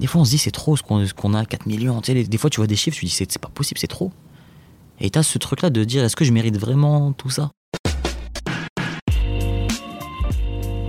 Des 0.00 0.06
fois, 0.06 0.20
on 0.20 0.24
se 0.24 0.30
dit 0.30 0.38
c'est 0.38 0.52
trop 0.52 0.76
ce 0.76 0.82
qu'on 0.82 1.34
a, 1.34 1.44
4 1.44 1.66
millions. 1.66 2.00
Des 2.00 2.38
fois, 2.38 2.50
tu 2.50 2.60
vois 2.60 2.68
des 2.68 2.76
chiffres, 2.76 2.96
tu 2.96 3.04
dis 3.04 3.10
c'est 3.10 3.30
c'est 3.30 3.40
pas 3.40 3.48
possible, 3.48 3.80
c'est 3.80 3.88
trop. 3.88 4.12
Et 5.00 5.10
t'as 5.10 5.24
ce 5.24 5.38
truc-là 5.38 5.70
de 5.70 5.82
dire 5.82 6.04
est-ce 6.04 6.14
que 6.14 6.24
je 6.24 6.32
mérite 6.32 6.56
vraiment 6.56 7.12
tout 7.12 7.30
ça? 7.30 7.50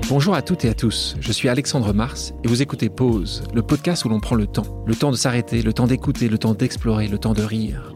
Bonjour 0.07 0.33
à 0.33 0.41
toutes 0.41 0.65
et 0.65 0.69
à 0.69 0.73
tous, 0.73 1.15
je 1.19 1.31
suis 1.31 1.49
Alexandre 1.49 1.93
Mars 1.93 2.33
et 2.43 2.47
vous 2.47 2.63
écoutez 2.63 2.89
Pause, 2.89 3.43
le 3.53 3.61
podcast 3.61 4.05
où 4.05 4.09
l'on 4.09 4.19
prend 4.19 4.35
le 4.35 4.47
temps. 4.47 4.83
Le 4.87 4.95
temps 4.95 5.11
de 5.11 5.15
s'arrêter, 5.15 5.61
le 5.61 5.71
temps 5.71 5.85
d'écouter, 5.85 6.29
le 6.29 6.39
temps 6.39 6.55
d'explorer, 6.55 7.07
le 7.07 7.19
temps 7.19 7.33
de 7.33 7.43
rire. 7.43 7.93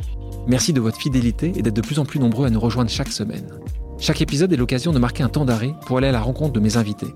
Merci 0.48 0.74
de 0.74 0.82
votre 0.82 0.98
fidélité 0.98 1.54
et 1.56 1.64
d'être 1.64 1.76
de 1.76 1.82
plus 1.82 1.98
en 1.98 2.06
plus 2.06 2.20
nombreux 2.20 2.46
à 2.46 2.50
nous 2.52 2.60
rejoindre 2.60 2.92
chaque 2.92 3.12
semaine. 3.12 3.48
Chaque 3.98 4.22
épisode 4.22 4.54
est 4.54 4.58
l'occasion 4.58 4.92
de 4.92 5.00
marquer 5.00 5.24
un 5.24 5.30
temps 5.30 5.46
d'arrêt 5.46 5.74
pour 5.86 5.98
aller 5.98 6.08
à 6.08 6.12
la 6.12 6.22
rencontre 6.22 6.54
de 6.54 6.60
mes 6.60 6.78
invités. 6.78 7.14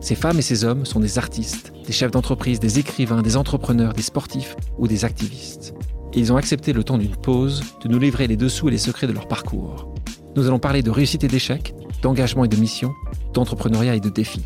Ces 0.00 0.14
femmes 0.14 0.38
et 0.38 0.42
ces 0.42 0.64
hommes 0.64 0.86
sont 0.86 1.00
des 1.00 1.18
artistes, 1.18 1.72
des 1.84 1.92
chefs 1.92 2.12
d'entreprise, 2.12 2.60
des 2.60 2.78
écrivains, 2.78 3.22
des 3.22 3.36
entrepreneurs, 3.36 3.92
des 3.92 4.02
sportifs 4.02 4.56
ou 4.78 4.86
des 4.86 5.04
activistes. 5.04 5.74
Ils 6.14 6.32
ont 6.32 6.36
accepté 6.36 6.72
le 6.72 6.84
temps 6.84 6.98
d'une 6.98 7.16
pause 7.16 7.62
de 7.82 7.88
nous 7.88 7.98
livrer 7.98 8.26
les 8.26 8.36
dessous 8.36 8.68
et 8.68 8.70
les 8.70 8.78
secrets 8.78 9.06
de 9.06 9.12
leur 9.12 9.28
parcours. 9.28 9.92
Nous 10.36 10.46
allons 10.46 10.60
parler 10.60 10.82
de 10.82 10.90
réussite 10.90 11.24
et 11.24 11.28
d'échec, 11.28 11.74
d'engagement 12.00 12.44
et 12.44 12.48
de 12.48 12.56
mission, 12.56 12.92
d'entrepreneuriat 13.34 13.96
et 13.96 14.00
de 14.00 14.08
défis. 14.08 14.44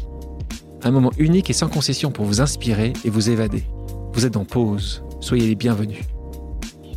Un 0.82 0.91
moment 0.91 1.12
unique 1.18 1.50
et 1.50 1.55
sans 1.55 1.69
concession 1.69 2.10
pour 2.10 2.24
vous 2.24 2.41
inspirer 2.41 2.94
et 3.05 3.10
vous 3.10 3.30
évader. 3.30 3.64
Vous 4.14 4.27
êtes 4.27 4.36
en 4.36 4.44
pause, 4.44 5.05
soyez 5.20 5.46
les 5.46 5.55
bienvenus. 5.55 6.00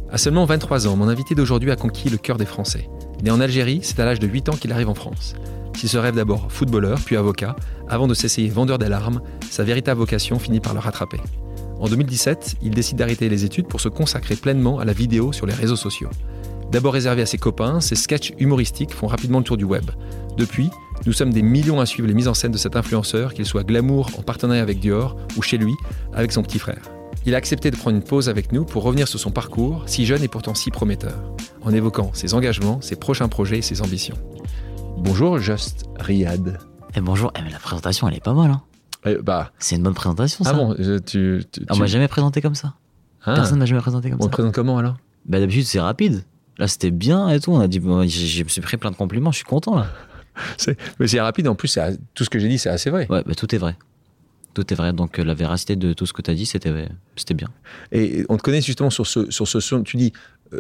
À 0.10 0.18
seulement 0.18 0.46
23 0.46 0.88
ans, 0.88 0.96
mon 0.96 1.10
invité 1.10 1.36
d'aujourd'hui 1.36 1.72
a 1.72 1.76
conquis 1.76 2.10
le 2.10 2.18
cœur 2.18 2.38
des 2.38 2.46
Français. 2.46 2.90
Né 3.22 3.32
en 3.32 3.42
Algérie, 3.42 3.82
c'est 3.84 4.00
à 4.00 4.06
l'âge 4.06 4.20
de 4.20 4.28
8 4.28 4.50
ans 4.50 4.56
qu'il 4.56 4.72
arrive 4.72 4.90
en 4.90 4.96
France. 4.96 5.36
S'il 5.76 5.90
se 5.90 5.98
rêve 5.98 6.16
d'abord 6.16 6.52
footballeur, 6.52 7.00
puis 7.04 7.18
avocat, 7.18 7.56
avant 7.90 8.08
de 8.08 8.14
s'essayer 8.14 8.50
vendeur 8.50 8.78
d'alarmes, 8.78 9.22
sa 9.50 9.64
véritable 9.64 10.00
vocation 10.00 10.40
finit 10.40 10.60
par 10.62 10.74
le 10.74 10.80
rattraper. 10.80 11.20
En 11.80 11.88
2017, 11.88 12.56
il 12.62 12.72
décide 12.72 12.98
d'arrêter 12.98 13.28
les 13.28 13.44
études 13.44 13.68
pour 13.68 13.82
se 13.82 13.90
consacrer 13.90 14.36
pleinement 14.36 14.80
à 14.80 14.86
la 14.86 14.94
vidéo 14.94 15.34
sur 15.34 15.46
les 15.46 15.54
réseaux 15.54 15.76
sociaux. 15.76 16.10
D'abord 16.72 16.94
réservé 16.94 17.22
à 17.22 17.26
ses 17.26 17.38
copains, 17.38 17.82
ses 17.82 17.96
sketchs 17.96 18.34
humoristiques 18.40 18.94
font 18.94 19.08
rapidement 19.08 19.40
le 19.40 19.44
tour 19.44 19.58
du 19.58 19.66
web. 19.66 19.86
Depuis, 20.38 20.70
nous 21.06 21.14
sommes 21.14 21.32
des 21.32 21.42
millions 21.42 21.80
à 21.80 21.86
suivre 21.86 22.08
les 22.08 22.14
mises 22.14 22.28
en 22.28 22.34
scène 22.34 22.52
de 22.52 22.58
cet 22.58 22.76
influenceur, 22.76 23.34
qu'il 23.34 23.46
soit 23.46 23.64
glamour 23.64 24.10
en 24.18 24.24
partenariat 24.24 24.64
avec 24.64 24.80
Dior 24.80 25.18
ou 25.38 25.42
chez 25.42 25.58
lui 25.58 25.74
avec 26.14 26.32
son 26.32 26.42
petit 26.42 26.60
frère. 26.60 26.82
Il 27.26 27.34
a 27.34 27.38
accepté 27.38 27.70
de 27.70 27.76
prendre 27.76 27.98
une 27.98 28.04
pause 28.04 28.30
avec 28.30 28.52
nous 28.52 28.66
pour 28.66 28.84
revenir 28.84 29.08
sur 29.08 29.20
son 29.20 29.32
parcours, 29.32 29.84
si 29.88 30.06
jeune 30.06 30.24
et 30.24 30.28
pourtant 30.28 30.56
si 30.56 30.72
prometteur, 30.72 31.34
en 31.62 31.74
évoquant 31.74 32.12
ses 32.14 32.34
engagements, 32.34 32.82
ses 32.82 32.96
prochains 32.96 33.28
projets 33.28 33.60
et 33.60 33.62
ses 33.62 33.82
ambitions. 33.82 34.18
Bonjour 34.98 35.40
Just 35.40 35.86
Riyad. 36.00 36.60
Eh 36.96 37.02
bonjour, 37.02 37.32
eh, 37.38 37.42
mais 37.44 37.50
la 37.52 37.60
présentation 37.60 38.08
elle 38.08 38.16
est 38.16 38.24
pas 38.24 38.34
mal. 38.34 38.52
Hein. 38.52 38.62
Euh, 39.06 39.22
bah, 39.22 39.52
C'est 39.60 39.76
une 39.76 39.84
bonne 39.84 39.94
présentation 39.94 40.44
ça. 40.44 40.52
ah 40.54 40.54
bon, 40.58 40.76
je- 40.80 40.98
tu. 41.00 41.44
tu, 41.52 41.62
Ah, 41.68 41.72
on 41.72 41.74
tu- 41.76 41.80
m'a 41.82 41.86
jamais 41.88 42.08
présenté 42.08 42.42
comme 42.42 42.56
ça. 42.56 42.74
Ah, 43.24 43.36
Personne 43.36 43.60
m'a 43.60 43.66
jamais 43.66 43.82
présenté 43.82 44.10
comme 44.10 44.20
on 44.22 44.24
ça. 44.26 44.30
présente 44.30 44.54
comment 44.54 44.78
alors? 44.78 44.98
Bah 45.26 45.40
d'habitude 45.40 45.66
c'est 45.66 45.80
rapide. 45.80 46.24
Là 46.58 46.68
c'était 46.68 46.92
bien 46.92 47.30
et 47.30 47.40
tout. 47.40 47.52
On 47.52 47.60
a 47.60 47.68
dit, 47.68 47.80
bon, 47.80 48.02
j'ai- 48.08 48.28
je 48.28 48.44
me 48.44 48.50
suis 48.50 48.62
pris 48.62 48.78
plein 48.78 48.92
de 48.92 48.96
compliments. 48.96 49.32
Je 49.32 49.38
suis 49.38 49.46
content 49.46 49.76
là. 49.76 49.88
C'est- 50.58 50.78
Mais 51.00 51.08
c'est 51.08 51.22
rapide, 51.22 51.48
en 51.48 51.56
plus, 51.56 51.70
c'est 51.70 51.80
a- 51.82 51.92
tout 52.14 52.24
ce 52.26 52.30
que 52.30 52.40
j'ai 52.40 52.50
dit, 52.50 52.58
c'est 52.58 52.70
assez 52.70 52.90
vrai. 52.90 53.08
Ouais, 53.10 53.24
bah, 53.26 53.36
tout 53.36 53.54
est 53.56 53.58
vrai. 53.58 53.78
Tout 54.54 54.72
est 54.72 54.76
vrai. 54.76 54.94
Donc 54.94 55.20
euh, 55.20 55.24
la 55.24 55.34
véracité 55.34 55.76
de 55.76 55.94
tout 55.94 56.06
ce 56.06 56.14
que 56.14 56.22
tu 56.22 56.32
as 56.32 56.34
dit, 56.34 56.46
c'était 56.46 56.88
c'était 57.16 57.34
bien. 57.34 57.50
Et 57.92 58.26
on 58.30 58.38
te 58.38 58.42
connaît 58.42 58.62
justement 58.62 58.90
sur 58.90 59.06
ce, 59.08 59.30
sur 59.32 59.48
ce 59.48 59.60
son. 59.60 59.84
Tu 59.84 59.98
dis 59.98 60.14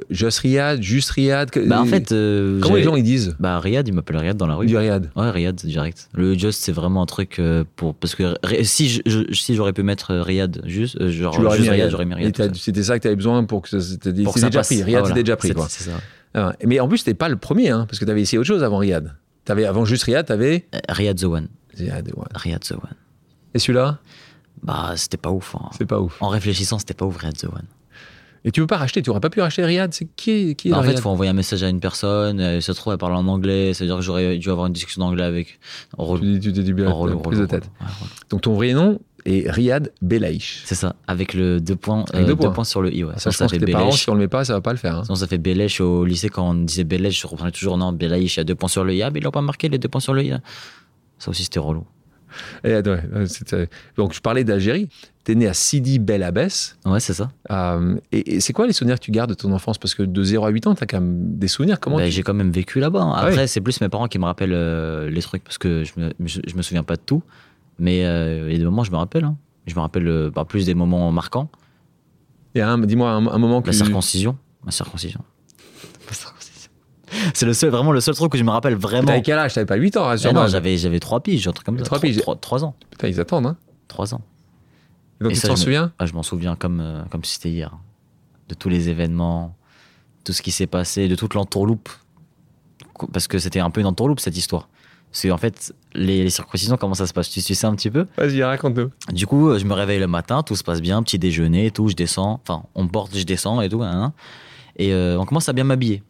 Just 0.10 0.40
Riyad, 0.40 0.82
juste 0.82 1.10
Riyad. 1.12 1.50
Bah 1.68 1.82
en 1.82 1.86
fait, 1.86 2.12
euh, 2.12 2.60
comment 2.62 2.76
les 2.76 2.84
gens 2.84 2.96
ils 2.96 3.04
disent 3.04 3.36
Bah 3.40 3.60
Riyad, 3.60 3.88
il 3.88 3.94
m'appelle 3.94 4.18
Riyad 4.18 4.38
dans 4.38 4.48
la 4.48 4.56
rue. 4.56 4.66
Du 4.66 4.76
Riyad. 4.78 5.10
Ouais, 5.16 5.30
Riyad 5.30 5.56
direct. 5.56 6.10
Le 6.14 6.38
Just 6.38 6.62
c'est 6.62 6.72
vraiment 6.72 7.02
un 7.04 7.06
truc 7.06 7.40
euh, 7.40 7.64
pour 7.76 7.96
parce 7.96 8.16
que 8.16 8.36
si 8.64 8.90
je, 8.90 9.02
je- 9.06 9.34
si 9.34 9.56
j'aurais 9.56 9.74
pu 9.74 9.84
mettre 9.84 10.12
euh, 10.12 10.22
Riyad 10.24 10.62
juste 10.66 11.00
euh, 11.02 11.10
genre 11.12 11.34
juste 11.34 11.62
mis 11.62 11.70
Riyad, 11.70 11.90
j'aurais 11.92 12.06
mis 12.06 12.14
Riyad. 12.16 12.56
C'était 12.56 12.84
ça 12.84 12.98
que 12.98 13.02
tu 13.04 13.08
avais 13.08 13.16
besoin 13.16 13.44
pour 13.44 13.62
que 13.62 13.70
ça- 13.70 13.82
c'était 13.82 14.14
déjà 14.14 14.32
passe. 14.50 14.68
pris. 14.68 14.82
Ah, 14.82 14.86
Riyad, 14.86 15.00
voilà. 15.02 15.08
c'était 15.16 15.24
déjà 15.24 15.36
pris. 15.38 15.52
Quoi. 15.54 15.68
Ça. 15.70 15.92
Ah, 16.34 16.54
mais 16.66 16.80
en 16.80 16.88
plus, 16.88 16.98
c'était 17.00 17.14
pas 17.14 17.30
le 17.30 17.38
premier, 17.38 17.70
hein, 17.70 17.86
parce 17.88 17.98
que 18.00 18.06
tu 18.06 18.12
avais 18.12 18.22
essayé 18.22 18.38
autre 18.38 18.48
chose 18.48 18.64
avant 18.64 18.78
Riyad. 18.78 19.14
Avais, 19.48 19.66
avant 19.66 19.86
juste 19.86 20.04
Riyad, 20.04 20.26
tu 20.26 20.34
avais. 20.34 20.66
Euh, 20.76 20.80
Riyad 20.90 21.18
the 21.20 21.24
One. 21.26 21.48
Riyad, 21.78 22.08
ouais. 22.08 22.24
Riyad 22.36 22.62
the 22.62 22.72
One. 22.74 22.96
Et 23.54 23.60
celui-là, 23.60 24.00
Bah 24.64 24.94
c'était 24.96 25.18
pas 25.18 25.30
ouf. 25.32 25.56
hein. 25.56 25.70
c'est 25.78 25.86
pas 25.86 26.00
ouf. 26.02 26.18
En 26.22 26.30
réfléchissant, 26.30 26.80
c'était 26.80 26.94
pas 26.94 27.06
ouf 27.06 27.18
Riyad 27.18 27.38
the 27.38 27.46
One. 27.46 27.64
Et 28.48 28.52
tu 28.52 28.62
peux 28.62 28.68
pas 28.68 28.78
racheter, 28.78 29.02
tu 29.02 29.10
aurais 29.10 29.20
pas 29.20 29.32
pu 29.32 29.42
racheter 29.42 29.66
Riyad. 29.66 29.92
C'est 29.94 30.06
qui, 30.16 30.56
qui 30.56 30.68
est 30.68 30.72
Bah, 30.72 30.78
en 30.80 30.84
fait, 30.84 30.92
il 30.94 31.02
faut 31.02 31.10
envoyer 31.10 31.32
un 31.32 31.34
message 31.34 31.64
à 31.64 31.68
une 31.70 31.80
personne. 31.80 32.40
euh, 32.40 32.62
ça 32.62 32.74
se 32.74 32.78
trouve, 32.80 32.94
elle 32.94 33.00
parle 33.00 33.16
en 33.16 33.26
anglais. 33.28 33.74
C'est-à-dire 33.74 33.96
que 33.98 34.02
j'aurais 34.04 34.38
dû 34.38 34.50
avoir 34.52 34.68
une 34.68 34.74
discussion 34.74 35.02
d'anglais 35.02 35.24
avec. 35.24 35.60
En. 35.98 36.16
Tu 36.18 36.40
t'es 36.40 36.52
dit 36.52 36.74
bien, 36.74 36.92
prise 37.24 37.40
de 37.40 37.46
tête. 37.48 37.70
Ouais. 37.82 37.88
Donc 38.30 38.42
ton 38.42 38.54
vrai 38.54 38.74
nom 38.74 39.00
est 39.26 39.50
Riyad 39.50 39.92
Belaïch. 40.04 40.62
C'est 40.66 40.76
ça, 40.76 40.96
avec 41.08 41.34
le 41.34 41.60
deux 41.60 41.76
points, 41.76 42.06
euh, 42.14 42.20
deux 42.20 42.36
deux 42.36 42.52
points. 42.52 42.64
sur 42.64 42.84
le 42.84 42.94
i. 42.94 43.04
Ouais. 43.04 43.14
Ça, 43.18 43.32
Sinon, 43.32 43.32
je 43.32 43.38
ça 43.38 43.44
pense 43.46 43.52
que 43.54 43.60
fait 43.60 43.66
tes 43.66 43.72
parents, 43.72 43.90
si 43.92 44.08
on 44.12 44.14
le 44.14 44.20
met 44.20 44.28
pas, 44.28 44.46
ça 44.46 44.54
va 44.54 44.62
pas 44.62 44.72
le 44.74 44.78
faire. 44.78 44.98
hein. 44.98 45.04
Sinon, 45.06 45.16
ça 45.16 45.26
fait 45.26 45.40
Belesh 45.40 45.82
au 45.82 46.06
lycée. 46.06 46.30
Quand 46.30 46.48
on 46.52 46.54
disait 46.54 46.84
Belesh, 46.84 47.20
je 47.22 47.26
reprenais 47.26 47.52
toujours 47.52 47.78
non, 47.80 47.92
Belaïch, 47.94 48.36
il 48.36 48.40
y 48.40 48.42
a 48.42 48.44
deux 48.44 48.54
points 48.54 48.70
sur 48.70 48.84
le 48.84 48.94
i. 48.94 49.02
Ah, 49.02 49.10
mais 49.12 49.20
ils 49.22 49.24
l'ont 49.24 49.32
pas 49.32 49.42
marqué, 49.42 49.70
les 49.70 49.80
deux 49.80 49.90
points 49.90 50.02
sur 50.02 50.14
le 50.14 50.24
i. 50.24 50.32
Ça 51.18 51.32
aussi, 51.32 51.44
c'était 51.46 51.58
relou. 51.60 51.84
Et, 52.64 52.72
euh, 52.74 53.66
donc 53.98 54.14
je 54.14 54.22
parlais 54.22 54.44
d'Algérie. 54.44 54.90
T'es 55.24 55.34
né 55.36 55.48
à 55.48 55.54
Sidi 55.56 55.98
Bel 55.98 56.22
Abbès. 56.22 56.78
Ouais, 56.86 57.00
c'est 57.00 57.14
ça. 57.14 57.32
Euh, 57.50 57.96
et, 58.12 58.36
et 58.36 58.40
c'est 58.42 58.54
quoi 58.54 58.68
les 58.68 58.74
souvenirs 58.74 59.00
que 59.00 59.04
tu 59.06 59.10
gardes 59.12 59.32
de 59.32 59.36
ton 59.36 59.52
enfance? 59.54 59.78
Parce 59.80 59.96
que 59.96 60.04
de 60.04 60.24
0 60.24 60.46
à 60.46 60.50
8 60.50 60.68
ans, 60.68 60.76
t'as 60.76 60.86
quand 60.86 61.02
même 61.02 61.38
des 61.38 61.48
souvenirs. 61.48 61.80
Comment 61.80 61.98
tu- 62.06 62.12
J'ai 62.12 62.22
quand 62.24 62.36
même 62.36 62.52
vécu 62.52 62.80
là-bas. 62.80 63.02
hein. 63.02 63.14
Ah 63.16 63.22
Après, 63.22 63.48
c'est 63.48 63.62
plus 63.62 63.82
mes 63.82 63.90
parents 63.90 64.08
qui 64.08 64.20
me 64.20 64.26
rappellent 64.26 64.54
euh, 64.54 65.10
les 65.10 65.22
trucs 65.24 65.44
parce 65.44 65.58
que 65.58 65.84
je 65.84 65.94
me, 66.00 66.12
je, 66.26 66.42
je 66.46 66.56
me 66.56 66.62
souviens 66.62 66.84
pas 66.84 66.96
de 66.96 67.02
tout. 67.04 67.24
Mais 67.80 68.06
euh, 68.06 68.46
il 68.48 68.52
y 68.54 68.56
a 68.56 68.60
des 68.60 68.66
moments, 68.66 68.84
je 68.84 68.92
me 68.92 68.98
rappelle. 68.98 69.24
hein. 69.24 69.36
Je 69.66 69.74
me 69.74 69.80
rappelle 69.80 70.08
euh, 70.08 70.30
bah, 70.30 70.46
plus 70.46 70.66
des 70.68 70.76
moments 70.76 71.12
marquants. 71.12 71.50
Un- 72.58 72.78
Dis-moi 72.80 73.10
un, 73.10 73.26
un 73.28 73.38
moment 73.40 73.62
que. 73.62 73.68
La 73.68 73.74
circoncision. 73.74 74.38
Ma 74.64 74.72
circoncision. 74.72 75.22
La 76.08 76.14
circoncision. 76.14 76.35
C'est 77.34 77.46
le 77.46 77.54
seul, 77.54 77.70
vraiment 77.70 77.92
le 77.92 78.00
seul 78.02 78.16
truc 78.16 78.32
que 78.32 78.38
je 78.38 78.44
me 78.44 78.52
rappelle 78.52 78.76
vraiment. 78.76 79.08
T'avais 79.08 79.22
quel 79.22 79.38
âge? 79.38 79.54
T'avais 79.54 79.66
pas 79.66 79.76
8 79.76 79.98
ans, 79.98 80.04
rassure-moi. 80.06 80.44
non, 80.44 80.48
j'avais, 80.48 80.78
j'avais 80.78 81.00
trois 81.00 81.22
piges, 81.22 81.48
un 81.48 81.52
truc 81.52 81.66
comme 81.66 81.78
ça. 81.78 81.84
Trois 81.86 82.00
piges. 82.00 82.22
3, 82.42 82.64
ans. 82.64 82.76
Putain, 82.92 83.08
ils 83.08 83.20
attendent, 83.20 83.46
hein. 83.48 83.58
3 83.88 84.14
ans. 84.16 84.22
Et 85.22 85.24
donc 85.24 85.34
Et 85.34 85.36
tu 85.36 85.48
t'en 85.48 85.56
souviens? 85.56 85.92
Ah, 86.00 86.06
je 86.06 86.14
m'en 86.14 86.24
souviens 86.24 86.56
comme, 86.56 86.80
euh, 86.82 87.04
comme 87.10 87.24
si 87.24 87.36
c'était 87.36 87.50
hier. 87.50 87.72
De 88.50 88.56
tous 88.56 88.70
les 88.70 88.90
événements, 88.90 89.56
tout 90.24 90.34
ce 90.34 90.42
qui 90.42 90.52
s'est 90.52 90.68
passé, 90.68 91.08
de 91.08 91.16
toute 91.16 91.34
l'entourloupe. 91.34 91.90
Parce 93.12 93.28
que 93.28 93.40
c'était 93.40 93.60
un 93.60 93.70
peu 93.70 93.82
une 93.82 93.88
entourloupe 93.88 94.20
cette 94.20 94.38
histoire. 94.38 94.70
Parce 95.12 95.24
qu'en 95.28 95.38
fait, 95.38 95.74
les, 95.94 96.24
les 96.24 96.30
circoncisions, 96.30 96.76
comment 96.78 96.94
ça 96.94 97.08
se 97.08 97.14
passe? 97.14 97.30
Tu, 97.30 97.42
tu 97.42 97.56
sais 97.56 97.66
un 97.68 97.76
petit 97.76 97.90
peu? 97.90 98.06
Vas-y, 98.18 98.44
raconte-nous. 98.44 98.90
Du 99.14 99.26
coup, 99.28 99.58
je 99.58 99.64
me 99.66 99.74
réveille 99.74 100.00
le 100.00 100.08
matin, 100.08 100.44
tout 100.44 100.56
se 100.58 100.64
passe 100.64 100.82
bien, 100.82 101.02
petit 101.04 101.18
déjeuner, 101.18 101.72
tout, 101.72 101.88
je 101.88 101.96
descends. 101.96 102.42
Enfin, 102.46 102.64
on 102.76 102.88
porte, 102.88 103.16
je 103.18 103.24
descends 103.24 103.62
et 103.62 103.70
tout. 103.70 103.82
hein, 103.82 103.92
hein. 103.94 104.14
et 104.76 104.94
euh, 104.94 105.18
on 105.18 105.26
commence 105.26 105.48
à 105.48 105.54
bien 105.54 105.64
m'habiller. 105.64 106.04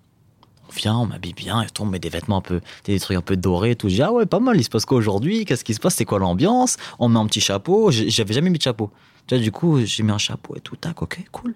On 0.69 0.73
vient, 0.73 0.95
on 0.97 1.05
m'habille 1.05 1.33
bien, 1.33 1.61
et 1.61 1.69
tout, 1.69 1.83
on 1.83 1.85
met 1.85 1.99
des 1.99 2.09
vêtements 2.09 2.37
un 2.37 2.41
peu, 2.41 2.61
des 2.85 2.99
trucs 2.99 3.17
un 3.17 3.21
peu 3.21 3.37
dorés 3.37 3.71
et 3.71 3.75
tout. 3.75 3.87
Je 3.89 3.95
dis, 3.95 4.01
ah 4.01 4.11
ouais, 4.11 4.25
pas 4.25 4.39
mal, 4.39 4.57
il 4.57 4.63
se 4.63 4.69
passe 4.69 4.85
quoi 4.85 4.97
aujourd'hui? 4.97 5.45
Qu'est-ce 5.45 5.63
qui 5.63 5.73
se 5.73 5.79
passe? 5.79 5.95
C'est 5.95 6.05
quoi 6.05 6.19
l'ambiance? 6.19 6.77
On 6.99 7.07
met 7.09 7.19
un 7.19 7.25
petit 7.27 7.41
chapeau. 7.41 7.91
J'avais 7.91 8.33
jamais 8.33 8.49
mis 8.49 8.57
de 8.57 8.63
chapeau. 8.63 8.91
Tu 9.27 9.35
vois, 9.35 9.43
du 9.43 9.51
coup, 9.51 9.79
j'ai 9.83 10.03
mis 10.03 10.11
un 10.11 10.17
chapeau 10.17 10.55
et 10.55 10.59
tout, 10.61 10.75
tac, 10.75 11.01
ok, 11.01 11.23
cool. 11.31 11.55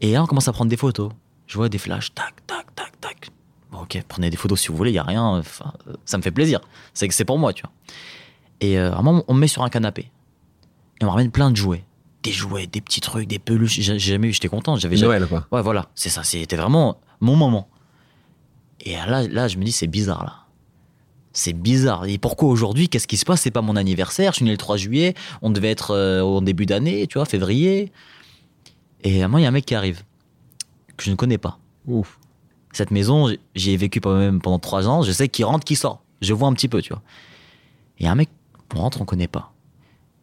Et 0.00 0.12
là, 0.12 0.22
on 0.22 0.26
commence 0.26 0.48
à 0.48 0.52
prendre 0.52 0.70
des 0.70 0.76
photos. 0.76 1.10
Je 1.46 1.56
vois 1.56 1.68
des 1.68 1.78
flashs, 1.78 2.12
tac, 2.14 2.34
tac, 2.46 2.74
tac, 2.74 3.00
tac. 3.00 3.28
Bon, 3.70 3.80
ok, 3.80 4.02
prenez 4.08 4.30
des 4.30 4.36
photos 4.36 4.60
si 4.60 4.68
vous 4.68 4.76
voulez, 4.76 4.90
il 4.90 4.94
y 4.94 4.98
a 4.98 5.02
rien. 5.04 5.22
enfin, 5.24 5.72
euh, 5.88 5.94
ça 6.04 6.16
me 6.18 6.22
fait 6.22 6.30
plaisir. 6.30 6.60
C'est 6.94 7.08
que 7.08 7.14
c'est 7.14 7.24
pour 7.24 7.38
moi, 7.38 7.52
tu 7.52 7.62
vois. 7.62 7.72
Et 8.60 8.78
euh, 8.78 8.92
à 8.92 8.98
un 8.98 9.02
moment, 9.02 9.24
on 9.28 9.34
me 9.34 9.40
met 9.40 9.48
sur 9.48 9.62
un 9.62 9.68
canapé. 9.68 10.10
Et 11.00 11.04
on 11.04 11.06
me 11.06 11.10
ramène 11.10 11.30
plein 11.30 11.50
de 11.50 11.56
jouets. 11.56 11.84
Des 12.22 12.32
jouets, 12.32 12.66
des 12.66 12.80
petits 12.80 13.00
trucs, 13.00 13.28
des 13.28 13.38
peluches. 13.38 13.78
J'ai 13.80 13.98
jamais 13.98 14.28
eu, 14.28 14.32
j'étais 14.32 14.48
content. 14.48 14.76
J'avais 14.76 14.96
jamais- 14.96 15.18
Noël, 15.18 15.28
quoi. 15.28 15.46
Ouais, 15.52 15.62
voilà, 15.62 15.88
c'est 15.94 16.08
ça. 16.08 16.24
C'était 16.24 16.56
vraiment 16.56 16.98
mon 17.20 17.36
moment. 17.36 17.68
Et 18.80 18.92
là, 18.94 19.26
là, 19.26 19.48
je 19.48 19.56
me 19.58 19.64
dis, 19.64 19.72
c'est 19.72 19.86
bizarre, 19.86 20.24
là. 20.24 20.34
C'est 21.32 21.52
bizarre. 21.52 22.06
Et 22.06 22.16
pourquoi 22.18 22.48
aujourd'hui 22.48 22.88
Qu'est-ce 22.88 23.06
qui 23.06 23.16
se 23.18 23.24
passe? 23.26 23.42
C'est 23.42 23.50
pas 23.50 23.60
mon 23.62 23.76
anniversaire. 23.76 24.32
Je 24.32 24.36
suis 24.36 24.44
né 24.44 24.50
le 24.52 24.56
3 24.56 24.76
juillet. 24.78 25.14
On 25.42 25.50
devait 25.50 25.70
être 25.70 25.90
euh, 25.90 26.22
au 26.22 26.40
début 26.40 26.64
d'année, 26.64 27.06
tu 27.06 27.18
vois, 27.18 27.26
février. 27.26 27.92
Et 29.04 29.22
à 29.22 29.28
moi, 29.28 29.40
il 29.40 29.42
y 29.42 29.46
a 29.46 29.48
un 29.48 29.52
mec 29.52 29.66
qui 29.66 29.74
arrive, 29.74 30.02
que 30.96 31.04
je 31.04 31.10
ne 31.10 31.16
connais 31.16 31.36
pas. 31.38 31.58
Ouf. 31.86 32.18
Cette 32.72 32.90
maison, 32.90 33.30
j'y 33.54 33.72
ai 33.72 33.76
vécu 33.76 34.00
même 34.06 34.40
pendant 34.40 34.58
trois 34.58 34.88
ans. 34.88 35.02
Je 35.02 35.12
sais 35.12 35.28
qui 35.28 35.44
rentre, 35.44 35.64
qui 35.64 35.76
sort. 35.76 36.02
Je 36.22 36.32
vois 36.32 36.48
un 36.48 36.52
petit 36.54 36.68
peu, 36.68 36.80
tu 36.80 36.92
vois. 36.92 37.02
Et 37.98 38.08
un 38.08 38.14
mec, 38.14 38.28
on 38.74 38.78
rentre, 38.80 39.00
on 39.00 39.04
connaît 39.04 39.28
pas. 39.28 39.52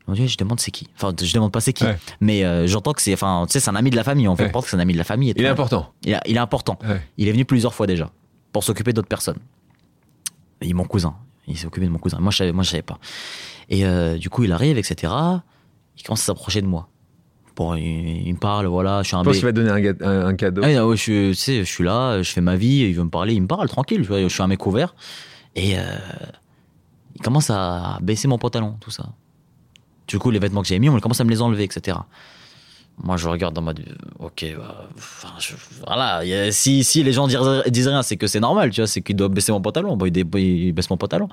On 0.07 0.13
dit, 0.13 0.27
je 0.27 0.37
demande 0.37 0.59
c'est 0.59 0.71
qui? 0.71 0.87
Enfin, 0.95 1.13
je 1.21 1.31
demande 1.33 1.51
pas 1.51 1.61
c'est 1.61 1.73
qui. 1.73 1.83
Ouais. 1.85 1.97
Mais 2.19 2.43
euh, 2.43 2.67
j'entends 2.67 2.91
que 2.93 3.01
c'est, 3.01 3.13
enfin, 3.13 3.45
tu 3.47 3.53
sais, 3.53 3.59
c'est 3.59 3.69
un 3.69 3.75
ami 3.75 3.89
de 3.91 3.95
la 3.95 4.03
famille. 4.03 4.27
On 4.27 4.35
fait 4.35 4.45
Ouais. 4.45 4.51
que 4.61 4.67
c'est 4.69 4.75
un 4.75 4.79
ami 4.79 4.93
de 4.93 4.97
la 4.97 5.03
famille. 5.05 5.29
Et 5.29 5.33
Il 5.37 5.45
est 5.45 5.47
important. 5.47 5.93
Il, 6.03 6.13
a- 6.15 6.21
il 6.25 6.35
est 6.35 6.39
important. 6.39 6.77
Ouais. 6.83 7.01
Il 7.17 7.27
est 7.27 7.31
venu 7.31 7.45
plusieurs 7.45 7.73
fois 7.73 7.87
déjà 7.87 8.11
pour 8.53 8.63
s'occuper 8.63 8.93
d'autres 8.93 9.09
personnes. 9.09 9.39
Et 10.61 10.73
mon 10.73 10.85
cousin. 10.85 11.15
Il 11.47 11.57
s'est 11.57 11.65
occupé 11.67 11.85
de 11.87 11.91
mon 11.91 11.99
cousin. 11.99 12.19
Moi, 12.21 12.31
je 12.31 12.37
savais, 12.37 12.53
moi, 12.53 12.63
je 12.63 12.69
savais 12.69 12.83
pas. 12.83 12.97
Et 13.69 13.85
euh, 13.85 14.17
du 14.17 14.29
coup, 14.29 14.45
il 14.45 14.51
arrive, 14.53 14.77
etc. 14.77 15.11
Il 15.97 16.03
commence 16.03 16.21
à 16.21 16.25
s'approcher 16.27 16.61
de 16.61 16.67
moi. 16.67 16.87
Bon, 17.55 17.75
il, 17.75 18.25
il 18.27 18.33
me 18.33 18.39
parle, 18.39 18.65
voilà, 18.67 19.03
je 19.03 19.07
suis 19.09 19.15
un 19.15 19.19
Je 19.19 19.25
pense 19.25 19.35
qu'il 19.35 19.45
va 19.45 19.51
te 19.51 19.57
donner 19.57 19.69
un, 19.71 19.79
ga- 19.81 19.93
un- 20.07 20.27
un 20.27 20.35
cadeau. 20.35 20.61
ah 20.63 20.69
je, 20.69 20.95
suis- 20.95 21.29
tu 21.31 21.35
sais, 21.35 21.59
je 21.59 21.69
suis 21.69 21.83
là, 21.83 22.21
je 22.21 22.31
fais 22.31 22.41
ma 22.41 22.55
vie, 22.55 22.79
il 22.89 22.93
veut 22.95 23.03
me 23.03 23.09
parler, 23.09 23.33
il 23.35 23.41
me 23.41 23.47
parle 23.47 23.67
tranquille, 23.69 24.03
je 24.09 24.27
suis 24.29 24.41
un 24.41 24.47
mec 24.47 24.65
ouvert. 24.65 24.95
Et 25.55 25.77
euh, 25.77 25.83
il 27.15 27.21
commence 27.21 27.49
à 27.51 27.99
baisser 28.01 28.27
mon 28.27 28.37
pantalon, 28.39 28.77
tout 28.79 28.89
ça. 28.89 29.09
Du 30.07 30.17
coup, 30.17 30.31
les 30.31 30.39
vêtements 30.39 30.61
que 30.61 30.67
j'ai 30.67 30.79
mis, 30.79 30.89
on 30.89 30.99
commence 30.99 31.21
à 31.21 31.25
me 31.25 31.29
les 31.29 31.41
enlever, 31.41 31.63
etc. 31.63 31.97
Moi, 33.01 33.17
je 33.17 33.27
regarde 33.27 33.55
dans 33.55 33.61
mode, 33.61 33.83
ok, 34.19 34.45
bah, 34.57 34.87
enfin, 34.95 35.29
je- 35.39 35.55
voilà. 35.85 36.23
y 36.23 36.33
a- 36.33 36.51
si, 36.51 36.83
si 36.83 37.01
les 37.03 37.11
gens 37.11 37.27
disent, 37.27 37.39
disent 37.67 37.87
rien, 37.87 38.03
c'est 38.03 38.17
que 38.17 38.27
c'est 38.27 38.39
normal, 38.39 38.69
tu 38.69 38.81
vois, 38.81 38.87
c'est 38.87 39.01
qu'ils 39.01 39.15
doivent 39.15 39.31
baisser 39.31 39.51
mon 39.51 39.61
pantalon. 39.61 39.97
Bon, 39.97 40.05
ils, 40.05 40.15
ils 40.37 40.71
baissent 40.73 40.89
mon 40.91 40.97
pantalon. 40.97 41.27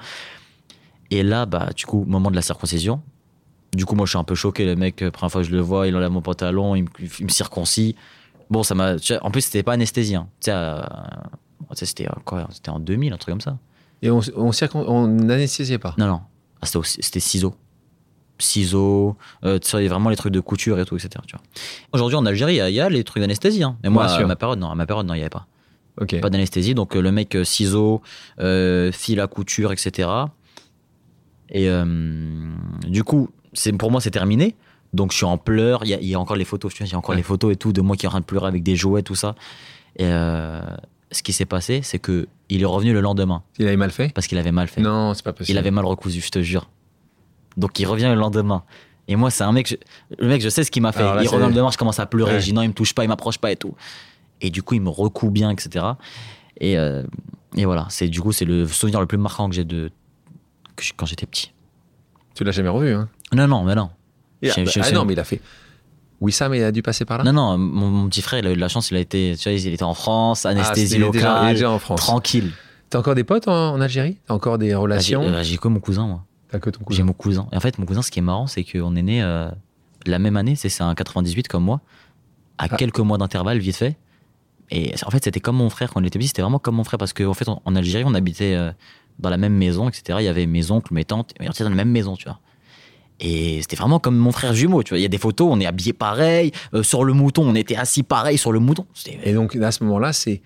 Et 1.11 1.23
là, 1.23 1.45
bah, 1.47 1.69
du 1.77 1.87
coup, 1.87 2.05
moment 2.07 2.31
de 2.31 2.37
la 2.37 2.43
circoncision. 2.43 3.03
Du 3.73 3.85
coup, 3.85 3.95
moi, 3.95 4.07
je 4.07 4.11
suis 4.11 4.19
un 4.19 4.25
peu 4.25 4.35
choqué. 4.35 4.65
Le 4.65 4.75
mec, 4.75 5.03
euh, 5.03 5.11
première 5.11 5.31
fois 5.33 5.43
que 5.43 5.47
je 5.49 5.53
le 5.53 5.61
vois, 5.61 5.87
il 5.87 5.95
enlève 5.95 6.11
mon 6.11 6.23
pantalon, 6.23 6.75
il 6.75 6.85
me, 6.85 6.89
il 7.21 7.27
me. 7.27 7.93
Bon, 8.49 8.63
ça 8.63 8.75
m'a. 8.75 8.97
En 9.23 9.31
plus, 9.31 9.43
c'était 9.43 9.63
pas 9.63 9.75
anesthésie. 9.75 10.17
hein. 10.17 10.29
Tu 10.41 10.47
sais, 10.47 10.53
euh, 10.55 10.81
tu 11.71 11.77
sais, 11.77 11.87
c'était 11.87 12.07
euh, 12.09 12.13
quoi 12.25 12.49
C'était 12.51 12.71
en 12.71 12.81
2000, 12.81 13.13
un 13.13 13.17
truc 13.17 13.33
comme 13.33 13.41
ça. 13.41 13.59
Et 14.03 14.11
on, 14.11 14.21
on, 14.37 15.07
n'anesthésiait 15.07 15.79
pas? 15.79 15.95
Non, 15.99 16.07
non. 16.07 16.21
Ah, 16.63 16.67
c'était 16.85 17.21
ciseaux. 17.21 17.55
Ciseaux, 18.41 19.17
euh, 19.45 19.59
vraiment 19.73 20.11
les 20.11 20.17
trucs 20.17 20.33
de 20.33 20.41
couture 20.41 20.79
et 20.81 20.85
tout, 20.85 20.97
etc. 20.97 21.11
Aujourd'hui, 21.93 22.17
en 22.17 22.27
Algérie, 22.27 22.55
il 22.55 22.57
y 22.57 22.61
a- 22.61 22.71
il 22.71 22.75
y, 22.75 22.81
a 22.81 22.89
les 22.89 23.05
trucs 23.05 23.21
d'anesthésie. 23.23 23.63
hein. 23.63 23.77
Mais 23.83 23.89
moi, 23.91 24.07
à 24.07 24.27
ma 24.27 24.37
période, 24.37 24.59
non. 24.59 24.71
À 24.71 24.75
ma 24.75 24.87
période, 24.87 25.07
non, 25.07 25.15
il 25.15 25.19
n'y 25.19 25.23
avait 25.23 25.31
pas. 25.31 25.47
Pas 26.21 26.31
d'anesthésie. 26.31 26.75
Donc, 26.75 26.97
euh, 26.97 27.01
le 27.03 27.13
mec, 27.13 27.35
euh, 27.37 27.45
ciseaux, 27.45 28.01
euh, 28.41 28.91
fil 28.93 29.21
à 29.21 29.27
couture, 29.27 29.71
etc. 29.73 30.09
Et 31.51 31.69
euh, 31.69 31.85
du 32.87 33.05
coup, 33.05 33.29
c'est, 33.53 33.73
pour 33.73 33.91
moi, 33.91 34.01
c'est 34.01 34.11
terminé. 34.11 34.55
Donc, 34.95 35.13
je 35.13 35.17
suis 35.19 35.27
en 35.27 35.37
pleurs. 35.39 35.85
Il 35.85 35.89
y 35.91 35.95
a, 35.95 36.01
il 36.01 36.07
y 36.09 36.15
a 36.15 36.21
encore 36.21 36.37
les 36.37 36.45
photos, 36.45 36.73
il 36.81 36.87
y 36.87 36.95
a 36.95 36.99
encore 36.99 37.11
Ouais. 37.11 37.17
les 37.17 37.23
photos 37.23 37.53
et 37.53 37.57
tout 37.57 37.73
de 37.73 37.81
moi 37.81 37.97
qui 37.97 38.07
est 38.07 38.09
en 38.09 38.13
train 38.13 38.21
de 38.21 38.25
pleurer 38.25 38.47
avec 38.47 38.63
des 38.63 38.77
jouets, 38.77 39.03
tout 39.03 39.15
ça. 39.15 39.35
Et 39.99 40.05
ce 40.07 41.23
qui 41.23 41.33
s'est 41.33 41.45
passé, 41.45 41.81
c'est 41.83 41.99
que 41.99 42.29
il 42.49 42.63
est 42.63 42.67
revenu 42.67 42.93
le 42.93 43.01
lendemain 43.01 43.43
Il 43.59 43.67
avait 43.67 43.77
mal 43.77 43.91
fait? 43.91 44.13
Parce 44.15 44.27
qu'il 44.27 44.39
avait 44.39 44.53
mal 44.53 44.69
fait. 44.69 44.81
Non, 44.81 45.13
c'est 45.15 45.25
pas 45.25 45.33
possible. 45.33 45.55
Il 45.55 45.59
avait 45.59 45.71
mal 45.73 45.85
recousu, 45.85 46.21
je 46.21 46.31
te 46.31 46.41
jure. 46.43 46.69
Donc 47.57 47.79
il 47.79 47.87
revient 47.87 48.07
le 48.09 48.15
lendemain. 48.15 48.63
Et 49.09 49.17
moi, 49.17 49.31
c'est 49.31 49.43
un 49.45 49.53
mec, 49.53 49.67
je- 49.69 49.77
le 50.19 50.29
mec, 50.29 50.41
je 50.41 50.49
sais 50.49 50.63
ce 50.63 50.71
qu'il 50.71 50.83
m'a 50.83 50.93
fait. 50.93 51.03
Là, 51.03 51.23
il 51.23 51.29
revient 51.29 51.47
le 51.47 51.51
lendemain, 51.51 51.71
je 51.73 51.79
commence 51.79 51.99
à 51.99 52.07
pleurer. 52.07 52.35
Ouais. 52.35 52.41
Je 52.41 52.45
dis 52.47 52.53
non, 52.53 52.63
il 52.63 52.69
me 52.69 52.75
touche 52.75 52.95
pas, 52.95 53.05
il 53.05 53.09
m'approche 53.09 53.39
pas 53.39 53.51
et 53.51 53.57
tout. 53.57 53.75
Et 54.41 54.51
du 54.51 54.63
coup, 54.63 54.75
il 54.75 54.81
me 54.81 54.89
recoue 54.89 55.31
bien, 55.31 55.51
etc. 55.51 55.85
Et, 56.61 56.79
euh, 56.79 57.03
et 57.57 57.65
voilà, 57.65 57.87
c'est 57.91 58.09
du 58.09 58.21
coup, 58.21 58.33
c'est 58.33 58.45
le 58.45 58.67
souvenir 58.67 59.01
le 59.01 59.07
plus 59.07 59.19
marquant 59.19 59.49
que 59.49 59.55
j'ai 59.55 59.65
de 59.65 59.91
que 60.77 60.85
je- 60.85 60.93
quand 60.97 61.07
j'étais 61.07 61.27
petit. 61.27 61.53
Tu 62.35 62.45
l'as 62.45 62.53
jamais 62.53 62.69
revu, 62.69 62.95
hein? 62.95 63.09
Non, 63.35 63.49
non, 63.49 63.65
mais 63.65 63.75
non. 63.75 63.91
Je- 64.43 64.49
bah, 64.65 64.71
Ah 64.83 64.91
non, 64.93 65.05
mais 65.05 65.13
il 65.15 65.21
a 65.21 65.25
fait. 65.25 65.41
Oui, 66.21 66.33
ça, 66.33 66.49
mais 66.49 66.59
il 66.59 66.65
a 66.65 66.71
dû 66.73 66.83
passer 66.83 67.05
par 67.05 67.19
là? 67.19 67.25
Non, 67.25 67.33
non, 67.33 67.59
mon, 67.59 67.89
mon 67.89 68.09
petit 68.09 68.23
frère, 68.23 68.39
il 68.41 68.47
a 68.47 68.51
eu 68.53 68.55
de 68.57 68.61
la 68.61 68.69
chance, 68.69 68.91
il 68.91 68.97
a 68.97 69.01
été, 69.01 69.35
tu 69.39 69.49
vois, 69.49 69.59
il 69.59 69.67
était 69.73 69.83
en 69.83 69.95
France, 69.95 70.47
Ah, 70.47 70.51
anesthésie 70.51 70.97
déjà- 70.99 71.07
locale, 71.07 71.53
déjà 71.55 71.71
en 71.71 71.79
France. 71.79 72.01
tranquille. 72.01 72.53
T'as 72.91 72.99
encore 72.99 73.15
des 73.15 73.25
potes 73.25 73.49
en, 73.49 73.73
en 73.75 73.81
Algérie? 73.81 74.19
T'as 74.27 74.35
encore 74.35 74.59
des 74.59 74.67
Bah, 74.67 74.71
J'ai 74.73 74.77
relations? 74.77 75.23
euh, 75.23 75.43
j'ai 75.43 75.57
que 75.59 75.69
mon 75.69 75.81
cousin, 75.81 76.07
moi. 76.07 76.25
Que 76.59 76.71
ton 76.71 76.81
J'ai 76.81 76.85
cousin. 76.85 77.05
mon 77.05 77.13
cousin. 77.13 77.49
Et 77.53 77.57
en 77.57 77.61
fait, 77.61 77.79
mon 77.79 77.87
cousin, 77.87 78.03
ce 78.03 78.11
qui 78.11 78.19
est 78.19 78.23
marrant, 78.23 78.47
c'est 78.47 78.65
qu'on 78.65 78.97
est 78.97 79.03
né 79.03 79.23
euh, 79.23 79.51
la 80.07 80.19
même 80.19 80.37
année, 80.37 80.57
c'est 80.57 80.83
un 80.83 80.95
98 80.95 81.47
comme 81.49 81.65
moi, 81.65 81.81
à 82.59 82.67
Ah. 82.71 82.77
quelques 82.77 82.99
mois 83.01 83.19
d'intervalle, 83.19 83.59
vite 83.59 83.77
fait. 83.77 83.97
Et 84.71 84.95
en 85.05 85.11
fait, 85.11 85.25
c'était 85.25 85.41
comme 85.41 85.57
mon 85.57 85.69
frère 85.71 85.91
quand 85.93 86.01
on 86.01 86.05
était 86.05 86.19
petit, 86.19 86.29
c'était 86.29 86.43
vraiment 86.43 86.59
comme 86.59 86.77
mon 86.77 86.85
frère 86.85 86.99
parce 86.99 87.13
qu'en 87.13 87.35
fait, 87.35 87.49
en 87.49 87.61
en 87.65 87.77
Algérie, 87.77 88.05
on 88.07 88.15
habitait 88.15 88.55
euh, 88.55 88.71
dans 89.19 89.31
la 89.31 89.37
même 89.37 89.55
maison, 89.55 89.89
etc. 89.89 90.19
Il 90.21 90.25
y 90.25 90.29
avait 90.29 90.47
mes 90.47 90.71
oncles, 90.71 90.95
mes 90.95 91.05
tantes, 91.05 91.35
on 91.41 91.45
était 91.45 91.65
dans 91.65 91.71
la 91.71 91.77
même 91.77 91.91
maison, 91.91 92.17
tu 92.17 92.25
vois. 92.25 92.39
Et 93.23 93.61
c'était 93.61 93.77
vraiment 93.77 93.99
comme 93.99 94.17
mon 94.17 94.33
frère 94.33 94.55
jumeau, 94.55 94.83
tu 94.83 94.91
vois. 94.91 94.99
Il 94.99 95.03
y 95.03 95.05
a 95.05 95.09
des 95.09 95.19
photos, 95.19 95.49
on 95.51 95.61
est 95.61 95.67
habillés 95.67 95.93
pareil, 95.93 96.53
euh, 96.73 96.83
sur 96.83 97.05
le 97.05 97.13
mouton, 97.13 97.43
on 97.49 97.55
était 97.55 97.77
assis 97.77 98.03
pareil 98.03 98.39
sur 98.39 98.51
le 98.53 98.61
mouton. 98.61 98.87
Et 99.25 99.35
donc, 99.35 99.57
à 99.57 99.71
ce 99.73 99.85
moment-là, 99.85 100.13
c'est 100.13 100.41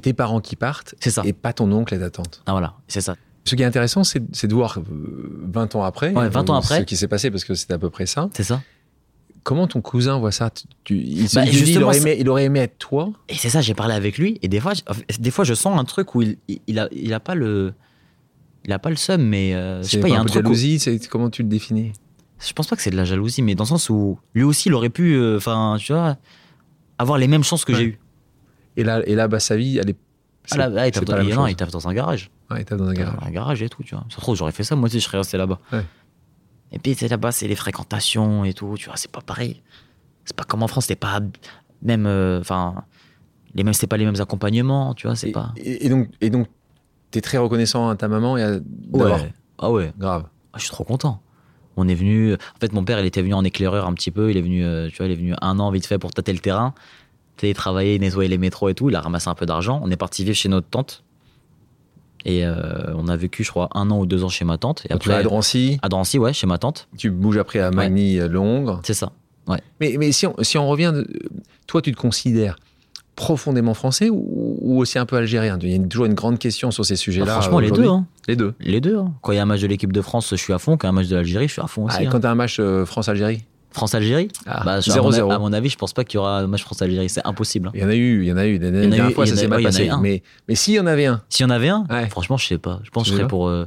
tes 0.00 0.12
parents 0.12 0.40
qui 0.40 0.54
partent 0.56 0.94
C'est 1.00 1.10
ça. 1.10 1.22
et 1.24 1.32
pas 1.32 1.52
ton 1.54 1.70
oncle 1.72 1.94
et 1.94 1.98
ta 1.98 2.10
tante. 2.10 2.42
Ah 2.46 2.52
voilà, 2.52 2.74
c'est 2.88 3.00
ça. 3.00 3.16
Ce 3.44 3.54
qui 3.56 3.62
est 3.62 3.66
intéressant, 3.66 4.04
c'est 4.04 4.46
de 4.46 4.54
voir 4.54 4.78
20 5.52 5.74
ans 5.76 5.82
après, 5.84 6.12
Ouais, 6.14 6.28
20 6.28 6.50
ans 6.50 6.54
après. 6.54 6.80
ce 6.80 6.84
qui 6.84 6.96
s'est 6.96 7.08
passé, 7.08 7.30
parce 7.30 7.44
que 7.44 7.54
c'était 7.54 7.74
à 7.74 7.78
peu 7.78 7.90
près 7.90 8.06
ça. 8.06 8.28
C'est 8.34 8.42
ça. 8.44 8.62
Comment 9.44 9.66
ton 9.66 9.80
cousin 9.80 10.18
voit 10.18 10.30
ça? 10.32 10.50
Tu- 10.84 10.94
il, 10.96 11.28
Bah, 11.34 11.44
il 11.44 11.50
dit, 11.50 11.58
il 11.58 11.66
justement, 11.66 11.86
aurait 11.86 11.98
aimé, 11.98 12.16
il 12.20 12.28
aurait 12.28 12.44
aimé 12.44 12.60
être 12.60 12.78
toi? 12.78 13.10
Et 13.28 13.34
c'est 13.34 13.48
ça, 13.50 13.60
j'ai 13.60 13.74
parlé 13.74 13.92
avec 13.94 14.16
lui, 14.18 14.38
et 14.42 14.48
des 14.48 14.60
fois, 14.60 14.72
je- 14.74 15.18
des 15.18 15.30
fois, 15.32 15.44
je 15.44 15.54
sens 15.54 15.78
un 15.78 15.84
truc 15.84 16.14
où 16.14 16.22
il, 16.22 16.38
il, 16.68 16.78
a, 16.78 16.88
il 16.92 17.12
a 17.12 17.20
pas 17.20 17.34
le. 17.34 17.74
Il 18.64 18.72
a 18.72 18.78
pas 18.78 18.90
le 18.90 18.96
seum, 18.96 19.20
mais 19.20 19.54
euh, 19.54 19.82
je 19.82 19.88
sais 19.88 19.98
pas, 19.98 20.06
il 20.08 20.12
y 20.12 20.14
a 20.14 20.20
un 20.20 20.24
truc. 20.24 20.44
jalousie, 20.44 20.80
comment 21.10 21.30
tu 21.30 21.42
le 21.42 21.48
définis? 21.48 21.92
Je 22.38 22.52
pense 22.52 22.68
pas 22.68 22.76
que 22.76 22.82
c'est 22.82 22.90
de 22.90 22.96
la 22.96 23.04
jalousie, 23.04 23.42
mais 23.42 23.56
dans 23.56 23.64
le 23.64 23.68
sens 23.68 23.90
où 23.90 24.18
lui 24.34 24.44
aussi, 24.44 24.68
il 24.68 24.74
aurait 24.74 24.88
pu, 24.90 25.14
euh, 25.16 25.38
tu 25.78 25.92
vois, 25.92 26.16
avoir 26.98 27.18
les 27.18 27.26
mêmes 27.26 27.42
chances 27.42 27.64
que 27.64 27.72
Ouais. 27.72 27.78
j'ai 27.78 27.84
eues. 27.86 27.98
Et 28.76 28.84
là, 28.84 29.02
et 29.04 29.16
là 29.16 29.26
bah, 29.26 29.40
sa 29.40 29.56
vie, 29.56 29.78
elle 29.78 29.90
est. 29.90 29.96
Ah 30.50 30.56
là, 30.56 30.68
là, 30.68 30.86
il 30.88 30.94
c'est 30.94 31.00
tape 31.00 31.08
pas 31.08 31.22
dans, 31.22 31.28
il- 31.28 31.34
non, 31.34 31.66
dans 31.72 31.88
un 31.88 31.94
garage. 31.94 32.30
Ouais, 32.50 32.60
il 32.60 32.64
tape 32.64 32.78
dans 32.78 32.88
un 32.88 32.92
garage. 32.94 33.14
Un 33.22 33.30
garage 33.30 33.62
et 33.62 33.68
tout, 33.68 33.82
tu 33.82 33.94
vois. 33.94 34.04
Ça 34.10 34.20
trouve, 34.20 34.36
j'aurais 34.36 34.52
fait 34.52 34.64
ça, 34.64 34.74
moi 34.76 34.86
aussi, 34.86 34.98
je 34.98 35.04
serais 35.04 35.18
resté 35.18 35.36
là-bas. 35.38 35.60
Ouais. 35.72 35.84
Et 36.72 36.78
puis, 36.78 36.94
c'est 36.94 37.08
là-bas, 37.08 37.32
c'est 37.32 37.46
les 37.48 37.54
fréquentations 37.56 38.44
et 38.44 38.52
tout, 38.54 38.74
tu 38.78 38.86
vois, 38.86 38.96
c'est 38.96 39.10
pas 39.10 39.20
pareil. 39.20 39.62
C'est 40.24 40.34
pas 40.36 40.44
comme 40.44 40.62
en 40.62 40.68
France, 40.68 40.84
c'était 40.84 40.96
pas 40.98 41.20
même, 41.82 42.06
euh, 42.06 42.40
enfin, 42.40 42.84
les 43.54 43.62
mêmes, 43.64 43.72
c'était 43.74 43.86
pas 43.86 43.96
les 43.96 44.04
mêmes 44.04 44.20
accompagnements, 44.20 44.94
tu 44.94 45.06
vois, 45.06 45.16
c'est 45.16 45.30
pas. 45.32 45.52
et- 45.56 45.86
et 45.86 45.88
donc, 45.88 46.08
et 46.20 46.30
donc, 46.30 46.48
t'es 47.10 47.20
très 47.20 47.38
reconnaissant 47.38 47.88
à 47.88 47.96
ta 47.96 48.08
maman 48.08 48.36
et 48.36 48.42
à. 48.42 48.50
Ouais. 48.92 49.32
Ah 49.58 49.70
ouais. 49.70 49.92
Grave. 49.98 50.24
Ah, 50.52 50.58
je 50.58 50.62
suis 50.64 50.70
trop 50.72 50.84
content. 50.84 51.20
On 51.76 51.88
est 51.88 51.94
venu. 51.94 52.34
En 52.34 52.58
fait, 52.60 52.72
mon 52.72 52.84
père, 52.84 52.98
il 53.00 53.06
était 53.06 53.22
venu 53.22 53.34
en 53.34 53.44
éclaireur 53.44 53.86
un 53.86 53.94
petit 53.94 54.10
peu. 54.10 54.30
Il 54.30 54.36
est 54.36 54.42
venu, 54.42 54.64
euh, 54.64 54.88
tu 54.90 54.96
vois, 54.98 55.06
il 55.06 55.12
est 55.12 55.16
venu 55.16 55.34
un 55.40 55.58
an 55.58 55.70
vite 55.70 55.86
fait 55.86 55.98
pour 55.98 56.10
tâter 56.10 56.32
le 56.32 56.38
terrain. 56.38 56.74
Tu 57.36 57.46
sais, 57.46 57.50
il 57.50 57.54
travaillait, 57.54 57.96
il 57.96 58.00
nettoyait 58.00 58.28
les 58.28 58.38
métros 58.38 58.68
et 58.68 58.74
tout. 58.74 58.88
Il 58.90 58.96
a 58.96 59.00
ramassé 59.00 59.28
un 59.28 59.34
peu 59.34 59.46
d'argent. 59.46 59.80
On 59.82 59.90
est 59.90 59.96
parti 59.96 60.24
vivre 60.24 60.36
chez 60.36 60.48
notre 60.48 60.68
tante. 60.68 61.02
Et 62.24 62.46
euh, 62.46 62.94
on 62.94 63.08
a 63.08 63.16
vécu, 63.16 63.42
je 63.42 63.50
crois, 63.50 63.68
un 63.74 63.90
an 63.90 63.98
ou 63.98 64.06
deux 64.06 64.22
ans 64.22 64.28
chez 64.28 64.44
ma 64.44 64.56
tante. 64.58 64.82
Et 64.84 64.88
vas 64.90 64.94
à 64.94 64.96
après, 64.96 65.22
Drancy, 65.24 65.78
à 65.82 65.88
Drancy, 65.88 66.18
ouais, 66.20 66.32
chez 66.32 66.46
ma 66.46 66.56
tante. 66.58 66.88
tu 66.96 67.10
bouges 67.10 67.36
après 67.38 67.58
à 67.58 67.70
Magny, 67.72 68.20
euh, 68.20 68.28
Londres. 68.28 68.80
C'est 68.84 68.94
ça. 68.94 69.10
Mais, 69.80 69.96
mais 69.98 70.12
si, 70.12 70.26
on, 70.28 70.34
si 70.42 70.56
on 70.56 70.68
revient, 70.68 70.92
de- 70.94 71.06
toi, 71.66 71.82
tu 71.82 71.90
te 71.90 71.96
considères 72.00 72.56
profondément 73.16 73.74
français 73.74 74.08
ou, 74.08 74.56
ou 74.60 74.78
aussi 74.78 75.00
un 75.00 75.04
peu 75.06 75.16
algérien? 75.16 75.58
Il 75.62 75.70
y 75.70 75.74
a 75.74 75.78
toujours 75.88 76.06
une 76.06 76.14
grande 76.14 76.38
question 76.38 76.70
sur 76.70 76.86
ces 76.86 76.94
Bah, 76.94 76.98
sujets-là. 76.98 77.32
franchement, 77.40 77.58
les 77.58 77.72
deux. 77.72 77.88
hein. 77.88 78.06
Les 78.28 78.36
deux. 78.36 78.54
Les 78.60 78.80
deux. 78.80 78.98
hein. 78.98 79.12
Quand 79.20 79.32
il 79.32 79.36
y 79.36 79.38
a 79.38 79.42
un 79.42 79.46
match 79.46 79.60
de 79.60 79.66
l'équipe 79.66 79.92
de 79.92 80.00
France, 80.00 80.28
je 80.30 80.36
suis 80.36 80.52
à 80.52 80.58
fond. 80.60 80.76
Quand 80.76 80.86
il 80.86 80.90
y 80.90 80.90
a 80.90 80.90
un 80.90 80.94
match 80.94 81.08
de 81.08 81.16
l'Algérie, 81.16 81.48
je 81.48 81.54
suis 81.54 81.62
à 81.62 81.66
fond 81.66 81.86
aussi. 81.86 81.96
Ah, 81.98 82.02
et 82.04 82.06
hein. 82.06 82.10
quand 82.12 82.20
tu 82.20 82.26
as 82.26 82.30
un 82.30 82.34
match 82.36 82.58
euh, 82.60 82.86
France-Algérie? 82.86 83.42
France-Algérie 83.72 84.28
Ah, 84.46 84.62
bah, 84.64 84.72
à, 84.74 84.76
mon, 84.76 85.10
0-0. 85.10 85.32
à 85.32 85.38
mon 85.38 85.52
avis, 85.52 85.68
je 85.68 85.76
pense 85.76 85.92
pas 85.92 86.04
qu'il 86.04 86.16
y 86.16 86.20
aura 86.20 86.38
un 86.40 86.46
match 86.46 86.62
France-Algérie. 86.62 87.08
C'est 87.08 87.26
impossible. 87.26 87.68
hein. 87.68 87.72
Il 87.74 87.80
y 87.80 87.84
en 87.84 87.88
a 87.88 87.94
eu, 87.94 88.22
il 88.22 88.28
y 88.28 88.32
en 88.32 88.36
a 88.36 88.46
eu. 88.46 88.58
La 88.58 88.68
en 88.68 89.06
a 89.06 89.10
eu- 89.10 89.12
fois, 89.14 89.24
il 89.24 89.28
y 89.28 89.30
ça 89.30 89.36
s'est 89.40 89.48
mal 89.48 89.60
il 89.60 89.62
y 89.62 89.66
passé. 89.66 89.90
Mais, 90.00 90.22
mais 90.48 90.54
s'il 90.54 90.74
y 90.74 90.80
en 90.80 90.86
avait 90.86 91.06
un, 91.06 91.22
S'il 91.28 91.44
y 91.44 91.46
en 91.46 91.50
avait 91.50 91.68
un, 91.68 91.84
Ouais. 91.90 92.08
franchement, 92.08 92.36
je 92.36 92.46
sais 92.46 92.58
pas. 92.58 92.80
Je 92.84 92.90
pense 92.90 93.04
que 93.04 93.10
je 93.10 93.16
serais 93.16 93.28
pour. 93.28 93.48
euh, 93.48 93.66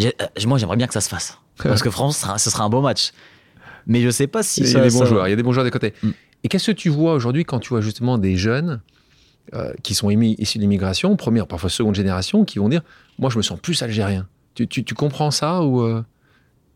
euh, 0.00 0.10
Moi, 0.46 0.58
j'aimerais 0.58 0.76
bien 0.76 0.86
que 0.86 0.92
ça 0.94 1.00
se 1.00 1.08
fasse. 1.08 1.38
Parce 1.62 1.82
que 1.82 1.90
France, 1.90 2.24
ce 2.38 2.50
sera- 2.50 2.64
un 2.64 2.68
beau 2.68 2.80
match. 2.80 3.12
Mais 3.86 4.00
je 4.02 4.10
sais 4.10 4.26
pas 4.26 4.42
si 4.42 4.60
il 4.62 4.66
y 4.70 4.76
a 4.76 4.80
des 4.82 4.90
ça- 4.90 4.98
bons 4.98 5.06
joueurs. 5.06 5.26
Il 5.28 5.30
y 5.30 5.32
a 5.32 5.36
des 5.36 5.42
bons 5.42 5.52
joueurs 5.52 5.64
des 5.64 5.70
côtés. 5.70 5.94
Mm. 6.02 6.10
Et 6.44 6.48
qu'est-ce 6.48 6.66
que 6.66 6.72
tu 6.76 6.88
vois 6.88 7.14
aujourd'hui 7.14 7.44
quand 7.44 7.60
tu 7.60 7.68
vois 7.70 7.80
justement 7.80 8.18
des 8.18 8.36
jeunes 8.36 8.80
euh, 9.54 9.72
qui 9.82 9.94
sont 9.94 10.10
émis- 10.10 10.34
issus 10.38 10.58
de 10.58 10.62
l'immigration, 10.62 11.14
première, 11.16 11.46
parfois 11.46 11.70
seconde 11.70 11.94
génération, 11.94 12.44
qui 12.44 12.58
vont 12.58 12.68
dire 12.68 12.82
Moi, 13.18 13.30
je 13.30 13.36
me 13.38 13.42
sens 13.42 13.58
plus 13.60 13.80
algérien. 13.82 14.26
Tu, 14.54 14.66
tu- 14.66 14.84
tu 14.84 14.94
comprends 14.94 15.30
ça 15.30 15.62
ou 15.62 15.82
euh, 15.82 16.02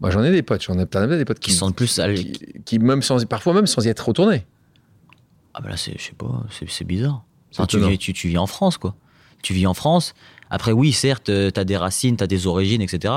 Moi, 0.01 0.11
j'en 0.11 0.23
ai 0.25 0.31
des 0.31 0.43
potes. 0.43 0.63
J'en 0.63 0.79
ai 0.79 0.83
as 0.83 1.07
des 1.07 1.25
potes 1.25 1.41
Qui 1.41 1.51
qui, 1.51 1.57
sont 1.57 1.73
plus. 1.73 1.99
al- 1.99 2.15
qui, 2.15 2.39
qui 2.65 2.79
même 2.79 3.03
sans, 3.03 3.25
parfois 3.27 3.53
même 3.55 3.67
sans 3.67 3.85
y 3.85 3.89
être 3.89 4.07
retournés. 4.09 4.47
Ah, 5.55 5.61
bah 5.61 5.69
là, 5.71 5.77
c'est- 5.77 5.99
je 5.99 6.05
sais 6.05 6.13
pas, 6.13 6.45
c'est 6.69 6.85
bizarre. 6.87 7.25
Enfin, 7.53 7.67
tu, 7.67 7.79
vis, 7.81 7.99
tu, 7.99 8.13
tu 8.13 8.29
vis 8.29 8.39
en 8.39 8.47
France, 8.47 8.79
quoi. 8.79 8.95
Tu 9.43 9.53
vis 9.53 9.67
en 9.67 9.75
France. 9.75 10.15
Après, 10.49 10.73
oui, 10.73 10.93
certes, 10.93 11.29
euh, 11.29 11.51
t'as 11.51 11.65
des 11.65 11.77
racines, 11.77 12.17
t'as 12.17 12.27
des 12.27 12.47
origines, 12.47 12.81
etc. 12.83 13.15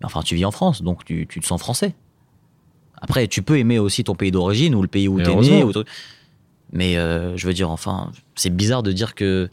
Mais 0.00 0.06
enfin, 0.06 0.22
tu 0.22 0.34
vis 0.36 0.44
en 0.44 0.50
France, 0.52 0.82
donc 0.82 1.04
tu, 1.04 1.26
tu 1.28 1.40
te 1.40 1.46
sens 1.46 1.60
français. 1.60 1.94
Après, 3.02 3.26
tu 3.28 3.42
peux 3.42 3.58
aimer 3.58 3.78
aussi 3.78 4.04
ton 4.04 4.14
pays 4.14 4.30
d'origine 4.30 4.74
ou 4.74 4.82
le 4.82 4.88
pays 4.88 5.08
où 5.08 5.20
t'es 5.20 5.34
né. 5.34 5.64
ou. 5.64 5.72
Mais 6.72 6.96
euh, 6.96 7.36
je 7.36 7.46
veux 7.46 7.52
dire, 7.54 7.70
enfin, 7.70 8.12
c'est 8.36 8.54
bizarre 8.54 8.82
de 8.82 8.92
dire 8.92 9.14
que. 9.14 9.48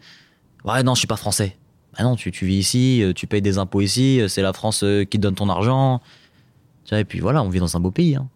Ouais, 0.66 0.84
non, 0.84 0.94
je 0.96 1.00
suis 1.00 1.08
pas 1.08 1.16
français. 1.18 1.58
Bah 1.98 2.04
non, 2.04 2.16
tu, 2.16 2.32
tu 2.32 2.46
vis 2.46 2.58
ici, 2.58 3.02
euh, 3.02 3.14
tu 3.14 3.26
payes 3.26 3.42
des 3.42 3.58
impôts 3.58 3.82
ici, 3.82 4.22
c'est 4.28 4.42
la 4.44 4.54
France 4.54 4.80
qui 5.10 5.18
te 5.18 5.18
donne 5.18 5.36
ton 5.36 5.50
argent. 5.50 6.02
Tu 6.88 6.92
vois, 6.96 7.00
et 7.00 7.06
puis 7.06 7.20
voilà, 7.20 7.44
on 7.44 7.50
vit 7.50 7.60
dans 7.60 7.78
un 7.78 7.80
beau 7.80 7.92
pays. 7.92 8.16
hein. 8.16 8.28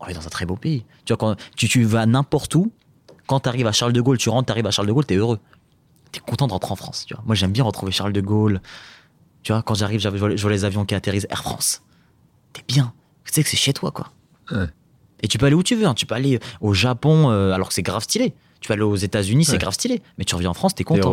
On 0.00 0.06
vit 0.06 0.14
dans 0.14 0.26
un 0.26 0.30
très 0.30 0.46
beau 0.46 0.56
pays. 0.56 0.84
Tu 1.04 1.12
vois, 1.12 1.16
quand 1.18 1.36
tu, 1.56 1.68
tu 1.68 1.84
vas 1.84 2.04
n'importe 2.06 2.52
où, 2.56 2.72
quand 3.28 3.38
tu 3.40 3.48
arrives 3.48 3.68
à 3.68 3.72
Charles 3.72 3.92
de 3.92 4.00
Gaulle, 4.00 4.18
tu 4.18 4.28
rentres, 4.30 4.46
tu 4.46 4.50
arrives 4.52 4.66
à 4.66 4.70
Charles 4.72 4.88
de 4.88 4.92
Gaulle, 4.92 5.06
t'es 5.06 5.14
heureux. 5.14 5.38
T'es 6.10 6.18
content 6.20 6.48
de 6.48 6.52
rentrer 6.52 6.72
en 6.72 6.76
France. 6.76 7.04
Tu 7.06 7.14
vois. 7.14 7.22
Moi, 7.24 7.34
j'aime 7.36 7.52
bien 7.52 7.62
retrouver 7.64 7.92
Charles 7.92 8.12
de 8.12 8.20
Gaulle. 8.20 8.60
Tu 9.44 9.52
vois, 9.52 9.62
quand 9.62 9.74
j'arrive, 9.74 10.00
je 10.00 10.08
vois 10.08 10.28
les- 10.30 10.36
je 10.36 10.42
vois 10.42 10.50
les 10.50 10.64
avions 10.64 10.84
qui 10.84 10.94
atterrissent 10.94 11.26
Air 11.30 11.42
France. 11.42 11.82
T'es 12.52 12.62
bien. 12.66 12.92
Tu 13.24 13.32
sais 13.32 13.42
que 13.44 13.48
c'est 13.48 13.56
chez 13.56 13.72
toi, 13.72 13.90
quoi. 13.92 14.10
Ouais. 14.50 14.66
Et 15.22 15.28
tu 15.28 15.38
peux 15.38 15.46
aller 15.46 15.54
où 15.54 15.62
tu 15.62 15.76
veux. 15.76 15.86
hein. 15.86 15.94
Tu 15.94 16.04
peux 16.06 16.14
aller 16.16 16.40
au 16.60 16.74
Japon, 16.74 17.30
euh, 17.30 17.52
alors 17.52 17.68
que 17.68 17.74
c'est 17.74 17.82
grave 17.82 18.02
stylé. 18.02 18.34
Tu 18.60 18.68
peux 18.68 18.74
aller 18.74 18.82
aux 18.82 18.96
États-Unis, 18.96 19.44
c'est 19.44 19.58
grave 19.58 19.74
stylé. 19.74 20.02
Mais 20.18 20.24
tu 20.24 20.34
reviens 20.34 20.50
en 20.50 20.54
France, 20.54 20.74
t'es 20.74 20.84
content. 20.84 21.12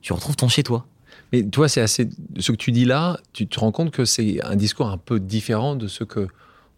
Tu 0.00 0.12
retrouves 0.12 0.36
ton 0.36 0.48
chez 0.48 0.62
toi. 0.62 0.86
Mais 1.32 1.42
toi, 1.42 1.68
c'est 1.68 1.80
assez. 1.80 2.08
Ce 2.38 2.52
que 2.52 2.56
tu 2.56 2.70
dis 2.72 2.84
là, 2.84 3.18
tu 3.32 3.46
te 3.46 3.58
rends 3.60 3.72
compte 3.72 3.90
que 3.90 4.04
c'est 4.04 4.42
un 4.44 4.56
discours 4.56 4.88
un 4.88 4.98
peu 4.98 5.18
différent 5.20 5.76
de 5.76 5.88
ce 5.88 6.04
que 6.04 6.28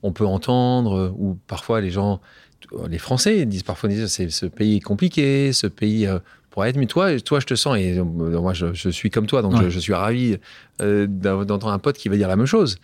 on 0.02 0.12
peut 0.12 0.26
entendre, 0.26 0.94
euh, 0.96 1.12
ou 1.16 1.36
parfois 1.46 1.80
les 1.80 1.90
gens, 1.90 2.20
les 2.88 2.98
Français 2.98 3.44
disent 3.46 3.62
parfois 3.62 3.90
c'est 4.06 4.30
ce 4.30 4.46
pays 4.46 4.76
est 4.76 4.80
compliqué, 4.80 5.52
ce 5.52 5.66
pays 5.66 6.06
euh, 6.06 6.18
pourrait 6.50 6.70
être. 6.70 6.76
Mais 6.76 6.86
toi, 6.86 7.18
toi, 7.20 7.40
je 7.40 7.46
te 7.46 7.54
sens 7.54 7.76
et 7.78 7.98
euh, 7.98 8.04
moi, 8.04 8.52
je, 8.54 8.72
je 8.72 8.88
suis 8.88 9.10
comme 9.10 9.26
toi, 9.26 9.42
donc 9.42 9.54
Ouais. 9.54 9.64
je, 9.64 9.68
je 9.70 9.78
suis 9.78 9.94
ravi 9.94 10.38
euh, 10.80 11.06
d'entendre 11.06 11.68
un 11.68 11.78
pote 11.78 11.96
qui 11.98 12.08
va 12.08 12.16
dire 12.16 12.28
la 12.28 12.36
même 12.36 12.46
chose. 12.46 12.76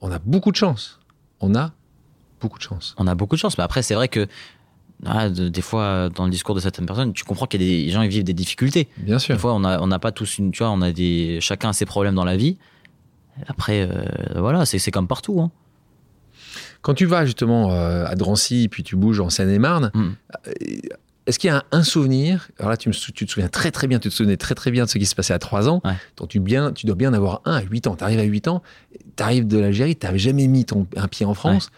On 0.00 0.10
a 0.10 0.18
beaucoup 0.18 0.50
de 0.50 0.56
chance. 0.56 0.98
on 1.40 1.54
a 1.54 1.72
beaucoup 2.40 2.58
de 2.58 2.62
chance. 2.64 2.94
On 2.98 3.06
a 3.06 3.14
beaucoup 3.14 3.36
de 3.36 3.40
chance. 3.40 3.56
Mais 3.56 3.64
après, 3.64 3.82
c'est 3.82 3.94
vrai 3.94 4.08
que 4.08 4.26
ah, 5.06 5.28
de- 5.28 5.48
des 5.48 5.60
fois, 5.62 6.08
dans 6.14 6.24
le 6.24 6.30
discours 6.30 6.54
de 6.54 6.60
certaines 6.60 6.86
personnes, 6.86 7.12
tu 7.12 7.24
comprends 7.24 7.46
qu'il 7.46 7.62
y 7.62 7.64
a 7.64 7.84
des 7.86 7.90
gens 7.90 8.02
qui 8.02 8.08
vivent 8.08 8.24
des 8.24 8.32
difficultés. 8.34 8.88
Bien 8.98 9.18
sûr. 9.18 9.34
Des 9.34 9.40
fois, 9.40 9.54
on 9.54 9.60
n'a 9.60 9.80
on 9.82 9.88
pas 9.98 10.12
tous 10.12 10.38
une. 10.38 10.50
Tu 10.52 10.58
vois, 10.62 10.70
on 10.70 10.80
a 10.82 10.92
des. 10.92 11.38
Chacun 11.40 11.70
a 11.70 11.72
ses 11.72 11.86
problèmes 11.86 12.14
dans 12.14 12.24
la 12.24 12.36
vie. 12.36 12.56
Après, 13.48 13.82
euh, 13.90 14.04
voilà, 14.36 14.64
c'est 14.66 14.78
c'est 14.78 14.90
comme 14.90 15.08
partout. 15.08 15.40
Hein. 15.40 15.50
Quand 16.82 16.94
tu 16.94 17.06
vas 17.06 17.24
justement 17.24 17.72
euh, 17.72 18.04
à 18.06 18.14
Drancy, 18.14 18.68
puis 18.70 18.82
tu 18.82 18.96
bouges 18.96 19.20
en 19.20 19.30
Seine-et-Marne, 19.30 19.90
Mm. 19.94 20.10
euh, 20.46 20.52
est-ce 21.26 21.38
qu'il 21.38 21.48
y 21.48 21.50
a 21.50 21.56
un, 21.56 21.62
un 21.72 21.82
souvenir 21.82 22.48
Alors 22.58 22.68
là, 22.70 22.76
tu, 22.76 22.90
me 22.90 22.94
tu 22.94 23.24
te 23.26 23.30
souviens 23.30 23.48
très 23.48 23.70
très 23.70 23.86
bien, 23.86 23.98
tu 23.98 24.10
te 24.10 24.14
souvenais 24.14 24.36
très 24.36 24.54
très 24.54 24.70
bien 24.70 24.84
de 24.84 24.90
ce 24.90 24.98
qui 24.98 25.06
se 25.06 25.14
passait 25.14 25.32
à 25.32 25.38
3 25.38 25.68
ans. 25.70 25.80
Ouais. 25.84 25.94
Donc 26.18 26.28
tu, 26.28 26.38
bien, 26.40 26.70
tu 26.72 26.84
dois 26.86 26.94
bien 26.96 27.10
en 27.10 27.14
avoir 27.14 27.40
un 27.46 27.54
à 27.56 27.62
8 27.62 27.86
ans. 27.86 27.96
Tu 27.96 28.04
arrives 28.04 28.20
à 28.20 28.24
8 28.24 28.46
ans, 28.48 28.62
tu 29.16 29.22
arrives 29.22 29.46
de 29.46 29.58
l'Algérie, 29.58 29.96
tu 29.96 30.04
n'avais 30.06 30.18
jamais 30.18 30.46
mis 30.46 30.66
ton, 30.66 30.86
un 30.96 31.08
pied 31.08 31.24
en 31.24 31.32
France. 31.34 31.70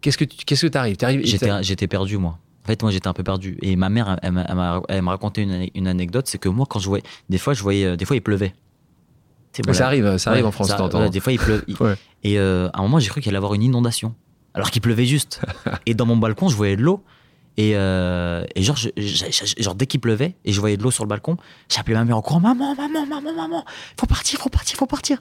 Qu'est-ce 0.00 0.16
que 0.18 0.24
tu 0.24 0.44
qu'est-ce 0.46 0.66
que 0.66 0.70
t'as- 0.70 1.62
j'étais 1.62 1.86
perdu, 1.86 2.16
moi. 2.16 2.38
En 2.64 2.66
fait, 2.66 2.80
moi, 2.82 2.90
j'étais 2.90 3.08
un 3.08 3.12
peu 3.12 3.22
perdu. 3.22 3.58
Et 3.62 3.76
ma 3.76 3.88
mère, 3.90 4.18
elle, 4.22 4.32
m'a- 4.32 4.80
me 4.88 5.08
racontait 5.08 5.42
une, 5.42 5.50
ane- 5.52 5.70
une 5.74 5.86
anecdote 5.86 6.26
c'est 6.26 6.38
que 6.38 6.48
moi, 6.48 6.66
quand 6.68 6.78
je 6.78 6.88
voyais. 6.88 7.04
Des 7.28 7.38
fois, 7.38 7.52
je 7.54 7.62
voyais. 7.62 7.84
euh, 7.84 7.96
Des 7.96 8.04
fois, 8.06 8.16
il 8.16 8.22
pleuvait. 8.22 8.54
Ça 9.52 9.62
voilà. 9.64 9.86
arrive, 9.86 10.16
ça 10.18 10.30
arrive 10.30 10.42
Ouais, 10.42 10.48
en 10.48 10.52
France, 10.52 10.68
ça- 10.68 10.76
t'entends. 10.76 11.00
ouais, 11.02 11.10
des 11.10 11.20
fois, 11.20 11.32
il 11.32 11.38
pleut. 11.38 11.62
il- 11.68 11.76
Ouais. 11.80 11.94
Et 12.22 12.38
euh, 12.38 12.68
à 12.72 12.78
un 12.80 12.82
moment, 12.82 12.98
j'ai 12.98 13.08
cru 13.08 13.20
qu'il 13.20 13.30
allait 13.30 13.36
y 13.36 13.38
avoir 13.38 13.54
une 13.54 13.62
inondation. 13.62 14.14
Alors 14.54 14.70
qu'il 14.70 14.80
pleuvait 14.82 15.04
juste. 15.06 15.40
et 15.86 15.94
dans 15.94 16.06
mon 16.06 16.16
balcon, 16.16 16.48
je 16.48 16.56
voyais 16.56 16.76
de 16.76 16.82
l'eau. 16.82 17.04
Et, 17.56 17.76
euh, 17.76 18.44
et 18.56 18.62
genre, 18.62 18.76
je- 18.76 18.88
je- 18.96 19.26
je- 19.30 19.62
genre, 19.62 19.74
dès 19.76 19.86
qu'il 19.86 20.00
pleuvait 20.00 20.34
et 20.44 20.52
je 20.52 20.58
voyais 20.58 20.76
de 20.76 20.82
l'eau 20.82 20.90
sur 20.90 21.04
le 21.04 21.08
balcon, 21.08 21.36
j'appelais 21.68 21.94
ma 21.94 22.04
mère 22.04 22.16
en 22.16 22.22
courant 22.22 22.40
Maman, 22.40 22.74
maman, 22.74 23.06
maman, 23.06 23.32
maman, 23.32 23.64
faut 24.00 24.06
partir, 24.06 24.40
faut 24.40 24.48
partir, 24.48 24.76
faut 24.76 24.86
partir. 24.86 25.18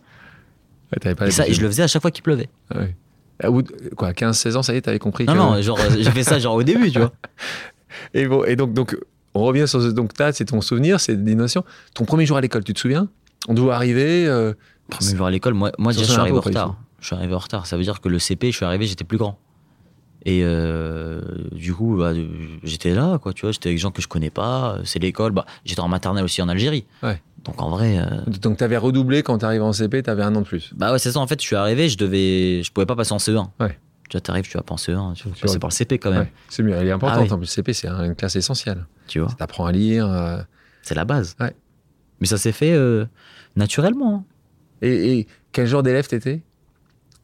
Ouais, 0.91 0.97
t'avais 0.99 1.13
pas 1.13 1.27
Et 1.27 1.31
ça, 1.31 1.47
et 1.47 1.53
je 1.53 1.61
le 1.61 1.67
faisais 1.67 1.83
à 1.83 1.87
chaque 1.87 2.01
fois 2.01 2.09
qu'il 2.09 2.23
pleuvait. 2.23 2.49
Ouais. 2.73 2.95
À 3.43 3.51
bout 3.51 3.61
de- 3.61 3.89
quoi, 3.95 4.11
15-16 4.13 4.55
ans, 4.57 4.63
ça 4.63 4.73
y 4.73 4.77
est, 4.77 4.81
t'avais 4.81 4.99
compris 4.99 5.25
Non, 5.25 5.33
que- 5.33 5.37
non, 5.37 5.61
genre, 5.61 5.79
euh, 5.79 5.95
j'ai 5.99 6.09
fait 6.11 6.23
ça 6.23 6.39
genre 6.39 6.55
au 6.55 6.63
début, 6.63 6.91
tu 6.91 6.99
vois. 6.99 7.11
Et, 8.15 8.25
bon, 8.25 8.43
et 8.43 8.55
donc, 8.55 8.73
donc, 8.73 8.97
on 9.35 9.43
revient 9.43 9.67
sur 9.67 9.81
ce. 9.81 9.87
Donc, 9.89 10.13
t'as, 10.13 10.31
c'est 10.31 10.45
ton 10.45 10.61
souvenir, 10.61 10.99
c'est 10.99 11.15
des 11.23 11.35
notions. 11.35 11.63
Ton 11.93 12.05
premier 12.05 12.25
jour 12.25 12.37
à 12.37 12.41
l'école, 12.41 12.63
tu 12.63 12.73
te 12.73 12.79
souviens? 12.79 13.07
On 13.47 13.53
doit 13.53 13.75
arriver. 13.75 14.25
euh, 14.27 14.53
Premier 14.89 15.15
jour 15.15 15.27
à 15.27 15.31
l'école, 15.31 15.53
moi, 15.53 15.71
moi 15.77 15.91
déjà, 15.91 16.03
je 16.05 16.11
suis 16.11 16.19
arrivé 16.19 16.37
en 16.37 16.41
retard. 16.41 16.75
Je 16.99 17.05
suis 17.07 17.15
arrivé 17.15 17.33
en 17.35 17.39
retard. 17.39 17.67
Ça 17.67 17.77
veut 17.77 17.83
dire 17.83 18.01
que 18.01 18.09
le 18.09 18.17
CP, 18.17 18.51
je 18.51 18.55
suis 18.57 18.65
arrivé, 18.65 18.85
j'étais 18.87 19.03
plus 19.03 19.17
grand. 19.17 19.37
Et 20.25 20.41
euh, 20.43 21.21
du 21.51 21.73
coup, 21.73 21.97
bah, 21.97 22.11
euh, 22.13 22.27
j'étais 22.63 22.93
là, 22.95 23.17
quoi, 23.19 23.33
tu 23.33 23.41
vois, 23.41 23.51
j'étais 23.51 23.67
avec 23.67 23.77
des 23.77 23.81
gens 23.81 23.91
que 23.91 24.01
je 24.01 24.07
connais 24.07 24.29
pas. 24.29 24.77
C'est 24.85 24.99
l'école. 24.99 25.31
Bah, 25.33 25.45
j'étais 25.65 25.81
en 25.81 25.87
maternelle 25.89 26.23
aussi 26.23 26.41
en 26.41 26.47
Algérie. 26.49 26.85
Ouais. 27.03 27.21
Donc 27.45 27.61
en 27.61 27.69
vrai, 27.69 27.97
euh, 27.99 28.21
Donc, 28.41 28.57
t'avais 28.57 28.77
redoublé 28.77 29.21
quand 29.21 29.37
t'arrives 29.39 29.63
en 29.63 29.73
CP, 29.73 30.01
t'avais 30.03 30.23
un 30.23 30.33
an 30.35 30.41
de 30.41 30.45
plus. 30.45 30.71
bah 30.75 30.91
ouais, 30.93 30.99
c'est 30.99 31.11
ça. 31.11 31.19
En 31.19 31.27
fait, 31.27 31.41
je 31.41 31.45
suis 31.45 31.55
arrivé, 31.57 31.89
je 31.89 31.97
devais, 31.97 32.63
je 32.63 32.71
pouvais 32.71 32.85
pas 32.85 32.95
passer 32.95 33.11
en 33.13 33.17
CE1. 33.17 33.49
Ouais. 33.59 33.77
Tu 34.09 34.15
vois, 34.17 34.21
t'arrives, 34.21 34.45
tu 34.45 34.55
vas 34.57 34.63
pas 34.63 34.73
en 34.75 34.77
CE1, 34.77 35.13
tu 35.15 35.27
vas 35.27 35.35
passer 35.41 35.59
par 35.59 35.69
le 35.69 35.73
CP 35.73 35.97
quand 35.97 36.11
même. 36.11 36.21
Ouais, 36.21 36.31
c'est 36.49 36.63
mieux, 36.63 36.73
elle 36.73 36.87
est 36.87 36.91
importante. 36.91 37.19
Ah 37.19 37.23
oui. 37.23 37.31
En 37.31 37.37
plus, 37.37 37.47
CP, 37.47 37.73
c'est 37.73 37.87
une 37.89 38.15
classe 38.15 38.35
essentielle. 38.37 38.85
Tu 39.07 39.19
vois, 39.19 39.29
Ça 39.29 39.35
t'apprend 39.35 39.65
à 39.65 39.71
lire. 39.73 40.07
euh, 40.07 40.41
c'est 40.83 40.95
la 40.95 41.03
base. 41.05 41.35
Ouais. 41.39 41.53
Mais 42.21 42.27
ça 42.27 42.37
s'est 42.37 42.51
fait 42.53 42.71
euh, 42.73 43.05
naturellement. 43.57 44.15
hein. 44.15 44.23
Et, 44.81 45.19
et 45.19 45.27
quel 45.51 45.67
genre 45.67 45.83
d'élève 45.83 46.07
t'étais? 46.07 46.43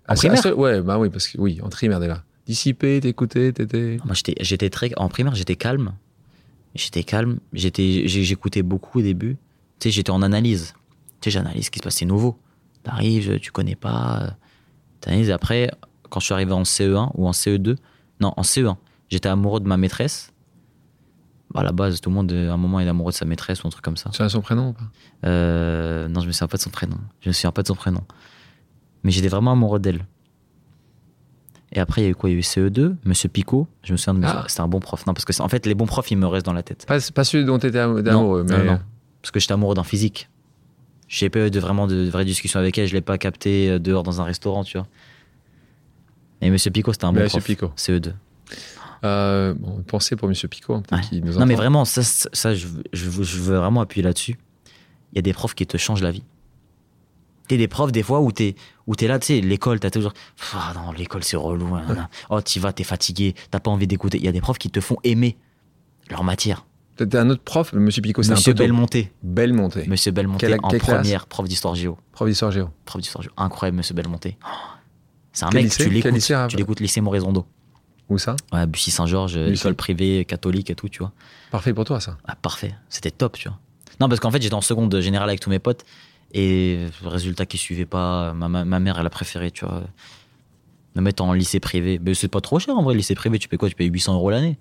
En 0.07 0.13
À 0.13 0.15
primaire 0.15 0.41
ce- 0.41 0.49
Ouais, 0.49 0.81
bah 0.81 0.97
oui, 0.97 1.09
parce 1.09 1.27
que 1.27 1.38
oui, 1.39 1.59
en 1.63 1.69
primaire 1.69 1.99
déjà. 1.99 2.23
Dissipé, 2.45 2.99
t'écoutais, 2.99 3.51
t'étais. 3.53 3.99
Moi, 4.03 4.15
j'étais, 4.41 4.69
très, 4.69 4.91
en 4.97 5.07
primaire, 5.07 5.35
j'étais 5.35 5.55
calme. 5.55 5.93
J'étais 6.75 7.03
calme. 7.03 7.39
J'étais, 7.53 8.07
j'écoutais 8.07 8.63
beaucoup 8.63 8.99
au 8.99 9.01
début. 9.01 9.38
Tu 9.79 9.88
sais, 9.88 9.91
j'étais 9.91 10.12
en 10.12 10.21
analyse. 10.21 10.74
Tu 11.21 11.29
sais, 11.29 11.31
j'analyse 11.31 11.65
ce 11.65 11.71
qui 11.71 11.79
se 11.79 11.83
passe, 11.83 11.95
c'est 11.95 12.05
nouveau. 12.05 12.38
T'arrives, 12.83 13.39
tu 13.39 13.51
connais 13.51 13.75
pas. 13.75 14.19
euh, 14.24 14.29
T'analyses. 15.01 15.31
Après, 15.31 15.71
quand 16.09 16.19
je 16.19 16.25
suis 16.25 16.33
arrivé 16.33 16.51
en 16.53 16.63
CE1 16.63 17.12
ou 17.15 17.27
en 17.27 17.31
CE2, 17.31 17.75
non, 18.19 18.33
en 18.36 18.41
CE1, 18.43 18.75
j'étais 19.09 19.29
amoureux 19.29 19.59
de 19.59 19.67
ma 19.67 19.77
maîtresse. 19.77 20.33
Bah, 21.51 21.62
à 21.62 21.63
la 21.63 21.71
base, 21.71 22.00
tout 22.01 22.09
le 22.09 22.15
monde, 22.15 22.31
euh, 22.31 22.51
à 22.51 22.53
un 22.53 22.57
moment, 22.57 22.79
est 22.79 22.88
amoureux 22.88 23.12
de 23.12 23.17
sa 23.17 23.25
maîtresse 23.25 23.63
ou 23.63 23.67
un 23.67 23.69
truc 23.71 23.83
comme 23.83 23.98
ça. 23.98 24.09
Tu 24.12 24.21
as 24.21 24.29
son 24.29 24.41
prénom 24.41 24.69
ou 24.69 24.74
pas? 24.74 24.83
Euh, 25.25 26.07
non, 26.07 26.19
je 26.21 26.27
me 26.27 26.31
souviens 26.31 26.48
pas 26.48 26.57
de 26.57 26.62
son 26.62 26.69
prénom. 26.69 26.98
Je 27.21 27.29
me 27.29 27.33
souviens 27.33 27.51
pas 27.51 27.62
de 27.63 27.67
son 27.67 27.75
prénom. 27.75 28.01
Mais 29.03 29.12
j'étais 29.12 29.29
vraiment 29.29 29.51
amoureux 29.53 29.79
d'elle. 29.79 30.05
Et 31.71 31.79
après, 31.79 32.01
il 32.01 32.03
y 32.05 32.07
a 32.07 32.09
eu 32.12 32.15
quoi? 32.15 32.29
Il 32.29 32.33
y 32.33 32.36
a 32.36 32.39
eu 32.39 32.41
CE2, 32.41 32.95
Monsieur 33.05 33.29
Picot. 33.29 33.67
Je 33.83 33.91
me 33.93 33.98
souviens 33.98 34.19
de 34.19 34.25
Ah. 34.25 34.43
C'était 34.48 34.62
un 34.62 34.67
bon 34.67 34.79
prof. 34.79 35.05
Non, 35.05 35.13
parce 35.13 35.25
que 35.25 35.39
en 35.41 35.48
fait, 35.50 35.65
les 35.65 35.75
bons 35.75 35.86
profs, 35.86 36.09
ils 36.12 36.17
me 36.17 36.25
restent 36.27 36.45
dans 36.45 36.53
la 36.53 36.63
tête. 36.63 36.86
pas, 36.88 36.98
pas 37.13 37.24
celui 37.24 37.45
dont 37.45 37.59
t'étais 37.59 37.79
am- 37.79 37.98
amoureux, 38.05 38.43
non, 38.43 38.57
mais. 38.57 38.65
non, 38.65 38.71
non. 38.74 38.79
Parce 39.21 39.31
que 39.31 39.39
j'étais 39.39 39.53
amoureux 39.53 39.75
d'un 39.75 39.83
physique. 39.83 40.29
J'ai 41.07 41.29
pas 41.29 41.47
eu 41.47 41.51
de 41.51 41.59
vraiment 41.59 41.88
de 41.88 42.07
vraies 42.09 42.25
discussions 42.25 42.59
avec 42.59 42.77
elle. 42.77 42.88
Je 42.88 42.93
l'ai 42.93 43.01
pas 43.01 43.17
capté 43.17 43.69
euh, 43.69 43.79
dehors 43.79 44.03
dans 44.03 44.21
un 44.21 44.23
restaurant, 44.23 44.63
tu 44.63 44.77
vois. 44.77 44.88
Et 46.41 46.49
Monsieur 46.49 46.71
Picot, 46.71 46.93
c'était 46.93 47.05
un 47.05 47.13
bon 47.13 47.21
Monsieur 47.21 47.39
prof. 47.39 47.45
Picot. 47.45 47.71
CE2. 47.75 48.13
Euh, 49.03 49.53
bon, 49.53 49.81
pensez 49.88 50.15
pour 50.15 50.27
Monsieur 50.27 50.47
Picot, 50.47 50.75
hein, 50.75 50.83
Ouais. 50.91 51.19
nous 51.21 51.33
Non, 51.33 51.45
mais 51.45 51.55
vraiment, 51.55 51.85
ça, 51.85 52.03
ça 52.03 52.53
je, 52.53 52.67
veux- 52.67 52.83
je 52.93 53.09
veux- 53.09 53.23
je 53.23 53.38
veux 53.39 53.57
vraiment 53.57 53.81
appuyer 53.81 54.03
là-dessus. 54.03 54.38
Il 55.13 55.15
y 55.15 55.19
a 55.19 55.21
des 55.21 55.33
profs 55.33 55.55
qui 55.55 55.65
te 55.65 55.77
changent 55.77 56.01
la 56.03 56.11
vie. 56.11 56.23
T'es 57.47 57.57
des 57.57 57.67
profs, 57.67 57.91
des 57.91 58.03
fois, 58.03 58.19
où 58.21 58.31
t'es, 58.31 58.55
t'es 58.97 59.07
là, 59.07 59.17
tu 59.17 59.27
sais, 59.27 59.41
l'école, 59.41 59.79
t'as 59.79 59.89
toujours. 59.89 60.13
Ah 60.53 60.73
non, 60.75 60.91
l'école, 60.91 61.23
c'est 61.23 61.35
relou. 61.38 61.73
hein, 61.75 61.83
nan, 61.88 61.95
nan. 61.95 62.07
Oh, 62.29 62.39
t'y 62.41 62.59
vas, 62.59 62.73
t'es 62.73 62.83
fatigué, 62.83 63.33
t'as 63.49 63.59
pas 63.59 63.71
envie 63.71 63.88
d'écouter. 63.88 64.17
Il 64.19 64.23
y 64.23 64.27
a 64.27 64.31
des 64.31 64.41
profs 64.41 64.59
qui 64.59 64.69
te 64.69 64.79
font 64.81 64.97
aimer 65.03 65.35
leur 66.11 66.23
matière. 66.23 66.65
T'étais 67.00 67.18
un 67.18 67.29
autre 67.29 67.41
prof, 67.44 67.72
Monsieur 67.72 68.01
Picot, 68.01 68.24
c'est 68.24 68.32
un 68.32 68.36
Monsieur. 68.36 68.53
Belmonté. 68.53 69.13
Belmonté. 69.24 69.88
Monsieur 69.88 70.12
Belmonté 70.12 70.48
Quelle- 70.48 70.60
en 70.62 70.68
quelle 70.68 70.82
première, 70.82 71.27
prof 71.27 71.48
d'histoire 71.48 71.74
géo. 71.74 71.98
Prof 72.12 72.27
d'histoire 72.27 72.51
géo. 72.51 72.70
Prof 72.84 73.01
d'histoire 73.01 73.22
géo. 73.22 73.32
Incroyable, 73.38 73.77
monsieur 73.77 73.96
Belmonté. 73.96 74.38
Oh, 74.44 74.48
C'est 75.32 75.46
un 75.46 75.50
Quel 75.50 75.62
mec, 75.62 75.72
lycée 75.72 75.84
tu 75.86 75.89
l'écoutes. 75.91 76.12
lycée, 76.12 76.36
Tu 76.50 76.58
l'écoutes, 76.58 76.82
lycée 76.82 77.00
Morézondo. 77.00 77.46
Où 78.10 78.18
ça 78.18 78.36
Ouais, 78.51 78.68
Bussy 78.68 78.91
Saint-Georges, 78.91 79.38
école 79.38 79.75
privée, 79.75 80.25
catholique 80.25 80.70
et 80.72 80.75
tout, 80.75 80.89
tu 80.89 81.00
vois. 81.00 81.13
Parfait 81.51 81.74
pour 81.74 81.86
toi, 81.86 82.01
ça. 82.01 82.18
Ah, 82.27 82.36
parfait, 82.36 82.75
c'était 82.89 83.12
top, 83.12 83.38
tu 83.38 83.48
vois. 83.48 83.58
Non, 84.01 84.10
parce 84.10 84.20
qu'en 84.20 84.32
fait, 84.32 84.41
j'étais 84.41 84.53
en 84.56 84.60
seconde 84.62 85.00
générale 85.00 85.29
avec 85.29 85.39
tous 85.39 85.50
mes 85.50 85.60
potes, 85.60 85.86
et 86.34 86.86
résultat 87.06 87.46
qui 87.46 87.58
suivait 87.58 87.86
pas, 87.86 88.34
ma, 88.34 88.50
ma- 88.50 88.65
ma 88.65 88.79
mère, 88.82 89.00
elle 89.00 89.06
a 89.06 89.10
préféré, 89.10 89.51
tu 89.51 89.63
vois, 89.63 89.84
me 90.96 91.01
mettre 91.01 91.24
en 91.24 91.32
lycée 91.32 91.62
privé. 91.62 91.98
Mais 92.03 92.13
c'est 92.13 92.27
pas 92.27 92.41
trop 92.41 92.60
cher 92.60 92.75
en 92.77 92.84
vrai, 92.84 92.94
lycée 92.94 93.15
privé, 93.15 93.39
tu 93.39 93.48
payes 93.48 93.58
quoi? 93.60 93.70
Tu 93.70 93.75
payes 93.75 93.88
800 93.89 94.15
euros 94.15 94.32
l'année. 94.32 94.58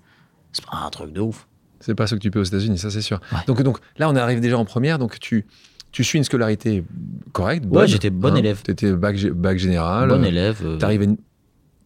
C'est 0.52 0.64
pas 0.64 0.76
un 0.76 0.90
truc 0.90 1.12
de 1.12 1.20
ouf. 1.20 1.48
C'est 1.80 1.94
pas 1.94 2.06
ce 2.06 2.14
que 2.14 2.20
tu 2.20 2.30
peux 2.30 2.40
aux 2.40 2.44
États-Unis, 2.44 2.78
ça 2.78 2.90
c'est 2.90 3.00
sûr. 3.02 3.20
Ouais. 3.32 3.38
Donc, 3.46 3.62
donc 3.62 3.78
là, 3.98 4.08
on 4.10 4.16
arrive 4.16 4.40
déjà 4.40 4.58
en 4.58 4.64
première, 4.64 4.98
donc 4.98 5.18
tu, 5.20 5.46
tu 5.92 6.04
suis 6.04 6.18
une 6.18 6.24
scolarité 6.24 6.84
correcte. 7.32 7.64
Ouais, 7.70 7.86
j'étais 7.86 8.10
bon 8.10 8.36
élève. 8.36 8.60
Tu 8.64 8.70
étais 8.72 8.92
bac, 8.92 9.16
bac 9.30 9.58
général. 9.58 10.08
bon 10.08 10.22
euh, 10.22 10.26
élève. 10.26 10.60
euh, 10.64 10.76
T'arrives 10.76 11.00
à, 11.02 11.04
une- 11.04 11.18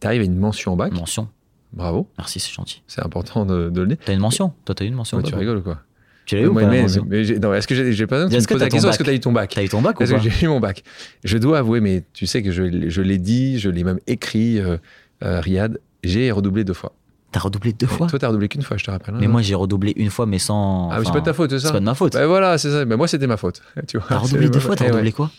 t'arrives 0.01 0.23
à 0.23 0.25
une 0.25 0.37
mention 0.39 0.73
en 0.73 0.77
bac. 0.77 0.93
mention. 0.93 1.29
Bravo, 1.73 2.07
Merci, 2.19 2.39
c'est 2.39 2.53
gentil. 2.53 2.83
c'est 2.87 3.03
important 3.03 3.47
de, 3.47 3.71
de 3.71 3.81
le 3.81 3.87
dire. 3.89 3.97
T'as 4.05 4.13
une 4.13 4.19
mention 4.21 4.53
Toi, 4.67 4.75
t'as 4.75 4.85
eu 4.85 4.89
une 4.89 4.95
mention 4.95 5.17
Ouais, 5.17 5.23
ou 5.23 5.27
tu 5.27 5.33
pas 5.33 5.39
rigoles 5.39 5.63
quoi 5.63 5.81
Tu 6.27 6.37
l'as 6.37 6.43
eu 6.43 6.47
ou 6.49 6.55
pas 6.55 6.67
mais- 6.67 6.83
non, 6.83 7.55
Est-ce 7.55 7.67
que 7.67 7.93
j'ai 7.93 8.07
pas 8.07 8.25
besoin 8.25 8.39
Est-ce 8.39 8.47
que 8.47 8.53
poses 8.55 8.61
la 8.61 8.67
t'as 8.67 8.71
question 8.73 8.91
Est-ce 8.91 8.99
que 8.99 9.03
bac 9.05 9.07
tu 9.07 9.11
as 9.11 9.15
eu 9.15 9.21
ton 9.21 9.33
bac? 9.33 9.51
T'as 9.55 9.63
eu 9.65 9.69
ton 9.71 9.81
bac 9.81 9.99
ou 9.99 10.05
que 10.05 10.19
j'ai 10.19 10.45
eu 10.45 10.49
mon 10.49 10.61
bac? 10.61 10.83
Je 11.25 11.39
dois 11.39 11.59
avouer, 11.59 11.81
mais 11.81 12.05
tu 12.13 12.27
sais 12.27 12.43
que 12.43 12.51
je, 12.53 12.63
l'ai- 12.63 12.91
je 12.91 13.01
l'ai 13.01 13.17
dit, 13.19 13.59
je 13.59 13.71
l'ai 13.71 13.85
même 13.85 14.01
écrit, 14.07 14.59
euh, 14.59 14.77
euh, 15.25 15.41
Riyad, 15.41 15.79
j'ai 16.05 16.31
redoublé 16.31 16.65
deux 16.65 16.75
fois. 16.75 16.93
T'as 17.33 17.41
redoublé 17.41 17.73
deux 17.73 17.87
fois 17.87 18.07
Toi, 18.09 18.19
t'as 18.19 18.29
redoublé 18.29 18.49
qu'une 18.49 18.63
fois, 18.63 18.77
je 18.77 18.85
te 18.85 18.91
rappelle. 18.91 19.15
hein. 19.15 19.19
Mais 19.21 19.27
moi, 19.27 19.41
j'ai 19.43 19.55
redoublé 19.55 19.93
une 19.97 20.11
fois, 20.11 20.27
mais 20.27 20.39
sans. 20.39 20.91
ah, 20.91 20.99
mais 20.99 21.05
c'est 21.07 21.13
pas 21.13 21.21
de 21.21 21.25
ta 21.25 21.33
faute, 21.33 21.51
c'est 21.51 21.59
ça 21.61 21.69
C'est 21.69 21.73
pas 21.73 21.81
de 21.81 21.85
ma 21.85 21.95
faute. 21.95 22.13
Bah 22.13 22.27
voilà, 22.27 22.59
c'est 22.59 22.71
ça. 22.71 22.85
Mais 22.85 22.97
moi, 22.97 23.09
c'était 23.09 23.27
ma 23.27 23.37
faute. 23.39 23.63
Tu 23.89 23.97
vois, 23.99 24.07
T'as 24.09 24.19
redoublé 24.19 24.49
deux 24.51 24.61
fois, 24.61 24.77
t'as 24.77 24.85
Eh 24.85 24.89
ouais. 24.89 24.93
redoublé 24.93 25.13
quoi 25.13 25.31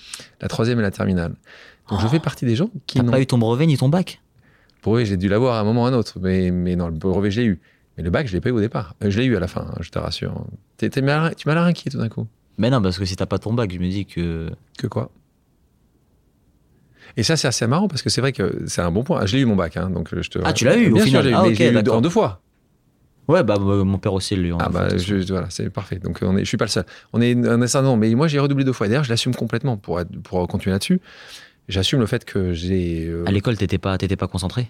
La 0.41 0.47
troisième 0.47 0.79
et 0.79 0.81
la 0.81 0.91
terminale. 0.91 1.35
Donc, 1.89 1.99
je 2.01 2.05
Oh. 2.05 2.09
fais 2.09 2.19
partie 2.19 2.45
des 2.45 2.55
gens 2.55 2.69
qui 2.87 2.97
T'as 2.97 3.03
n'ont 3.03 3.11
pas 3.11 3.21
eu 3.21 3.27
ton 3.27 3.37
brevet 3.37 3.65
ni 3.67 3.77
ton 3.77 3.89
bac 3.89 4.21
brevet, 4.83 5.05
j'ai 5.05 5.15
dû 5.17 5.29
l'avoir 5.29 5.55
à 5.55 5.59
un 5.61 5.63
moment 5.63 5.83
ou 5.83 5.85
à 5.85 5.89
un 5.89 5.93
autre, 5.93 6.17
mais, 6.21 6.51
mais 6.51 6.75
non, 6.75 6.87
le 6.87 6.93
brevet, 6.95 7.31
je 7.31 7.39
l'ai 7.41 7.47
eu. 7.47 7.61
Mais 7.97 8.03
le 8.03 8.09
bac, 8.09 8.27
je 8.27 8.33
l'ai 8.33 8.41
pas 8.41 8.49
eu 8.49 8.53
au 8.53 8.59
départ. 8.59 8.95
Euh, 9.03 9.09
je 9.09 9.17
l'ai 9.19 9.25
eu 9.25 9.37
à 9.37 9.39
la 9.39 9.47
fin, 9.47 9.61
hein, 9.69 9.75
je 9.79 9.89
te 9.89 9.97
rassure. 9.99 10.33
Mal- 11.01 11.35
tu 11.35 11.47
m'as 11.47 11.53
l'air 11.53 11.63
inquiet 11.63 11.89
tout 11.89 11.99
d'un 11.99 12.09
coup. 12.09 12.27
Mais 12.57 12.69
non, 12.69 12.81
parce 12.81 12.97
que 12.99 13.05
si 13.05 13.15
t'as 13.15 13.25
pas 13.25 13.37
ton 13.39 13.53
bac, 13.53 13.71
je 13.71 13.79
me 13.79 13.87
dis 13.87 14.05
que. 14.05 14.49
Que 14.77 14.87
quoi? 14.87 15.09
Et 17.17 17.23
ça, 17.23 17.37
c'est 17.37 17.47
assez 17.47 17.67
marrant 17.67 17.87
parce 17.87 18.01
que 18.01 18.09
c'est 18.09 18.21
vrai 18.21 18.31
que 18.33 18.63
c'est 18.65 18.81
un 18.81 18.91
bon 18.91 19.03
point. 19.03 19.19
Ah, 19.21 19.25
Je 19.25 19.35
l'ai 19.35 19.43
eu 19.43 19.45
mon 19.45 19.55
bac, 19.55 19.77
hein, 19.77 19.89
donc 19.89 20.09
je 20.19 20.27
te. 20.29 20.39
Ah, 20.43 20.53
tu 20.53 20.65
l'as 20.65 20.75
eu, 20.77 20.89
au 20.91 20.93
Bien 20.95 21.03
sûr, 21.05 21.21
final. 21.21 21.23
je 21.23 21.27
l'ai 21.29 21.33
eu, 21.33 21.37
Ah, 21.37 21.41
mais 21.43 21.49
ok, 21.49 21.55
je 21.55 21.63
l'ai 21.63 21.69
eu 21.69 21.73
d'accord. 21.73 21.95
en 21.97 22.01
deux 22.01 22.09
fois. 22.09 22.41
Ouais, 23.27 23.43
bah, 23.43 23.57
bah, 23.57 23.83
mon 23.83 23.97
père 23.99 24.13
aussi 24.13 24.35
l'a 24.35 24.41
eu 24.41 24.51
en 24.53 24.57
Ah 24.57 24.67
deux 24.67 24.73
bah, 24.73 24.97
je, 24.97 25.15
voilà, 25.31 25.47
c'est 25.49 25.69
parfait. 25.69 25.97
Donc 25.99 26.19
on 26.23 26.35
est, 26.35 26.41
je 26.43 26.45
suis 26.49 26.57
pas 26.57 26.65
le 26.65 26.69
seul. 26.71 26.85
On 27.13 27.21
est 27.21 27.31
un 27.47 27.81
nombre, 27.81 27.97
mais 27.97 28.13
moi 28.15 28.27
j'ai 28.27 28.39
redoublé 28.39 28.65
deux 28.65 28.73
fois. 28.73 28.87
D'ailleurs, 28.87 29.03
je 29.05 29.09
l'assume 29.09 29.33
complètement 29.35 29.77
pour, 29.77 29.99
être- 30.01 30.11
pour 30.23 30.45
continuer 30.47 30.73
là-dessus. 30.73 30.99
J'assume 31.69 31.99
le 32.01 32.05
fait 32.05 32.25
que 32.25 32.51
j'ai. 32.53 33.05
euh, 33.07 33.23
À 33.25 33.31
l'école, 33.31 33.55
t'étais 33.57 33.77
pas, 33.77 33.97
t'étais 33.97 34.17
pas 34.17 34.27
concentré? 34.27 34.69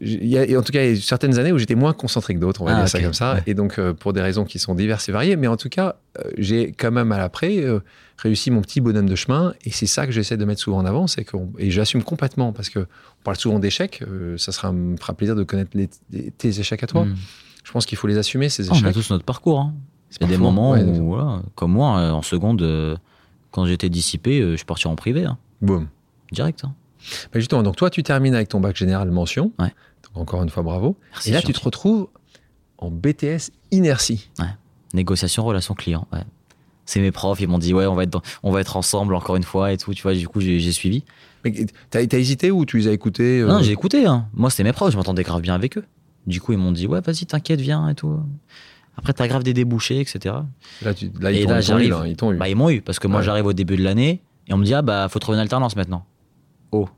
Y 0.00 0.38
a, 0.38 0.44
et 0.46 0.56
en 0.56 0.62
tout 0.62 0.72
cas, 0.72 0.84
il 0.84 0.94
y 0.94 0.98
a 0.98 1.00
certaines 1.00 1.38
années 1.38 1.52
où 1.52 1.58
j'étais 1.58 1.74
moins 1.74 1.92
concentré 1.92 2.34
que 2.34 2.38
d'autres, 2.40 2.62
on 2.62 2.64
va 2.64 2.72
Ah, 2.74 2.78
dire 2.80 2.88
ça 2.88 3.00
comme 3.02 3.12
ça. 3.14 3.34
ouais. 3.34 3.42
Et 3.46 3.54
donc, 3.54 3.78
euh, 3.78 3.92
pour 3.92 4.12
des 4.12 4.20
raisons 4.22 4.44
qui 4.44 4.58
sont 4.58 4.74
diverses 4.74 5.08
et 5.08 5.12
variées, 5.12 5.36
mais 5.36 5.46
en 5.46 5.56
tout 5.56 5.68
cas, 5.68 5.96
euh, 6.18 6.30
j'ai 6.38 6.72
quand 6.72 6.90
même 6.90 7.12
à 7.12 7.18
l'après 7.18 7.58
euh, 7.58 7.80
réussi 8.16 8.50
mon 8.50 8.60
petit 8.62 8.80
bonhomme 8.80 9.08
de 9.08 9.14
chemin. 9.14 9.52
Et 9.64 9.70
c'est 9.70 9.86
ça 9.86 10.06
que 10.06 10.12
j'essaie 10.12 10.36
de 10.36 10.44
mettre 10.44 10.60
souvent 10.60 10.78
en 10.78 10.84
avant. 10.86 11.06
c'est 11.06 11.26
Et 11.58 11.70
j'assume 11.70 12.02
complètement, 12.02 12.52
parce 12.52 12.68
que 12.70 12.78
on 12.80 13.22
parle 13.24 13.36
souvent 13.36 13.58
d'échecs. 13.58 14.02
ça 14.38 14.52
sera, 14.52 14.72
me 14.72 14.96
fera 14.96 15.12
plaisir 15.12 15.36
de 15.36 15.42
connaître 15.42 15.70
les- 15.74 15.90
les- 16.10 16.30
tes 16.30 16.48
échecs 16.60 16.82
à 16.82 16.86
toi. 16.86 17.04
Hmm. 17.04 17.14
Je 17.64 17.72
pense 17.72 17.84
qu'il 17.84 17.98
faut 17.98 18.06
les 18.06 18.16
assumer, 18.16 18.48
ces 18.48 18.68
Ah, 18.68 18.72
on 18.72 18.74
a 18.76 18.78
échecs. 18.78 18.94
tous 18.94 19.10
notre 19.10 19.24
parcours. 19.24 19.60
hein. 19.60 19.74
Il 20.20 20.22
y 20.22 20.24
a 20.24 20.28
des 20.32 20.38
moments 20.38 20.72
ouais, 20.72 20.82
où, 20.82 21.08
voilà, 21.10 21.42
comme 21.54 21.72
moi, 21.72 22.10
en 22.12 22.22
seconde, 22.22 22.98
quand 23.52 23.66
j'étais 23.66 23.88
dissipé, 23.88 24.40
je 24.42 24.56
suis 24.56 24.64
parti 24.64 24.88
en 24.88 24.96
privé, 24.96 25.24
hein, 25.24 25.38
Boum. 25.60 25.86
direct. 26.32 26.62
hein. 26.64 26.74
Bah, 27.32 27.38
justement, 27.40 27.62
donc 27.62 27.76
toi, 27.76 27.90
tu 27.90 28.02
termines 28.02 28.34
avec 28.34 28.48
ton 28.48 28.60
bac 28.60 28.76
général 28.76 29.10
mention. 29.10 29.52
Ouais. 29.58 29.72
Encore 30.14 30.42
une 30.42 30.50
fois, 30.50 30.62
bravo. 30.62 30.96
Merci, 31.12 31.28
Et 31.30 31.32
là, 31.32 31.42
tu 31.42 31.52
te 31.52 31.60
retrouves 31.60 32.08
en 32.78 32.90
BTS 32.90 33.50
inertie. 33.70 34.30
Négociation, 34.94 35.44
relation 35.44 35.74
client. 35.74 36.06
Ouais. 36.12 36.24
C'est 36.84 37.00
mes 37.00 37.12
profs, 37.12 37.40
ils 37.40 37.46
m'ont 37.48 37.58
dit 37.58 37.72
ouais, 37.72 37.86
on 37.86 37.94
va 37.94 38.02
être, 38.02 38.10
dans- 38.10 38.22
on 38.42 38.50
va 38.50 38.60
être 38.60 38.76
ensemble 38.76 39.14
encore 39.14 39.36
une 39.36 39.44
fois 39.44 39.72
et 39.72 39.76
tout. 39.78 39.94
Tu 39.94 40.02
vois, 40.02 40.14
du 40.14 40.26
coup, 40.26 40.40
j'ai 40.40 40.72
suivi. 40.72 41.04
Mais 41.44 41.52
t'as 41.90 42.00
as 42.00 42.18
hésité 42.18 42.50
ou 42.50 42.64
tu 42.66 42.78
les 42.78 42.88
as 42.88 42.92
écoutés 42.92 43.40
euh, 43.40 43.46
Non, 43.46 43.62
j'ai 43.62 43.70
écouté. 43.72 44.04
Hein. 44.06 44.26
Moi, 44.34 44.50
c'était 44.50 44.64
mes 44.64 44.72
profs, 44.72 44.90
je 44.92 44.96
m'entendais 44.96 45.22
grave 45.22 45.40
bien 45.42 45.54
avec 45.54 45.78
eux. 45.78 45.84
Du 46.26 46.40
coup, 46.40 46.52
ils 46.52 46.58
m'ont 46.58 46.72
dit 46.72 46.86
ouais, 46.86 47.00
vas-y, 47.00 47.24
t'inquiète, 47.26 47.60
viens 47.60 47.88
et 47.88 47.94
tout. 47.94 48.18
Après, 48.96 49.12
t'as 49.12 49.28
grave 49.28 49.42
des 49.44 49.54
débouchés, 49.54 50.00
etc. 50.00 50.34
Là, 50.82 50.92
tu, 50.92 51.10
là, 51.20 51.30
ils 51.32 51.38
Et 51.38 51.46
là, 51.46 51.60
j'arrive. 51.60 51.96
ils 52.06 52.16
t'ont 52.16 52.32
eu. 52.32 52.36
Bah, 52.36 52.48
ils 52.48 52.56
m'ont 52.56 52.68
eu 52.70 52.82
parce 52.82 52.98
que 52.98 53.06
moi, 53.06 53.20
Ouais. 53.20 53.24
j'arrive 53.24 53.46
au 53.46 53.52
début 53.52 53.76
de 53.76 53.84
l'année 53.84 54.20
et 54.48 54.52
on 54.52 54.58
me 54.58 54.64
dit 54.64 54.74
ah 54.74 54.82
bah, 54.82 55.08
faut 55.08 55.18
trouver 55.20 55.36
une 55.36 55.42
alternance 55.42 55.76
maintenant. 55.76 56.04
Oh. 56.72 56.88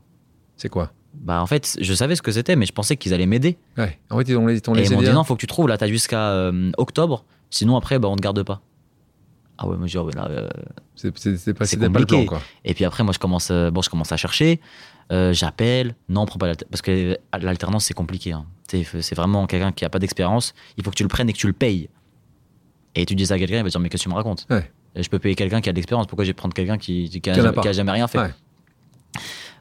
C'est 0.57 0.69
quoi? 0.69 0.91
Bah, 1.13 1.41
en 1.41 1.45
fait, 1.47 1.77
je 1.79 1.93
savais 1.93 2.15
ce 2.15 2.21
que 2.21 2.31
c'était, 2.31 2.55
mais 2.55 2.65
je 2.65 2.73
pensais 2.73 2.97
qu'ils 2.97 3.13
allaient 3.13 3.25
m'aider. 3.25 3.57
Ouais. 3.77 3.99
En 4.09 4.17
fait, 4.17 4.23
ils 4.29 4.33
t'ont 4.35 4.49
ils 4.49 4.61
t'ont 4.61 4.75
Et 4.75 4.83
ils 4.83 4.91
m'ont 4.91 5.01
dit 5.01 5.09
non, 5.13 5.23
faut 5.23 5.35
que 5.35 5.39
tu 5.41 5.47
trouves. 5.47 5.67
Là, 5.67 5.77
t'as 5.77 5.87
jusqu'à 5.87 6.31
euh, 6.31 6.71
octobre. 6.77 7.23
Sinon, 7.49 7.77
après, 7.77 7.99
bah, 7.99 8.07
on 8.09 8.15
te 8.15 8.21
garde 8.21 8.41
pas. 8.43 8.61
Ah 9.57 9.67
ouais, 9.67 9.77
moi, 9.77 9.85
je 9.87 9.91
dis, 9.91 9.97
ouais, 10.03 10.13
là, 10.15 10.27
euh, 10.29 10.49
C'est 10.95 11.15
c'est- 11.17 11.37
c'est 11.37 11.53
pas, 11.53 11.65
C'est 11.65 11.77
pas 11.77 11.87
le 11.99 12.05
plan, 12.05 12.25
quoi. 12.25 12.41
Et 12.65 12.73
puis 12.73 12.83
après, 12.85 13.03
moi, 13.03 13.13
je 13.13 13.19
commence, 13.19 13.49
euh, 13.51 13.69
bon, 13.69 13.81
je 13.81 13.89
commence 13.89 14.11
à 14.11 14.17
chercher. 14.17 14.59
J'appelle. 15.31 15.95
Non, 16.09 16.25
prends 16.25 16.39
pas 16.39 16.47
l'alternance. 16.47 16.71
Parce 16.71 16.81
que 16.81 17.17
l'alternance, 17.39 17.85
c'est 17.85 17.93
compliqué. 17.93 18.31
hein. 18.31 18.45
C'est 18.67 19.13
vraiment 19.15 19.45
quelqu'un 19.45 19.71
qui 19.71 19.85
a 19.85 19.89
pas 19.89 19.99
d'expérience. 19.99 20.55
Il 20.77 20.83
faut 20.83 20.89
que 20.89 20.95
tu 20.95 21.03
le 21.03 21.09
prennes 21.09 21.29
et 21.29 21.33
que 21.33 21.37
tu 21.37 21.45
le 21.45 21.53
payes. 21.53 21.87
Et 22.95 23.05
tu 23.05 23.13
dis 23.15 23.27
ça 23.27 23.35
à 23.35 23.37
quelqu'un, 23.39 23.57
il 23.57 23.63
va 23.63 23.69
dire, 23.69 23.79
mais 23.79 23.89
qu'est-ce 23.89 24.03
que 24.03 24.09
tu 24.09 24.09
me 24.09 24.15
racontes? 24.15 24.47
Ouais. 24.49 24.71
Je 24.95 25.07
peux 25.09 25.19
payer 25.19 25.35
quelqu'un 25.35 25.61
qui 25.61 25.69
a 25.69 25.71
de 25.71 25.75
l'expérience. 25.77 26.07
Pourquoi 26.07 26.25
je 26.25 26.29
vais 26.29 26.33
prendre 26.33 26.53
quelqu'un 26.55 26.77
qui, 26.79 27.09
qui, 27.09 27.17
a 27.17 27.19
Qui 27.19 27.29
en 27.29 27.33
a 27.33 27.35
jamais, 27.37 27.51
pas? 27.53 27.61
qui 27.61 27.67
a 27.67 27.73
jamais 27.73 27.91
rien 27.91 28.07
fait? 28.07 28.17
Ouais. 28.19 28.33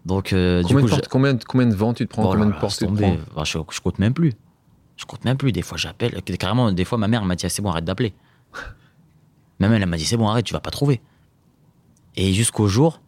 Donc, 0.04 0.32
euh, 0.32 0.62
du 0.62 0.68
Combien, 0.68 0.80
coup, 0.80 0.86
de 0.86 0.90
portes- 0.90 1.08
combien, 1.08 1.34
de- 1.34 1.44
combien 1.44 1.66
de 1.68 1.74
vents 1.74 1.94
tu 1.94 2.06
te 2.06 2.10
prends 2.12 2.24
là 2.24 2.30
Combien 2.40 2.46
de 2.54 2.60
portes 2.60 2.76
tu 2.78 2.86
te 2.86 2.92
prends 2.92 3.16
Enfin, 3.36 3.44
je, 3.44 3.58
je 3.74 3.80
compte 3.80 3.98
même 3.98 4.14
plus. 4.14 4.32
Je 4.96 5.04
compte 5.04 5.24
même 5.24 5.36
plus. 5.36 5.52
Des 5.52 5.62
fois, 5.62 5.78
j'appelle. 5.78 6.20
Carrément, 6.38 6.72
des 6.72 6.84
fois, 6.84 6.98
ma 6.98 7.08
mère 7.08 7.24
m'a 7.24 7.36
dit 7.36 7.46
ah, 7.46 7.48
c'est 7.48 7.62
bon, 7.62 7.70
arrête 7.70 7.84
d'appeler. 7.84 8.12
Même 9.60 9.72
elle, 9.74 9.82
elle 9.82 9.88
m'a 9.88 9.96
dit 9.96 10.04
c'est 10.04 10.16
bon, 10.16 10.28
arrête, 10.28 10.44
tu 10.44 10.52
vas 10.54 10.60
pas 10.60 10.70
trouver. 10.72 11.00
Et 12.16 12.32
jusqu'au 12.32 12.66
jour 12.66 13.00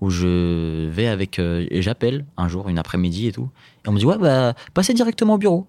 où 0.00 0.10
je 0.10 0.86
vais 0.88 1.08
avec. 1.08 1.38
euh, 1.40 1.66
et 1.70 1.82
j'appelle 1.82 2.24
un 2.36 2.46
jour, 2.46 2.68
une 2.68 2.78
après-midi 2.78 3.26
et 3.26 3.32
tout. 3.32 3.50
Et 3.84 3.88
on 3.88 3.92
me 3.92 3.98
dit 3.98 4.06
ouais, 4.06 4.16
bah, 4.18 4.54
passez 4.74 4.94
directement 4.94 5.34
au 5.34 5.38
bureau. 5.38 5.66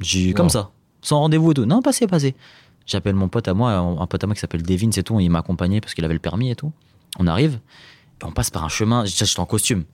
J'ai 0.00 0.28
Wow. 0.30 0.34
comme 0.34 0.50
ça, 0.50 0.70
sans 1.00 1.20
rendez-vous 1.20 1.52
et 1.52 1.54
tout. 1.54 1.64
Non, 1.64 1.80
passez, 1.80 2.08
passez. 2.08 2.34
J'appelle 2.86 3.14
mon 3.14 3.28
pote 3.28 3.46
à 3.48 3.54
moi, 3.54 3.72
un 3.72 4.06
pote 4.08 4.24
à 4.24 4.26
moi 4.26 4.34
qui 4.34 4.40
s'appelle 4.40 4.62
Devin, 4.62 4.90
c'est 4.90 5.04
tout. 5.04 5.20
Il 5.20 5.30
m'a 5.30 5.38
accompagné 5.38 5.80
parce 5.80 5.94
qu'il 5.94 6.04
avait 6.04 6.14
le 6.14 6.20
permis 6.20 6.50
et 6.50 6.56
tout. 6.56 6.72
On 7.18 7.26
arrive 7.28 7.60
on 8.22 8.32
passe 8.32 8.50
par 8.50 8.64
un 8.64 8.68
chemin. 8.68 9.04
J'étais 9.04 9.24
en 9.40 9.46
costume. 9.46 9.84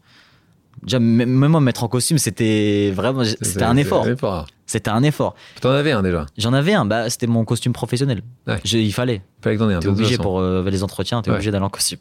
Déjà, 0.82 0.98
même 0.98 1.30
moi, 1.34 1.60
me 1.60 1.64
mettre 1.66 1.84
en 1.84 1.88
costume, 1.88 2.18
c'était 2.18 2.90
vraiment. 2.94 3.22
C'était 3.24 3.62
un 3.64 3.76
effort. 3.76 4.04
c'est 4.04 4.10
un 4.10 4.14
effort. 4.14 4.46
C'était 4.66 4.90
un 4.90 5.02
effort. 5.02 5.34
T'en 5.60 5.70
avais 5.70 5.90
un 5.92 6.02
déjà? 6.02 6.26
J'en 6.38 6.52
avais 6.52 6.74
un, 6.74 6.84
bah, 6.84 7.10
c'était 7.10 7.26
mon 7.26 7.44
costume 7.44 7.72
professionnel. 7.72 8.22
Ouais. 8.46 8.60
Je- 8.64 8.78
il 8.78 8.92
fallait. 8.92 9.20
Fallait 9.42 9.56
que 9.56 9.62
t'en 9.62 9.68
aies 9.68 9.74
un. 9.74 9.80
T'es 9.80 9.88
obligé 9.88 10.16
pour 10.16 10.38
euh, 10.40 10.62
les 10.70 10.82
entretiens, 10.84 11.22
t'es 11.22 11.30
Ouais. 11.30 11.36
obligé 11.36 11.50
d'aller 11.50 11.64
en 11.64 11.70
costume. 11.70 11.98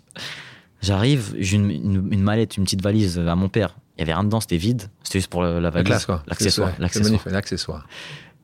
J'arrive, 0.81 1.35
j'ai 1.37 1.57
une, 1.57 1.69
une- 1.71 2.07
une 2.11 2.21
mallette, 2.21 2.55
une 2.57 2.63
petite 2.63 2.81
valise 2.81 3.19
à 3.19 3.35
mon 3.35 3.49
père. 3.49 3.75
Il 3.97 4.01
y 4.01 4.03
avait 4.03 4.13
rien 4.13 4.23
dedans, 4.23 4.39
c'était 4.39 4.55
vide. 4.57 4.83
C'était 5.03 5.19
juste 5.19 5.29
pour 5.31 5.43
la 5.43 5.59
La 5.59 5.69
valise. 5.71 5.89
L'accessoire. 6.27 6.71
L'accessoire. 6.79 7.85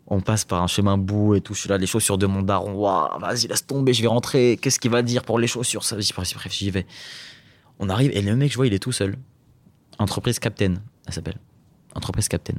On 0.07 0.19
passe 0.21 0.43
par 0.43 0.61
un 0.61 0.67
chemin 0.67 0.97
bout 0.97 1.35
et 1.35 1.41
tout. 1.41 1.53
Je 1.53 1.61
suis 1.61 1.69
là, 1.69 1.77
les 1.77 1.87
chaussures 1.87 2.17
de 2.17 2.25
mon 2.25 2.41
daron. 2.41 2.73
Waouh, 2.73 3.19
vas-y, 3.19 3.47
laisse 3.47 3.65
tomber, 3.65 3.93
je 3.93 4.01
vais 4.01 4.07
rentrer. 4.07 4.59
Qu'est-ce 4.61 4.79
qu'il 4.79 4.91
va 4.91 5.01
dire 5.01 5.23
pour 5.23 5.39
les 5.39 5.47
chaussures? 5.47 5.81
Bref, 5.89 6.13
bref, 6.15 6.51
j'y 6.51 6.71
vais. 6.71 6.85
On 7.79 7.89
arrive 7.89 8.11
et 8.13 8.21
le 8.21 8.35
mec, 8.35 8.51
je 8.51 8.55
vois, 8.57 8.67
il 8.67 8.73
est 8.73 8.79
tout 8.79 8.91
seul. 8.91 9.17
Entreprise 9.99 10.39
Captain, 10.39 10.75
elle 11.07 11.13
s'appelle. 11.13 11.37
Entreprise 11.93 12.27
Captain. 12.27 12.55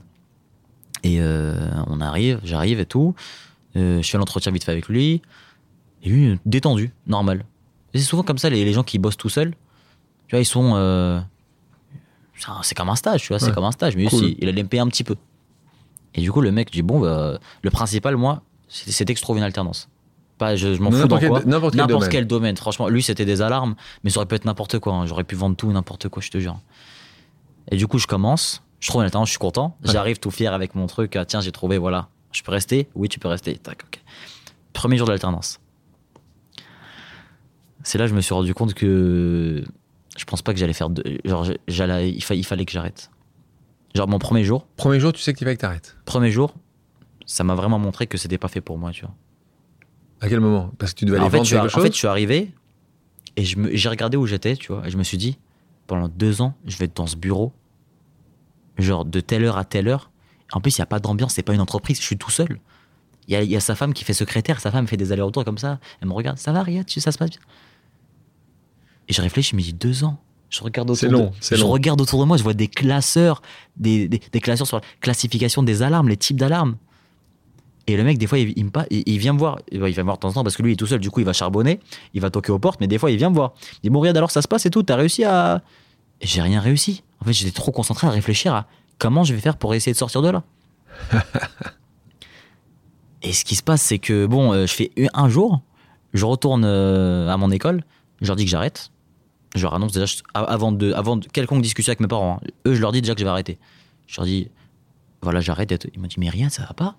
Et 1.03 1.21
euh, 1.21 1.69
on 1.87 2.01
arrive, 2.01 2.41
j'arrive 2.45 2.81
et 2.81 2.87
tout. 2.87 3.15
Euh, 3.77 4.01
je 4.03 4.11
fais 4.11 4.19
l'entretien 4.19 4.53
vite 4.53 4.65
fait 4.65 4.73
avec 4.73 4.89
lui. 4.89 5.23
Et 6.03 6.09
lui, 6.09 6.39
détendu, 6.47 6.93
normal. 7.07 7.45
C'est 7.95 8.01
souvent 8.03 8.23
comme 8.23 8.39
ça, 8.39 8.51
les, 8.51 8.65
les 8.65 8.73
gens 8.73 8.83
qui 8.83 8.99
bossent 8.99 9.17
tout 9.17 9.29
seuls. 9.29 9.51
Tu 10.29 10.33
vois, 10.35 10.41
ils 10.41 10.45
sont. 10.47 10.73
euh, 10.77 11.21
c'est 12.63 12.75
comme 12.77 12.89
un 12.91 12.97
stage, 12.97 13.23
tu 13.23 13.29
vois, 13.29 13.39
c'est 13.39 13.53
comme 13.53 13.65
un 13.65 13.73
stage. 13.73 13.97
Mais 13.97 14.03
lui 14.03 14.09
Cool. 14.09 14.25
aussi, 14.25 14.37
il 14.39 14.49
allait 14.49 14.63
me 14.63 14.69
payer 14.69 14.81
un 14.83 14.89
petit 14.89 15.05
peu. 15.05 15.17
Et 16.15 16.21
du 16.21 16.31
coup, 16.33 16.41
le 16.41 16.53
mec 16.53 16.71
dit 16.71 16.83
Bon, 16.83 17.01
bah, 17.01 17.39
le 17.63 17.71
principal, 17.71 18.17
moi, 18.17 18.43
c'était 18.69 18.93
c'était 18.93 19.15
que 19.15 19.19
je 19.19 19.23
trouve 19.23 19.37
une 19.39 19.43
alternance. 19.43 19.89
Pas, 20.39 20.55
je, 20.57 20.75
je 20.75 20.81
m'en 20.83 20.91
fous 20.91 20.97
dans 20.97 21.03
N'importe 21.03 21.21
quel- 21.23 21.31
quoi. 21.31 21.45
n'importe 21.45 21.75
quel 21.77 21.87
domaine. 21.87 22.09
quel 22.11 22.27
domaine. 22.27 22.57
Franchement, 22.57 22.89
lui, 22.89 23.03
c'était 23.03 23.25
des 23.25 23.41
alarmes, 23.43 23.75
mais 24.05 24.11
ça 24.11 24.19
aurait 24.19 24.27
pu 24.27 24.35
être 24.35 24.45
n'importe 24.45 24.79
quoi. 24.79 24.93
hein. 24.95 25.07
J'aurais 25.07 25.25
pu 25.25 25.35
vendre 25.35 25.57
tout, 25.57 25.71
n'importe 25.73 26.09
quoi, 26.09 26.23
je 26.23 26.31
te 26.31 26.39
jure. 26.39 26.59
Et 27.71 27.77
du 27.77 27.87
coup, 27.87 27.99
je 27.99 28.07
commence. 28.07 28.63
Je 28.81 28.89
trouve 28.89 29.01
une 29.01 29.07
alternance, 29.07 29.29
je 29.29 29.33
suis 29.33 29.39
content. 29.39 29.77
J'arrive 29.83 30.19
tout 30.19 30.31
fier 30.31 30.53
avec 30.53 30.75
mon 30.75 30.87
truc. 30.87 31.17
Ah, 31.17 31.25
tiens, 31.25 31.41
j'ai 31.41 31.53
trouvé, 31.53 31.79
voilà. 31.79 32.09
Je 32.33 32.43
peux 32.43 32.53
rester? 32.53 32.89
Oui, 32.95 33.09
tu 33.09 33.19
peux 33.19 33.29
rester. 33.29 33.57
Tac, 33.57 33.83
ok. 33.87 34.01
Premier 34.75 34.99
jour 34.99 35.07
de 35.07 35.13
l'alternance. 35.13 35.59
C'est 37.83 37.99
là 37.99 38.05
que 38.05 38.11
je 38.11 38.15
me 38.15 38.21
suis 38.21 38.35
rendu 38.35 38.53
compte 38.53 38.75
que 38.75 39.65
je 40.17 40.25
pense 40.25 40.43
pas 40.43 40.53
que 40.53 40.59
j'allais 40.59 40.73
faire. 40.73 40.91
De... 40.91 41.19
Genre, 41.25 41.47
j'allais... 41.69 42.11
Il, 42.11 42.23
fa- 42.23 42.35
il 42.35 42.45
fallait 42.45 42.65
que 42.65 42.73
j'arrête. 42.73 43.11
Genre, 43.95 44.09
mon 44.09 44.19
premier 44.19 44.45
jour, 44.45 44.67
Premier 44.77 45.01
jour, 45.01 45.13
tu 45.13 45.23
sais 45.23 45.33
qu'il 45.33 45.45
fallait 45.47 45.57
que 45.57 45.63
t'arrêtes. 45.63 45.97
premier 46.05 46.31
jour, 46.31 46.55
ça 47.25 47.45
m'a 47.45 47.55
vraiment 47.55 47.79
montré 47.79 48.07
que 48.07 48.19
c'était 48.19 48.39
pas 48.39 48.49
fait 48.49 48.61
pour 48.61 48.77
moi, 48.77 48.91
tu 48.91 49.03
vois. 49.03 49.15
À 50.21 50.29
quel 50.29 50.41
moment? 50.41 50.73
Parce 50.79 50.93
que 50.95 50.99
tu 51.01 51.05
devais 51.05 51.19
aller 51.19 51.27
en, 51.27 51.29
vendre 51.29 51.49
quelque 51.49 51.69
chose 51.69 51.81
en 51.81 51.85
fait, 51.85 51.93
je 51.93 51.99
suis 51.99 52.07
arrivé 52.07 52.53
et 53.37 53.45
j'ai 53.45 53.89
regardé 53.89 54.17
où 54.17 54.27
j'étais, 54.27 54.57
tu 54.57 54.73
vois, 54.73 54.87
et 54.87 54.91
je 54.91 54.97
me 54.97 55.03
suis 55.03 55.19
dit, 55.19 55.39
pendant 55.87 56.09
deux 56.09 56.41
ans, 56.41 56.55
je 56.67 56.77
vais 56.79 56.87
être 56.87 56.97
dans 56.97 57.07
ce 57.07 57.17
bureau, 57.17 57.53
genre 58.79 59.05
de 59.05 59.21
telle 59.21 59.45
heure 59.45 59.59
à 59.59 59.65
telle 59.65 59.89
heure. 59.89 60.11
En 60.53 60.61
plus, 60.61 60.77
il 60.77 60.81
n'y 60.81 60.85
a 60.85 60.87
pas 60.87 61.01
d'ambiance, 61.01 61.35
c'est 61.35 61.43
pas 61.43 61.55
une 61.55 61.61
entreprise, 61.61 62.01
je 62.01 62.07
suis 62.07 62.17
tout 62.17 62.31
seul. 62.31 62.61
Il 63.29 63.33
y 63.35 63.37
a, 63.37 63.43
il 63.43 63.51
y 63.51 63.57
a 63.57 63.61
sa 63.61 63.75
femme 63.75 63.93
qui 63.93 64.05
fait 64.05 64.15
secrétaire, 64.15 64.61
sa 64.61 64.71
femme 64.71 64.87
fait 64.87 64.97
des 64.97 65.13
allers-retours 65.13 65.45
comme 65.45 65.59
ça. 65.59 65.81
Elle 66.01 66.09
me 66.09 66.13
regarde, 66.15 66.39
ça 66.39 66.53
va, 66.53 66.63
Riyad, 66.63 66.89
ça 66.89 67.13
se 67.13 67.19
passe 67.19 67.31
bien. 67.31 67.41
Et 69.09 69.13
je 69.13 69.21
réfléchis, 69.21 69.51
je 69.51 69.57
me 69.57 69.63
dis, 69.63 69.73
deux 69.73 70.05
ans. 70.05 70.19
Je 70.49 70.63
regarde 70.63 70.89
autour, 70.89 71.01
C'est 71.01 71.09
long, 71.09 71.27
de, 71.31 71.57
je 71.57 71.61
long. 71.61 71.69
regarde 71.69 72.01
autour 72.01 72.21
de 72.21 72.25
moi, 72.25 72.37
je 72.37 72.45
vois 72.45 72.55
des 72.55 72.69
classeurs, 72.69 73.43
des, 73.77 74.09
des, 74.09 74.21
des 74.31 74.41
classeurs 74.41 74.67
sur 74.67 74.77
la 74.77 74.83
classification 75.01 75.65
des 75.65 75.83
alarmes, 75.83 76.09
les 76.09 76.17
types 76.17 76.39
d'alarmes. 76.39 76.77
Et 77.87 77.97
le 77.97 78.03
mec, 78.03 78.19
des 78.19 78.27
fois, 78.27 78.39
il, 78.39 78.53
il 78.57 78.71
il, 78.91 79.03
il 79.07 79.19
vient 79.19 79.33
me 79.33 79.39
voir. 79.39 79.59
Il 79.71 79.79
va 79.81 79.87
me 79.89 80.03
voir 80.03 80.17
de 80.17 80.21
temps 80.21 80.29
en 80.29 80.33
temps 80.33 80.43
parce 80.43 80.57
que 80.57 80.63
lui, 80.63 80.73
il 80.73 80.75
est 80.75 80.77
tout 80.77 80.87
seul. 80.87 81.01
Du 81.01 81.11
coup, 81.11 81.21
il 81.21 81.27
va 81.27 81.33
charbonner, 81.33 81.81
il 82.15 82.21
va 82.21 82.31
toquer 82.31 82.53
aux 82.53 82.59
portes, 82.59 82.81
mais 82.81 82.89
des 82.89 82.99
fois, 82.99 83.11
il 83.11 83.17
vient 83.17 83.31
me 83.31 83.35
voir. 83.35 83.53
Il 83.75 83.79
dit 83.85 83.91
Bon, 83.91 84.01
regarde, 84.01 84.17
alors 84.17 84.31
ça 84.31 84.43
se 84.43 84.49
passe 84.49 84.67
et 84.67 84.71
tout, 84.71 84.83
t'as 84.83 84.97
réussi 84.97 85.25
à. 85.25 85.63
Et 86.21 86.27
j'ai 86.27 86.43
rien 86.43 86.61
réussi. 86.61 87.03
En 87.21 87.25
fait, 87.27 87.33
j'étais 87.33 87.53
trop 87.53 87.73
concentré 87.73 88.07
à 88.07 88.11
réfléchir 88.11 88.55
à 88.55 88.67
comment 88.99 89.25
je 89.25 89.35
vais 89.35 89.41
faire 89.41 89.57
pour 89.57 89.75
essayer 89.75 89.93
de 89.93 89.99
sortir 89.99 90.23
de 90.23 90.31
là. 90.31 90.43
et 93.23 93.33
ce 93.33 93.45
qui 93.45 93.55
se 93.55 93.63
passe, 93.63 93.83
c'est 93.83 93.99
que, 93.99 94.27
bon, 94.27 94.53
euh, 94.53 94.67
je 94.67 94.75
fais 94.75 94.91
un 95.15 95.29
jour, 95.29 95.61
je 96.15 96.25
retourne 96.25 96.65
euh, 96.65 97.29
à 97.29 97.37
mon 97.37 97.51
école, 97.51 97.85
je 98.23 98.27
leur 98.27 98.37
dis 98.37 98.45
que 98.45 98.51
j'arrête. 98.51 98.91
Je 99.55 99.63
leur 99.63 99.75
annonce 99.75 99.93
déjà, 99.93 100.07
avant 100.35 100.73
de, 100.73 100.93
avant 100.93 101.17
de 101.17 101.27
quelconque 101.27 101.63
discussion 101.63 101.91
avec 101.91 102.01
mes 102.01 102.09
parents, 102.09 102.41
hein. 102.43 102.47
eux, 102.67 102.75
je 102.75 102.81
leur 102.81 102.93
dis 102.93 103.01
déjà 103.01 103.15
que 103.15 103.21
je 103.21 103.25
vais 103.25 103.31
arrêter. 103.31 103.59
Je 104.07 104.17
leur 104.19 104.27
dis 104.27 104.51
Voilà, 105.23 105.41
j'arrête. 105.41 105.89
Ils 105.95 106.01
m'ont 106.01 106.09
dit 106.09 106.17
Mais 106.19 106.29
rien, 106.29 106.51
ça 106.51 106.63
va 106.65 106.75
pas. 106.75 106.97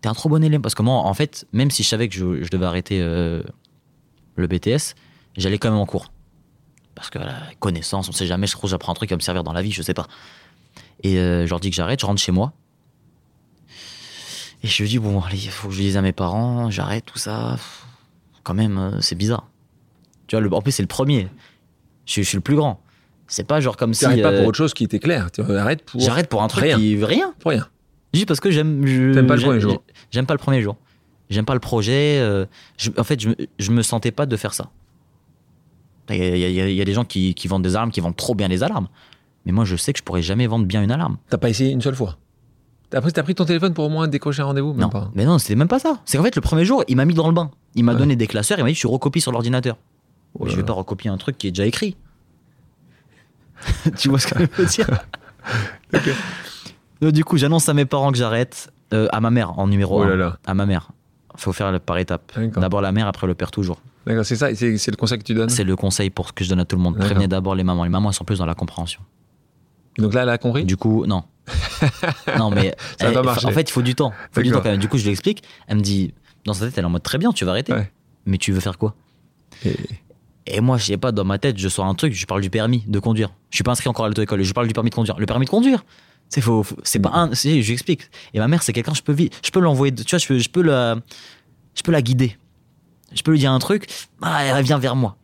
T'es 0.00 0.08
un 0.08 0.14
trop 0.14 0.28
bon 0.28 0.42
élève. 0.44 0.60
Parce 0.60 0.74
que 0.74 0.82
moi, 0.82 0.94
en 0.96 1.14
fait, 1.14 1.46
même 1.52 1.70
si 1.70 1.82
je 1.82 1.88
savais 1.88 2.08
que 2.08 2.14
je, 2.14 2.42
je 2.42 2.50
devais 2.50 2.66
arrêter 2.66 3.00
euh, 3.00 3.42
le 4.36 4.46
BTS, 4.46 4.94
j'allais 5.36 5.58
quand 5.58 5.70
même 5.70 5.78
en 5.78 5.86
cours. 5.86 6.12
Parce 6.94 7.10
que 7.10 7.18
la 7.18 7.34
connaissance, 7.60 8.08
on 8.08 8.12
sait 8.12 8.26
jamais, 8.26 8.46
je 8.46 8.52
trouve 8.52 8.62
que 8.62 8.68
j'apprends 8.70 8.92
un 8.92 8.94
truc 8.94 9.08
qui 9.08 9.12
va 9.14 9.18
me 9.18 9.22
servir 9.22 9.44
dans 9.44 9.52
la 9.52 9.62
vie, 9.62 9.72
je 9.72 9.82
sais 9.82 9.94
pas. 9.94 10.06
Et 11.02 11.18
euh, 11.18 11.44
je 11.44 11.50
leur 11.50 11.60
dis 11.60 11.70
que 11.70 11.76
j'arrête, 11.76 12.00
je 12.00 12.06
rentre 12.06 12.20
chez 12.22 12.32
moi. 12.32 12.52
Et 14.62 14.66
je 14.68 14.82
lui 14.82 14.88
dis, 14.88 14.98
bon, 14.98 15.20
allez, 15.20 15.36
il 15.44 15.50
faut 15.50 15.68
que 15.68 15.74
je 15.74 15.80
dise 15.80 15.96
à 15.96 16.02
mes 16.02 16.12
parents, 16.12 16.70
j'arrête 16.70 17.04
tout 17.04 17.18
ça. 17.18 17.56
Quand 18.42 18.54
même, 18.54 18.78
euh, 18.78 19.00
c'est 19.00 19.14
bizarre. 19.14 19.48
Tu 20.26 20.36
vois, 20.36 20.40
le, 20.40 20.52
en 20.54 20.62
plus, 20.62 20.72
c'est 20.72 20.82
le 20.82 20.88
premier. 20.88 21.28
Je, 22.06 22.12
suis- 22.12 22.22
je 22.24 22.28
suis 22.28 22.36
le 22.36 22.42
plus 22.42 22.56
grand. 22.56 22.80
C'est 23.28 23.46
pas 23.46 23.60
genre 23.60 23.76
comme 23.76 23.90
Tu 23.90 23.98
si. 23.98 24.04
n'arrêtes 24.04 24.22
pas 24.22 24.32
pour 24.32 24.46
autre 24.46 24.56
chose 24.56 24.72
qui 24.72 24.84
était 24.84 24.98
clair. 25.00 25.30
Tu 25.32 25.40
arrêtes 25.42 25.84
pour. 25.84 26.00
J'arrête 26.00 26.28
pour 26.28 26.42
un 26.42 26.48
truc 26.48 26.62
rien. 26.64 26.78
qui. 26.78 27.02
Rien. 27.04 27.34
Pour 27.40 27.50
rien. 27.50 27.68
Juste 28.16 28.28
parce 28.28 28.40
que 28.40 28.50
j'aime. 28.50 28.86
je- 28.86 29.12
T'aimes 29.12 29.26
pas 29.26 29.36
le 29.36 29.42
premier 29.42 29.60
jour. 29.60 29.82
J'aime 30.10 30.26
pas 30.26 30.34
le 30.34 30.38
premier 30.38 30.62
jour. 30.62 30.76
J'aime 31.30 31.44
pas 31.44 31.54
le 31.54 31.60
projet. 31.60 32.18
euh, 32.20 32.46
je- 32.78 32.90
en 32.98 33.04
fait, 33.04 33.20
je, 33.20 33.28
me- 33.30 33.36
je 33.58 33.70
me 33.72 33.82
sentais 33.82 34.10
pas 34.12 34.26
de 34.26 34.36
faire 34.36 34.54
ça. 34.54 34.70
Il 36.08 36.16
y 36.16 36.44
a, 36.44 36.68
y 36.68 36.76
y 36.76 36.84
des 36.84 36.92
gens 36.92 37.04
qui, 37.04 37.34
qui 37.34 37.48
vendent 37.48 37.62
des 37.64 37.74
alarmes, 37.74 37.90
qui 37.90 38.00
vendent 38.00 38.14
trop 38.16 38.34
bien 38.34 38.46
les 38.48 38.62
alarmes. 38.62 38.88
Mais 39.44 39.52
moi, 39.52 39.64
je 39.64 39.74
sais 39.76 39.92
que 39.92 39.98
je 39.98 40.04
pourrais 40.04 40.22
jamais 40.22 40.46
vendre 40.46 40.64
bien 40.66 40.82
une 40.82 40.90
alarme. 40.92 41.16
T'as 41.28 41.38
pas 41.38 41.48
essayé 41.48 41.72
une 41.72 41.80
seule 41.80 41.94
fois? 41.96 42.16
Après, 42.92 43.10
t'as 43.10 43.24
pris 43.24 43.34
ton 43.34 43.44
téléphone 43.44 43.74
pour 43.74 43.84
au 43.84 43.88
moins 43.88 44.06
décrocher 44.06 44.42
un 44.42 44.46
rendez-vous 44.46 44.72
non, 44.74 44.88
pas. 44.88 45.10
mais 45.16 45.24
non, 45.24 45.38
c'était 45.38 45.56
même 45.56 45.66
pas 45.66 45.80
ça. 45.80 46.00
C'est 46.04 46.16
qu'en 46.18 46.22
fait, 46.24 46.36
le 46.36 46.40
premier 46.40 46.64
jour, 46.64 46.84
il 46.86 46.94
m'a 46.96 47.04
mis 47.04 47.14
dans 47.14 47.26
le 47.26 47.34
bain. 47.34 47.50
Il 47.74 47.82
m'a 47.84 47.92
Ouais. 47.92 47.98
donné 47.98 48.14
des 48.14 48.28
classeurs, 48.28 48.58
il 48.58 48.62
m'a 48.62 48.68
dit 48.70 48.76
tu 48.76 48.86
recopie 48.86 49.20
sur 49.20 49.32
l'ordinateur. 49.32 49.76
Oh 50.38 50.46
je 50.48 50.54
vais 50.54 50.62
pas 50.62 50.72
recopier 50.72 51.10
un 51.10 51.16
truc 51.16 51.36
qui 51.36 51.48
est 51.48 51.50
déjà 51.50 51.66
écrit. 51.66 51.96
tu 53.98 54.08
vois 54.08 54.18
ce 54.20 54.28
que 54.28 54.38
je 54.38 54.62
veux 54.62 54.66
dire? 54.66 54.86
Donc, 57.00 57.12
Du 57.12 57.24
coup, 57.24 57.36
j'annonce 57.36 57.68
à 57.68 57.74
mes 57.74 57.84
parents 57.84 58.10
que 58.12 58.18
j'arrête. 58.18 58.72
euh, 58.92 59.08
à 59.12 59.20
ma 59.20 59.30
mère, 59.30 59.58
en 59.58 59.66
numéro 59.66 59.98
Oh 60.00 60.02
1. 60.04 60.08
là 60.10 60.16
là. 60.16 60.38
À 60.46 60.54
ma 60.54 60.64
mère. 60.66 60.90
faut 61.36 61.52
faire 61.52 61.78
par 61.80 61.98
étapes. 61.98 62.32
D'abord 62.56 62.80
la 62.80 62.92
mère, 62.92 63.06
après 63.08 63.26
le 63.26 63.34
père 63.34 63.50
toujours. 63.50 63.80
D'accord, 64.06 64.24
c'est 64.24 64.36
ça, 64.36 64.54
c'est 64.54 64.70
le 64.90 64.96
conseil 64.96 65.18
que 65.18 65.24
tu 65.24 65.34
donnes 65.34 65.48
C'est 65.48 65.64
le 65.64 65.74
conseil 65.76 66.08
pour 66.10 66.28
ce 66.28 66.32
que 66.32 66.44
je 66.44 66.48
donne 66.48 66.60
à 66.60 66.64
tout 66.64 66.76
le 66.76 66.82
monde. 66.82 66.96
Prévenez 66.96 67.26
d'abord 67.28 67.54
les 67.56 67.64
mamans. 67.64 67.82
Les 67.84 67.90
mamans, 67.90 68.10
elles 68.10 68.14
sont 68.14 68.24
plus 68.24 68.38
dans 68.38 68.46
la 68.46 68.54
compréhension. 68.54 69.00
Donc 69.98 70.14
là, 70.14 70.22
elle 70.22 70.28
a 70.28 70.38
compris 70.38 70.64
Du 70.64 70.76
coup, 70.76 71.04
non. 71.06 71.24
non, 72.38 72.50
mais 72.50 72.74
Ça 73.00 73.08
elle- 73.10 73.18
en 73.18 73.50
fait, 73.50 73.68
il 73.68 73.72
faut 73.72 73.82
du 73.82 73.94
temps. 73.94 74.12
Faut 74.32 74.40
du 74.42 74.48
D'accord. 74.48 74.62
temps 74.62 74.68
quand 74.68 74.70
même. 74.72 74.80
Du 74.80 74.88
coup, 74.88 74.98
je 74.98 75.04
lui 75.04 75.10
explique. 75.10 75.42
Elle 75.66 75.76
me 75.78 75.82
dit, 75.82 76.14
dans 76.44 76.54
sa 76.54 76.66
tête, 76.66 76.78
elle 76.78 76.84
est 76.84 76.86
en 76.86 76.90
mode 76.90 77.02
très 77.02 77.18
bien, 77.18 77.32
tu 77.32 77.44
vas 77.44 77.50
arrêter. 77.52 77.72
Ouais. 77.72 77.90
Mais 78.26 78.38
tu 78.38 78.52
veux 78.52 78.60
faire 78.60 78.78
quoi? 78.78 78.94
Et- 79.64 79.76
Et 80.46 80.60
moi, 80.60 80.76
je 80.78 80.84
sais 80.84 80.96
pas, 80.96 81.10
dans 81.12 81.24
ma 81.24 81.38
tête, 81.38 81.58
je 81.58 81.68
sors 81.68 81.84
un 81.86 81.94
truc, 81.94 82.12
je 82.12 82.24
parle 82.26 82.40
du 82.40 82.50
permis 82.50 82.84
de 82.86 82.98
conduire. 83.00 83.30
Je 83.50 83.56
suis 83.56 83.64
pas 83.64 83.72
inscrit 83.72 83.88
encore 83.88 84.04
à 84.04 84.08
l'auto-école, 84.08 84.42
je 84.42 84.52
parle 84.52 84.68
du 84.68 84.74
permis 84.74 84.90
de 84.90 84.94
conduire. 84.94 85.18
Le 85.18 85.26
permis 85.26 85.44
de 85.46 85.50
conduire 85.50 85.84
c'est 86.28 86.40
faux, 86.40 86.62
faux- 86.62 86.76
c'est 86.82 86.98
pas 86.98 87.10
un. 87.14 87.34
Si, 87.34 87.62
je 87.62 87.66
lui 87.66 87.72
explique. 87.74 88.10
Et 88.34 88.38
ma 88.38 88.48
mère, 88.48 88.62
c'est 88.62 88.72
quelqu'un, 88.72 88.94
je 88.94 89.02
peux 89.02 89.16
je 89.16 89.50
peux 89.50 89.60
l'envoyer, 89.60 89.94
tu 89.94 90.04
vois, 90.10 90.18
je 90.18 90.26
peux, 90.26 90.38
je 90.38 90.48
peux 90.48 90.62
la, 90.62 90.96
je 91.74 91.82
peux 91.82 91.92
la 91.92 92.02
guider. 92.02 92.36
Je 93.12 93.22
peux 93.22 93.30
lui 93.30 93.38
dire 93.38 93.52
un 93.52 93.58
truc, 93.58 93.86
ah, 94.22 94.44
elle 94.44 94.64
vient 94.64 94.78
vers 94.78 94.96
moi. 94.96 95.16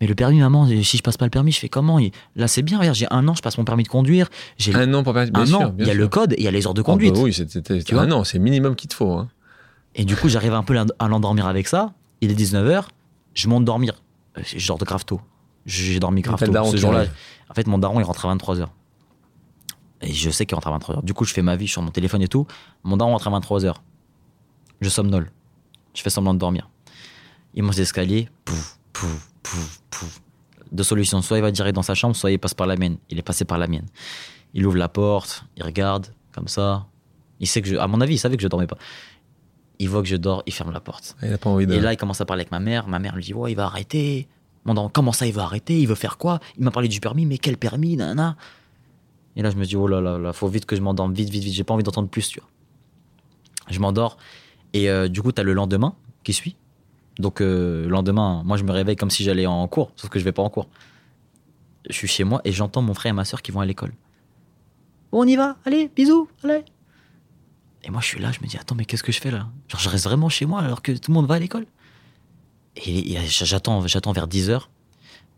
Mais 0.00 0.06
le 0.06 0.14
permis, 0.14 0.38
maman, 0.40 0.66
si 0.66 0.96
je 0.96 1.02
passe 1.02 1.16
pas 1.16 1.24
le 1.26 1.30
permis, 1.30 1.52
je 1.52 1.58
fais 1.60 1.68
comment? 1.68 1.98
Là, 2.36 2.48
c'est 2.48 2.62
bien, 2.62 2.78
regarde, 2.78 2.96
j'ai 2.96 3.06
un 3.10 3.26
an, 3.28 3.34
je 3.34 3.40
passe 3.42 3.56
mon 3.56 3.64
permis 3.64 3.84
de 3.84 3.88
conduire. 3.88 4.28
J'ai 4.58 4.74
Un 4.74 4.92
an 4.94 5.02
pour 5.04 5.12
bien 5.14 5.22
un 5.32 5.46
sûr, 5.46 5.60
an, 5.60 5.68
bien 5.68 5.74
il 5.78 5.86
y 5.86 5.90
a 5.90 5.94
sûr. 5.94 6.02
le 6.02 6.08
code, 6.08 6.32
et 6.32 6.36
il 6.38 6.42
y 6.42 6.48
a 6.48 6.50
les 6.50 6.66
heures 6.66 6.74
de 6.74 6.80
Ah 6.80 6.82
bah 6.82 6.92
conduite. 6.92 7.16
oui, 7.18 7.32
c'est- 7.32 7.48
c'était 7.50 7.82
Tu 7.82 7.94
vois 7.94 8.02
un 8.02 8.10
an, 8.10 8.24
c'est 8.24 8.38
le 8.38 8.44
minimum 8.44 8.74
qu'il 8.74 8.88
te 8.90 8.94
faut. 8.94 9.12
hein. 9.12 9.28
Et 9.94 10.04
du 10.04 10.16
coup, 10.16 10.28
j'arrive 10.28 10.54
un 10.54 10.62
peu 10.62 10.76
à 10.98 11.08
l'endormir 11.08 11.46
avec 11.46 11.68
ça. 11.68 11.92
Il 12.20 12.30
est 12.30 12.34
19h, 12.34 12.88
je 13.34 13.48
monte 13.48 13.64
dormir. 13.64 14.02
Euh, 14.38 14.42
Je 14.44 14.66
dors 14.66 14.78
de 14.78 14.84
grave 14.84 15.04
tôt. 15.04 15.20
J'ai 15.66 16.00
dormi 16.00 16.20
grave 16.22 16.38
tôt. 16.42 16.64
Ce 16.66 16.76
jour-là, 16.76 17.04
en 17.48 17.54
fait, 17.54 17.66
mon 17.66 17.78
daron, 17.78 18.00
il 18.00 18.02
rentre 18.04 18.26
à 18.26 18.34
23h. 18.34 18.66
Et 20.02 20.12
je 20.12 20.30
sais 20.30 20.46
qu'il 20.46 20.54
rentre 20.54 20.68
à 20.68 20.78
23h. 20.78 21.04
Du 21.04 21.14
coup, 21.14 21.24
je 21.24 21.32
fais 21.32 21.42
ma 21.42 21.56
vie 21.56 21.68
sur 21.68 21.80
mon 21.82 21.90
téléphone 21.90 22.22
et 22.22 22.28
tout. 22.28 22.46
Mon 22.82 22.96
daron 22.96 23.12
rentre 23.12 23.28
à 23.28 23.38
23h. 23.38 23.74
Je 24.80 24.88
somnole. 24.88 25.30
Je 25.94 26.02
fais 26.02 26.10
semblant 26.10 26.34
de 26.34 26.38
dormir. 26.38 26.68
Il 27.54 27.62
monte 27.62 27.76
les 27.76 27.82
escaliers. 27.82 28.28
Pouf, 28.44 28.78
pouf, 28.92 29.30
pouf, 29.42 29.82
pouf. 29.90 30.20
Deux 30.72 30.82
solutions. 30.82 31.22
Soit 31.22 31.38
il 31.38 31.42
va 31.42 31.50
direct 31.50 31.74
dans 31.74 31.82
sa 31.82 31.94
chambre, 31.94 32.16
soit 32.16 32.30
il 32.30 32.38
passe 32.38 32.54
par 32.54 32.66
la 32.66 32.76
mienne. 32.76 32.96
Il 33.10 33.18
est 33.18 33.22
passé 33.22 33.44
par 33.44 33.58
la 33.58 33.68
mienne. 33.68 33.86
Il 34.54 34.66
ouvre 34.66 34.76
la 34.76 34.88
porte, 34.88 35.44
il 35.56 35.62
regarde, 35.62 36.08
comme 36.34 36.48
ça. 36.48 36.86
Il 37.40 37.46
sait 37.46 37.62
que 37.62 37.68
je. 37.68 37.76
À 37.76 37.86
mon 37.86 38.00
avis, 38.00 38.14
il 38.14 38.18
savait 38.18 38.36
que 38.36 38.42
je 38.42 38.48
dormais 38.48 38.66
pas. 38.66 38.78
Il 39.78 39.88
voit 39.88 40.02
que 40.02 40.08
je 40.08 40.16
dors, 40.16 40.42
il 40.46 40.52
ferme 40.52 40.72
la 40.72 40.80
porte. 40.80 41.16
Il 41.22 41.32
a 41.32 41.38
pas 41.38 41.50
envie 41.50 41.66
de. 41.66 41.74
Et 41.74 41.80
là, 41.80 41.92
il 41.92 41.96
commence 41.96 42.20
à 42.20 42.24
parler 42.24 42.42
avec 42.42 42.52
ma 42.52 42.60
mère. 42.60 42.88
Ma 42.88 42.98
mère 42.98 43.14
lui 43.14 43.24
dit 43.24 43.34
Ouais, 43.34 43.52
il 43.52 43.54
va 43.54 43.66
arrêter. 43.66 44.28
Mon 44.64 44.74
daron, 44.74 44.88
comment 44.88 45.12
ça, 45.12 45.26
il 45.26 45.32
va 45.32 45.42
arrêter? 45.42 45.80
Il 45.80 45.88
veut 45.88 45.94
faire 45.94 46.18
quoi? 46.18 46.38
Il 46.56 46.64
m'a 46.64 46.70
parlé 46.70 46.88
du 46.88 47.00
permis, 47.00 47.26
mais 47.26 47.38
quel 47.38 47.56
permis? 47.56 47.96
Nanana. 47.96 48.36
Et 49.36 49.42
là, 49.42 49.50
je 49.50 49.56
me 49.56 49.64
dis 49.64 49.76
Oh 49.76 49.86
là 49.86 50.00
là, 50.00 50.18
là, 50.18 50.32
faut 50.32 50.48
vite 50.48 50.66
que 50.66 50.76
je 50.76 50.80
m'endorme, 50.80 51.12
vite, 51.12 51.30
vite, 51.30 51.44
vite. 51.44 51.54
J'ai 51.54 51.64
pas 51.64 51.74
envie 51.74 51.82
d'entendre 51.82 52.08
plus, 52.08 52.28
tu 52.28 52.40
vois. 52.40 52.48
Je 53.70 53.78
m'endors. 53.78 54.16
Et 54.72 54.90
euh, 54.90 55.08
du 55.08 55.22
coup, 55.22 55.32
t'as 55.32 55.42
le 55.42 55.52
lendemain 55.52 55.94
qui 56.24 56.32
suit. 56.32 56.56
Donc, 57.18 57.40
euh, 57.40 57.84
le 57.84 57.88
lendemain, 57.88 58.42
moi, 58.44 58.56
je 58.56 58.64
me 58.64 58.72
réveille 58.72 58.96
comme 58.96 59.10
si 59.10 59.22
j'allais 59.24 59.46
en 59.46 59.66
cours, 59.68 59.92
sauf 59.96 60.10
que 60.10 60.18
je 60.18 60.24
vais 60.24 60.32
pas 60.32 60.42
en 60.42 60.50
cours. 60.50 60.68
Je 61.88 61.94
suis 61.94 62.08
chez 62.08 62.24
moi 62.24 62.40
et 62.44 62.52
j'entends 62.52 62.82
mon 62.82 62.94
frère 62.94 63.10
et 63.10 63.14
ma 63.14 63.24
soeur 63.24 63.42
qui 63.42 63.52
vont 63.52 63.60
à 63.60 63.66
l'école. 63.66 63.92
Bon, 65.10 65.22
on 65.22 65.26
y 65.26 65.36
va 65.36 65.56
Allez, 65.64 65.90
bisous, 65.94 66.28
allez. 66.44 66.64
Et 67.84 67.90
moi, 67.90 68.00
je 68.00 68.06
suis 68.06 68.20
là, 68.20 68.30
je 68.32 68.40
me 68.40 68.46
dis, 68.46 68.56
attends, 68.56 68.74
mais 68.74 68.84
qu'est-ce 68.84 69.02
que 69.02 69.12
je 69.12 69.20
fais 69.20 69.30
là? 69.30 69.48
Genre, 69.68 69.80
je 69.80 69.88
reste 69.88 70.04
vraiment 70.04 70.28
chez 70.28 70.46
moi 70.46 70.60
alors 70.60 70.80
que 70.82 70.92
tout 70.92 71.10
le 71.10 71.14
monde 71.14 71.26
va 71.26 71.34
à 71.34 71.38
l'école 71.38 71.66
Et, 72.76 73.12
et 73.12 73.18
j'attends, 73.26 73.86
j'attends 73.86 74.12
vers 74.12 74.28
10h. 74.28 74.62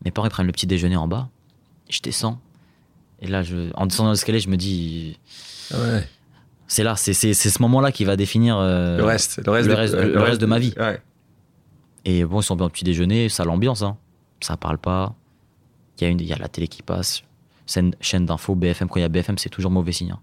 Mes 0.05 0.11
parents 0.11 0.29
ils 0.29 0.31
prennent 0.31 0.47
le 0.47 0.53
petit 0.53 0.67
déjeuner 0.67 0.97
en 0.97 1.09
bas. 1.09 1.29
Je 1.89 2.01
descends. 2.01 2.39
Et 3.21 3.27
là, 3.27 3.43
je, 3.43 3.71
en 3.75 3.87
descendant 3.87 4.11
l'escalier, 4.11 4.41
je 4.41 4.49
me 4.49 4.57
dis, 4.57 5.19
ouais. 5.73 6.07
c'est 6.67 6.83
là, 6.83 6.95
c'est, 6.97 7.13
ce 7.15 7.63
moment-là 7.63 7.91
qui 7.93 8.05
va 8.05 8.17
définir 8.17 8.57
euh, 8.59 8.99
Le 8.99 9.05
reste, 9.05 9.41
le 9.45 9.51
reste, 9.51 9.69
le 9.69 9.75
de- 9.75 9.79
reste- 9.79 9.95
le 9.95 10.21
reste 10.21 10.41
de 10.41 10.47
ma 10.47 10.59
vie. 10.59 10.75
Ouais. 10.79 11.01
Et 12.05 12.25
bon, 12.25 12.41
ils 12.41 12.45
sont 12.45 12.57
bien 12.57 12.67
au 12.67 12.71
petit 12.71 12.85
déjeuner, 12.85 13.29
ça 13.29 13.45
l'ambiance, 13.45 13.83
hein. 13.83 13.97
ça 14.41 14.57
parle 14.57 14.79
pas. 14.79 15.15
Il 15.99 16.05
y, 16.05 16.07
a 16.07 16.11
une- 16.11 16.21
y 16.21 16.33
a 16.33 16.37
la 16.37 16.49
télé 16.49 16.69
qui 16.69 16.83
passe, 16.83 17.23
chaîne, 17.67 17.95
chaîne 18.01 18.27
d'infos, 18.27 18.55
BFM. 18.55 18.89
Quand 18.89 18.97
il 18.97 19.03
y 19.03 19.05
a 19.05 19.09
BFM, 19.09 19.39
c'est 19.39 19.49
toujours 19.49 19.71
mauvais 19.71 19.93
signe. 19.93 20.11
hein. 20.11 20.21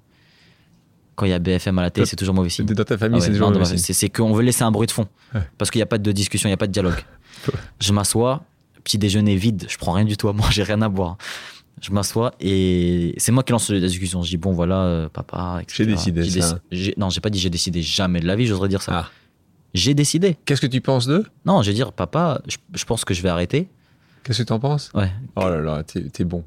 Quand 1.16 1.26
il 1.26 1.30
y 1.30 1.34
a 1.34 1.40
BFM 1.40 1.78
à 1.80 1.82
la 1.82 1.90
télé, 1.90 2.06
c'est 2.06 2.16
toujours 2.16 2.36
mauvais 2.36 2.50
signe. 2.50 2.66
Dans 2.66 2.84
ta 2.84 2.98
famille, 2.98 3.16
Ah 3.16 3.20
ouais, 3.20 3.26
c'est 3.26 3.32
toujours 3.34 3.52
même 3.52 3.66
c'est, 3.66 4.10
qu'on 4.10 4.34
veut 4.34 4.44
laisser 4.44 4.64
un 4.64 4.72
bruit 4.72 4.88
de 4.88 4.92
fond. 4.92 5.08
Ouais. 5.34 5.42
Parce 5.58 5.70
qu'il 5.72 5.80
n'y 5.80 5.84
a 5.84 5.88
pas 5.88 5.98
de 5.98 6.12
discussion, 6.12 6.48
il 6.48 6.52
n'y 6.52 6.56
a 6.56 6.58
pas 6.58 6.68
de 6.68 6.72
dialogue. 6.72 7.04
Je 7.80 7.94
m'assois, 7.94 8.44
petit 8.84 8.98
déjeuner 8.98 9.36
vide, 9.36 9.66
je 9.70 9.78
prends 9.78 9.92
rien 9.94 10.06
du 10.06 10.18
tout 10.18 10.30
à 10.30 10.34
moi, 10.34 10.48
j'ai 10.52 10.64
rien 10.64 10.82
à 10.82 10.90
boire. 10.90 11.18
Je 11.82 11.92
m'assois 11.92 12.34
et 12.40 13.14
c'est 13.18 13.32
moi 13.32 13.44
qui 13.44 13.52
lance 13.52 13.70
la 13.70 13.80
discussion. 13.80 14.22
Je 14.22 14.30
dis, 14.30 14.38
bon, 14.38 14.52
voilà, 14.52 14.82
euh, 14.84 15.10
papa. 15.10 15.62
J'ai 15.68 15.86
décidé 15.86 16.24
ça. 16.42 16.60
déci- 16.72 16.94
Non, 16.98 17.10
j'ai 17.10 17.22
pas 17.22 17.30
dit 17.30 17.40
j'ai 17.40 17.50
décidé, 17.50 17.82
jamais 17.82 18.20
de 18.20 18.28
la 18.28 18.36
vie, 18.36 18.46
j'oserais 18.46 18.68
dire 18.70 18.82
ça. 18.82 18.92
Ah. 19.06 19.10
J'ai 19.74 19.94
décidé. 19.94 20.38
Qu'est-ce 20.46 20.62
que 20.62 20.68
tu 20.68 20.82
penses 20.82 21.08
d'eux? 21.08 21.26
Non, 21.46 21.62
je 21.64 21.70
vais 21.70 21.74
dire, 21.74 21.94
papa, 21.94 22.42
je, 22.48 22.58
je 22.74 22.86
pense 22.86 23.06
que 23.06 23.14
je 23.14 23.22
vais 23.22 23.30
arrêter. 23.30 23.70
Qu'est-ce 24.24 24.44
que 24.44 24.48
tu 24.48 24.54
en 24.54 24.60
penses? 24.60 24.92
Ouais. 24.94 25.12
Oh 25.36 25.50
là 25.50 25.60
là, 25.62 25.84
t'es 25.84 26.24
bon. 26.24 26.44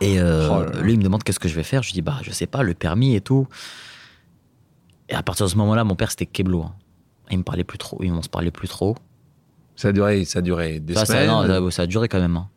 Et 0.00 0.18
euh, 0.18 0.48
Oh 0.50 0.64
là 0.64 0.70
là. 0.72 0.80
lui, 0.80 0.94
il 0.94 0.98
me 0.98 1.04
demande 1.04 1.22
qu'est-ce 1.22 1.38
que 1.38 1.48
je 1.48 1.54
vais 1.54 1.62
faire. 1.62 1.82
Je 1.82 1.88
lui 1.90 1.94
dis, 1.94 2.02
bah, 2.02 2.18
je 2.22 2.30
sais 2.32 2.46
pas, 2.46 2.62
le 2.64 2.74
permis 2.74 3.14
et 3.14 3.20
tout. 3.20 3.46
Et 5.08 5.14
à 5.14 5.22
partir 5.22 5.46
de 5.46 5.50
ce 5.50 5.56
moment-là, 5.58 5.84
mon 5.84 5.94
père, 5.94 6.10
c'était 6.10 6.26
Keblo. 6.26 6.62
hein. 6.62 6.74
Il 7.30 7.38
me 7.38 7.42
parlait 7.44 7.64
plus 7.64 7.78
trop, 7.78 8.02
ils 8.02 8.10
on 8.12 8.22
se 8.22 8.28
parlait 8.28 8.50
plus 8.50 8.68
trop. 8.68 8.96
Ça 9.76 9.88
a 9.88 9.92
duré, 9.92 10.24
ça 10.24 10.40
a 10.40 10.42
duré 10.42 10.80
des 10.80 10.94
Ça, 10.94 11.04
ça, 11.06 11.12
semaines. 11.14 11.28
non, 11.28 11.70
ça, 11.70 11.76
ça 11.76 11.82
a 11.82 11.86
duré 11.86 12.08
quand 12.08 12.20
même. 12.20 12.36
hein. 12.36 12.48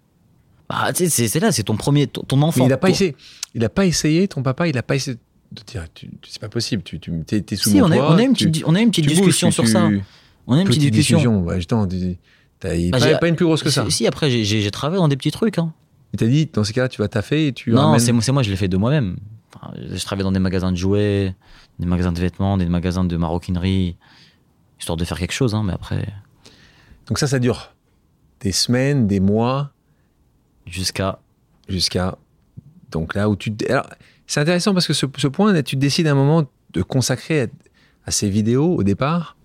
Bah, 0.69 0.89
c'est- 0.93 1.39
là, 1.39 1.51
c'est 1.51 1.63
ton 1.63 1.77
premier, 1.77 2.07
ton, 2.07 2.21
ton 2.23 2.41
enfant. 2.41 2.61
Mais 2.61 2.69
il 2.69 2.73
a 2.73 2.77
pas 2.77 2.87
Ton- 2.87 2.93
essayé. 2.93 3.15
Il 3.53 3.63
a 3.63 3.69
pas 3.69 3.85
essayé. 3.85 4.27
Ton 4.27 4.41
papa, 4.43 4.67
il 4.67 4.77
a 4.77 4.83
pas 4.83 4.95
essayé 4.95 5.17
de 5.51 5.61
dire, 5.63 5.85
c'est 6.27 6.39
pas 6.41 6.49
possible. 6.49 6.81
Tu, 6.83 6.99
tu 6.99 7.11
t'es, 7.25 7.41
t'es 7.41 7.55
sous 7.55 7.69
Si, 7.69 7.79
mon 7.79 7.85
on 7.87 7.91
a, 7.91 7.97
on 7.97 8.17
a 8.17 8.21
une 8.23 8.33
petite, 8.33 8.63
on 8.65 8.73
a 8.75 8.81
une 8.81 8.89
petite 8.89 9.05
bouges, 9.07 9.15
discussion 9.17 9.51
sur 9.51 9.63
tu- 9.63 9.69
ça. 9.71 9.87
On 10.47 10.55
a 10.55 10.61
une 10.61 10.67
petite, 10.67 10.91
discussion. 10.91 11.43
Ouais, 11.43 11.59
attends, 11.61 11.87
Bah, 11.87 13.17
pas, 13.19 13.27
une 13.27 13.35
plus 13.35 13.45
grosse 13.45 13.61
que 13.63 13.69
ça. 13.69 13.85
Si, 13.89 14.07
après, 14.07 14.29
j'ai- 14.29 14.71
travaillé 14.71 14.99
dans 14.99 15.07
des 15.07 15.17
petits 15.17 15.31
trucs. 15.31 15.57
Hein. 15.59 15.73
Il 16.13 16.17
t'a 16.19 16.27
dit, 16.27 16.47
dans 16.51 16.63
ces 16.63 16.73
cas-là, 16.73 16.87
tu 16.89 17.01
vas 17.01 17.07
taffer 17.07 17.47
et 17.47 17.53
tu 17.53 17.71
Non, 17.71 17.81
ramènes- 17.81 17.99
c'est 17.99 18.11
moi, 18.11 18.21
c'est 18.21 18.31
moi, 18.31 18.41
je 18.43 18.49
l'ai 18.49 18.55
fait 18.55 18.67
de 18.67 18.77
moi-même. 18.77 19.17
Enfin, 19.53 19.73
je 19.77 20.03
travaillais 20.03 20.23
dans 20.23 20.31
des 20.31 20.39
magasins 20.39 20.71
de 20.71 20.77
jouets, 20.77 21.35
des 21.79 21.85
magasins 21.85 22.11
de 22.11 22.19
vêtements, 22.19 22.57
des 22.57 22.65
magasins 22.65 23.03
de 23.03 23.17
maroquinerie, 23.17 23.97
histoire 24.79 24.97
de 24.97 25.05
faire 25.05 25.19
quelque 25.19 25.33
chose. 25.33 25.53
Hein, 25.55 25.63
mais 25.65 25.73
après, 25.73 26.07
Donc 27.07 27.19
ça, 27.19 27.27
ça 27.27 27.37
dure 27.39 27.73
des 28.41 28.51
semaines, 28.51 29.07
des 29.07 29.19
mois, 29.19 29.71
jusqu'à 30.65 31.19
jusqu'à 31.69 32.17
donc 32.91 33.15
là 33.15 33.29
où 33.29 33.35
tu. 33.35 33.53
Alors, 33.69 33.87
c'est 34.27 34.39
intéressant 34.39 34.73
parce 34.73 34.87
que 34.87 34.93
ce, 34.93 35.05
ce 35.17 35.27
point, 35.27 35.53
là, 35.53 35.63
tu 35.63 35.75
décides 35.75 36.07
à 36.07 36.11
un 36.11 36.15
moment 36.15 36.47
de 36.73 36.81
consacrer 36.81 37.41
à, 37.43 37.47
à 38.05 38.11
ces 38.11 38.29
vidéos 38.29 38.75
au 38.75 38.83
départ. 38.83 39.35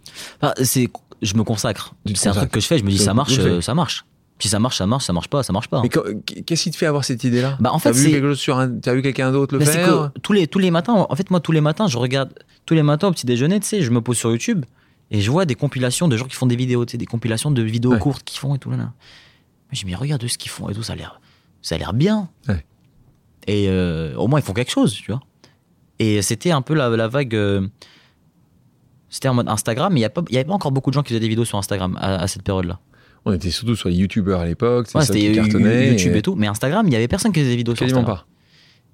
Enfin, 0.40 0.52
c'est, 0.62 0.88
je 1.22 1.34
me 1.34 1.44
consacre. 1.44 1.94
C'est 2.14 2.28
un 2.28 2.32
truc 2.32 2.50
que 2.50 2.60
je 2.60 2.66
fais. 2.66 2.78
Je 2.78 2.84
me 2.84 2.90
dis, 2.90 2.98
ça 2.98 3.14
marche, 3.14 3.38
euh, 3.38 3.60
ça 3.60 3.74
marche. 3.74 4.04
Si 4.38 4.48
ça 4.48 4.58
marche, 4.58 4.78
ça 4.78 4.86
marche. 4.86 5.04
Ça 5.04 5.12
marche 5.12 5.28
pas, 5.28 5.42
ça 5.42 5.52
marche 5.52 5.68
pas. 5.68 5.82
Mais 5.82 5.88
qu'est-ce 5.90 6.62
qui 6.62 6.70
te 6.70 6.76
fait 6.76 6.86
avoir 6.86 7.04
cette 7.04 7.24
idée-là? 7.24 7.58
Bah, 7.60 7.70
en 7.72 7.78
T'as 7.78 7.92
fait, 7.92 7.98
vu 7.98 8.04
c'est- 8.06 8.10
quelque 8.12 8.28
chose 8.28 8.38
sur 8.38 8.58
un, 8.58 8.70
t'as 8.70 8.94
vu 8.94 9.02
quelqu'un 9.02 9.30
d'autre 9.32 9.56
le 9.58 9.64
faire? 9.64 10.12
que 10.14 10.18
tous 10.20 10.32
les, 10.32 10.46
tous 10.46 10.58
les 10.58 10.70
matins, 10.70 11.06
en 11.08 11.14
fait, 11.16 11.30
moi, 11.30 11.40
tous 11.40 11.52
les 11.52 11.60
matins, 11.60 11.88
je 11.88 11.98
regarde, 11.98 12.32
tous 12.64 12.74
les 12.74 12.82
matins 12.82 13.08
au 13.08 13.12
petit 13.12 13.26
déjeuner, 13.26 13.60
tu 13.60 13.66
sais, 13.66 13.82
je 13.82 13.90
me 13.90 14.00
pose 14.00 14.16
sur 14.16 14.30
YouTube 14.30 14.64
et 15.10 15.20
je 15.20 15.30
vois 15.30 15.44
des 15.44 15.56
compilations 15.56 16.08
de 16.08 16.16
gens 16.16 16.24
qui 16.24 16.36
font 16.36 16.46
des 16.46 16.56
vidéos, 16.56 16.86
tu 16.86 16.92
sais, 16.92 16.98
des 16.98 17.04
compilations 17.06 17.50
de 17.50 17.60
vidéos 17.62 17.92
Ouais. 17.92 17.98
courtes 17.98 18.22
qu'ils 18.24 18.38
font 18.40 18.54
et 18.54 18.58
tout 18.58 18.70
là. 18.70 18.76
là. 18.78 18.92
Mais 19.70 19.76
je 19.76 19.84
me 19.84 19.90
dis, 19.90 19.92
mais 19.92 19.94
regarde 19.96 20.26
ce 20.26 20.38
qu'ils 20.38 20.50
font 20.50 20.68
et 20.68 20.74
tout, 20.74 20.82
ça 20.82 20.94
a 20.94 20.96
l'air, 20.96 21.20
ça 21.62 21.74
a 21.74 21.78
l'air 21.78 21.92
bien. 21.92 22.28
Ouais. 22.48 22.64
Et 23.46 23.68
euh, 23.68 24.14
au 24.16 24.26
moins, 24.28 24.38
ils 24.40 24.42
font 24.44 24.52
quelque 24.52 24.70
chose, 24.70 24.92
tu 24.94 25.10
vois. 25.10 25.20
Et 25.98 26.22
c'était 26.22 26.50
un 26.50 26.62
peu 26.62 26.74
la, 26.74 26.88
la 26.90 27.08
vague. 27.08 27.34
euh, 27.34 27.66
c'était 29.08 29.28
en 29.28 29.34
mode 29.34 29.48
Instagram, 29.48 29.92
mais 29.92 30.00
il 30.00 30.08
n'y 30.30 30.36
avait 30.36 30.44
pas 30.44 30.52
encore 30.54 30.70
beaucoup 30.72 30.90
de 30.90 30.94
gens 30.94 31.02
qui 31.02 31.08
faisaient 31.08 31.20
des 31.20 31.28
vidéos 31.28 31.44
sur 31.44 31.58
Instagram 31.58 31.96
à, 32.00 32.16
à 32.22 32.26
cette 32.28 32.42
période-là. 32.42 32.78
On 33.24 33.32
était 33.32 33.50
surtout 33.50 33.76
sur 33.76 33.88
les 33.88 33.96
youtubeurs 33.96 34.40
à 34.40 34.46
l'époque, 34.46 34.88
Ouais, 34.94 35.04
c'était. 35.04 35.20
YouTube 35.32 36.14
et 36.16 36.22
tout. 36.22 36.36
Mais 36.36 36.46
Instagram, 36.46 36.86
il 36.86 36.90
n'y 36.90 36.96
avait 36.96 37.08
personne 37.08 37.32
qui 37.32 37.40
faisait 37.40 37.50
des 37.50 37.56
vidéos 37.56 37.74
sur 37.74 37.84
Instagram. 37.86 38.06
pas. 38.06 38.26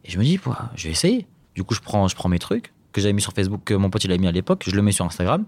Et 0.05 0.11
je 0.11 0.19
me 0.19 0.25
dis, 0.25 0.41
je 0.75 0.85
vais 0.85 0.91
essayer. 0.91 1.27
Du 1.55 1.63
coup, 1.65 1.75
je 1.75 1.81
prends, 1.81 2.09
je 2.09 2.17
prends 2.17 2.29
mes 2.29 2.39
trucs 2.39 2.73
que 2.93 3.01
j'avais 3.01 3.13
mis 3.13 3.21
sur 3.23 3.33
Facebook, 3.33 3.61
que 3.65 3.75
mon 3.75 3.91
pote 3.91 4.03
il 4.05 4.11
avait 4.11 4.19
mis 4.19 4.27
à 4.27 4.33
l'époque, 4.33 4.65
je 4.67 4.75
le 4.75 4.81
mets 4.83 4.93
sur 4.93 5.05
Instagram. 5.05 5.45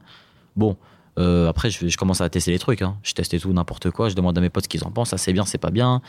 Bon, 0.55 0.77
euh, 1.19 1.49
après, 1.49 1.71
je, 1.71 1.89
je 1.89 1.97
commence 1.97 2.21
à 2.21 2.29
tester 2.29 2.51
les 2.53 2.59
trucs. 2.59 2.81
hein. 2.83 2.97
Je 3.03 3.13
teste 3.13 3.39
tout, 3.41 3.53
n'importe 3.53 3.91
quoi. 3.91 4.09
Je 4.09 4.15
demande 4.15 4.37
à 4.39 4.41
mes 4.41 4.49
potes 4.51 4.65
ce 4.65 4.69
qu'ils 4.69 4.85
en 4.85 4.91
pensent. 4.91 5.11
Ça, 5.11 5.19
c'est 5.19 5.33
bien, 5.33 5.45
c'est 5.45 5.59
pas 5.59 5.71
bien. 5.71 6.01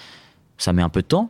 Ça 0.58 0.72
met 0.74 0.82
un 0.82 0.90
peu 0.90 1.02
de 1.02 1.08
temps. 1.08 1.30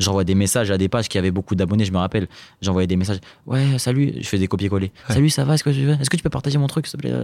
J'envoie 0.00 0.24
des 0.24 0.34
messages 0.34 0.70
à 0.72 0.76
des 0.78 0.88
pages 0.88 1.08
qui 1.08 1.18
avaient 1.18 1.30
beaucoup 1.30 1.54
d'abonnés, 1.54 1.84
je 1.84 1.92
me 1.92 1.98
rappelle. 1.98 2.26
J'envoyais 2.60 2.86
des 2.88 2.96
messages. 2.96 3.18
Ouais, 3.46 3.78
salut. 3.78 4.12
Je 4.20 4.26
fais 4.26 4.38
des 4.38 4.48
copier-coller. 4.48 4.90
Ouais. 5.08 5.14
Salut, 5.14 5.30
ça 5.30 5.44
va? 5.44 5.54
Est-ce 5.54 5.62
que, 5.64 5.70
tu 5.70 5.84
veux? 5.84 5.92
Est-ce 6.00 6.10
que 6.10 6.16
tu 6.16 6.22
peux 6.22 6.30
partager 6.30 6.58
mon 6.58 6.66
truc, 6.66 6.86
s'il 6.86 6.98
te 7.00 7.06
plaît? 7.06 7.14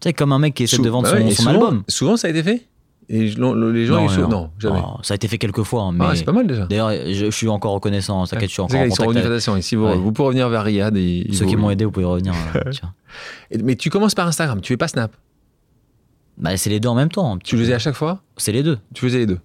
Tu 0.00 0.08
sais, 0.08 0.12
comme 0.12 0.32
un 0.32 0.38
mec 0.38 0.54
qui 0.54 0.64
essaie 0.64 0.76
Sou- 0.76 0.82
de 0.82 0.90
vendre 0.90 1.10
bah 1.10 1.14
ouais, 1.16 1.22
son, 1.30 1.30
son 1.30 1.42
souvent, 1.42 1.50
album. 1.54 1.82
Souvent, 1.88 2.16
ça 2.16 2.26
a 2.28 2.30
été 2.30 2.42
fait? 2.42 2.66
Et 3.08 3.26
je- 3.28 3.40
le- 3.40 3.72
les 3.72 3.86
gens, 3.86 4.04
ils 4.04 4.10
sont. 4.10 4.28
Non, 4.28 4.50
jamais. 4.58 4.80
Oh, 4.84 4.98
ça 5.02 5.14
a 5.14 5.16
été 5.16 5.26
fait 5.28 5.38
quelques 5.38 5.62
fois. 5.62 5.82
hein, 5.84 5.92
mais 5.92 6.04
Ah, 6.08 6.14
c'est 6.14 6.24
pas 6.24 6.32
mal 6.32 6.46
déjà. 6.46 6.66
D'ailleurs, 6.66 6.90
je, 6.92 7.12
je 7.26 7.30
suis 7.30 7.48
encore 7.48 7.72
reconnaissant. 7.72 8.24
T'inquiète, 8.24 8.50
je 8.50 8.54
suis 8.54 8.56
C'est 8.56 8.62
encore 8.62 8.80
en 8.80 8.84
Ils 8.84 8.90
contact 8.90 9.26
avec 9.26 9.74
vous, 9.74 9.84
Ouais. 9.86 9.96
vous 9.96 10.12
pouvez 10.12 10.26
revenir 10.28 10.48
vers 10.48 10.62
Riyad. 10.62 10.96
Et, 10.96 11.24
ils 11.28 11.34
ceux 11.34 11.46
qui 11.46 11.56
m'ont 11.56 11.70
aidé. 11.70 11.84
Vous 11.86 11.90
pouvez 11.90 12.06
revenir. 12.06 12.34
euh, 12.54 12.60
tu 12.70 12.80
vois. 12.82 12.92
Et- 13.50 13.58
Mais 13.62 13.74
tu 13.76 13.90
commences 13.90 14.14
par 14.14 14.28
Instagram, 14.28 14.60
tu 14.60 14.74
fais 14.74 14.76
pas 14.76 14.88
Snap. 14.88 15.10
Bah, 16.40 16.56
c'est 16.56 16.70
les 16.70 16.80
deux 16.80 16.88
en 16.88 16.94
même 16.94 17.10
temps. 17.10 17.38
Tu 17.38 17.56
faisais 17.56 17.74
à 17.74 17.78
chaque 17.78 17.94
fois? 17.94 18.22
C'est 18.36 18.52
les 18.52 18.62
deux. 18.62 18.78
Tu 18.94 19.02
faisais 19.02 19.18
les 19.18 19.26
deux? 19.26 19.38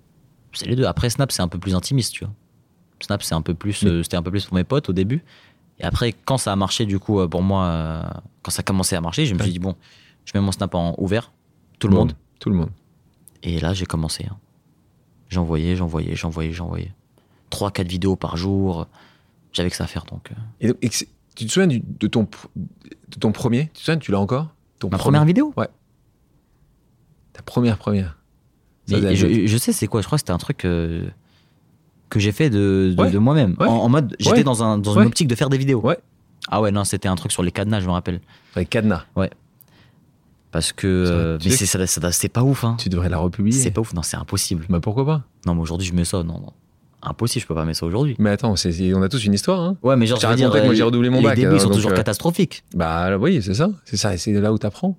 C'est 0.53 0.65
les 0.67 0.75
deux. 0.75 0.86
Après 0.86 1.10
Snap, 1.10 1.31
c'est 1.31 1.41
un 1.41 1.47
peu 1.47 1.60
plus 1.60 1.75
intimiste, 1.75 2.13
tu 2.13 2.23
vois. 2.25 2.34
Snap, 3.01 3.21
c'est 3.21 3.36
un 3.36 3.41
peu 3.41 3.53
plus, 3.53 3.84
euh, 3.84 4.01
c'était 4.03 4.15
un 4.17 4.23
peu 4.23 4.31
plus 4.31 4.45
pour 4.45 4.55
mes 4.55 4.63
potes 4.63 4.89
au 4.89 4.93
début. 4.93 5.23
Et 5.79 5.84
après, 5.84 6.13
quand 6.13 6.38
ça 6.38 6.53
a 6.53 6.55
marché, 6.55 6.86
du 6.86 6.97
coup, 6.97 7.19
euh, 7.19 7.27
pour 7.27 7.43
moi, 7.43 7.65
euh, 7.65 8.03
quand 8.41 8.51
ça 8.51 8.62
a 8.62 8.63
commencé 8.63 8.95
à 8.95 9.01
marcher, 9.01 9.25
je 9.25 9.34
me 9.34 9.39
Ouais. 9.39 9.43
suis 9.45 9.51
dit 9.53 9.60
bon, 9.60 9.75
je 10.23 10.31
mets 10.34 10.39
mon 10.39 10.53
Snap 10.53 10.73
en 10.73 10.95
ouvert, 10.97 11.34
tout 11.79 11.89
le 11.89 11.95
monde. 11.95 12.13
Tout 12.39 12.49
le 12.49 12.55
monde. 12.55 12.69
Et 13.43 13.60
là, 13.60 13.73
j'ai 13.73 13.86
commencé. 13.86 14.25
hein. 14.31 14.38
J'envoyais, 15.29 15.75
j'envoyais, 15.75 16.15
j'envoyais, 16.15 16.53
j'envoyais. 16.53 16.93
3-4 17.49 17.88
vidéos 17.88 18.15
par 18.15 18.38
jour. 18.38 18.88
j'avais 19.51 19.69
que 19.69 19.75
ça 19.77 19.86
à 19.86 19.88
faire. 19.88 20.03
Donc. 20.05 20.31
Et, 20.60 20.67
donc- 20.67 20.77
et 20.81 20.89
que 20.89 20.95
c'est- 20.95 21.08
tu 21.34 21.45
te 21.45 21.51
souviens 21.51 21.67
du- 21.67 21.79
de, 21.81 22.08
ton, 22.08 22.27
de 22.58 23.19
ton 23.19 23.31
premier? 23.31 23.67
Tu 23.67 23.71
te 23.73 23.79
souviens, 23.79 23.97
tu 23.97 24.12
l'as 24.12 24.19
encore? 24.19 24.49
Ton 24.79 24.88
Ma 24.89 24.97
premier- 24.97 25.03
première 25.17 25.25
vidéo? 25.25 25.53
Ta 27.36 27.41
première 27.41 27.78
première. 27.78 28.17
Ça, 28.88 28.98
Mais 29.02 29.15
je, 29.15 29.45
je 29.48 29.58
sais 29.58 29.74
c'est 29.74 29.88
quoi, 29.88 30.02
je 30.02 30.06
crois 30.06 30.17
que 30.17 30.21
c'était 30.21 30.32
un 30.32 30.38
truc 30.38 30.63
euh, 30.63 31.06
que 32.10 32.19
j'ai 32.19 32.32
fait 32.32 32.50
de, 32.50 32.93
de, 32.95 33.02
Ouais. 33.02 33.12
de 33.12 33.17
moi-même. 33.17 33.56
Ouais. 33.60 33.67
En, 33.67 33.78
en 33.78 33.89
mode, 33.89 34.15
j'étais 34.19 34.38
Ouais. 34.38 34.43
dans, 34.43 34.63
un, 34.63 34.78
dans 34.78 34.93
Ouais. 34.95 35.02
une 35.02 35.08
optique 35.08 35.28
de 35.28 35.36
faire 35.36 35.50
des 35.50 35.58
vidéos. 35.58 35.82
Ouais. 35.82 35.98
Ah 36.50 36.62
ouais, 36.62 36.71
non, 36.71 36.84
c'était 36.84 37.08
un 37.08 37.15
truc 37.15 37.32
sur 37.32 37.41
les 37.43 37.52
cadenas, 37.52 37.80
je 37.82 37.88
me 37.88 37.91
rappelle. 37.91 38.21
Avec 38.56 38.69
Cadenas. 38.69 39.04
Parce 40.52 40.71
que. 40.71 40.88
euh, 40.88 41.38
mais 41.43 41.52
c'est, 41.52 41.65
ça, 41.65 41.86
ça- 41.86 42.12
c'est 42.12 42.30
pas 42.30 42.43
ouf, 42.43 42.63
hein. 42.63 42.78
Tu 42.80 42.88
devrais 42.89 43.10
la 43.10 43.17
republier. 43.17 43.52
C'est 43.52 43.71
pas 43.71 43.82
ouf, 43.82 43.93
non, 43.93 44.04
c'est 44.04 44.15
impossible. 44.17 44.65
Bah 44.69 44.80
pourquoi 44.80 45.06
pas? 45.06 45.24
Non, 45.45 45.56
mais 45.56 45.62
aujourd'hui, 45.62 45.86
je 45.88 45.93
mets 45.93 46.06
ça, 46.06 46.19
non, 46.24 46.39
non. 46.39 46.54
Impossible, 47.02 47.41
je 47.43 47.48
peux 47.48 47.54
pas 47.56 47.65
mettre 47.65 47.80
ça 47.80 47.86
aujourd'hui. 47.86 48.15
Mais 48.19 48.30
attends, 48.32 48.54
on 48.56 49.02
a 49.04 49.10
tous 49.10 49.26
une 49.26 49.34
histoire. 49.34 49.60
Hein 49.62 49.78
Ouais, 49.84 49.95
mais 49.95 50.08
genre, 50.08 50.19
Je 50.19 50.34
dire, 50.36 50.50
moi, 50.50 50.74
j'ai 50.74 50.82
euh, 50.82 50.86
redoublé 50.86 51.10
mon 51.10 51.17
les 51.17 51.24
bac, 51.24 51.36
débuts 51.36 51.48
alors, 51.50 51.62
sont 51.62 51.67
donc, 51.67 51.76
toujours 51.76 51.91
euh, 51.91 51.95
catastrophiques. 51.95 52.63
Bah 52.74 53.17
oui, 53.17 53.41
c'est 53.43 53.54
ça. 53.54 53.69
C'est 53.84 53.98
ça. 53.98 54.15
C'est 54.17 54.32
là 54.34 54.54
où 54.54 54.58
t'apprends. 54.58 54.98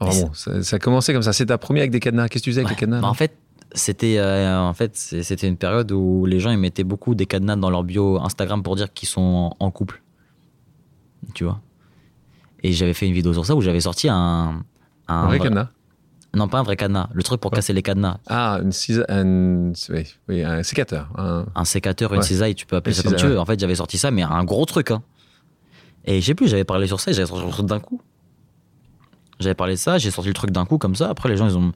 Mais 0.00 0.06
Vraiment, 0.10 0.34
ça, 0.34 0.62
ça 0.62 0.76
a 0.76 0.78
commencé 0.78 1.12
comme 1.12 1.22
ça. 1.22 1.32
C'est 1.32 1.46
ta 1.46 1.58
première 1.58 1.82
avec 1.82 1.90
des 1.90 2.00
cadenas. 2.00 2.28
Qu'est-ce 2.28 2.42
que 2.42 2.44
tu 2.44 2.50
faisais 2.50 2.60
avec 2.60 2.68
Ouais. 2.70 2.74
les 2.74 2.80
cadenas 2.80 3.00
Bah, 3.00 3.08
en 3.08 3.14
fait, 3.14 3.36
c'était 3.72 4.18
euh, 4.18 4.60
en 4.60 4.74
fait 4.74 4.96
c'était 4.96 5.48
une 5.48 5.56
période 5.56 5.90
où 5.92 6.24
les 6.26 6.38
gens 6.38 6.50
ils 6.50 6.58
mettaient 6.58 6.84
beaucoup 6.84 7.14
des 7.14 7.26
cadenas 7.26 7.56
dans 7.56 7.68
leur 7.70 7.82
bio 7.82 8.18
Instagram 8.20 8.62
pour 8.62 8.76
dire 8.76 8.92
qu'ils 8.92 9.08
sont 9.08 9.20
en, 9.20 9.56
en 9.64 9.70
couple. 9.70 10.02
Tu 11.34 11.44
vois? 11.44 11.60
Et 12.62 12.72
j'avais 12.72 12.94
fait 12.94 13.06
une 13.06 13.12
vidéo 13.14 13.32
sur 13.32 13.44
ça 13.46 13.54
où 13.56 13.60
j'avais 13.60 13.80
sorti 13.80 14.08
un 14.08 14.62
un 15.08 15.14
Un 15.14 15.26
vrai 15.26 15.38
vrai- 15.38 15.48
cadenas. 15.48 15.68
non 16.34 16.48
pas 16.48 16.58
un 16.58 16.62
vrai 16.62 16.76
cadenas, 16.76 17.08
le 17.12 17.22
truc 17.22 17.40
pour 17.40 17.50
casser 17.50 17.72
les 17.72 17.82
cadenas, 17.82 18.18
Ah, 18.28 18.60
une 18.62 18.70
un, 19.08 19.72
oui, 19.90 20.04
oui, 20.28 20.42
un 20.44 20.62
sécateur. 20.62 21.08
un- 21.16 21.46
un 21.54 21.64
sécateur, 21.64 22.12
une 22.12 22.20
Ouais. 22.20 22.24
cisaille, 22.24 22.54
tu 22.54 22.66
peux 22.66 22.76
appeler 22.76 22.94
Une 22.96 23.02
ça 23.02 23.08
comme 23.08 23.18
tu 23.18 23.26
veux. 23.26 23.38
En 23.38 23.44
fait, 23.44 23.58
j'avais 23.58 23.74
sorti 23.76 23.98
ça 23.98 24.10
mais 24.10 24.22
un 24.22 24.44
gros 24.44 24.64
truc 24.64 24.90
hein. 24.90 25.02
Et 26.04 26.20
je 26.20 26.26
sais 26.26 26.34
plus, 26.34 26.48
j'avais 26.48 26.64
parlé 26.64 26.86
sur 26.86 27.00
ça, 27.00 27.10
et 27.10 27.14
j'avais 27.14 27.26
sorti 27.26 27.62
d'un 27.64 27.80
coup. 27.80 28.00
J'avais 29.40 29.54
parlé 29.54 29.74
de 29.74 29.78
ça, 29.78 29.98
j'ai 29.98 30.10
sorti 30.10 30.28
le 30.28 30.34
truc 30.34 30.50
d'un 30.50 30.64
coup 30.64 30.78
comme 30.78 30.94
ça. 30.94 31.08
Après 31.10 31.28
les 31.28 31.36
gens 31.36 31.48
ils 31.48 31.56
ont 31.56 31.72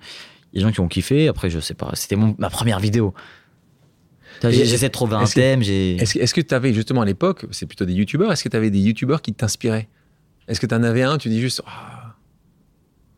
les 0.52 0.60
gens 0.60 0.72
qui 0.72 0.80
ont 0.80 0.88
kiffé. 0.88 1.28
Après 1.28 1.50
je 1.50 1.60
sais 1.60 1.74
pas, 1.74 1.90
c'était 1.94 2.16
mon- 2.16 2.34
ma 2.38 2.50
première 2.50 2.80
vidéo. 2.80 3.14
J'essaie 4.42 4.88
de 4.88 4.92
trouver 4.92 5.16
un 5.16 5.24
thème. 5.24 5.60
Est-ce 5.62 6.34
que- 6.34 6.40
tu 6.40 6.54
avais 6.54 6.72
justement 6.72 7.02
à 7.02 7.04
l'époque, 7.04 7.46
c'est 7.50 7.66
plutôt 7.66 7.84
des 7.84 7.92
youtubeurs, 7.92 8.32
est-ce 8.32 8.42
que 8.44 8.48
tu 8.48 8.56
avais 8.56 8.70
des 8.70 8.80
youtubeurs 8.80 9.20
qui 9.22 9.32
t'inspiraient? 9.34 9.88
Est-ce 10.48 10.58
que 10.60 10.66
tu 10.66 10.74
en 10.74 10.82
avais 10.82 11.02
un, 11.02 11.18
tu 11.18 11.28
dis 11.28 11.40
juste. 11.40 11.62
Ah, 11.66 12.16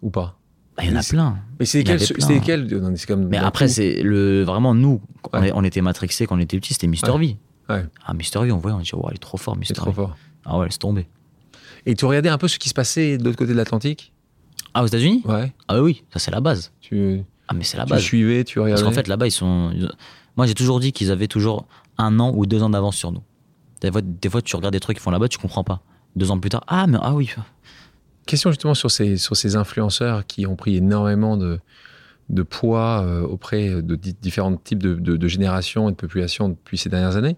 ou 0.03 0.11
pas? 0.11 0.39
Ah, 0.77 0.85
Il 0.85 0.91
y 0.91 0.93
en 0.93 0.97
a 0.99 1.03
plein. 1.03 1.39
Mais 1.61 1.67
c'est 1.67 1.81
Il 1.83 1.87
lesquels, 1.89 2.69
comme 3.07 3.29
Mais 3.29 3.37
après, 3.37 3.69
c'est 3.69 4.03
le 4.03 4.43
vraiment 4.43 4.75
nous. 4.75 5.01
On, 5.33 5.43
est- 5.63 5.67
était 5.69 5.81
matrixés 5.83 6.27
quand 6.27 6.37
on 6.37 6.41
était 6.41 6.59
petits, 6.59 6.73
c'était 6.75 6.87
Mister 6.89 7.11
Ouais. 7.13 7.19
V. 7.19 7.37
Ouais. 7.69 7.85
Ah, 8.05 8.15
Mister 8.15 8.41
V, 8.41 8.51
on 8.53 8.59
voyait, 8.59 8.77
on 8.77 8.81
dit, 8.81 8.91
oh, 8.95 9.07
il 9.11 9.15
est 9.15 9.19
trop 9.19 9.39
fort, 9.39 9.57
Mister 9.57 9.75
trop 9.75 9.91
V. 9.91 9.95
fort. 9.97 10.17
Ah 10.45 10.59
ouais, 10.59 10.67
laisse 10.67 10.79
tomber. 10.79 11.07
Et 11.87 11.95
tu 11.95 12.05
regardais 12.05 12.29
un 12.31 12.39
peu 12.39 12.49
ce 12.49 12.59
qui 12.59 12.69
se 12.69 12.75
passait 12.75 13.19
de 13.19 13.25
l'autre 13.25 13.37
côté 13.39 13.53
de 13.53 13.57
l'Atlantique? 13.57 14.12
Ah, 14.75 14.83
aux 14.83 14.87
États-Unis 14.87 15.23
Ouais. 15.25 15.53
Ah 15.69 15.83
oui, 15.83 16.03
ça 16.13 16.19
c'est 16.19 16.31
la 16.31 16.41
base. 16.41 16.73
Tu, 16.81 17.23
Ah, 17.49 17.55
mais 17.55 17.65
c'est 17.65 17.77
la 17.77 17.85
tu 17.85 17.91
base. 17.91 18.03
suivais, 18.03 18.45
tu 18.45 18.59
regardais 18.59 18.83
Parce 18.83 18.89
qu'en 18.89 18.95
fait, 18.95 19.09
là-bas, 19.09 19.27
ils 19.27 19.31
sont. 19.33 19.73
Moi, 20.37 20.47
j'ai 20.47 20.55
toujours 20.55 20.81
dit 20.81 20.93
qu'ils 20.93 21.11
avaient 21.11 21.29
toujours 21.29 21.67
un 21.99 22.19
an 22.21 22.33
ou 22.35 22.47
deux 22.47 22.63
ans 22.63 22.71
d'avance 22.71 22.97
sur 22.97 23.13
nous. 23.13 23.23
Des 23.83 23.91
fois, 23.93 24.01
des 24.01 24.29
fois, 24.31 24.41
tu 24.43 24.57
regardes 24.57 24.73
des 24.73 24.81
trucs 24.81 24.97
qu'ils 24.97 25.03
font 25.03 25.11
là-bas, 25.11 25.29
tu 25.29 25.39
comprends 25.39 25.65
pas. 25.65 25.83
Deux 26.17 26.31
ans 26.31 26.39
plus 26.39 26.51
tard, 26.51 26.65
ah, 26.69 26.87
mais 26.87 26.99
ah 27.03 27.15
oui. 27.15 27.31
Question 28.27 28.51
justement 28.51 28.75
sur 28.75 28.91
ces, 28.91 29.17
sur 29.17 29.37
ces 29.37 29.57
influenceurs 29.57 30.25
qui 30.27 30.47
ont 30.47 30.55
pris 30.57 30.77
énormément 30.77 31.37
de, 31.37 31.59
de 32.31 32.43
poids 32.43 33.03
euh, 33.05 33.23
auprès 33.23 33.83
de 33.83 33.97
di- 33.97 34.15
différents 34.21 34.57
types 34.57 34.83
de, 34.83 34.95
de- 34.95 35.17
de 35.17 35.29
générations 35.29 35.89
et 35.89 35.93
de 35.93 35.97
populations 35.97 36.49
depuis 36.49 36.79
ces 36.79 36.89
dernières 36.89 37.17
années. 37.17 37.37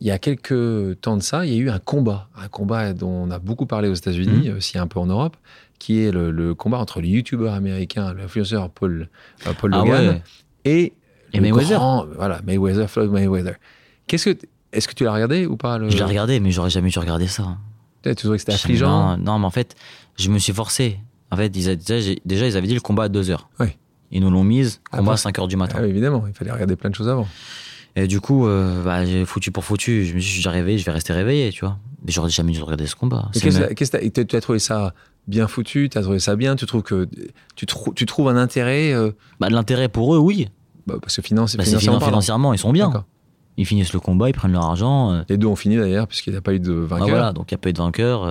Il 0.00 0.06
y 0.06 0.10
a 0.10 0.18
quelques 0.18 1.00
temps 1.00 1.16
de 1.16 1.22
ça, 1.22 1.44
il 1.46 1.52
y 1.52 1.56
a 1.56 1.58
eu 1.58 1.70
un 1.70 1.78
combat, 1.78 2.28
un 2.36 2.48
combat 2.48 2.92
dont 2.92 3.08
on 3.10 3.30
a 3.30 3.38
beaucoup 3.38 3.66
parlé 3.66 3.88
aux 3.88 3.94
États-Unis, 3.94 4.50
aussi 4.50 4.78
un 4.78 4.86
peu 4.86 4.98
en 5.00 5.06
Europe, 5.06 5.36
qui 5.78 6.00
est 6.02 6.10
le, 6.10 6.30
le 6.30 6.54
combat 6.54 6.78
entre 6.78 7.00
le 7.00 7.08
youtubeur 7.08 7.52
américain, 7.54 8.14
l'influenceur 8.14 8.70
Paul, 8.70 9.08
euh, 9.46 9.52
Paul 9.58 9.72
Ah 9.74 9.78
Logan, 9.78 10.08
ouais. 10.08 10.22
et 10.64 10.92
Et 11.32 11.36
le 11.36 11.42
Mayweather. 11.42 11.78
grand- 11.78 12.06
voilà, 12.16 12.40
Mayweather, 12.46 12.88
Floyd 12.88 13.10
Mayweather. 13.10 13.54
Qu'est-ce 14.06 14.30
que, 14.30 14.38
est-ce 14.72 14.88
que 14.88 14.94
tu 14.94 15.04
l'as 15.04 15.12
regardé 15.12 15.46
ou 15.46 15.56
pas 15.56 15.78
le... 15.78 15.90
Je 15.90 15.96
l'ai 15.96 16.04
regardé, 16.04 16.40
mais 16.40 16.50
j'aurais 16.50 16.70
jamais 16.70 16.90
dû 16.90 16.98
regarder 16.98 17.26
ça. 17.26 17.56
Tu 18.02 18.14
trouvais 18.14 18.36
que 18.36 18.40
c'était 18.40 18.52
affligeant? 18.54 19.16
Non, 19.16 19.24
non, 19.24 19.38
mais 19.40 19.46
en 19.46 19.50
fait, 19.50 19.74
je 20.16 20.30
me 20.30 20.38
suis 20.38 20.52
forcé. 20.52 20.98
En 21.32 21.36
fait, 21.36 21.54
ils 21.56 21.68
avaient- 21.68 21.76
déjà, 22.24 22.46
ils 22.46 22.56
avaient 22.56 22.66
dit 22.68 22.74
le 22.74 22.80
combat 22.80 23.04
à 23.04 23.08
2 23.08 23.30
heures. 23.30 23.48
Ouais. 23.58 23.76
Ils 24.12 24.20
nous 24.20 24.30
l'ont 24.30 24.44
mise, 24.44 24.80
combat 24.90 25.02
Après- 25.02 25.14
à 25.14 25.16
5 25.16 25.38
heures 25.40 25.48
du 25.48 25.56
matin. 25.56 25.76
Ah 25.78 25.82
oui, 25.82 25.88
évidemment, 25.88 26.24
il 26.28 26.32
fallait 26.32 26.52
regarder 26.52 26.76
plein 26.76 26.90
de 26.90 26.94
choses 26.94 27.08
avant. 27.08 27.26
Et 27.96 28.06
du 28.06 28.20
coup, 28.20 28.46
euh, 28.46 28.84
bah, 28.84 29.04
j'ai 29.04 29.24
foutu 29.24 29.50
pour 29.50 29.64
foutu. 29.64 30.04
Je 30.04 30.14
me 30.14 30.20
suis 30.20 30.36
dit, 30.40 30.78
je 30.78 30.84
vais 30.84 30.92
rester 30.92 31.12
réveillé, 31.12 31.50
tu 31.50 31.64
vois. 31.64 31.78
Mais 32.06 32.12
j'aurais 32.12 32.30
jamais 32.30 32.52
dû 32.52 32.62
regarder 32.62 32.86
ce 32.86 32.94
combat. 32.94 33.28
Qu'est-ce 33.32 33.90
que 33.90 34.22
tu 34.22 34.36
as 34.36 34.40
trouvé 34.40 34.58
ça 34.60 34.94
bien 35.26 35.48
foutu 35.48 35.88
Tu 35.90 35.98
as 35.98 36.02
trouvé 36.02 36.18
ça 36.20 36.36
bien 36.36 36.54
Tu 36.56 36.64
trouves 36.66 36.82
que 36.82 37.08
tu, 37.56 37.66
trou- 37.66 37.92
tu 37.94 38.06
trouves 38.06 38.28
un 38.28 38.36
intérêt 38.36 38.92
euh, 38.92 39.10
Bah, 39.40 39.48
de 39.48 39.54
l'intérêt 39.54 39.88
pour 39.88 40.14
eux, 40.14 40.18
oui. 40.18 40.48
bah, 40.86 40.94
Parce 41.02 41.16
que 41.16 41.22
finance, 41.22 41.56
Bah, 41.56 41.64
financièrement 41.64 42.52
ils 42.52 42.58
sont 42.58 42.72
bien. 42.72 43.04
Ils 43.58 43.66
finissent 43.66 43.92
le 43.94 44.00
combat, 44.00 44.28
ils 44.28 44.34
prennent 44.34 44.52
leur 44.52 44.64
argent. 44.64 45.12
euh, 45.12 45.22
Les 45.30 45.38
deux 45.38 45.46
ont 45.46 45.56
fini 45.56 45.76
d'ailleurs, 45.76 46.06
puisqu'il 46.06 46.30
n'y 46.32 46.36
a 46.36 46.42
pas 46.42 46.52
eu 46.52 46.60
de 46.60 46.74
bah, 46.74 46.86
vainqueur. 46.98 47.08
voilà, 47.08 47.32
donc 47.32 47.50
il 47.50 47.54
n'y 47.54 47.56
a 47.56 47.58
pas 47.62 47.70
eu 47.70 47.72
de 47.72 47.78
vainqueur. 47.78 48.24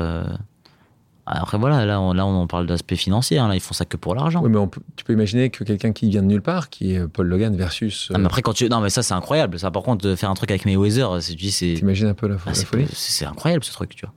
Après, 1.28 1.58
voilà, 1.58 1.86
là, 1.86 2.00
on, 2.00 2.14
là, 2.14 2.26
on 2.26 2.46
parle 2.46 2.68
d'aspect 2.68 2.96
financier. 2.96 3.40
hein, 3.40 3.48
là, 3.48 3.56
ils 3.56 3.60
font 3.60 3.74
ça 3.74 3.86
que 3.86 3.98
pour 3.98 4.14
l'argent. 4.14 4.42
Oui, 4.44 4.50
mais 4.52 4.58
on 4.58 4.68
peut- 4.68 4.82
tu 4.96 5.04
peux 5.04 5.14
imaginer 5.14 5.50
que 5.50 5.64
quelqu'un 5.64 5.92
qui 5.92 6.10
vient 6.10 6.22
de 6.22 6.28
nulle 6.28 6.42
part, 6.44 6.70
qui 6.70 6.94
est 6.94 7.08
Paul 7.08 7.28
Logan 7.28 7.56
versus. 7.56 8.12
Ah, 8.14 8.18
mais 8.20 8.26
après, 8.28 8.42
quand 8.44 8.54
tu. 8.54 8.70
Non, 8.70 8.80
mais 8.80 8.90
ça, 8.92 9.02
c'est 9.02 9.14
incroyable. 9.16 9.58
Ça, 9.58 9.72
par 9.72 9.82
contre, 9.82 10.06
de 10.08 10.16
faire 10.16 10.30
un 10.30 10.36
truc 10.36 10.52
avec 10.52 10.66
Mayweather, 10.66 11.22
c'est. 11.22 11.32
tu 11.32 11.38
dis, 11.38 11.52
c'est. 11.52 11.74
T'imagines 11.78 12.08
un 12.08 12.14
peu 12.14 12.28
la, 12.28 12.36
ah, 12.46 12.50
la 12.50 12.54
folie 12.54 12.86
c'est 12.94 13.26
incroyable 13.26 13.64
ce 13.64 13.72
truc, 13.72 13.96
tu 13.96 14.06
vois. 14.06 14.14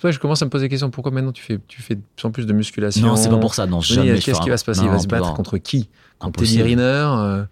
Que 0.00 0.12
je 0.12 0.18
commence 0.18 0.42
à 0.42 0.44
me 0.44 0.50
poser 0.50 0.66
la 0.66 0.68
question 0.68 0.90
pourquoi 0.90 1.10
maintenant 1.12 1.32
tu 1.32 1.42
fais, 1.42 1.58
tu 1.66 1.80
fais 1.80 1.94
de 1.94 2.02
plus 2.14 2.26
en 2.28 2.30
plus 2.30 2.44
de 2.46 2.52
musculation 2.52 3.06
Non, 3.06 3.16
c'est 3.16 3.30
pas 3.30 3.38
pour 3.38 3.54
ça. 3.54 3.66
Non, 3.66 3.80
Qu'est-ce 3.80 4.38
qui 4.42 4.50
va 4.50 4.58
se 4.58 4.64
passer? 4.66 4.82
Non, 4.82 4.88
Il 4.88 4.90
va 4.90 4.98
se 4.98 5.06
battre 5.08 5.32
contre 5.32 5.56
qui? 5.56 5.88
Contre 6.18 6.40
Teddy 6.40 6.60
Impossible. 6.60 6.80
Riner 6.80 6.82
euh, 6.82 7.44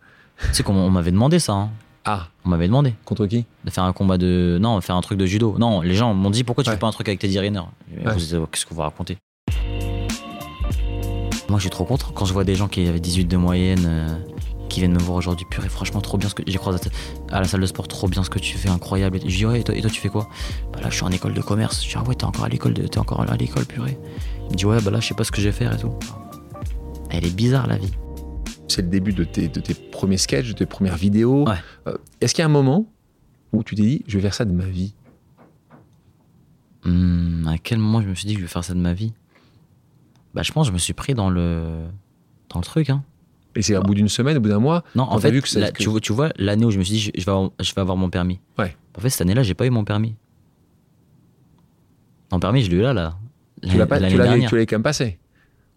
Tu 0.49 0.55
sais 0.57 0.63
qu'on 0.63 0.75
on 0.75 0.91
m'avait 0.91 1.13
demandé 1.13 1.39
ça. 1.39 1.55
hein. 1.55 1.71
Ah, 2.05 2.27
On 2.45 2.49
m'avait 2.49 2.67
demandé 2.67 2.95
contre 3.05 3.27
qui? 3.27 3.45
De 3.65 3.71
faire 3.71 3.85
un 3.85 3.93
combat 3.93 4.19
de. 4.19 4.59
Non, 4.61 4.81
faire 4.81 4.97
un 4.97 5.01
truc 5.03 5.19
de 5.19 5.27
judo. 5.27 5.57
Non, 5.59 5.81
les 5.83 5.95
gens 5.95 6.13
m'ont 6.15 6.31
dit 6.31 6.43
pourquoi 6.43 6.65
tu 6.65 6.71
Ouais. 6.71 6.77
fais 6.77 6.81
pas 6.81 6.89
un 6.89 6.93
truc 6.93 7.09
avec 7.09 7.21
Teddy 7.21 7.39
Riner? 7.39 7.61
Ouais. 7.61 8.03
Euh, 8.07 8.47
Qu'est-ce 8.51 8.67
que 8.67 8.75
vous 8.75 8.81
racontez? 8.81 9.19
Moi, 11.49 11.59
je 11.59 11.63
suis 11.63 11.71
trop 11.71 11.85
content 11.85 12.09
quand 12.15 12.25
je 12.25 12.33
vois 12.33 12.45
des 12.45 12.55
gens 12.55 12.67
qui 12.69 12.87
avaient 12.89 12.99
18 13.01 13.27
de 13.27 13.37
moyenne. 13.37 13.85
euh, 13.87 14.09
qui 14.69 14.81
viennent 14.81 14.95
me 14.95 14.99
voir 15.01 15.19
aujourd'hui, 15.19 15.45
purée, 15.51 15.69
franchement, 15.69 16.01
trop 16.01 16.17
bien 16.17 16.31
ce 16.31 16.35
que. 16.35 16.43
J'ai 16.47 16.57
croisé 16.57 16.79
à 17.31 17.41
la 17.41 17.47
salle 17.47 17.61
de 17.61 17.67
sport, 17.67 17.87
trop 17.89 18.09
bien 18.09 18.25
ce 18.25 18.31
que 18.31 18.39
tu 18.39 18.57
fais, 18.57 18.71
incroyable. 18.71 19.21
Je 19.23 19.37
dis, 19.37 19.45
ouais, 19.45 19.61
et 19.61 19.65
toi, 19.65 19.75
et 19.75 19.83
toi, 19.83 19.91
tu 19.91 20.01
fais 20.01 20.09
quoi? 20.09 20.29
Bah 20.73 20.81
là, 20.81 20.89
je 20.89 20.95
suis 20.95 21.05
en 21.05 21.11
école 21.11 21.35
de 21.35 21.43
commerce. 21.43 21.85
Je 21.85 21.91
dis, 21.91 21.95
ah 21.99 22.03
ouais, 22.09 22.15
t'es 22.15 22.25
encore 22.25 22.47
à 22.47 22.49
l'école, 22.49 22.73
de... 22.73 22.87
t'es 22.87 22.99
encore 22.99 23.21
à 23.21 23.37
l'école, 23.37 23.67
purée. 23.67 23.99
Il 24.47 24.53
me 24.53 24.55
dit, 24.57 24.65
ouais, 24.65 24.81
bah 24.81 24.91
là, 24.91 24.99
je 24.99 25.09
sais 25.09 25.15
pas 25.15 25.25
ce 25.25 25.31
que 25.31 25.43
je 25.43 25.49
vais 25.51 25.53
faire 25.53 25.75
et 25.75 25.77
tout. 25.77 25.93
Elle 27.11 27.27
est 27.27 27.37
bizarre, 27.37 27.67
la 27.67 27.77
vie. 27.77 27.93
C'est 28.69 28.83
le 28.83 28.89
début 28.89 29.13
de 29.13 29.25
tes, 29.25 29.49
de 29.49 29.61
tes 29.61 29.75
premiers 29.75 30.17
sketchs, 30.17 30.49
de 30.49 30.53
tes 30.55 30.67
premières 30.67 30.97
vidéos. 30.97 31.47
Ouais. 31.49 31.57
Euh, 31.89 31.97
Est-ce 32.21 32.35
qu'il 32.35 32.43
y 32.43 32.45
a 32.45 32.47
un 32.47 32.51
moment 32.53 32.87
où 33.53 33.63
tu 33.63 33.75
t'es 33.75 33.83
dit, 33.83 34.03
je 34.07 34.17
vais 34.19 34.23
faire 34.23 34.35
ça 34.35 34.45
de 34.45 34.53
ma 34.53 34.65
vie? 34.67 34.95
Hmm, 36.85 37.47
à 37.47 37.59
quel 37.59 37.79
moment 37.79 38.01
je 38.03 38.09
me 38.09 38.15
suis 38.15 38.27
dit 38.27 38.35
que 38.35 38.41
je 38.41 38.45
vais 38.47 38.51
faire 38.51 38.65
ça 38.65 38.75
de 38.75 38.79
ma 38.81 38.93
vie? 38.95 39.13
Bah, 40.35 40.43
je 40.43 40.51
pense 40.53 40.67
que 40.67 40.69
je 40.69 40.73
me 40.73 40.79
suis 40.79 40.95
pris 40.95 41.15
dans 41.15 41.31
le, 41.31 41.85
dans 42.49 42.59
le 42.59 42.65
truc, 42.65 42.91
hein. 42.91 43.05
Et 43.55 43.61
c'est 43.61 43.77
au 43.77 43.83
bout 43.83 43.95
d'une 43.95 44.09
semaine, 44.09 44.39
au 44.39 44.41
bout 44.41 44.49
d'un 44.49 44.59
mois 44.59 44.83
Non, 44.95 45.03
en 45.03 45.19
fait, 45.19 45.31
vu 45.31 45.43
que 45.43 45.49
ça- 45.49 45.61
là, 45.61 45.71
que- 45.71 45.83
tu, 45.83 45.91
vois, 45.91 46.01
tu 46.01 46.15
vois, 46.15 46.31
l'année 46.37 46.65
où 46.65 46.71
je 46.71 46.79
me 46.79 46.85
suis 46.85 46.95
dit, 46.95 47.01
je, 47.01 47.11
je 47.15 47.23
vais, 47.27 47.31
avoir, 47.31 47.51
je 47.61 47.75
vais 47.75 47.81
avoir 47.83 47.99
mon 47.99 48.09
permis. 48.09 48.41
Ouais. 48.59 48.75
En 48.97 49.01
fait, 49.01 49.11
cette 49.11 49.21
année-là, 49.21 49.43
j'ai 49.43 49.53
pas 49.53 49.67
eu 49.67 49.71
mon 49.71 49.85
permis. 49.85 50.17
Mon 52.33 52.41
permis, 52.41 52.63
je 52.63 52.71
l'ai 52.71 52.79
eu 52.79 52.81
là, 52.81 52.95
là. 52.95 53.19
Tu 53.63 53.77
l'as 53.77 53.87
quand 53.87 54.73
même 54.73 54.83
passé 54.83 55.19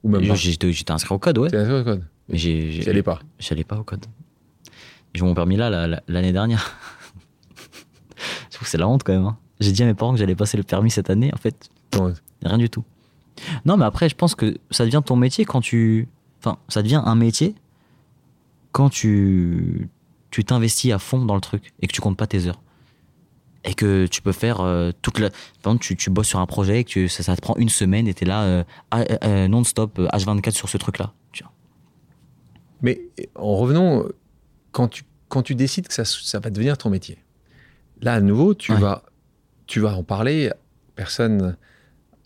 Ou 0.03 0.09
même 0.09 0.25
pas 0.25 0.35
J'étais 0.35 0.91
inscrit 0.91 1.13
au 1.13 1.19
code, 1.19 1.37
ouais. 1.37 1.49
C'est 1.49 1.57
un 1.57 1.83
code. 1.83 2.05
Mais 2.29 2.37
j'ai, 2.37 2.79
Tu 2.83 2.89
allais 2.89 3.03
pas. 3.03 3.19
j'allais 3.39 3.63
pas 3.63 3.77
au 3.77 3.83
code. 3.83 4.05
J'ai 5.13 5.23
mon 5.23 5.33
permis 5.33 5.55
là, 5.57 5.87
l'année 6.07 6.31
dernière. 6.33 6.75
je 8.49 8.55
trouve 8.55 8.65
que 8.65 8.69
c'est 8.69 8.77
la 8.77 8.87
honte 8.87 9.03
quand 9.03 9.13
même. 9.13 9.25
hein. 9.25 9.37
J'ai 9.59 9.71
dit 9.71 9.83
à 9.83 9.85
mes 9.85 9.93
parents 9.93 10.11
que 10.13 10.19
j'allais 10.19 10.35
passer 10.35 10.57
le 10.57 10.63
permis 10.63 10.91
cette 10.91 11.09
année. 11.09 11.31
En 11.33 11.37
fait, 11.37 11.69
Rien 12.43 12.57
du 12.57 12.69
tout. 12.69 12.83
Non, 13.65 13.77
mais 13.77 13.85
après, 13.85 14.09
je 14.09 14.15
pense 14.15 14.35
que 14.35 14.57
ça 14.71 14.85
devient 14.85 15.01
ton 15.05 15.15
métier 15.15 15.45
quand 15.45 15.61
tu. 15.61 16.07
Enfin, 16.39 16.57
ça 16.67 16.81
devient 16.83 17.01
un 17.05 17.15
métier 17.15 17.55
quand 18.71 18.89
tu 18.89 19.89
tu 20.31 20.43
t'investis 20.43 20.91
à 20.91 20.99
fond 20.99 21.23
dans 21.23 21.35
le 21.35 21.41
truc 21.41 21.71
et 21.81 21.87
que 21.87 21.93
tu 21.93 22.01
comptes 22.01 22.17
pas 22.17 22.27
tes 22.27 22.47
heures. 22.47 22.61
Et 23.63 23.73
que 23.73 24.05
tu 24.07 24.21
peux 24.21 24.33
faire 24.33 24.59
euh, 24.61 24.91
toute 25.01 25.17
la. 25.19 25.29
Par 25.29 25.71
exemple, 25.71 25.83
tu, 25.85 25.95
tu 25.95 26.09
bosses 26.09 26.27
sur 26.27 26.39
un 26.39 26.45
projet 26.45 26.81
et 26.81 26.83
que 26.83 26.89
tu- 26.89 27.09
ça, 27.09 27.23
ça 27.23 27.35
te 27.35 27.41
prend 27.41 27.55
une 27.55 27.69
semaine 27.69 28.07
et 28.07 28.13
t'es 28.13 28.25
là 28.25 28.43
euh, 28.43 28.63
ah, 28.91 29.03
euh, 29.23 29.47
non-stop, 29.47 29.97
euh, 29.99 30.07
H24 30.13 30.51
sur 30.51 30.67
ce 30.69 30.77
truc-là. 30.77 31.13
Mais 32.81 33.01
en 33.35 33.55
revenant, 33.55 34.03
quand 34.71 34.87
tu, 34.87 35.03
quand 35.29 35.41
tu 35.41 35.55
décides 35.55 35.87
que 35.87 35.93
ça, 35.93 36.05
ça 36.05 36.39
va 36.39 36.49
devenir 36.49 36.77
ton 36.77 36.89
métier, 36.89 37.17
là, 38.01 38.13
à 38.13 38.21
nouveau, 38.21 38.53
tu, 38.53 38.71
Ouais. 38.73 38.79
vas, 38.79 39.03
tu 39.67 39.79
vas 39.79 39.95
en 39.95 40.03
parler 40.03 40.49
aux 40.51 40.91
personnes 40.95 41.55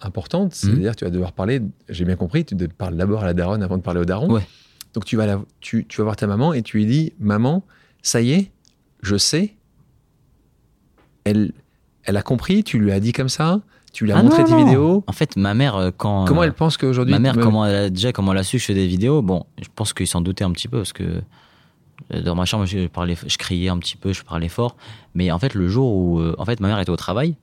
importantes, 0.01 0.51
Mhm. 0.51 0.71
c'est-à-dire 0.71 0.95
tu 0.95 1.05
vas 1.05 1.12
devoir 1.12 1.33
parler, 1.33 1.62
j'ai 1.89 2.05
bien 2.05 2.15
compris, 2.15 2.45
tu 2.45 2.55
parles 2.69 2.95
d'abord 2.97 3.21
à 3.23 3.25
la 3.25 3.33
daronne 3.33 3.63
avant 3.63 3.77
de 3.77 3.81
parler 3.83 3.99
au 4.01 4.05
daron. 4.05 4.31
Ouais. 4.31 4.45
Donc 4.93 5.05
tu 5.05 5.15
vas, 5.17 5.25
la- 5.25 5.41
tu, 5.59 5.85
tu 5.85 5.97
vas 5.97 6.05
voir 6.05 6.15
ta 6.15 6.25
maman 6.27 6.53
et 6.53 6.62
tu 6.63 6.77
lui 6.77 6.85
dis, 6.85 7.13
maman, 7.19 7.63
ça 8.01 8.21
y 8.21 8.31
est, 8.31 8.51
je 9.01 9.17
sais, 9.17 9.55
elle, 11.25 11.51
elle 12.03 12.17
a 12.17 12.21
compris, 12.21 12.63
tu 12.63 12.79
lui 12.79 12.91
as 12.91 12.99
dit 12.99 13.12
comme 13.12 13.29
ça, 13.29 13.62
tu 13.91 14.06
lui 14.06 14.12
as 14.12 14.17
Ah 14.17 14.23
montré 14.23 14.41
non, 14.43 14.47
tes 14.47 14.52
non. 14.54 14.65
vidéos? 14.65 15.04
En 15.08 15.12
fait, 15.12 15.36
ma 15.36 15.54
mère, 15.54 15.75
euh, 15.75 15.91
quand. 15.95 16.25
Comment 16.25 16.41
euh, 16.41 16.45
elle 16.45 16.54
pense 16.54 16.78
qu'aujourd'hui. 16.78 17.13
Ma 17.13 17.19
mère, 17.19 17.36
comment 17.38 17.65
elle 17.65 17.75
a, 17.75 17.89
déjà, 17.89 18.12
comment 18.12 18.32
elle 18.34 18.38
a 18.39 18.43
su 18.43 18.58
que 18.58 18.62
je 18.62 18.65
fais 18.67 18.73
des 18.73 18.88
vidéos, 18.88 19.21
bon, 19.21 19.45
je 19.62 19.67
pense 19.75 19.93
qu'il 19.93 20.08
s'en 20.08 20.21
doutait 20.21 20.43
un 20.43 20.52
petit 20.52 20.67
peu 20.67 20.78
parce 20.78 20.93
que 20.93 21.21
euh, 22.13 22.21
dans 22.21 22.36
ma 22.36 22.45
chambre, 22.45 22.65
je, 22.65 22.88
parlais, 22.88 23.15
je 23.28 23.38
criais 23.38 23.69
un 23.69 23.78
petit 23.78 23.95
peu, 23.97 24.13
je 24.13 24.23
parlais 24.23 24.49
fort. 24.49 24.75
Mais 25.15 25.32
en 25.32 25.39
fait, 25.39 25.54
le 25.54 25.67
jour 25.67 25.91
où. 25.93 26.21
en 26.38 26.45
fait, 26.45 26.60
ma 26.60 26.67
mère 26.67 26.80
était 26.80 26.89
au 26.91 26.95
travail 26.97 27.36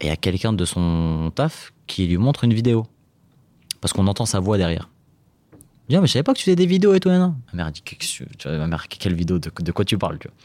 et 0.00 0.06
il 0.06 0.08
y 0.08 0.12
a 0.12 0.16
quelqu'un 0.16 0.52
de 0.52 0.64
son 0.64 1.30
taf 1.34 1.72
qui 1.86 2.06
lui 2.06 2.16
montre 2.18 2.44
une 2.44 2.54
vidéo. 2.54 2.86
Parce 3.80 3.92
qu'on 3.92 4.06
entend 4.06 4.24
sa 4.26 4.40
voix 4.40 4.56
derrière. 4.56 4.88
Je 5.52 5.90
dis, 5.90 5.96
ah, 5.96 6.00
mais 6.00 6.06
je 6.06 6.12
savais 6.12 6.22
pas 6.22 6.32
que 6.32 6.38
tu 6.38 6.44
faisais 6.44 6.56
des 6.56 6.64
vidéos 6.64 6.94
et 6.94 7.00
tout, 7.00 7.10
non 7.10 7.34
Ma 7.52 7.64
mère 7.64 7.70
dit, 7.72 7.82
tu 7.82 8.24
vois, 8.44 8.56
ma 8.56 8.66
mère, 8.66 8.88
quelle 8.88 9.14
vidéo 9.14 9.38
de, 9.38 9.50
de 9.60 9.72
quoi 9.72 9.84
tu 9.84 9.98
parles, 9.98 10.18
tu 10.18 10.28
vois? 10.28 10.36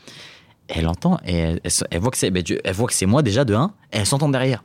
Et 0.68 0.80
elle 0.80 0.88
entend 0.88 1.18
et 1.26 1.34
elle, 1.36 1.62
elle 1.64 1.72
se- 1.72 1.86
elle 1.90 2.00
voit 2.02 2.12
que 2.12 2.18
c'est 2.18 2.30
ben, 2.30 2.44
elle 2.64 2.74
voit 2.76 2.88
que 2.88 2.94
c'est 2.94 3.06
moi 3.08 3.24
déjà 3.24 3.44
de 3.46 3.56
1 3.56 3.72
et 3.94 3.98
elle 3.98 4.06
s'entend 4.06 4.28
derrière. 4.30 4.64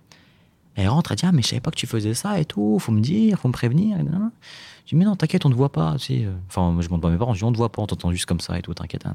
Elle 0.77 0.89
rentre, 0.89 1.13
elle 1.13 1.17
dit 1.19 1.25
Ah, 1.27 1.33
mais 1.33 1.43
je 1.43 1.49
savais 1.49 1.61
pas 1.61 1.71
que 1.71 1.77
tu 1.77 1.87
faisais 1.87 2.15
ça 2.15 2.39
et 2.41 2.45
tout, 2.45 2.79
faut 2.81 2.93
me 2.93 3.01
dire, 3.01 3.39
faut 3.39 3.49
me 3.49 3.53
prévenir. 3.53 3.97
Je 3.99 4.89
dis 4.91 4.97
Mais 4.97 5.05
non, 5.05 5.15
t'inquiète, 5.17 5.47
on 5.47 5.49
ne 5.49 5.55
voit 5.55 5.71
pas. 5.73 5.95
Tu 5.99 6.05
sais. 6.19 6.25
euh. 6.25 6.33
Enfin, 6.49 6.77
je 6.81 6.89
montre 6.89 7.03
pas 7.03 7.09
à 7.09 7.11
mes 7.13 7.19
parents, 7.19 7.33
je 7.35 7.39
dis 7.39 7.45
On 7.45 7.51
ne 7.51 7.57
voit 7.57 7.71
pas, 7.71 7.81
on 7.83 7.87
t'entend 7.87 8.11
juste 8.11 8.27
comme 8.27 8.41
ça 8.41 8.59
et 8.59 8.63
tout, 8.63 8.75
t'inquiète. 8.75 9.07
hein. 9.07 9.15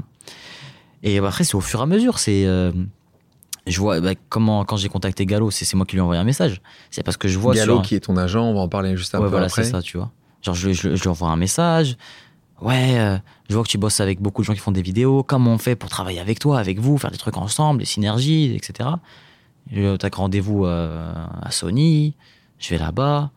Et 1.03 1.17
après, 1.19 1.43
c'est 1.43 1.55
au 1.55 1.61
fur 1.61 1.79
et 1.79 1.83
à 1.83 1.85
mesure. 1.85 2.19
C'est. 2.19 2.45
euh, 2.45 2.71
je 3.67 3.79
vois 3.79 3.99
bah, 4.01 4.13
comment, 4.29 4.63
quand 4.65 4.77
j'ai 4.77 4.89
contacté 4.89 5.25
Gallo, 5.25 5.51
c'est 5.51 5.65
c'est 5.65 5.75
moi 5.77 5.85
qui 5.85 5.95
lui 5.95 5.99
ai 5.99 6.01
envoyé 6.01 6.19
un 6.19 6.23
message. 6.23 6.61
C'est 6.91 7.03
parce 7.03 7.17
que 7.17 7.27
je 7.27 7.37
vois 7.37 7.53
Gallo, 7.53 7.75
sur. 7.75 7.81
qui 7.83 7.95
est 7.95 7.99
ton 7.99 8.17
agent, 8.17 8.41
on 8.43 8.53
va 8.53 8.61
en 8.61 8.67
parler 8.69 8.95
juste 8.97 9.13
un 9.15 9.19
Ouais, 9.19 9.25
peu 9.25 9.31
voilà, 9.31 9.45
après. 9.47 9.63
c'est 9.63 9.71
ça, 9.71 9.81
tu 9.81 9.97
vois. 9.97 10.11
Genre, 10.41 10.55
je, 10.55 10.71
je- 10.71 10.95
je 10.95 11.01
lui 11.01 11.09
envoie 11.09 11.29
un 11.29 11.35
message. 11.35 11.97
Ouais, 12.61 12.97
euh, 12.99 13.17
je 13.49 13.53
vois 13.55 13.63
que 13.63 13.69
tu 13.69 13.77
bosses 13.77 13.99
avec 14.01 14.21
beaucoup 14.21 14.41
de 14.41 14.45
gens 14.47 14.53
qui 14.53 14.59
font 14.59 14.71
des 14.71 14.81
vidéos. 14.81 15.23
Comment 15.23 15.51
on 15.53 15.57
fait 15.57 15.75
pour 15.75 15.89
travailler 15.89 16.19
avec 16.19 16.39
toi, 16.39 16.59
avec 16.59 16.79
vous, 16.79 16.97
faire 16.97 17.11
des 17.11 17.17
trucs 17.17 17.37
ensemble, 17.37 17.79
des 17.79 17.85
synergies, 17.85 18.53
etc. 18.55 18.89
Je- 19.71 19.95
T'as 19.97 20.09
rendez-vous 20.13 20.65
euh, 20.65 21.13
à 21.41 21.51
Sony. 21.51 22.15
Je 22.57 22.69
vais 22.69 22.77
là-bas. 22.77 23.31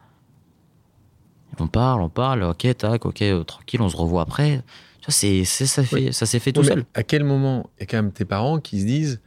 On 1.58 1.66
parle, 1.66 2.00
on 2.02 2.08
parle. 2.08 2.42
Ok, 2.44 2.66
tac, 2.76 3.04
ok, 3.04 3.22
euh, 3.22 3.44
tranquille, 3.44 3.82
on 3.82 3.88
se 3.88 3.96
revoit 3.96 4.22
après. 4.22 4.62
Tu 5.00 5.06
vois, 5.06 5.12
c'est, 5.12 5.44
ça, 5.44 5.82
fait, 5.84 6.12
ça 6.12 6.26
s'est 6.26 6.38
fait 6.38 6.52
tout 6.52 6.60
Ouais, 6.62 6.66
seul. 6.68 6.84
À 6.94 7.02
quel 7.02 7.24
moment 7.24 7.68
il 7.76 7.80
y 7.80 7.82
a 7.82 7.86
quand 7.86 7.98
même 7.98 8.12
tes 8.12 8.24
parents 8.24 8.58
qui 8.60 8.80
se 8.80 8.86
disent 8.86 9.20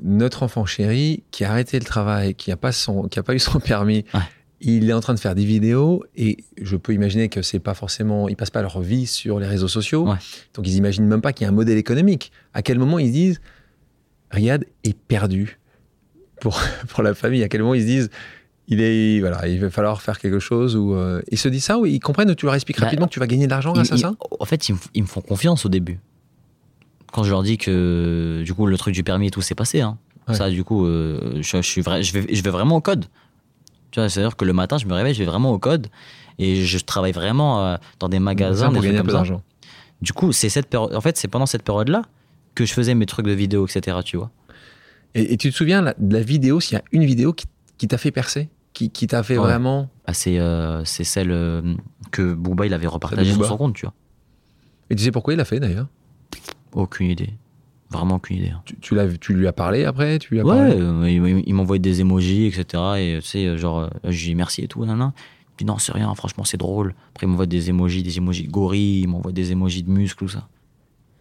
notre 0.00 0.42
enfant 0.42 0.66
chéri 0.66 1.22
qui 1.30 1.44
a 1.44 1.50
arrêté 1.50 1.78
le 1.78 1.84
travail, 1.84 2.34
qui 2.34 2.50
n'a 2.50 2.56
pas, 2.56 2.72
son- 2.72 3.04
qui 3.08 3.18
a 3.18 3.22
pas 3.22 3.34
eu 3.34 3.38
son 3.38 3.60
permis, 3.60 4.04
Ouais. 4.12 4.20
il 4.60 4.90
est 4.90 4.92
en 4.92 5.00
train 5.00 5.14
de 5.14 5.20
faire 5.20 5.34
des 5.36 5.44
vidéos 5.44 6.02
et 6.16 6.38
je 6.60 6.76
peux 6.76 6.92
imaginer 6.92 7.28
que 7.28 7.42
c'est 7.42 7.60
pas 7.60 7.74
forcément, 7.74 8.28
ils 8.28 8.36
passent 8.36 8.50
pas 8.50 8.62
leur 8.62 8.80
vie 8.80 9.06
sur 9.06 9.38
les 9.38 9.46
réseaux 9.46 9.68
sociaux, 9.68 10.06
donc 10.54 10.66
ils 10.66 10.74
imaginent 10.76 11.06
même 11.06 11.20
pas 11.20 11.32
qu'il 11.32 11.44
y 11.44 11.46
a 11.46 11.50
un 11.50 11.54
modèle 11.54 11.78
économique. 11.78 12.32
À 12.54 12.62
quel 12.62 12.78
moment 12.78 12.98
ils 12.98 13.08
se 13.08 13.12
disent 13.12 13.40
Riyad 14.30 14.64
est 14.82 14.98
perdu 14.98 15.60
pour, 16.40 16.60
pour 16.88 17.02
la 17.02 17.14
famille 17.14 17.42
À 17.42 17.48
quel 17.48 17.62
moment 17.62 17.74
ils 17.74 17.82
se 17.82 17.86
disent 17.86 18.10
il 18.66 18.80
est 18.80 19.20
voilà, 19.20 19.46
il 19.46 19.60
va 19.60 19.68
falloir 19.70 20.00
faire 20.00 20.18
quelque 20.18 20.38
chose 20.38 20.74
ou 20.74 20.94
euh, 20.94 21.20
ils 21.30 21.38
se 21.38 21.48
disent 21.48 21.64
ça 21.64 21.78
ou 21.78 21.84
ils 21.86 22.00
comprennent 22.00 22.30
ou 22.30 22.34
tu 22.34 22.46
leur 22.46 22.54
expliques 22.54 22.78
Bah, 22.80 22.86
rapidement 22.86 23.06
que 23.06 23.12
tu 23.12 23.20
vas 23.20 23.26
gagner 23.26 23.44
de 23.46 23.50
l'argent 23.50 23.72
grâce 23.74 23.92
à 23.92 23.98
ça 23.98 24.14
en 24.40 24.44
fait, 24.46 24.68
ils 24.68 24.72
me, 24.72 24.78
ils 24.94 25.02
me 25.02 25.06
font 25.06 25.20
confiance 25.20 25.66
au 25.66 25.68
début. 25.68 25.98
Quand 27.12 27.24
je 27.24 27.30
leur 27.30 27.42
dis 27.42 27.58
que 27.58 28.42
du 28.44 28.54
coup 28.54 28.66
le 28.66 28.76
truc 28.78 28.94
du 28.94 29.04
permis 29.04 29.26
et 29.28 29.30
tout 29.30 29.42
s'est 29.42 29.54
passé, 29.54 29.80
hein. 29.82 29.98
Ouais. 30.26 30.34
ça 30.34 30.48
du 30.48 30.64
coup, 30.64 30.86
euh, 30.86 31.42
je, 31.42 31.58
je 31.58 31.62
suis 31.62 31.82
vrai, 31.82 32.02
je 32.02 32.12
vais, 32.14 32.34
je 32.34 32.42
vais 32.42 32.50
vraiment 32.50 32.76
au 32.76 32.80
code. 32.80 33.04
Tu 33.90 34.00
vois, 34.00 34.08
c'est-à-dire 34.08 34.36
que 34.36 34.44
le 34.46 34.54
matin, 34.54 34.78
je 34.78 34.86
me 34.86 34.94
réveille, 34.94 35.14
je 35.14 35.18
vais 35.18 35.28
vraiment 35.28 35.52
au 35.52 35.58
code 35.58 35.88
et 36.38 36.64
je 36.64 36.78
travaille 36.78 37.12
vraiment 37.12 37.64
euh, 37.64 37.76
dans 38.00 38.08
des 38.08 38.18
magasins, 38.18 38.72
pour 38.72 38.80
des 38.80 38.88
gagner 38.88 38.98
trucs 38.98 39.10
un 39.10 39.12
comme 39.12 39.28
peu 39.28 39.34
ça. 39.34 39.42
Du 40.00 40.12
coup, 40.12 40.32
c'est 40.32 40.48
cette 40.48 40.66
période. 40.66 40.94
En 40.94 41.00
fait, 41.00 41.16
c'est 41.16 41.28
pendant 41.28 41.46
cette 41.46 41.62
période-là 41.62 42.02
que 42.54 42.64
je 42.64 42.72
faisais 42.72 42.94
mes 42.94 43.06
trucs 43.06 43.26
de 43.26 43.32
vidéo, 43.32 43.66
etc. 43.66 43.98
Tu 44.04 44.16
vois. 44.16 44.30
Et, 45.14 45.32
et 45.32 45.36
tu 45.36 45.50
te 45.50 45.54
souviens 45.56 45.82
la- 45.82 45.94
de 45.98 46.12
la 46.14 46.20
vidéo, 46.22 46.60
s'il 46.60 46.76
y 46.76 46.80
a 46.80 46.84
une 46.92 47.04
vidéo 47.04 47.32
qui, 47.32 47.46
qui 47.78 47.88
t'a 47.88 47.98
fait 47.98 48.10
percer 48.10 48.48
Qui, 48.72 48.90
qui 48.90 49.06
t'a 49.06 49.22
fait 49.22 49.36
Ouais. 49.38 49.44
vraiment. 49.44 49.90
Ah, 50.06 50.14
c'est 50.14 50.38
euh, 50.38 50.84
c'est 50.84 51.04
celle 51.04 51.30
euh, 51.30 51.62
que 52.10 52.34
Booba 52.34 52.66
il 52.66 52.74
avait 52.74 52.86
repartagée 52.86 53.32
sur 53.32 53.44
son 53.46 53.56
compte, 53.56 53.74
tu 53.74 53.86
vois. 53.86 53.94
Et 54.90 54.96
tu 54.96 55.02
sais 55.02 55.10
pourquoi 55.12 55.34
il 55.34 55.36
l'a 55.36 55.44
fait 55.44 55.60
d'ailleurs? 55.60 55.88
Aucune 56.72 57.10
idée. 57.10 57.30
Vraiment 57.90 58.16
aucune 58.16 58.38
idée. 58.38 58.48
hein. 58.50 58.62
tu, 58.64 58.76
tu, 58.80 58.94
l'as, 58.96 59.06
tu 59.18 59.32
lui 59.34 59.46
as 59.46 59.52
parlé 59.52 59.84
après? 59.84 60.18
Tu 60.18 60.34
lui 60.34 60.40
as 60.40 60.44
Ouais, 60.44 60.50
parlé? 60.50 60.76
euh, 60.80 61.08
il, 61.10 61.44
il 61.46 61.54
m'envoie 61.54 61.78
des 61.78 62.00
emojis, 62.00 62.46
etc. 62.46 62.82
Et 62.98 63.18
tu 63.22 63.28
sais, 63.28 63.46
euh, 63.46 63.56
genre, 63.56 63.88
je 64.02 64.08
lui 64.10 64.30
dis 64.30 64.34
merci 64.34 64.62
et 64.62 64.68
tout, 64.68 64.80
nanana. 64.84 65.12
Dis 65.58 65.64
non, 65.64 65.78
c'est 65.78 65.92
rien, 65.92 66.12
franchement, 66.16 66.42
c'est 66.44 66.56
drôle. 66.56 66.94
Après, 67.10 67.26
il 67.26 67.30
m'envoie 67.30 67.46
des 67.46 67.70
emojis, 67.70 68.02
des 68.02 68.16
emojis 68.18 68.48
de 68.48 68.50
gorille, 68.50 69.02
il 69.02 69.06
m'envoie 69.08 69.30
des 69.30 69.52
emojis 69.52 69.84
de 69.84 69.90
muscles, 69.90 70.18
tout 70.18 70.28
ça. 70.28 70.48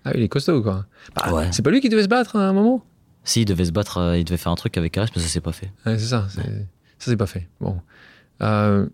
Ah, 0.05 0.11
il 0.15 0.23
est 0.23 0.27
costaud 0.29 0.63
quoi. 0.63 0.85
Bah, 1.15 1.31
Ouais. 1.31 1.49
C'est 1.51 1.61
pas 1.61 1.69
lui 1.69 1.79
qui 1.81 1.89
devait 1.89 2.01
se 2.03 2.07
battre 2.07 2.35
à 2.37 2.49
un 2.49 2.53
moment? 2.53 2.83
Si, 3.23 3.41
il 3.41 3.45
devait 3.45 3.65
se 3.65 3.71
battre, 3.71 3.97
euh, 3.99 4.17
il 4.17 4.25
devait 4.25 4.37
faire 4.37 4.51
un 4.51 4.55
truc 4.55 4.77
avec 4.77 4.91
Karis, 4.93 5.09
mais 5.15 5.21
ça 5.21 5.27
s'est 5.27 5.39
pas 5.41 5.51
fait. 5.53 5.71
Ouais, 5.85 5.97
C'est 5.97 6.05
ça. 6.07 6.27
Ça, 6.29 6.41
c'est 6.99 7.17
pas 7.17 7.25
fait. 7.25 7.47
Bon. 7.61 7.77
Euh, 8.41 8.85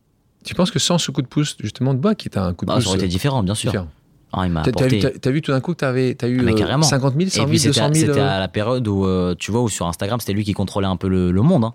tu 0.44 0.54
penses 0.56 0.72
que 0.72 0.80
sans 0.80 0.98
ce 0.98 1.12
coup 1.12 1.22
de 1.22 1.28
pouce, 1.28 1.56
justement, 1.60 1.94
de 1.94 2.00
bas, 2.00 2.15
qui 2.15 2.28
est 2.28 2.38
un 2.38 2.54
coup 2.54 2.65
de 2.65 2.72
Ah, 2.72 2.76
pouce 2.76 2.84
ça 2.84 2.89
aurait 2.89 3.00
été 3.00 3.08
différent, 3.08 3.44
bien 3.44 3.56
sûr. 3.56 3.72
différent. 3.72 3.89
Ah, 4.32 4.46
il 4.46 4.52
m'a 4.52 4.62
T'as, 4.62 4.88
vu, 4.88 5.00
t'as- 5.00 5.10
t'as 5.10 5.32
vu 5.32 5.42
tout 5.42 5.52
d'un 5.52 5.60
coup 5.60 5.72
que 5.74 5.78
t'avais, 5.80 6.13
t'as 6.13 6.28
eu 6.28 6.39
Ah, 6.39 6.44
mais 6.44 6.52
euh, 6.54 6.56
carrément. 6.56 6.84
50 6.84 7.15
000, 7.18 7.30
100 7.30 7.34
Et 7.34 7.38
000, 7.39 7.50
puis 7.50 7.60
c'était 7.60 7.70
200 7.80 7.86
à, 7.86 7.94
000 7.94 8.08
c'était 8.08 8.20
euh, 8.20 8.30
à 8.30 8.39
la 8.39 8.48
période 8.48 8.88
où, 8.88 9.06
euh, 9.06 9.34
tu 9.38 9.52
vois, 9.52 9.62
où 9.63 9.70
sur 9.70 9.88
Instagram, 9.88 10.20
c'était 10.20 10.34
lui 10.34 10.44
qui 10.44 10.54
contrôlait 10.54 10.86
un 10.88 10.98
peu 10.98 11.08
le, 11.10 11.32
le 11.32 11.42
monde. 11.42 11.63
Hein. 11.65 11.74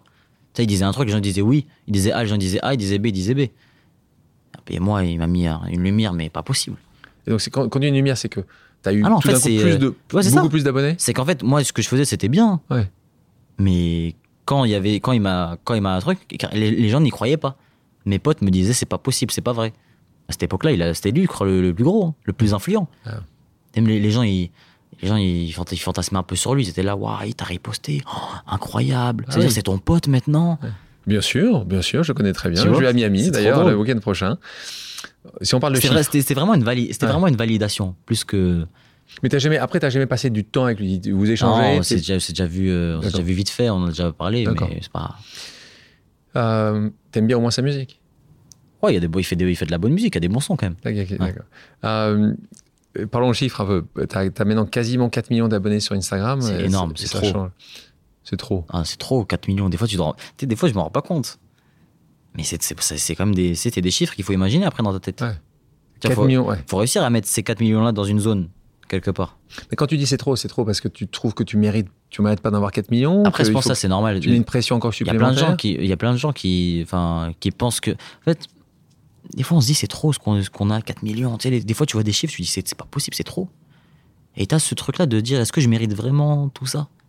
Tu 0.54 0.58
sais, 0.58 0.64
il 0.64 0.66
disait 0.68 0.84
un 0.84 0.92
truc, 0.92 1.06
les 1.08 1.12
gens 1.12 1.18
disaient 1.20 1.40
oui. 1.42 1.66
Il 1.88 1.92
disait 1.92 2.12
A, 2.12 2.22
les 2.22 2.28
gens 2.28 2.36
disaient 2.36 2.60
A, 2.62 2.72
il 2.74 2.76
disait 2.76 2.98
B, 3.00 3.06
il 3.06 3.12
disait 3.12 3.34
B. 3.34 3.40
Et 4.70 4.78
moi, 4.78 5.04
il 5.04 5.18
m'a 5.18 5.26
mis 5.26 5.48
euh, 5.48 5.54
une 5.68 5.82
lumière, 5.82 6.12
mais 6.12 6.30
pas 6.30 6.42
possible. 6.44 6.76
Et 7.26 7.30
donc, 7.30 7.40
c'est 7.40 7.50
quand, 7.50 7.68
quand 7.68 7.80
il 7.80 7.82
y 7.82 7.86
a 7.86 7.88
une 7.88 7.96
lumière, 7.96 8.16
c'est 8.16 8.28
que 8.28 8.40
t'as 8.84 8.92
eu 8.92 9.02
Ah 9.04 9.08
non, 9.10 9.16
en 9.16 9.20
tout 9.20 9.28
fait, 9.28 9.34
d'un 9.34 9.40
coup 9.40 9.44
c'est, 9.48 9.56
plus 9.58 9.72
euh, 9.72 9.78
de, 9.78 9.86
ouais, 10.12 10.22
c'est 10.22 10.30
beaucoup 10.30 10.44
ça. 10.44 10.50
plus 10.50 10.64
d'abonnés? 10.64 10.94
C'est 10.98 11.12
qu'en 11.12 11.24
fait, 11.24 11.42
moi, 11.42 11.64
ce 11.64 11.72
que 11.72 11.82
je 11.82 11.88
faisais, 11.88 12.04
c'était 12.04 12.28
bien. 12.28 12.60
Ouais. 12.70 12.88
Mais 13.58 14.14
quand 14.44 14.64
il 14.64 14.70
y 14.70 14.74
avait, 14.74 15.00
quand 15.00 15.12
il 15.12 15.20
m'a, 15.20 15.56
quand 15.64 15.74
il 15.74 15.80
m'a 15.80 15.94
un 15.96 16.00
truc, 16.00 16.18
les, 16.52 16.70
les 16.70 16.88
gens 16.88 17.00
n'y 17.00 17.10
croyaient 17.10 17.36
pas. 17.36 17.56
Mes 18.06 18.18
potes 18.18 18.42
me 18.42 18.50
disaient, 18.50 18.72
c'est 18.74 18.86
pas 18.86 18.98
possible, 18.98 19.32
c'est 19.32 19.40
pas 19.40 19.52
vrai. 19.52 19.72
À 20.28 20.32
cette 20.32 20.42
époque-là, 20.42 20.72
il 20.72 20.82
a- 20.82 20.94
c'était 20.94 21.10
lui, 21.10 21.22
je 21.22 21.26
crois, 21.28 21.46
le, 21.46 21.62
le 21.62 21.72
plus 21.74 21.84
gros, 21.84 22.06
hein, 22.06 22.14
le 22.24 22.32
plus 22.32 22.52
influent. 22.54 22.88
Ah. 23.06 23.20
Même 23.76 23.86
les, 23.88 23.98
les 24.00 24.10
gens, 24.10 24.22
ils, 24.22 24.50
les 25.02 25.08
gens, 25.08 25.16
ils 25.16 25.52
fantasmaient 25.52 26.18
un 26.18 26.22
peu 26.22 26.36
sur 26.36 26.54
lui. 26.54 26.64
Ils 26.64 26.68
étaient 26.68 26.82
là, 26.82 26.96
waouh, 26.96 27.24
il 27.26 27.34
t'a 27.34 27.44
riposté, 27.46 28.02
Oh, 28.06 28.18
incroyable. 28.46 29.24
Ah 29.26 29.30
C'est-à-dire, 29.32 29.48
oui. 29.50 29.54
c'est 29.54 29.62
ton 29.62 29.78
pote 29.78 30.08
maintenant. 30.08 30.58
Bien 31.06 31.20
sûr, 31.20 31.64
bien 31.64 31.82
sûr, 31.82 32.02
je 32.02 32.12
le 32.12 32.14
connais 32.14 32.32
très 32.32 32.48
bien. 32.50 32.60
Tu 32.62 32.66
Je 32.68 32.72
vois, 32.72 32.80
vais 32.80 32.88
à 32.88 32.92
Miami, 32.92 33.30
d'ailleurs, 33.30 33.68
le 33.68 33.76
week-end 33.76 33.98
prochain. 33.98 34.38
Si 35.42 35.54
on 35.54 35.60
parle 35.60 35.72
de 35.74 35.76
C'était 35.76 35.88
chiffres. 35.94 36.10
vrai, 36.10 36.20
c'était 36.20 36.34
vraiment 36.34 36.54
une 36.54 36.64
vali- 36.64 36.92
c'était 36.92 37.06
Ouais. 37.06 37.12
vraiment 37.12 37.26
une 37.28 37.36
validation, 37.36 37.94
plus 38.06 38.24
que. 38.24 38.64
Mais 39.22 39.28
t'as 39.28 39.38
jamais, 39.38 39.58
après, 39.58 39.80
t'as 39.80 39.90
jamais 39.90 40.06
passé 40.06 40.30
du 40.30 40.44
temps 40.44 40.64
avec 40.64 40.78
lui. 40.80 41.00
Vous 41.10 41.30
échangez. 41.30 41.76
Non, 41.76 41.82
c'est 41.82 41.96
déjà, 41.96 42.18
c'est 42.20 42.32
déjà 42.32 42.46
vu, 42.46 42.70
euh, 42.70 42.98
on 42.98 43.02
s'est 43.02 43.10
déjà 43.10 43.22
vu 43.22 43.32
vite 43.34 43.50
fait, 43.50 43.68
on 43.70 43.74
en 43.76 43.86
a 43.86 43.88
déjà 43.90 44.12
parlé, 44.12 44.44
D'accord. 44.44 44.68
mais 44.70 44.78
c'est 44.82 44.90
pas. 44.92 45.16
Euh, 46.36 46.90
T'aimes 47.12 47.26
bien 47.26 47.36
au 47.36 47.40
moins 47.40 47.50
sa 47.50 47.62
musique? 47.62 48.00
Ouais, 48.82 48.92
il 48.92 48.94
y 48.94 48.96
a 48.96 49.00
des, 49.00 49.08
beaux- 49.08 49.20
il 49.20 49.24
fait 49.24 49.36
des, 49.36 49.48
il 49.48 49.56
fait 49.56 49.66
de 49.66 49.70
la 49.70 49.78
bonne 49.78 49.92
musique, 49.92 50.14
il 50.14 50.16
y 50.16 50.18
a 50.18 50.20
des 50.20 50.28
bons 50.28 50.40
sons 50.40 50.56
quand 50.56 50.66
même. 50.66 50.76
D'accord, 50.82 51.02
ok, 51.10 51.18
d'accord. 51.18 51.44
Euh, 51.84 52.34
parlons 53.10 53.32
chiffres 53.32 53.60
un 53.60 53.66
peu. 53.66 54.06
T'as 54.06 54.22
as 54.36 54.44
maintenant 54.44 54.66
quasiment 54.66 55.08
4 55.08 55.30
millions 55.30 55.48
d'abonnés 55.48 55.80
sur 55.80 55.94
Instagram. 55.94 56.40
C'est 56.42 56.64
énorme, 56.64 56.92
c'est 56.96 57.06
ça 57.06 57.18
trop. 57.20 57.30
change. 57.30 57.50
C'est 58.24 58.36
trop. 58.38 58.64
Ah, 58.70 58.82
c'est 58.84 58.96
trop, 58.96 59.24
4 59.24 59.48
millions. 59.48 59.68
Des 59.68 59.76
fois, 59.76 59.86
tu 59.86 59.96
te 59.96 60.00
rends- 60.02 60.14
tu 60.14 60.22
sais, 60.40 60.46
des 60.46 60.56
fois, 60.56 60.68
je 60.68 60.74
me 60.74 60.80
rends 60.80 60.90
pas 60.90 61.02
compte. 61.02 61.38
Mais 62.36 62.42
c'est 62.42 62.60
c'est- 62.62 63.14
quand 63.14 63.26
même 63.26 63.34
des, 63.34 63.54
c'était 63.54 63.80
des 63.80 63.90
chiffres 63.90 64.14
qu'il 64.14 64.24
faut 64.24 64.32
imaginer 64.32 64.64
après 64.64 64.82
dans 64.82 64.92
ta 64.92 64.98
tête. 65.00 65.20
Ouais. 65.20 65.34
Tu 66.00 66.08
4 66.08 66.14
vois, 66.14 66.24
faut, 66.24 66.26
millions, 66.28 66.48
ouais. 66.48 66.56
faut 66.66 66.78
réussir 66.78 67.04
à 67.04 67.10
mettre 67.10 67.28
ces 67.28 67.42
4 67.42 67.60
millions-là 67.60 67.92
dans 67.92 68.02
une 68.04 68.18
zone, 68.18 68.48
quelque 68.88 69.10
part. 69.12 69.38
Mais 69.70 69.76
quand 69.76 69.86
tu 69.86 69.96
dis 69.96 70.06
c'est 70.06 70.16
trop, 70.16 70.34
c'est 70.36 70.48
trop 70.48 70.64
parce 70.64 70.80
que 70.80 70.88
tu 70.88 71.06
trouves 71.06 71.32
que 71.34 71.44
tu 71.44 71.56
mérites, 71.56 71.86
tu 72.10 72.22
mérites 72.22 72.40
pas 72.40 72.50
d'avoir 72.50 72.72
4 72.72 72.90
millions. 72.90 73.22
Après, 73.24 73.44
je 73.44 73.52
pense 73.52 73.64
ça, 73.66 73.74
c'est 73.76 73.88
normal. 73.88 74.18
Tu 74.20 74.30
mets 74.30 74.36
une 74.36 74.44
pression 74.44 74.74
encore 74.76 74.92
Il 74.98 75.06
y 75.06 75.10
a 75.10 75.14
plein 75.14 75.28
de 75.30 75.34
supplémentaire. 75.34 75.50
gens 75.50 75.56
qui, 75.56 75.72
il 75.74 75.86
y 75.86 75.92
a 75.92 75.96
plein 75.96 76.12
de 76.12 76.16
gens 76.18 76.32
qui, 76.32 76.80
enfin, 76.82 77.32
qui 77.38 77.50
pensent 77.52 77.80
que, 77.80 77.92
en 77.92 78.24
fait, 78.24 78.46
des 79.34 79.42
fois, 79.44 79.58
on 79.58 79.60
se 79.60 79.66
dit 79.68 79.74
c'est 79.74 79.86
trop 79.86 80.12
ce 80.12 80.18
qu'on 80.18 80.40
qu'on 80.52 80.70
a, 80.70 80.80
4 80.82 81.02
millions. 81.02 81.36
Tu 81.38 81.48
sais, 81.50 81.60
des 81.60 81.74
fois, 81.74 81.86
tu 81.86 81.92
vois 81.92 82.02
des 82.02 82.12
chiffres, 82.12 82.34
tu 82.34 82.42
dis 82.42 82.48
c'est 82.48 82.66
c'est 82.66 82.76
pas 82.76 82.86
possible, 82.90 83.14
c'est 83.14 83.22
trop. 83.22 83.48
Et 84.36 84.46
t'as 84.48 84.58
ce 84.58 84.74
truc-là 84.74 85.06
de 85.06 85.20
dire 85.20 85.40
est-ce 85.40 85.52
que 85.52 85.60
je 85.60 85.68
mérite 85.68 85.94
vraiment 85.94 86.48
tout 86.48 86.66
ça? 86.66 86.88
Tu 86.98 87.03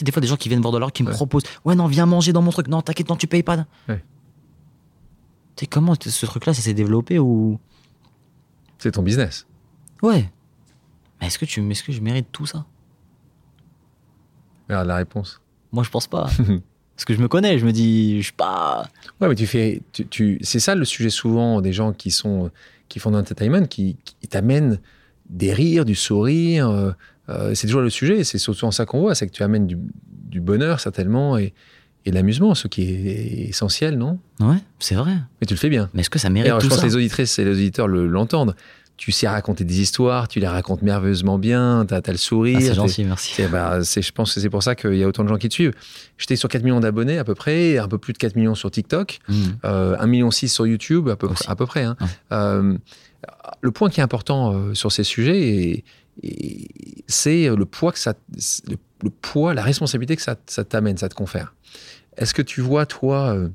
sais, 0.00 0.04
des 0.04 0.12
fois, 0.12 0.20
des 0.20 0.26
gens 0.28 0.36
qui 0.36 0.48
viennent 0.48 0.60
voir 0.60 0.72
de 0.72 0.78
l'or 0.78 0.92
qui 0.92 1.02
me 1.02 1.08
Ouais. 1.08 1.14
proposent 1.14 1.44
ouais, 1.64 1.74
non, 1.74 1.86
viens 1.86 2.06
manger 2.06 2.32
dans 2.32 2.42
mon 2.42 2.50
truc. 2.50 2.68
Non, 2.68 2.82
t'inquiète, 2.82 3.08
non, 3.08 3.16
tu 3.16 3.26
payes 3.26 3.42
pas. 3.42 3.66
Ouais. 3.88 4.02
Tu 5.56 5.64
sais, 5.64 5.66
comment 5.66 5.94
ce 6.00 6.26
truc-là, 6.26 6.54
ça 6.54 6.62
s'est 6.62 6.74
développé 6.74 7.18
ou? 7.18 7.58
C'est 8.78 8.92
ton 8.92 9.02
business. 9.02 9.46
Ouais. 10.02 10.30
Mais 11.20 11.26
est-ce 11.28 11.38
que, 11.38 11.44
tu, 11.44 11.68
est-ce 11.70 11.82
que 11.84 11.92
je 11.92 12.00
mérite 12.00 12.28
tout 12.32 12.46
ça? 12.46 12.64
Regarde 14.68 14.88
la 14.88 14.96
réponse. 14.96 15.40
Moi, 15.72 15.84
je 15.84 15.90
pense 15.90 16.06
pas. 16.06 16.28
Parce 16.96 17.04
que 17.06 17.14
je 17.14 17.20
me 17.20 17.28
connais, 17.28 17.58
je 17.58 17.66
me 17.66 17.72
dis, 17.72 18.18
je 18.18 18.24
suis 18.24 18.32
pas. 18.32 18.88
Ouais, 19.20 19.28
mais 19.28 19.34
tu 19.34 19.46
fais, 19.46 19.82
tu, 19.92 20.06
tu- 20.06 20.38
c'est 20.42 20.60
ça 20.60 20.74
le 20.74 20.84
sujet 20.84 21.10
souvent 21.10 21.60
des 21.60 21.72
gens 21.72 21.92
qui 21.92 22.10
sont, 22.10 22.50
qui 22.88 22.98
font 22.98 23.10
de 23.10 23.16
l'entertainment, 23.16 23.66
qui, 23.66 23.96
qui 24.04 24.28
t'amènent 24.28 24.78
des 25.28 25.52
rires, 25.52 25.84
du 25.84 25.94
sourire. 25.94 26.68
euh, 26.68 26.92
euh, 27.28 27.54
c'est 27.54 27.66
toujours 27.66 27.82
le 27.82 27.90
sujet. 27.90 28.24
C'est 28.24 28.38
souvent 28.38 28.70
ça 28.70 28.84
qu'on 28.86 29.00
voit, 29.00 29.14
c'est 29.14 29.26
que 29.26 29.32
tu 29.32 29.42
amènes 29.42 29.66
du, 29.66 29.76
du 30.28 30.40
bonheur 30.40 30.80
certainement 30.80 31.38
et, 31.38 31.52
et 32.04 32.10
de 32.10 32.14
l'amusement, 32.16 32.54
ce 32.54 32.66
qui 32.68 32.82
est 32.82 33.48
essentiel, 33.48 33.96
non? 33.96 34.18
Ouais, 34.40 34.56
c'est 34.80 34.94
vrai. 34.96 35.12
Mais 35.40 35.46
tu 35.46 35.54
le 35.54 35.58
fais 35.58 35.68
bien. 35.70 35.88
Mais 35.94 36.00
est-ce 36.00 36.10
que 36.10 36.18
ça 36.18 36.30
mérite 36.30 36.48
alors, 36.48 36.60
je 36.60 36.66
tout 36.66 36.70
pense 36.70 36.78
ça? 36.78 36.82
que 36.82 36.88
les 36.88 36.96
auditrices 36.96 37.38
et 37.38 37.44
les 37.44 37.52
auditeurs 37.52 37.86
le- 37.88 38.06
l'entendent. 38.08 38.54
tu 38.98 39.10
sais 39.10 39.26
raconter 39.26 39.64
des 39.64 39.80
histoires, 39.80 40.28
tu 40.28 40.38
les 40.38 40.46
racontes 40.46 40.82
merveilleusement 40.82 41.36
bien, 41.38 41.84
tu 41.88 41.94
as, 41.94 42.02
le 42.06 42.16
sourire. 42.16 42.58
Ah, 42.60 42.64
c'est 42.66 42.74
gentil, 42.74 43.04
merci. 43.04 43.42
Bah, 43.50 43.80
je 43.82 44.10
pense 44.12 44.34
que 44.34 44.38
c'est 44.40 44.50
pour 44.50 44.62
ça 44.62 44.74
qu'il 44.76 44.94
y 44.94 45.02
a 45.02 45.08
autant 45.08 45.24
de 45.24 45.28
gens 45.28 45.38
qui 45.38 45.48
te 45.48 45.54
suivent. 45.54 45.72
J'étais 46.18 46.36
sur 46.36 46.48
4 46.48 46.62
millions 46.62 46.78
d'abonnés 46.78 47.18
à 47.18 47.24
peu 47.24 47.34
près, 47.34 47.78
un 47.78 47.88
peu 47.88 47.98
plus 47.98 48.12
de 48.12 48.18
4 48.18 48.36
millions 48.36 48.54
sur 48.54 48.70
TikTok, 48.70 49.18
Mm. 49.28 49.34
euh, 49.64 49.96
1,6 49.96 50.06
million 50.08 50.30
sur 50.30 50.66
YouTube 50.66 51.08
à 51.08 51.16
peu, 51.16 51.26
Aussi. 51.26 51.34
près- 51.44 51.50
à 51.52 51.56
peu 51.56 51.66
près. 51.66 51.82
hein. 51.84 51.96
Euh, 52.32 52.76
le 53.60 53.70
point 53.70 53.88
qui 53.90 54.00
est 54.00 54.02
important 54.02 54.52
euh, 54.54 54.74
sur 54.74 54.92
ces 54.92 55.04
sujets, 55.04 55.40
et- 55.40 55.70
et 55.70 55.84
c'est 57.08 57.48
le 57.48 57.64
poids 57.64 57.92
que 57.92 57.98
ça, 57.98 58.14
le, 58.68 58.76
le 59.02 59.10
poids, 59.10 59.54
la 59.54 59.62
responsabilité 59.62 60.16
que 60.16 60.22
ça, 60.22 60.36
ça 60.46 60.64
t'amène, 60.64 60.96
ça 60.96 61.08
te 61.08 61.14
confère. 61.14 61.54
Est-ce 62.16 62.34
que 62.34 62.42
tu 62.42 62.60
vois, 62.60 62.86
toi, 62.86 63.34
euh, 63.34 63.48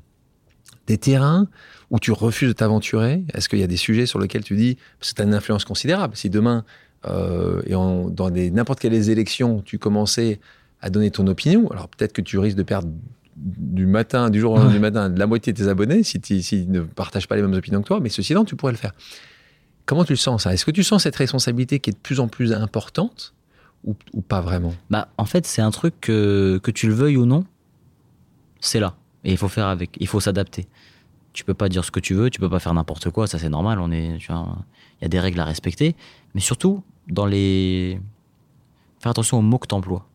des 0.86 0.98
terrains 0.98 1.48
où 1.90 1.98
tu 1.98 2.12
refuses 2.12 2.48
de 2.48 2.52
t'aventurer? 2.54 3.24
Est-ce 3.34 3.48
qu'il 3.48 3.58
y 3.60 3.62
a 3.62 3.68
des 3.68 3.76
sujets 3.76 4.06
sur 4.06 4.18
lesquels 4.18 4.44
tu 4.44 4.56
dis, 4.56 4.76
parce 4.98 5.12
que 5.12 5.16
tu 5.16 5.22
as 5.22 5.24
une 5.24 5.34
influence 5.34 5.64
considérable, 5.64 6.16
si 6.16 6.30
demain, 6.30 6.64
euh, 7.06 7.62
et 7.66 7.74
en- 7.74 8.08
dans 8.08 8.30
n'importe 8.30 8.80
quelles 8.80 9.08
élections, 9.10 9.62
tu 9.62 9.78
commençais 9.78 10.40
à 10.80 10.90
donner 10.90 11.10
ton 11.10 11.26
opinion, 11.26 11.70
alors 11.70 11.88
peut-être 11.88 12.12
que 12.12 12.20
tu 12.22 12.38
risques 12.38 12.56
de 12.56 12.62
perdre 12.62 12.88
du 13.36 13.86
matin, 13.86 14.30
du 14.30 14.40
jour 14.40 14.52
au 14.52 14.56
lendemain 14.56 14.72
du 14.72 14.80
matin, 14.80 15.08
la 15.08 15.26
moitié 15.28 15.52
de 15.52 15.58
tes 15.62 15.68
abonnés 15.68 16.02
si 16.02 16.20
tu 16.20 16.42
s'ils 16.42 16.70
ne 16.70 16.80
partagent 16.80 17.28
pas 17.28 17.36
les 17.36 17.42
mêmes 17.42 17.54
opinions 17.54 17.80
que 17.82 17.86
toi, 17.86 18.00
mais 18.00 18.08
ceci 18.08 18.32
étant, 18.32 18.44
tu 18.44 18.56
pourrais 18.56 18.72
le 18.72 18.78
faire. 18.78 18.92
Comment 19.88 20.04
tu 20.04 20.12
le 20.12 20.18
sens 20.18 20.42
ça? 20.42 20.52
Est-ce 20.52 20.66
que 20.66 20.70
tu 20.70 20.84
sens 20.84 21.04
cette 21.04 21.16
responsabilité 21.16 21.80
qui 21.80 21.88
est 21.88 21.94
de 21.94 21.98
plus 21.98 22.20
en 22.20 22.28
plus 22.28 22.52
importante 22.52 23.32
ou, 23.84 23.94
pas 24.20 24.42
vraiment? 24.42 24.74
Bah, 24.90 25.08
en 25.16 25.24
fait, 25.24 25.46
c'est 25.46 25.62
un 25.62 25.70
truc 25.70 25.94
que, 25.98 26.60
tu 26.74 26.88
le 26.88 26.92
veuilles 26.92 27.16
ou 27.16 27.24
non, 27.24 27.46
c'est 28.60 28.80
là. 28.80 28.96
Et 29.24 29.30
il 29.30 29.38
faut 29.38 29.48
faire 29.48 29.66
avec. 29.66 29.96
Il 29.98 30.06
faut 30.06 30.20
s'adapter. 30.20 30.68
Tu 31.32 31.42
peux 31.42 31.54
pas 31.54 31.70
dire 31.70 31.86
ce 31.86 31.90
que 31.90 32.00
tu 32.00 32.12
veux, 32.12 32.28
tu 32.28 32.38
peux 32.38 32.50
pas 32.50 32.58
faire 32.58 32.74
n'importe 32.74 33.08
quoi, 33.08 33.26
ça 33.26 33.38
c'est 33.38 33.48
normal. 33.48 33.78
On 33.80 33.90
est, 33.90 34.18
il 34.18 35.02
y 35.02 35.04
a 35.04 35.08
des 35.08 35.20
règles 35.20 35.40
à 35.40 35.46
respecter. 35.46 35.96
Mais 36.34 36.42
surtout, 36.42 36.82
dans 37.08 37.24
les. 37.24 37.98
Faire 39.00 39.10
attention 39.12 39.38
aux 39.38 39.42
mots 39.42 39.58
que 39.58 39.68
tu 39.68 39.74
emploies. 39.74 40.06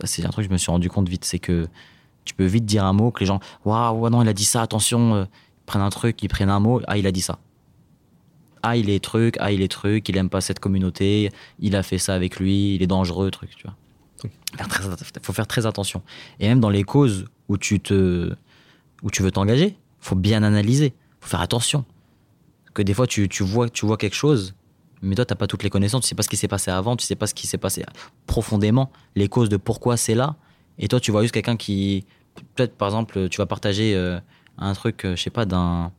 Ça, 0.00 0.06
c'est 0.06 0.24
un 0.24 0.30
truc 0.30 0.44
que 0.46 0.48
je 0.48 0.52
me 0.52 0.58
suis 0.58 0.70
rendu 0.70 0.88
compte 0.88 1.10
vite. 1.10 1.26
C'est 1.26 1.38
que 1.38 1.66
tu 2.24 2.32
peux 2.32 2.46
vite 2.46 2.64
dire 2.64 2.86
un 2.86 2.94
mot 2.94 3.10
que 3.10 3.20
les 3.20 3.26
gens. 3.26 3.40
Waouh, 3.66 4.08
non, 4.08 4.22
il 4.22 4.28
a 4.28 4.32
dit 4.32 4.46
ça, 4.46 4.62
attention. 4.62 5.14
euh, 5.14 5.24
Ils 5.24 5.66
prennent 5.66 5.82
un 5.82 5.90
truc, 5.90 6.22
ils 6.22 6.28
prennent 6.28 6.48
un 6.48 6.60
mot. 6.60 6.80
Ah, 6.86 6.96
il 6.96 7.06
a 7.06 7.12
dit 7.12 7.20
ça. 7.20 7.38
Ah, 8.66 8.76
il 8.78 8.88
est 8.88 9.02
truc, 9.02 9.36
ah, 9.40 9.52
il 9.52 9.60
est 9.60 9.68
truc, 9.68 10.08
il 10.08 10.16
aime 10.16 10.30
pas 10.30 10.40
cette 10.40 10.58
communauté, 10.58 11.30
il 11.58 11.76
a 11.76 11.82
fait 11.82 11.98
ça 11.98 12.14
avec 12.14 12.38
lui, 12.40 12.74
il 12.76 12.82
est 12.82 12.86
dangereux, 12.86 13.30
truc, 13.30 13.50
tu 13.56 13.64
vois. 13.64 13.76
Très- 14.68 14.84
faut 15.22 15.32
faire 15.34 15.46
très 15.46 15.66
attention. 15.66 16.02
Et 16.40 16.48
même 16.48 16.60
dans 16.60 16.70
les 16.70 16.82
causes 16.84 17.26
où 17.48 17.58
tu 17.58 17.78
te, 17.80 18.32
où 19.02 19.10
tu 19.10 19.22
veux 19.22 19.30
t'engager, 19.30 19.76
faut 20.00 20.14
bien 20.16 20.42
analyser, 20.42 20.94
faut 21.20 21.28
faire 21.28 21.42
attention. 21.42 21.84
Que 22.72 22.80
des 22.82 22.94
fois 22.94 23.06
tu, 23.06 23.28
tu 23.28 23.42
vois, 23.42 23.68
tu 23.68 23.84
vois 23.84 23.96
quelque 23.98 24.16
chose, 24.16 24.54
mais 25.02 25.14
toi 25.14 25.26
t'as 25.26 25.34
pas 25.34 25.46
toutes 25.46 25.62
les 25.62 25.70
connaissances, 25.70 26.02
tu 26.02 26.08
sais 26.08 26.14
pas 26.14 26.22
ce 26.22 26.28
qui 26.30 26.36
s'est 26.38 26.48
passé 26.48 26.70
avant, 26.70 26.96
tu 26.96 27.04
sais 27.04 27.16
pas 27.16 27.26
ce 27.26 27.34
qui 27.34 27.46
s'est 27.46 27.58
passé 27.58 27.84
profondément, 28.26 28.90
les 29.14 29.28
causes 29.28 29.48
de 29.50 29.56
pourquoi 29.58 29.96
c'est 29.98 30.14
là. 30.14 30.36
Et 30.78 30.88
toi 30.88 31.00
tu 31.00 31.10
vois 31.10 31.20
juste 31.22 31.34
quelqu'un 31.34 31.56
qui, 31.56 32.06
peut-être 32.54 32.76
par 32.76 32.88
exemple, 32.88 33.28
tu 33.28 33.38
vas 33.38 33.46
partager 33.46 33.94
euh, 33.94 34.18
un 34.56 34.72
truc, 34.72 35.04
euh, 35.04 35.16
je 35.16 35.22
sais 35.22 35.30
pas, 35.30 35.44
d'un- 35.44 35.92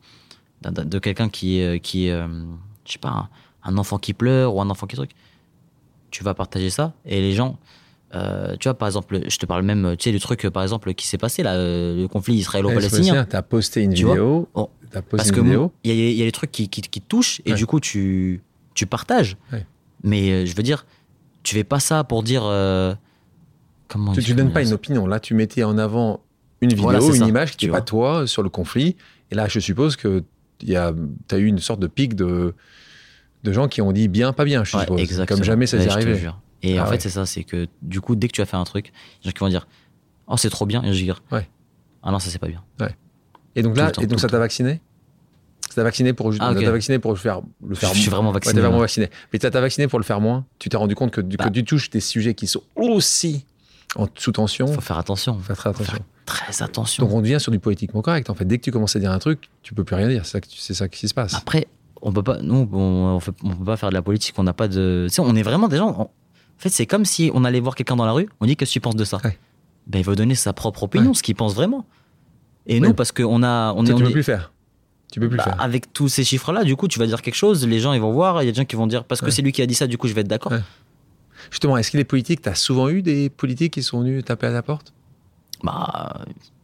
de 0.63 0.99
quelqu'un 0.99 1.29
qui, 1.29 1.59
est, 1.59 1.79
qui, 1.79 2.07
est, 2.07 2.11
euh, 2.11 2.27
je 2.85 2.93
sais 2.93 2.99
pas, 2.99 3.09
un, 3.09 3.29
un 3.63 3.77
enfant 3.77 3.97
qui 3.97 4.13
pleure 4.13 4.55
ou 4.55 4.61
un 4.61 4.69
enfant 4.69 4.87
qui 4.87 4.95
truc. 4.95 5.11
Tu 6.11 6.23
vas 6.23 6.33
partager 6.33 6.69
ça 6.69 6.93
et 7.05 7.19
les 7.19 7.33
gens, 7.33 7.57
euh, 8.13 8.55
tu 8.59 8.67
vois, 8.69 8.77
par 8.77 8.87
exemple, 8.87 9.19
je 9.27 9.37
te 9.37 9.45
parle 9.45 9.63
même, 9.63 9.95
tu 9.97 10.05
sais, 10.05 10.11
du 10.11 10.19
truc, 10.19 10.45
euh, 10.45 10.51
par 10.51 10.63
exemple, 10.63 10.93
qui 10.93 11.05
s'est 11.05 11.17
passé 11.17 11.43
là, 11.43 11.55
euh, 11.55 12.01
le 12.01 12.07
conflit 12.07 12.35
israélo-palestinien. 12.35 13.25
Tu 13.29 13.35
as 13.35 13.41
posté 13.41 13.81
une 13.83 13.93
Tu 13.93 14.05
vidéo. 14.05 14.47
Oh, 14.53 14.69
t'as 14.91 15.01
posté 15.01 15.17
Parce 15.17 15.29
une 15.29 15.35
que 15.53 15.69
il 15.83 15.91
y, 15.93 16.13
y 16.15 16.21
a 16.21 16.25
des 16.25 16.31
trucs 16.31 16.51
qui, 16.51 16.69
qui, 16.69 16.81
qui 16.81 17.01
te 17.01 17.07
touchent 17.07 17.41
et 17.45 17.51
Ouais. 17.51 17.57
du 17.57 17.65
coup, 17.65 17.79
tu, 17.81 18.41
tu 18.75 18.85
partages. 18.85 19.35
Ouais. 19.51 19.65
Mais 20.03 20.31
euh, 20.31 20.45
je 20.45 20.55
veux 20.55 20.63
dire, 20.63 20.85
tu 21.43 21.55
fais 21.55 21.63
pas 21.65 21.79
ça 21.81 22.03
pour 22.05 22.23
dire. 22.23 22.43
euh, 22.45 22.95
comment 23.89 24.13
Tu, 24.13 24.23
tu 24.23 24.33
donnes 24.35 24.53
pas 24.53 24.61
une 24.63 24.71
opinion. 24.73 25.05
Là, 25.07 25.19
tu 25.19 25.33
mettais 25.33 25.63
en 25.63 25.77
avant 25.77 26.21
une 26.61 26.69
vidéo, 26.69 26.83
Voilà, 26.83 26.99
une 27.05 27.13
ça, 27.13 27.27
image 27.27 27.57
qui 27.57 27.65
n'est 27.65 27.71
pas 27.73 27.81
toi 27.81 28.25
sur 28.25 28.41
le 28.41 28.49
conflit. 28.49 28.95
Et 29.31 29.35
là, 29.35 29.47
je 29.49 29.59
suppose 29.59 29.95
que 29.97 30.23
tu 30.59 30.75
as 30.75 31.37
eu 31.37 31.45
une 31.45 31.59
sorte 31.59 31.79
de 31.79 31.87
pic 31.87 32.15
de, 32.15 32.53
de 33.43 33.51
gens 33.51 33.67
qui 33.67 33.81
ont 33.81 33.91
dit 33.91 34.07
bien, 34.07 34.33
pas 34.33 34.45
bien, 34.45 34.63
je 34.63 34.75
Ouais, 34.75 34.83
suppose. 34.83 35.01
exactement. 35.01 35.37
Comme 35.37 35.45
jamais 35.45 35.67
ça 35.67 35.77
Ouais, 35.77 35.83
s'est 35.83 35.89
arrivé. 35.89 36.29
Et 36.63 36.77
Ah 36.79 36.83
en 36.83 36.85
ouais. 36.85 36.91
fait, 36.93 37.01
c'est 37.01 37.09
ça, 37.09 37.25
c'est 37.25 37.43
que 37.43 37.67
du 37.81 38.01
coup, 38.01 38.15
dès 38.15 38.27
que 38.27 38.33
tu 38.33 38.41
as 38.41 38.45
fait 38.45 38.57
un 38.57 38.63
truc, 38.63 38.87
il 38.87 38.91
y 38.91 38.95
a 38.95 39.23
des 39.23 39.29
gens 39.29 39.33
qui 39.33 39.39
vont 39.39 39.49
dire 39.49 39.67
Oh, 40.27 40.37
c'est 40.37 40.49
trop 40.49 40.65
bien. 40.65 40.81
Et 40.83 40.87
je 40.93 40.97
vais 40.99 41.03
dire 41.03 41.21
Ouais. 41.31 41.47
Ah 42.01 42.11
non, 42.11 42.19
ça 42.19 42.29
c'est 42.29 42.39
pas 42.39 42.47
bien. 42.47 42.63
Et 43.57 43.61
donc 43.61 43.73
Tout 43.75 43.79
là, 43.79 43.91
temps, 43.91 44.01
et 44.01 44.05
donc 44.07 44.17
tout 44.17 44.21
ça 44.21 44.27
t'a 44.27 44.37
vacciné? 44.39 44.81
Ça 45.69 45.75
t'a 45.75 45.83
vacciné 45.83 46.11
pour 46.13 46.27
Ah, 46.39 46.51
ok. 46.51 46.57
ça 46.57 46.63
t'a 46.65 46.71
vacciné 46.71 46.99
pour 46.99 47.11
le 47.11 47.17
faire 47.17 47.41
le 47.65 47.73
faire 47.75 47.93
Je 47.93 47.99
suis 47.99 48.09
vraiment 48.09 48.29
Ouais, 48.29 48.33
vacciné. 48.35 48.55
t'es 48.55 48.59
vraiment 48.61 48.79
vacciné. 48.79 49.09
Mais 49.31 49.39
ça 49.39 49.49
t'a 49.49 49.61
vacciné 49.61 49.87
pour 49.87 49.97
le 49.97 50.03
faire 50.03 50.19
moins? 50.19 50.45
Tu 50.59 50.67
t'es 50.69 50.75
rendu 50.77 50.93
compte 50.93 51.11
que, 51.11 51.21
du- 51.21 51.37
que 51.37 51.43
Bah. 51.43 51.49
tu 51.49 51.63
touches 51.63 51.89
des 51.89 52.01
sujets 52.01 52.33
qui 52.33 52.47
sont 52.47 52.63
aussi 52.75 53.45
en 53.95 54.07
sous 54.15 54.31
tension. 54.31 54.67
Faut 54.67 54.81
faire 54.81 54.97
attention. 54.97 55.35
Faut 55.37 55.43
faire 55.43 55.57
très 55.57 55.69
attention. 55.69 55.97
Très 56.25 56.63
attention. 56.63 57.05
Donc 57.05 57.13
on 57.13 57.21
devient 57.21 57.39
sur 57.39 57.51
du 57.51 57.59
politiquement 57.59 58.01
correct. 58.01 58.29
En 58.29 58.35
fait, 58.35 58.45
dès 58.45 58.57
que 58.57 58.63
tu 58.63 58.71
commences 58.71 58.95
à 58.95 58.99
dire 58.99 59.11
un 59.11 59.19
truc, 59.19 59.49
tu 59.63 59.73
peux 59.73 59.83
plus 59.83 59.95
rien 59.95 60.07
dire. 60.07 60.23
C'est 60.25 60.73
ça, 60.73 60.87
qui 60.87 61.07
se 61.07 61.13
passe. 61.13 61.33
Après, 61.35 61.67
on 62.01 62.11
peut 62.11 62.23
pas, 62.23 62.39
nous, 62.41 62.67
on, 62.71 62.77
on, 62.77 63.19
fait- 63.19 63.31
on 63.43 63.49
peut 63.55 63.65
pas 63.65 63.77
faire 63.77 63.89
de 63.89 63.93
la 63.95 64.01
politique. 64.01 64.33
On 64.37 64.43
n'a 64.43 64.53
pas 64.53 64.67
de. 64.67 65.05
Tu 65.09 65.15
sais, 65.15 65.21
on 65.21 65.35
est 65.35 65.43
vraiment 65.43 65.67
des 65.67 65.77
gens. 65.77 65.95
on- 65.97 66.01
en 66.03 66.09
fait, 66.57 66.69
c'est 66.69 66.85
comme 66.85 67.03
si 67.05 67.31
on 67.33 67.43
allait 67.43 67.59
voir 67.59 67.75
quelqu'un 67.75 67.95
dans 67.95 68.05
la 68.05 68.13
rue. 68.13 68.29
On 68.39 68.45
dit 68.45 68.55
qu'est-ce 68.55 68.71
que 68.71 68.73
tu 68.73 68.79
penses 68.81 68.95
de 68.95 69.03
ça? 69.03 69.19
Ouais. 69.23 69.37
Ben, 69.87 69.99
il 69.99 70.05
va 70.05 70.15
donner 70.15 70.35
sa 70.35 70.53
propre 70.53 70.83
opinion, 70.83 71.13
ce 71.13 71.21
qu'il 71.21 71.35
pense 71.35 71.53
vraiment. 71.53 71.85
Et 72.65 72.79
Oui. 72.79 72.87
nous, 72.87 72.93
parce 72.93 73.11
qu'on 73.11 73.43
a, 73.43 73.73
on 73.73 73.85
est, 73.85 73.93
tu 73.93 74.01
peux 74.01 74.09
est- 74.09 74.13
plus 74.13 74.23
faire. 74.23 74.51
Tu 75.11 75.19
peux 75.19 75.29
plus 75.29 75.37
bah, 75.37 75.43
faire. 75.43 75.61
avec 75.61 75.93
tous 75.93 76.07
ces 76.09 76.23
chiffres-là, 76.23 76.63
du 76.63 76.75
coup, 76.75 76.87
tu 76.87 76.97
vas 76.97 77.05
dire 77.05 77.21
quelque 77.21 77.35
chose. 77.35 77.65
Les 77.67 77.79
gens, 77.79 77.93
ils 77.93 78.01
vont 78.01 78.11
voir. 78.11 78.41
Il 78.41 78.45
y 78.47 78.49
a 78.49 78.51
des 78.51 78.57
gens 78.57 78.65
qui 78.65 78.75
vont 78.75 78.87
dire 78.87 79.03
parce 79.03 79.21
que 79.21 79.25
Ouais. 79.27 79.31
c'est 79.31 79.41
lui 79.43 79.51
qui 79.51 79.61
a 79.61 79.65
dit 79.67 79.75
ça. 79.75 79.85
Du 79.87 79.97
coup, 79.97 80.07
je 80.07 80.13
vais 80.13 80.21
être 80.21 80.27
d'accord. 80.27 80.53
Justement, 81.51 81.77
est-ce 81.77 81.91
que 81.91 81.97
les 81.97 82.03
politiques, 82.03 82.41
tu 82.41 82.49
as 82.49 82.55
souvent 82.55 82.89
eu 82.89 83.01
des 83.01 83.29
politiques 83.29 83.73
qui 83.73 83.83
sont 83.83 84.01
venus 84.01 84.23
taper 84.25 84.47
à 84.47 84.51
la 84.51 84.61
porte? 84.61 84.93
Bah, 85.63 86.21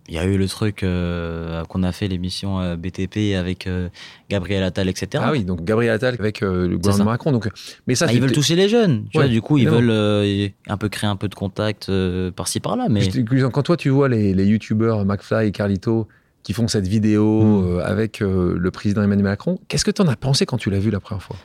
il 0.10 0.16
y 0.16 0.18
a 0.20 0.26
eu 0.26 0.38
le 0.38 0.48
truc 0.48 0.84
euh, 0.84 1.64
qu'on 1.66 1.84
a 1.84 1.92
fait 1.94 2.08
l'émission 2.10 2.60
euh, 2.60 2.76
BTP 2.76 3.36
avec 3.38 3.66
euh, 3.68 3.88
Gabriel 4.30 4.64
Attal, 4.64 4.90
etc. 4.90 5.24
Ah 5.26 5.32
oui, 5.32 5.46
donc 5.46 5.64
Gabriel 5.64 5.94
Attal 5.94 6.16
avec 6.20 6.42
le 6.42 6.70
ça. 6.72 6.76
gouvernement 6.76 7.12
Macron. 7.12 7.32
Donc, 7.32 7.48
mais 7.88 7.96
ça, 7.96 8.08
Ah, 8.10 8.14
ils 8.14 8.20
veulent 8.22 8.32
toucher 8.34 8.56
les 8.56 8.68
jeunes. 8.68 9.06
Tu 9.12 9.18
Ouais, 9.18 9.24
vois, 9.26 9.32
du 9.32 9.42
coup, 9.42 9.58
ils 9.58 9.70
veulent 9.70 10.52
un 10.68 10.78
peu 10.78 10.90
créer 10.90 11.10
un 11.10 11.16
peu 11.16 11.30
de 11.30 11.36
contact 11.36 11.90
par-ci 12.36 12.60
par-là. 12.60 12.88
Mais 12.90 13.08
Quand 13.54 13.64
toi, 13.64 13.78
tu 13.78 13.90
vois 13.90 14.10
les, 14.10 14.34
les 14.34 14.46
youtubeurs 14.46 15.06
McFly 15.06 15.48
et 15.48 15.52
Carlito 15.52 16.08
qui 16.44 16.54
font 16.54 16.68
cette 16.68 16.88
vidéo 16.88 17.44
Mm. 17.44 17.66
euh, 17.78 17.86
avec 17.86 18.20
le 18.20 18.70
président 18.72 19.04
Emmanuel 19.04 19.24
Macron, 19.26 19.60
qu'est-ce 19.68 19.86
que 19.86 19.92
tu 19.92 20.02
en 20.02 20.08
as 20.08 20.16
pensé 20.16 20.46
quand 20.46 20.58
tu 20.58 20.70
l'as 20.72 20.80
vu 20.80 20.90
la 20.90 21.00
première 21.00 21.22
fois? 21.24 21.38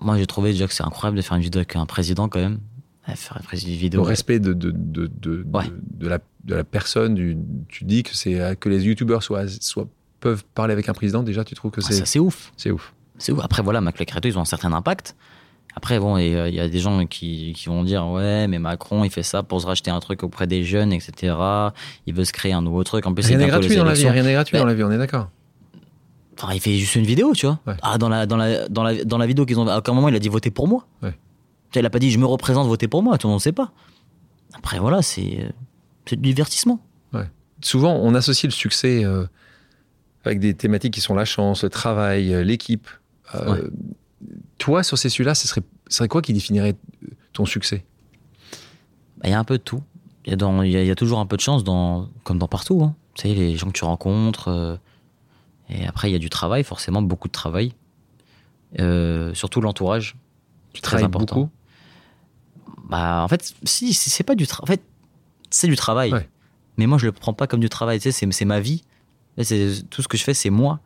Moi, 0.00 0.16
j'ai 0.18 0.26
trouvé 0.26 0.52
déjà 0.52 0.66
que 0.66 0.74
c'est 0.74 0.84
incroyable 0.84 1.16
de 1.16 1.22
faire 1.22 1.36
une 1.36 1.42
vidéo 1.42 1.60
avec 1.60 1.76
un 1.76 1.86
président 1.86 2.28
quand 2.28 2.40
même. 2.40 2.58
Faire 3.14 3.40
une 3.52 3.58
vidéo. 3.58 4.00
Au 4.00 4.04
respect 4.04 4.40
de, 4.40 4.52
de, 4.52 4.72
de, 4.74 5.06
de, 5.20 5.46
Ouais. 5.54 5.64
de, 5.94 6.08
la, 6.08 6.18
de 6.44 6.54
la 6.56 6.64
personne, 6.64 7.14
du- 7.14 7.36
tu 7.68 7.84
dis 7.84 8.02
que, 8.02 8.10
c'est, 8.16 8.40
euh, 8.40 8.54
que 8.56 8.68
les 8.68 8.84
youtubeurs 8.84 9.22
soient, 9.22 9.46
soient, 9.60 9.88
peuvent 10.18 10.44
parler 10.54 10.72
avec 10.72 10.88
un 10.88 10.92
président, 10.92 11.22
déjà, 11.22 11.44
tu 11.44 11.54
trouves 11.54 11.70
que 11.70 11.80
Ah, 11.84 11.86
c'est, 11.88 12.04
c'est 12.04 12.18
ouf. 12.18 12.52
c'est 12.56 12.72
ouf. 12.72 12.92
C'est 13.18 13.30
ouf. 13.30 13.38
Après, 13.44 13.62
voilà, 13.62 13.80
Mac 13.80 13.94
Creto, 14.04 14.28
ils 14.28 14.36
ont 14.36 14.40
un 14.40 14.44
certain 14.44 14.72
impact. 14.72 15.14
Après, 15.76 16.00
bon, 16.00 16.16
et, 16.16 16.34
euh, 16.34 16.48
il 16.48 16.54
y 16.56 16.60
a 16.60 16.68
des 16.68 16.78
gens 16.80 17.06
qui, 17.06 17.52
qui 17.54 17.66
vont 17.68 17.84
dire 17.84 18.04
Ouais, 18.08 18.48
mais 18.48 18.58
Macron, 18.58 19.04
il 19.04 19.10
fait 19.10 19.22
ça 19.22 19.42
pour 19.44 19.60
se 19.60 19.66
racheter 19.66 19.90
un 19.92 20.00
truc 20.00 20.24
auprès 20.24 20.46
des 20.48 20.64
jeunes, 20.64 20.92
etc. 20.92 21.34
Il 22.06 22.14
veut 22.14 22.24
se 22.24 22.32
créer 22.32 22.54
un 22.54 22.62
nouveau 22.62 22.82
truc. 22.82 23.06
En 23.06 23.14
plus, 23.14 23.26
Rien 23.26 23.38
n'est 23.38 23.46
gratuit 23.46 23.76
dans 23.76 23.84
la 23.84 23.92
vie, 23.92 24.00
élections. 24.00 24.12
rien 24.12 24.22
n'est 24.24 24.32
gratuit 24.32 24.58
dans 24.58 24.64
la 24.64 24.74
vie, 24.74 24.82
on 24.82 24.90
est 24.90 24.98
d'accord. 24.98 25.30
Enfin, 26.38 26.52
il 26.54 26.60
fait 26.60 26.76
juste 26.76 26.94
une 26.96 27.04
vidéo, 27.06 27.32
tu 27.34 27.46
vois. 27.46 27.60
Ouais. 27.66 27.76
Ah, 27.82 27.96
dans 27.98 28.08
la, 28.08 28.26
dans, 28.26 28.36
la, 28.36 28.68
dans, 28.68 28.82
la, 28.82 29.04
dans 29.04 29.18
la 29.18 29.26
vidéo 29.26 29.46
qu'ils 29.46 29.58
ont. 29.58 29.66
À 29.68 29.78
aucun 29.78 29.92
moment, 29.94 30.08
il 30.08 30.14
a 30.14 30.18
dit 30.18 30.28
votez 30.28 30.50
pour 30.50 30.68
moi. 30.68 30.86
Ouais. 31.02 31.16
Il 31.74 31.84
a 31.84 31.90
pas 31.90 31.98
dit 31.98 32.10
je 32.10 32.18
me 32.18 32.26
représente, 32.26 32.66
votez 32.68 32.88
pour 32.88 33.02
moi. 33.02 33.18
Tout 33.18 33.26
le 33.26 33.30
monde 33.32 33.40
ne 33.40 33.42
sait 33.42 33.52
pas. 33.52 33.72
Après, 34.54 34.78
voilà, 34.78 35.02
c'est 35.02 35.52
c'est 36.06 36.16
du 36.16 36.28
divertissement. 36.28 36.80
Souvent, 37.62 37.94
on 38.02 38.14
associe 38.14 38.44
le 38.52 38.54
succès 38.54 39.02
euh, 39.02 39.24
avec 40.26 40.40
des 40.40 40.52
thématiques 40.52 40.92
qui 40.92 41.00
sont 41.00 41.14
la 41.14 41.24
chance, 41.24 41.64
le 41.64 41.70
travail, 41.70 42.34
euh, 42.34 42.44
l'équipe. 42.44 42.86
Euh. 43.34 43.70
Toi, 44.58 44.82
sur 44.82 44.98
ces 44.98 45.08
sujets-là, 45.08 45.34
ce 45.34 45.48
serait, 45.48 45.62
ce 45.88 45.96
serait 45.96 46.08
quoi 46.08 46.20
qui 46.20 46.34
définirait 46.34 46.76
ton 47.32 47.46
succès? 47.46 47.86
Bah, 49.16 49.22
Il 49.24 49.30
y 49.30 49.32
a 49.32 49.38
un 49.38 49.44
peu 49.44 49.56
de 49.56 49.62
tout. 49.62 49.82
Il 50.26 50.30
y, 50.30 50.32
a 50.34 50.36
dans- 50.36 50.62
il 50.62 50.70
y 50.70 50.76
a- 50.76 50.82
il 50.82 50.86
y 50.86 50.90
a 50.90 50.94
toujours 50.94 51.18
un 51.18 51.24
peu 51.26 51.36
de 51.36 51.40
chance, 51.40 51.64
dans, 51.64 52.08
comme 52.24 52.38
dans 52.38 52.46
partout. 52.46 52.82
hein. 52.84 52.94
Tu 53.14 53.22
sais, 53.22 53.34
les 53.34 53.56
gens 53.56 53.68
que 53.68 53.72
tu 53.78 53.84
rencontres. 53.84 54.48
euh, 54.48 54.76
et 55.68 55.86
après, 55.86 56.10
il 56.10 56.12
y 56.12 56.16
a 56.16 56.20
du 56.20 56.30
travail, 56.30 56.64
forcément, 56.64 57.02
beaucoup 57.02 57.28
de 57.28 57.32
travail. 57.32 57.72
Euh, 58.78 59.34
surtout 59.34 59.60
l'entourage. 59.60 60.16
Tu 60.72 60.82
Très 60.82 61.02
important. 61.02 61.36
beaucoup? 61.36 61.50
Bah, 62.88 63.22
en 63.22 63.28
fait, 63.28 63.54
si, 63.64 63.92
c'est 63.94 64.22
pas 64.22 64.34
du 64.34 64.46
travail. 64.46 64.64
En 64.64 64.66
fait, 64.66 64.82
c'est 65.50 65.66
du 65.66 65.76
travail. 65.76 66.12
Ouais. 66.12 66.28
Mais 66.76 66.86
moi, 66.86 66.98
je 66.98 67.06
le 67.06 67.12
prends 67.12 67.32
pas 67.32 67.46
comme 67.46 67.60
du 67.60 67.68
travail. 67.68 67.98
Tu 67.98 68.12
sais, 68.12 68.26
c'est, 68.30 68.44
ma 68.44 68.60
vie. 68.60 68.84
Tout 69.36 70.02
ce 70.02 70.08
que 70.08 70.16
je 70.16 70.22
fais, 70.22 70.34
c'est 70.34 70.50
moi. 70.50 70.80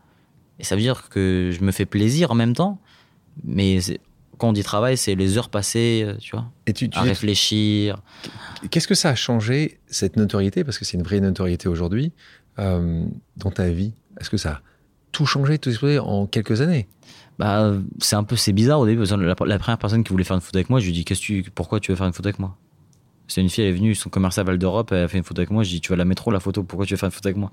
Et 0.59 0.65
ça 0.65 0.77
veut 0.77 0.83
dire 0.83 1.09
que 1.09 1.51
je 1.53 1.65
me 1.65 1.73
fais 1.73 1.87
plaisir 1.87 2.31
en 2.31 2.35
même 2.35 2.55
temps. 2.55 2.81
Mais 3.45 3.81
quand 4.39 4.49
on 4.49 4.53
dit 4.53 4.63
travail, 4.63 4.97
c'est 4.97 5.15
les 5.15 5.37
heures 5.37 5.51
passées, 5.51 6.05
euh, 6.07 6.17
tu 6.19 6.33
vois, 6.33 6.51
Et 6.67 6.73
tu, 6.73 6.89
tu 6.89 6.99
à 6.99 7.03
réfléchir. 7.03 8.03
Qu'est-ce 8.71 8.89
que 8.89 8.95
ça 8.95 9.11
a 9.11 9.15
changé, 9.15 9.81
cette 9.87 10.17
notoriété, 10.17 10.65
parce 10.65 10.79
que 10.79 10.85
c'est 10.85 10.97
une 10.97 11.03
vraie 11.03 11.21
notoriété 11.21 11.69
aujourd'hui, 11.69 12.13
euh, 12.59 13.05
dans 13.37 13.51
ta 13.51 13.69
vie 13.69 13.93
Est-ce 14.19 14.31
que 14.31 14.39
ça 14.39 14.51
a 14.51 14.63
tout 15.13 15.27
changé, 15.27 15.59
tout 15.59 15.69
explosé 15.71 15.99
en 15.99 16.27
quelques 16.27 16.61
années. 16.61 16.89
Bah, 17.39 17.73
c'est 18.01 18.17
un 18.17 18.25
peu 18.25 18.37
c'est 18.37 18.53
bizarre 18.53 18.81
au 18.81 18.87
début. 18.87 19.05
La, 19.05 19.17
la 19.47 19.59
première 19.59 19.79
personne 19.79 20.05
qui 20.05 20.11
voulait 20.11 20.25
faire 20.25 20.37
une 20.37 20.43
photo 20.43 20.59
avec 20.59 20.71
moi, 20.71 20.79
je 20.81 20.87
lui 20.87 20.93
dis 20.93 21.05
qu'est-ce 21.05 21.21
que 21.21 21.25
tu, 21.27 21.51
pourquoi 21.55 21.81
tu 21.81 21.91
veux 21.91 21.97
faire 21.97 22.07
une 22.07 22.13
photo 22.13 22.29
avec 22.29 22.39
moi? 22.39 22.57
C'est 23.29 23.41
une 23.41 23.49
fille, 23.49 23.65
elle 23.65 23.71
est 23.71 23.77
venue, 23.77 23.95
son 23.95 24.11
commercial 24.11 24.45
Val 24.45 24.59
d'Europe, 24.59 24.91
elle 24.93 25.05
a 25.05 25.09
fait 25.09 25.19
une 25.19 25.25
photo 25.25 25.41
avec 25.41 25.51
moi. 25.51 25.63
Je 25.63 25.71
dis 25.71 25.81
tu 25.81 25.91
vas 25.91 25.97
la 25.97 26.05
mettre 26.05 26.27
où 26.29 26.31
la 26.31 26.41
photo 26.41 26.63
Pourquoi 26.65 26.85
tu 26.87 26.95
veux 26.95 26.99
faire 26.99 27.07
une 27.07 27.13
photo 27.13 27.29
avec 27.29 27.37
moi? 27.37 27.51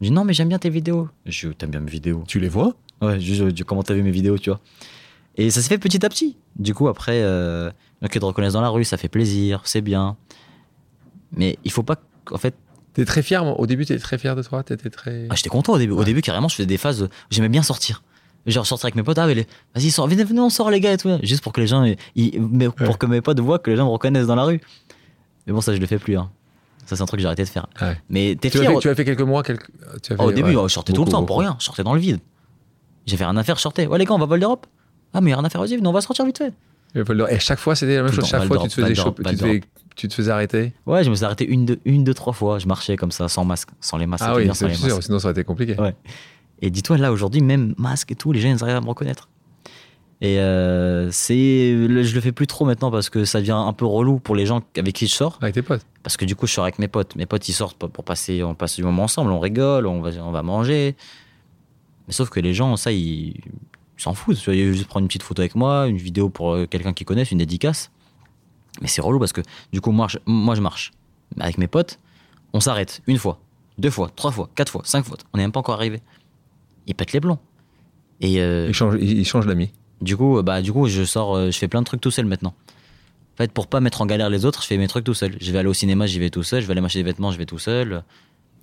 Je 0.00 0.06
dis 0.06 0.12
non, 0.12 0.24
mais 0.24 0.32
j'aime 0.32 0.48
bien 0.48 0.58
tes 0.58 0.70
vidéos. 0.70 1.08
Je 1.26 1.48
dis 1.48 1.54
t'aimes 1.56 1.70
bien 1.70 1.80
mes 1.80 1.90
vidéos 1.90 2.24
Tu 2.26 2.40
les 2.40 2.48
vois? 2.48 2.74
Ouais, 3.02 3.18
je, 3.20 3.34
je, 3.34 3.44
je- 3.54 3.64
comment 3.64 3.82
t'as 3.82 3.94
vu 3.94 4.02
mes 4.02 4.10
vidéos, 4.12 4.38
tu 4.38 4.50
vois? 4.50 4.60
Et 5.36 5.50
ça 5.50 5.60
s'est 5.60 5.68
fait 5.68 5.78
petit 5.78 6.04
à 6.04 6.08
petit. 6.08 6.36
Du 6.56 6.74
coup, 6.74 6.88
après, 6.88 7.20
euh, 7.22 7.70
ils 8.02 8.08
te 8.08 8.24
reconnaissent 8.24 8.54
dans 8.54 8.60
la 8.60 8.70
rue, 8.70 8.84
ça 8.84 8.96
fait 8.96 9.08
plaisir, 9.08 9.62
c'est 9.64 9.80
bien. 9.82 10.16
Mais 11.32 11.58
il 11.64 11.70
faut 11.70 11.82
pas. 11.82 11.96
En 12.32 12.38
fait, 12.38 12.54
T'es 12.98 13.04
très 13.04 13.22
fier, 13.22 13.44
moi. 13.44 13.54
au 13.60 13.66
début, 13.68 13.86
t'étais 13.86 14.00
très 14.02 14.18
fier 14.18 14.34
de 14.34 14.42
toi, 14.42 14.64
t'étais 14.64 14.90
très... 14.90 15.26
ah, 15.30 15.36
j'étais 15.36 15.48
content 15.50 15.74
au 15.74 15.78
début. 15.78 15.92
Au 15.92 16.02
début, 16.02 16.20
carrément, 16.20 16.48
je 16.48 16.56
faisais 16.56 16.66
des 16.66 16.78
phases. 16.78 17.08
J'aimais 17.30 17.48
bien 17.48 17.62
sortir. 17.62 18.02
Genre 18.44 18.66
sortir 18.66 18.86
avec 18.86 18.96
mes 18.96 19.04
potes, 19.04 19.18
ah, 19.18 19.26
les- 19.28 19.46
vas-y, 19.76 19.92
sors, 19.92 20.08
venez, 20.08 20.24
venez, 20.24 20.40
on 20.40 20.50
sort 20.50 20.68
les 20.72 20.80
gars 20.80 20.92
et 20.92 20.96
tout. 20.96 21.16
Juste 21.22 21.42
pour 21.44 21.52
que 21.52 21.60
les 21.60 21.68
gens, 21.68 21.84
ils- 22.16 22.40
mais 22.40 22.68
pour 22.70 22.88
Ouais. 22.88 22.94
que 22.98 23.06
mes 23.06 23.20
potes 23.20 23.38
voient 23.38 23.60
que 23.60 23.70
les 23.70 23.76
gens 23.76 23.84
me 23.84 23.90
reconnaissent 23.90 24.26
dans 24.26 24.34
la 24.34 24.42
rue. 24.42 24.60
Mais 25.46 25.52
bon, 25.52 25.60
ça, 25.60 25.74
je 25.76 25.80
le 25.80 25.86
fais 25.86 25.98
plus. 26.00 26.16
Hein. 26.18 26.28
Ça, 26.86 26.96
c'est 26.96 27.02
un 27.02 27.06
truc 27.06 27.18
que 27.18 27.22
j'ai 27.22 27.26
arrêté 27.26 27.44
de 27.44 27.48
faire. 27.48 27.66
Ouais. 27.80 27.96
Mais 28.10 28.34
t'es 28.40 28.50
Tu, 28.50 28.58
as 28.58 28.62
fier. 28.62 28.72
fait, 28.72 28.78
tu 28.80 28.88
as 28.88 28.94
fait 28.96 29.04
quelques 29.04 29.20
mois, 29.20 29.44
quelques... 29.44 29.70
tu 30.02 30.12
as 30.14 30.20
au 30.20 30.28
fait- 30.30 30.34
début, 30.34 30.50
ouais, 30.50 30.56
oh, 30.56 30.66
je 30.68 30.72
sortais 30.74 30.92
tout 30.92 31.02
le 31.02 31.04
beaucoup, 31.04 31.16
temps 31.20 31.24
pour 31.24 31.38
rien. 31.38 31.54
Je 31.60 31.64
sortais 31.66 31.84
dans 31.84 31.94
le 31.94 32.00
vide. 32.00 32.18
J'avais 33.06 33.24
rien 33.26 33.36
à 33.36 33.44
faire, 33.44 33.54
je 33.56 33.60
sortais. 33.62 33.86
Ouais, 33.86 33.98
les 33.98 34.06
gars, 34.06 34.14
on 34.14 34.18
va 34.18 34.24
à 34.24 34.26
Val 34.26 34.40
d'Europe. 34.40 34.66
Ah, 35.14 35.20
mais 35.20 35.30
y 35.30 35.32
a 35.32 35.36
rien 35.36 35.44
à 35.44 35.50
faire, 35.50 35.60
vas-y, 35.60 35.78
on 35.84 35.92
va 35.92 36.00
sortir 36.00 36.24
vite 36.26 36.38
fait. 36.38 36.52
Et 36.94 37.38
chaque 37.38 37.58
fois, 37.58 37.74
c'était 37.76 37.96
la 37.96 38.02
même 38.02 38.10
Tout 38.10 38.16
chose. 38.20 38.28
Chaque 38.28 38.44
fois, 38.44 38.58
tu 38.58 38.68
te 38.68 38.74
faisais 38.74 38.86
Val 38.88 38.94
choper- 38.94 38.96
d'Europe, 38.96 39.16
tu 39.16 39.36
te 39.36 39.40
Val 39.44 39.50
fais- 39.52 39.60
tu 39.96 40.08
te 40.08 40.14
faisais 40.14 40.30
arrêter? 40.30 40.72
Ouais, 40.86 41.02
je 41.04 41.10
me 41.10 41.14
suis 41.14 41.24
arrêté 41.24 41.44
une, 41.46 41.66
deux, 41.66 41.78
une, 41.84 42.04
deux, 42.04 42.14
trois 42.14 42.32
fois. 42.32 42.58
Je 42.58 42.66
marchais 42.66 42.96
comme 42.96 43.10
ça, 43.10 43.28
sans 43.28 43.44
masque, 43.44 43.68
sans 43.80 43.96
les 43.98 44.06
masques. 44.06 44.24
Ah 44.26 44.36
oui, 44.36 44.48
c'est 44.54 44.72
sûr, 44.74 45.02
sinon 45.02 45.18
ça 45.18 45.26
aurait 45.28 45.32
été 45.32 45.44
compliqué. 45.44 45.74
Ouais. 45.80 45.94
Et 46.62 46.70
dis-toi, 46.70 46.98
là, 46.98 47.12
aujourd'hui, 47.12 47.40
même 47.40 47.74
masque 47.78 48.12
et 48.12 48.14
tout, 48.14 48.32
les 48.32 48.40
gens, 48.40 48.48
ils 48.48 48.62
arrivent 48.62 48.76
à 48.76 48.80
me 48.80 48.88
reconnaître. 48.88 49.28
Et 50.20 50.40
euh, 50.40 51.10
c'est, 51.12 51.70
je 51.76 52.14
le 52.14 52.20
fais 52.20 52.32
plus 52.32 52.48
trop 52.48 52.64
maintenant 52.64 52.90
parce 52.90 53.08
que 53.08 53.24
ça 53.24 53.38
devient 53.38 53.52
un 53.52 53.72
peu 53.72 53.86
relou 53.86 54.18
pour 54.18 54.34
les 54.34 54.46
gens 54.46 54.62
avec 54.76 54.94
qui 54.96 55.06
je 55.06 55.12
sors. 55.14 55.38
Avec 55.40 55.54
tes 55.54 55.62
potes. 55.62 55.86
Parce 56.02 56.16
que 56.16 56.24
du 56.24 56.34
coup, 56.34 56.48
je 56.48 56.54
sors 56.54 56.64
avec 56.64 56.80
mes 56.80 56.88
potes. 56.88 57.14
Mes 57.14 57.26
potes, 57.26 57.48
ils 57.48 57.52
sortent 57.52 57.76
pour 57.76 58.02
passer, 58.04 58.42
on 58.42 58.54
passe 58.56 58.74
du 58.76 58.82
moment 58.82 59.04
ensemble, 59.04 59.30
on 59.30 59.38
rigole, 59.38 59.86
on 59.86 60.00
va, 60.00 60.10
on 60.20 60.32
va 60.32 60.42
manger. 60.42 60.96
Mais 62.08 62.12
sauf 62.12 62.30
que 62.30 62.40
les 62.40 62.52
gens, 62.54 62.76
ça, 62.76 62.90
ils 62.90 63.34
s'en 64.02 64.14
foutent. 64.14 64.38
Tu 64.38 64.54
Ils 64.56 64.64
veulent 64.66 64.74
juste 64.74 64.88
prendre 64.88 65.02
une 65.04 65.08
petite 65.08 65.22
photo 65.22 65.42
avec 65.42 65.54
moi, 65.54 65.86
une 65.88 65.96
vidéo 65.96 66.28
pour 66.30 66.52
euh, 66.52 66.66
quelqu'un 66.66 66.92
qu'ils 66.92 67.06
connaissent, 67.06 67.30
une 67.30 67.38
dédicace. 67.38 67.90
Mais 68.80 68.88
c'est 68.88 69.00
relou 69.02 69.18
parce 69.18 69.32
que 69.32 69.40
du 69.72 69.80
coup, 69.80 69.90
moi, 69.92 70.06
je, 70.08 70.18
moi, 70.26 70.54
je 70.54 70.60
marche. 70.60 70.92
Avec 71.40 71.58
mes 71.58 71.66
potes, 71.66 71.98
on 72.52 72.60
s'arrête 72.60 73.02
une 73.06 73.18
fois, 73.18 73.40
deux 73.78 73.90
fois, 73.90 74.10
trois 74.14 74.30
fois, 74.30 74.48
quatre 74.54 74.70
fois, 74.70 74.82
cinq 74.84 75.04
fois. 75.04 75.16
On 75.32 75.38
n'est 75.38 75.44
même 75.44 75.52
pas 75.52 75.60
encore 75.60 75.74
arrivé. 75.74 76.00
Ils 76.86 76.94
pètent 76.94 77.12
les 77.12 77.20
plombs. 77.20 77.38
Et 78.20 78.40
euh, 78.40 78.66
Il 78.68 78.74
change, 78.74 78.96
il 79.00 79.24
change 79.26 79.46
d'amis. 79.46 79.70
du 80.00 80.16
coup, 80.16 80.42
bah, 80.42 80.62
du 80.62 80.72
coup, 80.72 80.86
je 80.88 81.04
sors, 81.04 81.36
euh, 81.36 81.50
je 81.50 81.58
fais 81.58 81.68
plein 81.68 81.80
de 81.80 81.84
trucs 81.86 82.00
tout 82.00 82.10
seul 82.10 82.24
maintenant. 82.26 82.54
En 83.34 83.36
fait, 83.36 83.52
pour 83.52 83.66
pas 83.68 83.80
mettre 83.80 84.00
en 84.00 84.06
galère 84.06 84.30
les 84.30 84.44
autres, 84.44 84.62
je 84.62 84.66
fais 84.66 84.76
mes 84.78 84.88
trucs 84.88 85.04
tout 85.04 85.14
seul. 85.14 85.36
Je 85.40 85.52
vais 85.52 85.58
aller 85.58 85.68
au 85.68 85.74
cinéma, 85.74 86.06
j'y 86.06 86.18
vais 86.18 86.30
tout 86.30 86.42
seul. 86.42 86.60
Je 86.62 86.66
vais 86.66 86.72
aller 86.72 86.80
m'acheter 86.80 87.00
des 87.00 87.04
vêtements, 87.10 87.30
je 87.30 87.38
vais 87.38 87.46
tout 87.46 87.58
seul. 87.58 88.02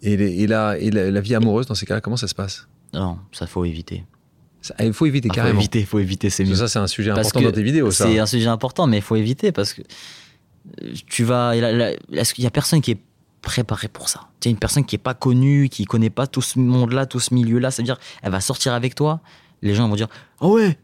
Et, 0.02 0.18
les- 0.18 0.42
et 0.44 0.48
la, 0.48 0.78
et 0.80 0.92
la, 0.92 1.12
la 1.12 1.22
vie 1.22 1.36
amoureuse, 1.36 1.66
dans 1.68 1.76
ces 1.76 1.86
cas-là, 1.86 2.02
comment 2.02 2.18
ça 2.18 2.28
se 2.28 2.36
passe? 2.36 2.68
Non, 2.94 3.20
ça 3.32 3.48
faut 3.48 3.64
éviter. 3.64 4.04
Il 4.80 4.94
faut 4.94 5.06
éviter 5.06 5.28
Ah, 5.30 5.34
faut 5.34 5.36
carrément. 5.36 5.60
éviter, 5.60 5.84
faut 5.86 6.00
éviter, 6.00 6.30
c'est 6.30 6.44
Parce 6.44 6.50
que 6.50 6.62
mieux. 6.64 6.68
ça, 6.68 6.72
c'est 6.72 6.80
un 6.80 6.88
sujet 6.88 7.12
Parce 7.14 7.28
important 7.28 7.42
dans 7.42 7.52
tes 7.52 7.64
vidéos. 7.64 7.92
Ça. 7.92 8.06
C'est 8.08 8.20
un 8.20 8.26
sujet 8.26 8.48
important, 8.48 8.88
mais 8.88 8.98
il 8.98 9.04
faut 9.04 9.16
éviter 9.16 9.52
parce 9.52 9.74
que 9.74 9.82
euh, 10.82 10.94
tu 11.08 11.24
vas. 11.24 11.56
Il 11.56 11.62
y 11.62 11.64
a- 11.66 11.72
là, 11.72 11.92
est-ce 12.14 12.34
qu'il 12.34 12.44
y 12.44 12.48
a 12.48 12.52
personne 12.52 12.82
qui 12.82 12.92
est 12.92 13.00
préparé 13.42 13.88
pour 13.88 14.10
ça? 14.10 14.22
Tu 14.40 14.46
sais, 14.48 14.52
une 14.52 14.58
personne 14.60 14.86
qui 14.86 14.96
est 14.96 15.00
pas 15.00 15.14
connue, 15.14 15.70
qui 15.70 15.86
connaît 15.86 16.10
pas 16.10 16.26
tout 16.28 16.42
ce 16.42 16.58
monde-là, 16.60 17.06
tout 17.06 17.20
ce 17.20 17.34
milieu-là, 17.34 17.70
c'est-à-dire, 17.72 17.98
elle 18.24 18.32
va 18.32 18.42
sortir 18.42 18.74
avec 18.74 18.96
toi. 18.96 19.22
Les 19.62 19.74
gens 19.76 19.88
vont 19.88 19.96
dire, 19.96 20.08
ah 20.42 20.48
ouais, 20.48 20.78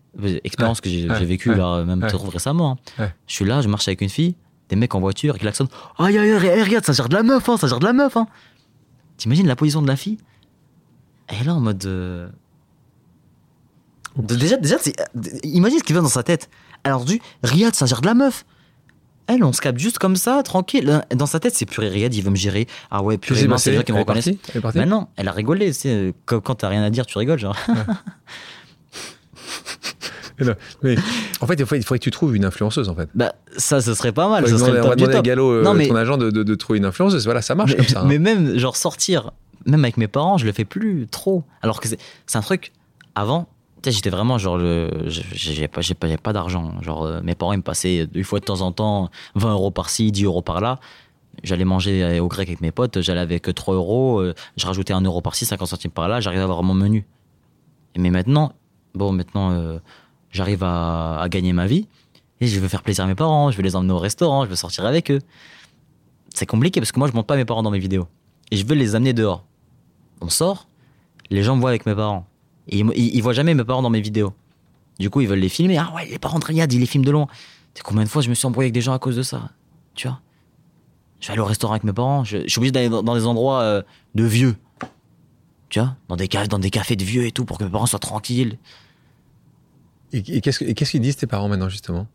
expérience 0.44 0.82
que 0.82 0.90
j'ai 0.90 1.10
ouais, 1.10 1.26
vécue 1.26 1.50
ouais, 1.50 1.56
là, 1.58 1.84
même 1.84 2.04
récemment. 2.04 2.78
hein. 2.98 3.04
Ouais. 3.04 3.14
Je 3.28 3.34
suis 3.36 3.46
là, 3.46 3.62
je 3.62 3.68
marche 3.68 3.88
avec 3.88 4.02
une 4.02 4.10
fille, 4.10 4.36
des 4.70 4.76
mecs 4.76 4.94
en 4.96 5.00
voiture 5.00 5.34
qui 5.36 5.42
klaxonnent, 5.42 5.68
aïe 6.00 6.18
aïe 6.18 6.32
aïe, 6.32 6.64
regarde, 6.64 6.86
ça 6.86 6.94
gère 6.94 7.10
de 7.10 7.16
la 7.16 7.22
meuf, 7.24 7.48
hein, 7.50 7.58
ça 7.58 7.68
gère 7.68 7.80
de 7.80 7.86
la 7.86 7.94
meuf. 7.94 8.16
Hein. 8.18 8.28
T'imagines 9.18 9.46
la 9.48 9.56
position 9.56 9.82
de 9.82 9.88
la 9.88 9.96
fille? 9.96 10.18
Elle 11.28 11.42
est 11.42 11.44
là 11.46 11.54
en 11.56 11.60
mode. 11.60 11.86
euh, 11.86 12.30
déjà, 14.18 14.58
déjà 14.58 14.78
c'est- 14.80 15.00
euh, 15.00 15.22
imagine 15.44 15.80
ce 15.80 15.84
qui 15.84 15.94
va 15.94 16.02
dans 16.02 16.08
sa 16.08 16.24
tête. 16.24 16.50
Alors, 16.84 17.06
du 17.06 17.22
Riyad, 17.44 17.74
ça 17.76 17.86
gère 17.86 18.02
de 18.02 18.08
la 18.08 18.14
meuf. 18.14 18.46
Elle, 19.28 19.44
on 19.44 19.54
se 19.54 19.62
capte 19.62 19.80
juste 19.80 20.00
comme 20.00 20.16
ça, 20.16 20.42
tranquille. 20.44 21.02
Dans 21.16 21.26
sa 21.28 21.40
tête, 21.40 21.56
c'est 21.56 21.66
purée, 21.66 21.88
Riyad, 21.90 22.14
il 22.14 22.22
veut 22.24 22.32
me 22.32 22.36
gérer. 22.36 22.68
Ah 22.90 23.02
ouais, 23.04 23.18
purée, 23.18 23.42
c'est 23.42 23.48
mince, 23.48 23.64
c'est 23.64 23.70
passé, 23.70 23.72
les 23.72 23.78
gens 23.78 23.84
qui 23.84 23.92
me 23.94 24.00
reconnaissent. 24.00 24.30
Mais 24.76 24.86
non, 24.86 25.08
elle 25.16 25.28
a 25.28 25.32
rigolé. 25.32 25.72
euh, 25.86 26.12
Quand, 26.26 26.56
t'as 26.56 26.68
rien 26.68 26.84
à 26.84 26.90
dire, 26.90 27.06
tu 27.06 27.18
rigoles, 27.18 27.40
genre. 27.40 27.56
Mais 30.84 30.96
en 31.40 31.46
fait, 31.48 31.54
il 31.54 31.60
faudrait, 31.66 31.78
il 31.78 31.84
faudrait 31.84 32.00
que 32.00 32.04
tu 32.04 32.10
trouves 32.12 32.36
une 32.36 32.46
influenceuse, 32.46 32.90
en 32.90 32.96
fait. 32.96 33.10
Bah, 33.14 33.34
ça, 33.58 33.80
ce 33.80 33.94
serait 33.94 34.12
pas 34.12 34.28
mal. 34.28 34.48
Ça 34.48 34.58
serait 34.58 34.72
on 34.72 34.74
le 34.74 34.80
va 34.80 34.86
top 34.90 34.96
du 34.96 35.02
demander 35.04 35.14
à 35.14 35.18
top. 35.20 35.26
Gallo, 35.26 35.52
euh, 35.52 35.64
Non, 35.64 35.74
mais- 35.76 35.88
ton 35.88 35.96
agent, 35.96 36.18
de, 36.18 36.32
de- 36.32 36.42
de 36.44 36.56
trouver 36.56 36.80
une 36.80 36.86
influenceuse. 36.86 37.26
Voilà, 37.26 37.44
ça 37.44 37.54
marche 37.54 37.72
mais, 37.72 37.78
comme 37.78 37.86
ça. 37.86 38.02
hein. 38.02 38.06
mais 38.08 38.18
même, 38.18 38.58
genre, 38.58 38.76
sortir, 38.76 39.32
même 39.68 39.84
avec 39.86 39.98
mes 39.98 40.08
parents, 40.08 40.38
je 40.40 40.46
le 40.46 40.52
fais 40.52 40.66
plus 40.66 41.08
trop. 41.12 41.44
Alors 41.62 41.80
que 41.80 41.88
c'est 41.88 42.00
c'est 42.26 42.38
un 42.40 42.42
truc. 42.42 42.72
Avant, 43.14 43.50
j'étais 43.86 44.10
vraiment 44.10 44.38
genre. 44.38 44.60
J'ai 45.08 45.68
pas, 45.68 45.82
pas, 46.00 46.18
pas 46.18 46.34
d'argent. 46.34 46.82
Genre, 46.82 47.04
euh, 47.04 47.22
mes 47.24 47.36
parents, 47.36 47.54
ils 47.54 47.58
me 47.58 47.64
passaient 47.64 48.08
une 48.14 48.24
fois 48.24 48.40
de 48.40 48.46
temps 48.46 48.62
en 48.62 48.72
temps 48.72 49.10
20 49.36 49.52
euros 49.54 49.72
par-ci, 49.72 50.12
10 50.12 50.26
euros 50.26 50.42
par-là. 50.42 50.80
J'allais 51.44 51.66
manger 51.66 52.04
euh, 52.04 52.24
au 52.24 52.28
grec 52.28 52.48
avec 52.50 52.62
mes 52.62 52.72
potes, 52.72 53.02
j'allais 53.02 53.22
avec 53.22 53.54
3 53.54 53.76
euros, 53.76 54.20
euh, 54.20 54.34
je 54.58 54.66
rajoutais 54.66 54.94
1 54.94 55.02
euro 55.02 55.22
par-ci, 55.22 55.46
50 55.46 55.68
centimes 55.68 55.92
par-là, 55.92 56.20
j'arrivais 56.20 56.42
à 56.42 56.44
avoir 56.44 56.62
mon 56.62 56.74
menu. 56.74 57.06
Mais 57.98 58.10
maintenant, 58.10 58.54
bon, 58.94 59.12
maintenant, 59.12 59.52
euh, 59.52 59.80
j'arrive 60.30 60.64
à, 60.64 61.20
à 61.20 61.30
gagner 61.30 61.54
ma 61.54 61.66
vie 61.66 61.88
et 62.42 62.48
je 62.48 62.60
veux 62.60 62.68
faire 62.68 62.84
plaisir 62.84 63.06
à 63.06 63.08
mes 63.08 63.16
parents, 63.16 63.50
je 63.50 63.58
veux 63.58 63.64
les 63.64 63.76
emmener 63.76 63.94
au 63.94 63.98
restaurant, 63.98 64.46
je 64.46 64.50
veux 64.50 64.56
sortir 64.56 64.86
avec 64.86 65.10
eux. 65.10 65.20
C'est 66.34 66.46
compliqué 66.46 66.80
parce 66.80 66.92
que 66.92 67.00
moi, 67.00 67.08
je 67.08 67.14
monte 67.14 67.28
pas 67.28 67.36
mes 67.36 67.46
parents 67.46 67.64
dans 67.64 67.72
mes 67.72 67.80
vidéos 67.80 68.08
et 68.52 68.58
je 68.58 68.66
veux 68.66 68.76
les 68.76 68.96
amener 68.96 69.14
dehors. 69.14 69.46
On 70.22 70.30
sort, 70.30 70.68
les 71.30 71.44
gens 71.44 71.56
me 71.56 71.62
voient 71.62 71.72
avec 71.72 71.86
mes 71.86 71.96
parents. 71.96 72.28
Et 72.72 72.80
ils, 72.80 72.92
ils, 72.96 73.16
ils 73.16 73.22
voient 73.22 73.34
jamais 73.34 73.54
mes 73.54 73.64
parents 73.64 73.82
dans 73.82 73.90
mes 73.90 74.02
vidéos. 74.02 74.34
Du 75.00 75.10
coup, 75.10 75.22
ils 75.22 75.28
veulent 75.28 75.40
les 75.40 75.50
filmer. 75.50 75.78
Ah 75.78 75.92
ouais, 75.96 76.06
les 76.06 76.20
parents 76.20 76.40
de 76.40 76.46
Riyad, 76.46 76.72
ils 76.72 76.80
les 76.80 76.86
filment 76.86 77.06
de 77.06 77.12
loin. 77.12 77.28
Tu 77.74 77.80
sais 77.80 77.84
combien 77.84 78.04
de 78.04 78.10
fois 78.10 78.22
je 78.22 78.30
me 78.30 78.34
suis 78.34 78.46
embrouillé 78.46 78.66
avec 78.68 78.74
des 78.74 78.82
gens 78.82 78.94
à 78.94 79.00
cause 79.00 79.16
de 79.16 79.24
ça 79.24 79.50
Tu 79.96 80.08
vois? 80.08 80.20
Je 81.20 81.28
vais 81.28 81.34
aller 81.34 81.42
au 81.42 81.46
restaurant 81.46 81.74
avec 81.74 81.84
mes 81.84 81.94
parents. 81.94 82.24
Je, 82.24 82.40
je 82.44 82.48
suis 82.48 82.60
obligé 82.60 82.72
d'aller 82.72 82.90
dans, 82.90 83.04
dans 83.04 83.16
des 83.16 83.26
endroits 83.26 83.62
euh, 83.62 83.82
de 84.16 84.24
vieux. 84.24 84.56
Tu 85.70 85.80
vois? 85.80 85.96
Dans 86.10 86.16
des, 86.16 86.28
dans 86.28 86.60
des 86.60 86.70
cafés 86.70 86.96
de 86.96 87.04
vieux 87.04 87.26
et 87.26 87.32
tout 87.32 87.46
pour 87.46 87.58
que 87.58 87.64
mes 87.64 87.70
parents 87.70 87.86
soient 87.86 88.00
tranquilles. 88.00 88.58
Et, 90.14 90.18
et 90.38 90.42
qu'est-ce 90.42 90.92
qu'ils 90.92 91.02
disent 91.02 91.16
tes 91.16 91.28
parents 91.28 91.48
maintenant, 91.48 91.70
justement? 91.70 92.08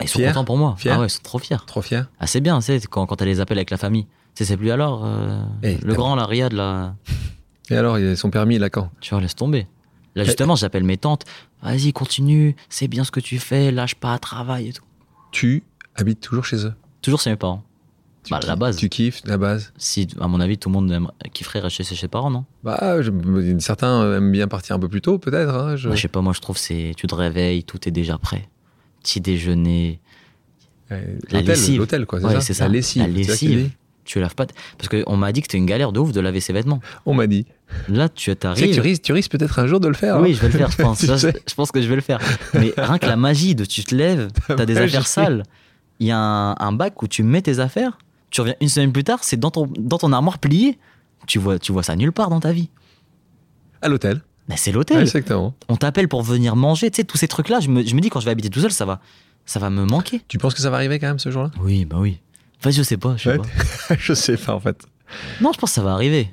Ils 0.00 0.08
sont 0.08 0.18
Fiers? 0.18 0.28
contents 0.28 0.44
pour 0.44 0.56
moi. 0.56 0.74
Fiers? 0.78 0.92
ah 0.92 1.00
ouais, 1.00 1.06
ils 1.06 1.10
sont 1.10 1.22
trop 1.22 1.38
fiers. 1.38 1.56
Trop 1.66 1.82
fiers? 1.82 2.02
Ah, 2.20 2.26
c'est 2.26 2.40
bien, 2.40 2.60
c'est 2.60 2.84
quand, 2.86 3.06
quand 3.06 3.20
elle 3.22 3.28
les 3.28 3.40
appelle 3.40 3.58
avec 3.58 3.70
la 3.70 3.76
famille. 3.76 4.04
Tu 4.04 4.10
sais, 4.34 4.44
c'est 4.44 4.56
plus 4.56 4.70
alors. 4.70 5.04
euh, 5.04 5.42
Eh, 5.62 5.76
le 5.78 5.94
grand, 5.94 6.14
là, 6.16 6.26
Riyad, 6.26 6.52
là. 6.52 6.94
Et 7.70 7.76
alors, 7.76 7.98
il 7.98 8.06
a 8.08 8.16
son 8.16 8.30
permis, 8.30 8.62
a 8.62 8.70
quand? 8.70 8.90
Tu 9.00 9.10
vois, 9.14 9.20
laisse 9.20 9.34
tomber. 9.36 9.66
Là, 10.14 10.24
justement, 10.24 10.54
j'appelle 10.56 10.84
mes 10.84 10.96
tantes. 10.96 11.24
Vas-y, 11.62 11.92
continue. 11.92 12.54
C'est 12.68 12.88
bien 12.88 13.04
ce 13.04 13.10
que 13.10 13.20
tu 13.20 13.38
fais. 13.38 13.70
Lâche 13.72 13.94
pas, 13.96 14.18
travaille 14.18 14.68
et 14.68 14.72
tout. 14.72 14.84
Tu 15.32 15.62
habites 15.96 16.20
toujours 16.20 16.44
chez 16.44 16.64
eux? 16.66 16.74
Toujours 17.02 17.20
chez 17.20 17.30
mes 17.30 17.36
parents. 17.36 17.62
Tu 18.22 18.30
Bah, 18.32 18.40
la 18.46 18.56
base. 18.56 18.76
Tu 18.76 18.88
kiffes, 18.88 19.20
la 19.26 19.36
base? 19.36 19.72
Si, 19.76 20.08
à 20.20 20.28
mon 20.28 20.40
avis, 20.40 20.56
tout 20.56 20.68
le 20.70 20.72
monde 20.74 21.08
kifferait 21.32 21.60
rester 21.60 21.84
chez 21.84 21.94
ses 21.96 22.08
parents, 22.08 22.30
non? 22.30 22.44
Bah, 22.62 23.02
je- 23.02 23.10
certains 23.58 24.16
aiment 24.16 24.32
bien 24.32 24.48
partir 24.48 24.76
un 24.76 24.78
peu 24.78 24.88
plus 24.88 25.02
tôt, 25.02 25.18
peut-être. 25.18 25.52
hein, 25.54 25.76
je- 25.76 25.88
Bah, 25.90 25.94
Je 25.94 26.00
sais 26.00 26.08
pas, 26.08 26.22
moi, 26.22 26.32
je 26.32 26.40
trouve 26.40 26.56
c'est 26.56 26.92
tu 26.96 27.06
te 27.06 27.14
réveilles, 27.14 27.64
tout 27.64 27.86
est 27.86 27.92
déjà 27.92 28.16
prêt. 28.16 28.48
Petit 29.02 29.20
déjeuner, 29.20 30.00
L'hôtel, 30.90 31.76
l'hôtel, 31.76 32.06
quoi, 32.06 32.20
c'est 32.20 32.26
Ouais, 32.26 32.32
ça? 32.34 32.40
c'est 32.40 32.54
ça. 32.54 32.64
La 32.68 32.72
lessive. 32.72 33.70
Tu 34.04 34.20
laves 34.20 34.34
pas. 34.34 34.46
Parce 34.78 34.88
qu'on 34.88 35.16
m'a 35.16 35.32
dit 35.32 35.40
que 35.40 35.46
c'était 35.46 35.58
une 35.58 35.66
galère 35.66 35.92
de 35.92 36.00
ouf 36.00 36.12
de 36.12 36.20
laver 36.20 36.40
ses 36.40 36.52
vêtements. 36.52 36.80
On 37.06 37.14
m'a 37.14 37.26
dit. 37.26 37.46
Là, 37.88 38.08
tu 38.08 38.34
t'arrives. 38.36 38.74
tu 38.74 38.80
risques, 38.80 39.02
tu 39.02 39.12
risques 39.12 39.30
peut-être 39.32 39.58
un 39.58 39.66
jour 39.66 39.80
de 39.80 39.88
le 39.88 39.94
faire. 39.94 40.20
Oui, 40.20 40.30
hein. 40.30 40.34
je 40.36 40.40
vais 40.46 40.48
le 40.52 40.58
faire, 40.58 40.70
je 40.70 40.76
pense. 40.82 40.98
Tu 41.00 41.06
Ça, 41.06 41.18
sais. 41.18 41.34
je 41.48 41.54
pense 41.54 41.72
que 41.72 41.80
je 41.82 41.88
vais 41.88 41.96
le 41.96 42.02
faire. 42.02 42.20
Mais 42.54 42.72
rien 42.76 42.98
que 42.98 43.06
la 43.06 43.16
magie 43.16 43.54
de 43.54 43.64
tu 43.64 43.84
te 43.84 43.94
lèves, 43.94 44.28
t'as 44.48 44.66
des 44.66 44.76
affaires 44.76 45.06
sales. 45.06 45.42
Il 46.00 46.06
y 46.06 46.10
a 46.10 46.18
un, 46.18 46.54
un 46.58 46.72
bac 46.72 47.02
où 47.02 47.08
tu 47.08 47.22
mets 47.22 47.42
tes 47.42 47.58
affaires. 47.58 47.98
Tu 48.30 48.40
reviens 48.40 48.56
une 48.60 48.68
semaine 48.68 48.92
plus 48.92 49.04
tard, 49.04 49.20
c'est 49.22 49.36
dans 49.38 49.50
ton, 49.50 49.68
dans 49.78 49.98
ton 49.98 50.12
armoire 50.12 50.38
pliée. 50.38 50.78
Tu 51.26 51.38
vois, 51.38 51.58
tu 51.58 51.72
vois 51.72 51.82
ça 51.82 51.96
nulle 51.96 52.12
part 52.12 52.28
dans 52.30 52.40
ta 52.40 52.52
vie. 52.52 52.68
À 53.80 53.88
l'hôtel. 53.88 54.20
Mais 54.48 54.56
c'est 54.58 54.72
l'hôtel. 54.72 55.00
exactement. 55.00 55.54
On 55.68 55.76
t'appelle 55.76 56.08
pour 56.08 56.22
venir 56.22 56.54
manger. 56.56 56.90
Tu 56.90 56.96
sais, 56.96 57.04
tous 57.04 57.16
ces 57.16 57.28
trucs-là, 57.28 57.60
je 57.60 57.68
me, 57.70 57.82
je 57.84 57.94
me 57.94 58.00
dis 58.00 58.10
quand 58.10 58.20
je 58.20 58.26
vais 58.26 58.30
habiter 58.30 58.50
tout 58.50 58.60
seul, 58.60 58.72
ça 58.72 58.84
va, 58.84 59.00
ça 59.46 59.58
va 59.58 59.70
me 59.70 59.84
manquer. 59.86 60.20
Tu 60.28 60.36
penses 60.38 60.52
que 60.54 60.60
ça 60.60 60.68
va 60.68 60.76
arriver 60.76 60.98
quand 60.98 61.06
même 61.06 61.18
ce 61.18 61.30
jour-là? 61.30 61.50
Oui, 61.62 61.84
bah 61.86 61.96
oui. 61.98 62.20
Enfin, 62.64 62.70
je 62.70 62.82
sais 62.82 62.96
pas, 62.96 63.16
je 63.16 63.22
sais 63.24 63.30
Ouais. 63.30 63.38
pas. 63.88 63.94
Je 63.98 64.14
sais 64.14 64.36
pas 64.38 64.54
en 64.54 64.60
fait. 64.60 64.82
Non, 65.42 65.52
je 65.52 65.58
pense 65.58 65.70
que 65.70 65.74
ça 65.74 65.82
va 65.82 65.92
arriver. 65.92 66.32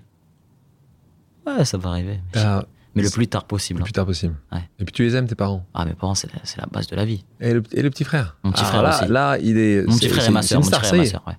Ouais, 1.45 1.65
ça 1.65 1.77
va 1.77 1.89
arriver. 1.89 2.19
Mais, 2.35 2.41
mais 2.95 3.03
le 3.03 3.09
plus 3.09 3.27
tard 3.27 3.45
possible. 3.45 3.79
le 3.79 3.83
plus 3.83 3.91
tard 3.93 4.05
possible. 4.05 4.35
Ouais. 4.51 4.61
Et 4.79 4.85
puis 4.85 4.93
tu 4.93 5.03
les 5.03 5.15
aimes 5.15 5.27
tes 5.27 5.35
parents? 5.35 5.65
Ah, 5.73 5.85
mes 5.85 5.93
parents, 5.93 6.15
c'est 6.15 6.31
la, 6.33 6.39
la 6.57 6.65
base 6.67 6.87
de 6.87 6.95
la 6.95 7.03
vie. 7.05 7.25
Et 7.39 7.53
le, 7.53 7.63
et 7.73 7.81
le 7.81 7.89
petit 7.89 8.03
frère? 8.03 8.37
Mon 8.43 8.51
petit 8.51 8.61
Ah, 8.63 8.67
frère 8.67 8.83
là, 8.83 8.99
aussi. 9.01 9.11
Là, 9.11 9.37
il 9.39 9.57
est. 9.57 9.85
Mon 9.87 9.97
petit 9.97 10.07
frère 10.09 10.25
et 10.27 10.29
ma 10.31 10.41
soeur. 10.41 10.59
Mon 10.59 10.61
petit 10.61 10.67
star, 10.69 10.85
frère 10.85 10.93
et 10.95 10.97
ma 10.99 11.05
soeur, 11.05 11.23
ouais. 11.27 11.37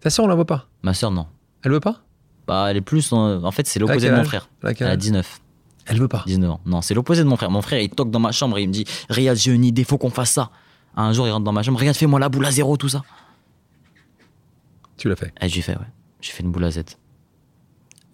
Ta 0.00 0.10
soeur, 0.10 0.24
on 0.26 0.28
la 0.28 0.34
voit 0.34 0.44
pas? 0.46 0.68
Ma 0.82 0.92
soeur, 0.94 1.10
non. 1.10 1.26
Elle 1.62 1.72
veut 1.72 1.80
pas? 1.80 2.02
Bah, 2.46 2.66
elle 2.70 2.76
est 2.76 2.80
plus. 2.82 3.12
En, 3.12 3.42
en 3.42 3.50
fait, 3.50 3.66
c'est 3.66 3.78
l'opposé 3.78 4.10
de 4.10 4.14
mon 4.14 4.24
frère. 4.24 4.48
Elle? 4.62 4.68
a 4.68 4.74
quel 4.74 4.86
Elle 4.86 4.90
a 4.90 4.94
âge 4.96 4.98
19. 5.00 5.40
Elle 5.86 5.98
veut 5.98 6.08
pas? 6.08 6.24
19 6.26 6.50
ans. 6.50 6.60
Non, 6.66 6.82
c'est 6.82 6.94
l'opposé 6.94 7.22
de 7.22 7.28
mon 7.28 7.36
frère. 7.36 7.50
Mon 7.50 7.62
frère, 7.62 7.80
il 7.80 7.88
toque 7.90 8.10
dans 8.10 8.18
ma 8.20 8.32
chambre 8.32 8.58
et 8.58 8.62
il 8.62 8.68
me 8.68 8.72
dit 8.72 8.84
Riyad, 9.08 9.36
j'ai 9.36 9.52
une 9.52 9.64
idée, 9.64 9.84
faut 9.84 9.98
qu'on 9.98 10.10
fasse 10.10 10.30
ça. 10.32 10.50
Un 10.96 11.12
jour, 11.12 11.26
il 11.26 11.30
rentre 11.30 11.44
dans 11.44 11.52
ma 11.52 11.62
chambre 11.62 11.78
Riyad, 11.78 11.94
fais-moi 11.94 12.18
la 12.20 12.28
boule 12.28 12.46
à 12.46 12.50
zéro, 12.50 12.76
tout 12.76 12.88
ça. 12.88 13.02
Tu 14.96 15.08
l'as 15.08 15.16
fait. 15.16 15.32
Et 15.40 15.48
j'ai 15.48 15.62
fait, 15.62 15.72
ouais. 15.76 15.86
J'ai 16.20 16.32
fait 16.32 16.42
une 16.42 16.50
boule 16.50 16.64
à 16.64 16.70
Z. 16.70 16.78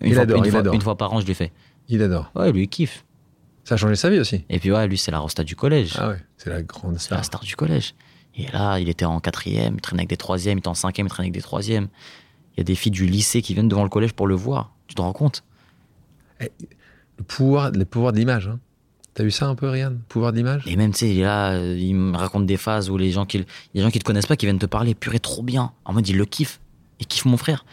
Une, 0.01 0.09
Il 0.09 0.15
fois, 0.15 0.23
adore, 0.25 0.39
une 0.39 0.45
il 0.45 0.51
fois- 0.51 0.61
adore. 0.61 0.75
une 0.75 0.81
fois 0.81 0.97
par 0.97 1.13
an, 1.13 1.21
je 1.21 1.27
l'ai 1.27 1.35
fait. 1.35 1.53
Il 1.89 2.03
adore. 2.03 2.31
Ouais, 2.35 2.51
lui, 2.53 2.63
il 2.65 2.69
kiffe. 2.69 3.05
Ça 3.65 3.75
a 3.75 3.79
changé 3.79 3.95
sa 3.95 4.11
vie 4.11 4.19
aussi. 4.19 4.45
Et 4.49 4.59
puis, 4.59 4.73
ouais, 4.73 4.87
lui, 4.89 4.99
c'est 4.99 5.11
la 5.13 5.21
rosta 5.21 5.45
du 5.45 5.55
collège. 5.55 5.95
Ah 5.97 6.09
ouais, 6.09 6.19
c'est 6.37 6.51
la 6.51 6.63
grande 6.63 6.99
C'est 6.99 7.11
la 7.13 7.23
star. 7.23 7.25
star 7.25 7.41
du 7.43 7.55
collège. 7.55 7.95
Et 8.35 8.47
là, 8.51 8.79
il 8.81 8.89
était 8.89 9.05
en 9.05 9.21
quatrième, 9.21 9.75
il 9.75 9.81
traînait 9.81 10.01
avec 10.01 10.09
des 10.11 10.17
troisièmes, 10.17 10.59
il 10.59 10.61
était 10.61 10.69
en 10.69 10.75
cinquième, 10.75 11.07
il 11.07 11.11
traînait 11.11 11.27
avec 11.27 11.35
des 11.35 11.43
troisièmes. 11.43 11.89
Il 12.55 12.59
y 12.59 12.61
a 12.63 12.65
des 12.65 12.75
filles 12.75 12.91
du 12.93 13.07
lycée 13.07 13.41
qui 13.43 13.55
viennent 13.55 13.69
devant 13.69 13.83
le 13.85 13.89
collège 13.89 14.15
pour 14.15 14.27
le 14.27 14.35
voir. 14.35 14.75
Tu 14.89 14.95
te 14.95 15.01
rends 15.03 15.13
compte? 15.13 15.45
Le 16.41 17.25
pouvoir, 17.25 17.71
le 17.71 17.85
pouvoir 17.85 18.13
de 18.13 18.19
l'image. 18.19 18.49
Hein. 18.49 18.59
T'as 19.15 19.23
vu 19.25 19.31
ça 19.31 19.47
un 19.47 19.55
peu, 19.55 19.69
Ryan? 19.69 19.93
Pouvoir 20.09 20.33
de 20.33 20.39
l'image 20.39 20.63
Et 20.67 20.75
même, 20.77 20.93
tu 20.93 21.01
sais, 21.01 21.11
il 21.15 21.21
est 21.21 21.25
là, 21.25 21.53
euh, 21.53 21.77
il 21.79 21.95
me 21.95 22.17
raconte 22.17 22.47
des 22.47 22.57
phases 22.57 22.89
où 22.91 22.97
les 22.97 23.11
gens 23.11 23.27
qui, 23.27 23.45
des 23.75 23.81
gens 23.83 23.91
qui 23.91 23.99
te 23.99 24.05
connaissent 24.05 24.27
pas 24.27 24.37
qui 24.37 24.47
viennent 24.47 24.59
te 24.59 24.67
parler. 24.67 24.95
Purée, 24.95 25.21
trop 25.21 25.43
bien. 25.43 25.73
En 25.85 25.93
mode, 25.93 26.09
il 26.09 26.17
le 26.17 26.25
kiffe. 26.25 26.61
Il 27.03 27.07
kiffe 27.09 27.25
mon 27.25 27.37
frère. 27.37 27.65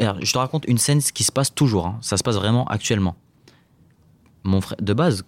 Alors, 0.00 0.16
je 0.20 0.32
te 0.32 0.36
raconte 0.38 0.64
une 0.66 0.78
scène 0.78 1.00
qui 1.00 1.22
se 1.22 1.30
passe 1.30 1.54
toujours. 1.54 1.86
hein. 1.86 1.98
Ça 2.00 2.16
se 2.16 2.24
passe 2.24 2.34
vraiment 2.34 2.66
actuellement. 2.66 3.14
Mon 4.42 4.60
frère, 4.60 4.76
de 4.82 4.92
base, 4.92 5.24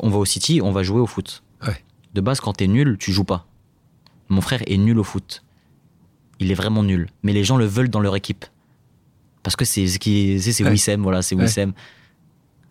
on 0.00 0.10
va 0.10 0.18
au 0.18 0.24
City, 0.24 0.60
on 0.60 0.72
va 0.72 0.82
jouer 0.82 1.00
au 1.00 1.06
foot. 1.06 1.44
Ouais. 1.64 1.82
De 2.14 2.20
base, 2.20 2.40
quand 2.40 2.54
t'es 2.54 2.66
nul, 2.66 2.96
tu 2.98 3.12
joues 3.12 3.22
pas. 3.24 3.46
Mon 4.28 4.40
frère 4.40 4.60
est 4.66 4.76
nul 4.76 4.98
au 4.98 5.04
foot. 5.04 5.44
Il 6.40 6.50
est 6.50 6.54
vraiment 6.54 6.82
nul. 6.82 7.08
Mais 7.22 7.32
les 7.32 7.44
gens 7.44 7.56
le 7.56 7.64
veulent 7.66 7.88
dans 7.88 8.00
leur 8.00 8.16
équipe. 8.16 8.44
Parce 9.44 9.54
que 9.54 9.64
c'est 9.64 9.86
ce 9.86 9.98
qui- 10.00 10.40
c'est 10.42 10.52
c'est 10.52 10.64
Ouais. 10.64 10.70
Wissem, 10.70 11.00
voilà, 11.02 11.22
c'est 11.22 11.36
Ouais. 11.36 11.44
Wissem. 11.44 11.72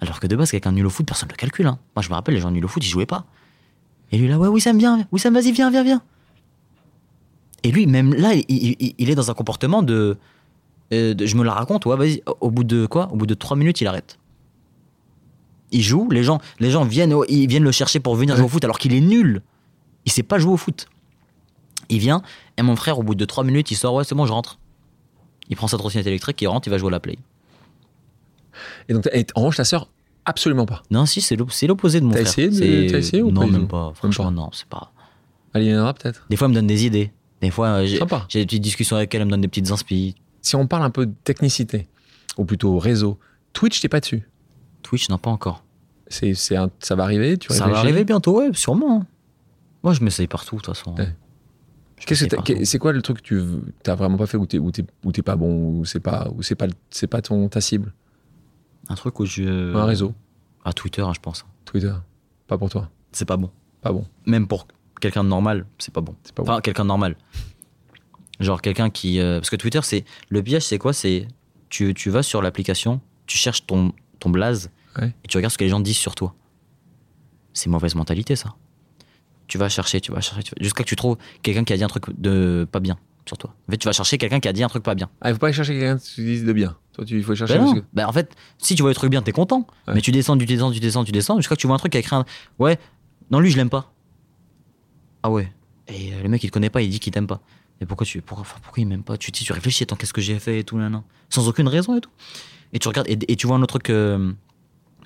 Alors 0.02 0.20
que 0.20 0.28
de 0.28 0.36
base, 0.36 0.52
quelqu'un 0.52 0.74
nul 0.74 0.86
au 0.86 0.90
foot, 0.90 1.06
personne 1.06 1.30
ne 1.30 1.34
le 1.34 1.38
calcule. 1.38 1.68
hein. 1.68 1.80
Moi, 1.96 2.04
je 2.04 2.10
me 2.10 2.14
rappelle, 2.16 2.36
les 2.36 2.42
gens 2.42 2.52
nuls 2.52 2.66
au 2.66 2.68
foot, 2.68 2.86
ils 2.86 2.90
jouaient 2.90 3.06
pas. 3.06 3.26
Et 4.12 4.18
lui, 4.18 4.28
là, 4.28 4.38
ouais, 4.38 4.50
Wissem, 4.50 4.78
viens, 4.78 5.08
Wissem, 5.14 5.34
vas-y, 5.34 5.54
viens, 5.54 5.72
viens, 5.72 5.84
viens. 5.84 6.02
Et 7.64 7.72
lui, 7.72 7.88
même 7.88 8.14
là, 8.14 8.34
il, 8.34 8.46
il- 8.50 8.96
il 8.98 9.10
est 9.10 9.16
dans 9.16 9.32
un 9.32 9.34
comportement 9.34 9.82
de, 9.84 10.18
euh, 10.94 11.14
de- 11.14 11.26
Je 11.26 11.36
me 11.36 11.44
la 11.44 11.54
raconte, 11.54 11.86
ouais, 11.86 11.96
vas-y. 11.98 12.22
Au 12.42 12.52
bout 12.52 12.64
de 12.64 12.86
quoi? 12.86 13.12
Au 13.12 13.16
bout 13.16 13.26
de 13.26 13.34
trois 13.34 13.58
minutes, 13.58 13.82
il 13.82 13.88
arrête. 13.88 14.18
Il 15.72 15.82
joue, 15.82 16.10
les 16.12 16.24
gens, 16.24 16.40
les 16.60 16.70
gens 16.70 16.84
viennent, 16.86 17.14
oh, 17.14 17.26
ils 17.28 17.48
viennent 17.48 17.64
le 17.64 17.72
chercher 17.72 18.00
pour 18.00 18.16
venir 18.16 18.34
Ouais. 18.36 18.38
jouer 18.40 18.46
au 18.46 18.50
foot 18.50 18.64
alors 18.64 18.78
qu'il 18.78 18.94
est 18.94 19.02
nul. 19.02 19.42
Il 20.06 20.12
sait 20.12 20.24
pas 20.24 20.38
jouer 20.38 20.54
au 20.54 20.58
foot. 20.58 20.88
Il 21.90 22.00
vient, 22.00 22.22
et 22.58 22.62
mon 22.62 22.76
frère, 22.76 23.00
au 23.00 23.04
bout 23.04 23.16
de 23.16 23.26
trois 23.26 23.44
minutes, 23.44 23.72
il 23.72 23.76
sort, 23.76 23.94
ouais, 23.96 24.04
c'est 24.04 24.16
bon, 24.16 24.26
je 24.26 24.32
rentre. 24.34 24.60
Il 25.50 25.56
prend 25.56 25.68
sa 25.68 25.78
trottinette 25.78 26.08
électrique, 26.08 26.42
il 26.42 26.48
rentre, 26.48 26.68
il 26.68 26.72
va 26.72 26.78
jouer 26.78 26.88
à 26.90 26.92
la 26.92 27.00
play. 27.00 27.18
Et 28.90 28.94
donc, 28.94 29.08
et 29.12 29.26
en 29.36 29.42
revanche, 29.42 29.58
ta 29.58 29.66
sœur, 29.66 29.90
absolument 30.26 30.66
pas. 30.66 30.82
Non, 30.92 31.06
si, 31.06 31.22
c'est 31.22 31.36
l'op- 31.36 31.52
c'est 31.52 31.68
l'opposé 31.68 32.00
de 32.00 32.06
mon 32.06 32.12
T'as 32.14 32.26
frère. 32.26 32.46
essayé 32.48 32.86
de- 32.86 32.90
t'as 32.90 32.98
essayé 33.00 33.22
ou 33.22 33.32
Non, 33.32 33.42
pas 33.42 33.48
du 33.48 33.52
même 33.54 33.68
pas. 33.68 33.92
Franchement, 33.96 34.32
non, 34.32 34.50
c'est 34.54 34.68
pas. 34.68 34.92
Elle 35.54 35.64
y 35.64 35.76
en 35.76 35.82
aura 35.82 35.94
peut-être? 35.94 36.26
Des 36.30 36.36
fois, 36.36 36.46
elle 36.46 36.52
me 36.52 36.56
donne 36.56 36.68
des 36.68 36.86
idées. 36.86 37.12
Des 37.42 37.52
fois, 37.52 37.68
euh, 37.68 37.86
j'ai 37.86 38.00
des 38.00 38.46
petites 38.46 38.62
discussions 38.64 38.96
avec 38.96 39.14
elle, 39.14 39.22
elle 39.22 39.26
me 39.28 39.32
donne 39.32 39.42
des 39.42 39.48
petites 39.48 39.72
inspi. 39.72 40.16
Si 40.42 40.56
on 40.56 40.68
parle 40.68 40.84
un 40.84 40.90
peu 40.90 41.06
de 41.06 41.14
technicité, 41.24 41.88
ou 42.38 42.46
plutôt 42.46 42.78
réseau, 42.80 43.20
Twitch, 43.54 43.82
t'es 43.82 43.90
pas 43.90 44.00
dessus. 44.00 44.28
Twitch, 44.84 45.10
non, 45.10 45.18
pas 45.18 45.32
encore. 45.32 45.64
C'est, 46.08 46.34
c'est 46.34 46.56
un- 46.56 46.70
ça 46.80 46.96
va 46.96 47.04
arriver 47.04 47.38
tu 47.38 47.52
Ça 47.54 47.68
va 47.68 47.80
arriver 47.80 48.04
bientôt, 48.04 48.38
ouais, 48.40 48.50
sûrement. 48.54 49.02
hein. 49.02 49.06
Moi, 49.84 49.94
je 49.94 50.04
m'essaye 50.04 50.28
partout, 50.28 50.56
de 50.58 50.62
toute 50.62 50.76
façon. 50.76 50.96
Ouais. 50.96 51.14
Qu'est-ce 52.06 52.26
que 52.28 52.66
c'est 52.66 52.78
quoi 52.80 52.92
le 52.92 53.02
truc 53.02 53.22
que 53.22 53.24
tu 53.24 53.42
t'as 53.82 53.96
vraiment 53.96 54.18
pas 54.18 54.28
fait 54.28 54.38
ou 54.38 54.46
t'es, 54.46 54.60
ou 54.60 54.70
t'es, 54.72 54.86
ou 55.06 55.12
t'es 55.12 55.22
pas 55.22 55.36
bon 55.38 55.80
ou 55.80 55.86
c'est 55.86 56.02
pas 56.02 56.28
ou 56.36 56.44
c'est 56.44 56.54
pas 56.56 56.68
c'est 56.90 57.08
pas 57.08 57.22
ton 57.22 57.48
ta 57.48 57.62
cible? 57.62 57.94
Un 58.90 58.96
truc 58.96 59.18
où 59.20 59.26
je. 59.26 59.74
un 59.74 59.86
réseau 59.86 60.14
À 60.66 60.74
Twitter, 60.74 61.02
hein, 61.02 61.14
je 61.16 61.22
pense. 61.22 61.46
Twitter 61.64 61.94
pas 62.48 62.58
pour 62.58 62.70
toi 62.70 62.90
C'est 63.14 63.26
pas 63.26 63.38
bon. 63.38 63.50
pas 63.82 63.92
bon 63.94 64.06
Même 64.26 64.46
pour 64.48 64.68
quelqu'un 65.06 65.24
de 65.24 65.30
normal, 65.30 65.66
c'est 65.78 65.94
pas 65.94 66.02
bon. 66.02 66.16
c'est 66.24 66.34
pas 66.34 66.44
bon 66.44 66.52
Enfin, 66.52 66.62
quelqu'un 66.62 66.84
de 66.84 66.88
normal. 66.90 67.16
Genre 68.40 68.62
quelqu'un 68.62 68.90
qui. 68.90 69.20
euh, 69.20 69.40
Parce 69.40 69.50
que 69.50 69.56
Twitter, 69.56 69.80
c'est. 69.84 70.04
Le 70.30 70.44
piège, 70.44 70.64
c'est 70.64 70.78
quoi? 70.78 70.94
C'est. 70.94 71.28
Tu, 71.70 71.94
tu 71.94 72.10
vas 72.10 72.24
sur 72.24 72.42
l'application, 72.42 73.02
tu 73.28 73.38
cherches 73.38 73.66
ton, 73.66 73.92
ton 74.20 74.30
blaze, 74.30 74.70
Ouais. 74.98 75.14
et 75.24 75.28
tu 75.28 75.38
regardes 75.38 75.52
ce 75.52 75.58
que 75.58 75.64
les 75.64 75.70
gens 75.70 75.80
disent 75.80 75.98
sur 75.98 76.16
toi. 76.16 76.34
C'est 77.54 77.70
mauvaise 77.70 77.96
mentalité, 77.96 78.36
ça. 78.36 78.56
Tu 79.48 79.58
vas 79.58 79.70
chercher, 79.70 80.00
tu 80.02 80.12
vas 80.12 80.22
chercher, 80.22 80.44
tu 80.44 80.52
vas- 80.56 80.64
jusqu'à 80.64 80.84
que 80.84 80.90
tu 80.90 80.96
trouves 80.96 81.18
quelqu'un 81.44 81.64
qui 81.64 81.74
a 81.74 81.78
dit 81.78 81.84
un 81.84 81.88
truc 81.88 82.06
de 82.20 82.68
pas 82.72 82.80
bien 82.80 82.98
sur 83.26 83.38
toi. 83.38 83.54
En 83.68 83.72
fait, 83.72 83.78
tu 83.78 83.86
vas 83.88 83.92
chercher 83.94 84.18
quelqu'un 84.18 84.40
qui 84.40 84.48
a 84.48 84.54
dit 84.54 84.64
un 84.64 84.68
truc 84.68 84.84
pas 84.84 84.96
bien. 84.96 85.10
ah 85.22 85.30
il 85.30 85.34
faut 85.34 85.40
pas 85.40 85.48
aller 85.48 85.56
chercher 85.56 85.74
quelqu'un 85.74 85.98
qui 85.98 86.16
te 86.16 86.22
dise 86.22 86.46
de 86.46 86.54
bien 86.54 86.76
toi 86.94 87.04
tu 87.06 87.18
il 87.18 87.24
faut 87.24 87.36
chercher 87.36 87.58
Ben 87.58 87.74
que- 87.74 87.84
Ben, 87.94 88.06
en 88.08 88.14
fait, 88.14 88.34
si 88.58 88.74
tu 88.76 88.82
vois 88.82 88.92
le 88.92 88.96
truc 88.96 89.12
bien, 89.12 89.22
t'es 89.22 89.32
content. 89.34 89.68
Ouais. 89.88 89.96
Mais 89.96 90.02
tu 90.02 90.12
descends, 90.12 90.38
tu 90.38 90.46
descends, 90.46 90.72
tu 90.72 90.80
descends, 90.80 91.04
tu 91.04 91.12
descends, 91.12 91.38
jusqu'à 91.38 91.56
que 91.56 91.60
tu 91.62 91.68
vois 91.68 91.76
un 91.76 91.80
truc 91.80 91.92
qui 91.92 91.98
a 91.98 92.00
écrit 92.00 92.16
un. 92.16 92.26
Ouais, 92.60 92.80
non, 93.32 93.40
lui, 93.40 93.50
je 93.52 93.58
l'aime 93.58 93.70
pas. 93.70 93.92
Ah 95.26 95.30
ouais. 95.32 95.52
Et 95.88 96.14
euh, 96.14 96.22
le 96.24 96.30
mec, 96.30 96.44
il 96.44 96.48
te 96.48 96.54
connaît 96.54 96.70
pas, 96.70 96.82
il 96.84 96.90
dit 96.90 97.00
qu'il 97.00 97.12
t'aime 97.14 97.26
pas. 97.28 97.42
Et 97.82 97.86
pourquoi 97.86 98.06
tu. 98.06 98.22
Pourquoi, 98.22 98.42
enfin, 98.42 98.58
pourquoi 98.62 98.82
il 98.82 98.86
m'aime 98.88 99.04
pas? 99.04 99.18
Tu, 99.18 99.32
tu 99.32 99.52
réfléchis, 99.54 99.84
attends, 99.84 99.96
qu'est-ce 99.96 100.14
que 100.14 100.22
j'ai 100.22 100.38
fait 100.40 100.60
et 100.60 100.64
tout, 100.64 100.78
là, 100.78 100.90
Sans 101.30 101.48
aucune 101.48 101.68
raison 101.68 101.98
et 101.98 102.02
tout. 102.02 102.12
Et 102.74 102.80
tu 102.80 102.88
regardes, 102.88 103.08
et, 103.10 103.18
et 103.32 103.36
tu 103.36 103.48
vois 103.48 103.56
un 103.56 103.62
autre 103.62 103.80
truc. 103.80 103.90
euh, 103.90 104.32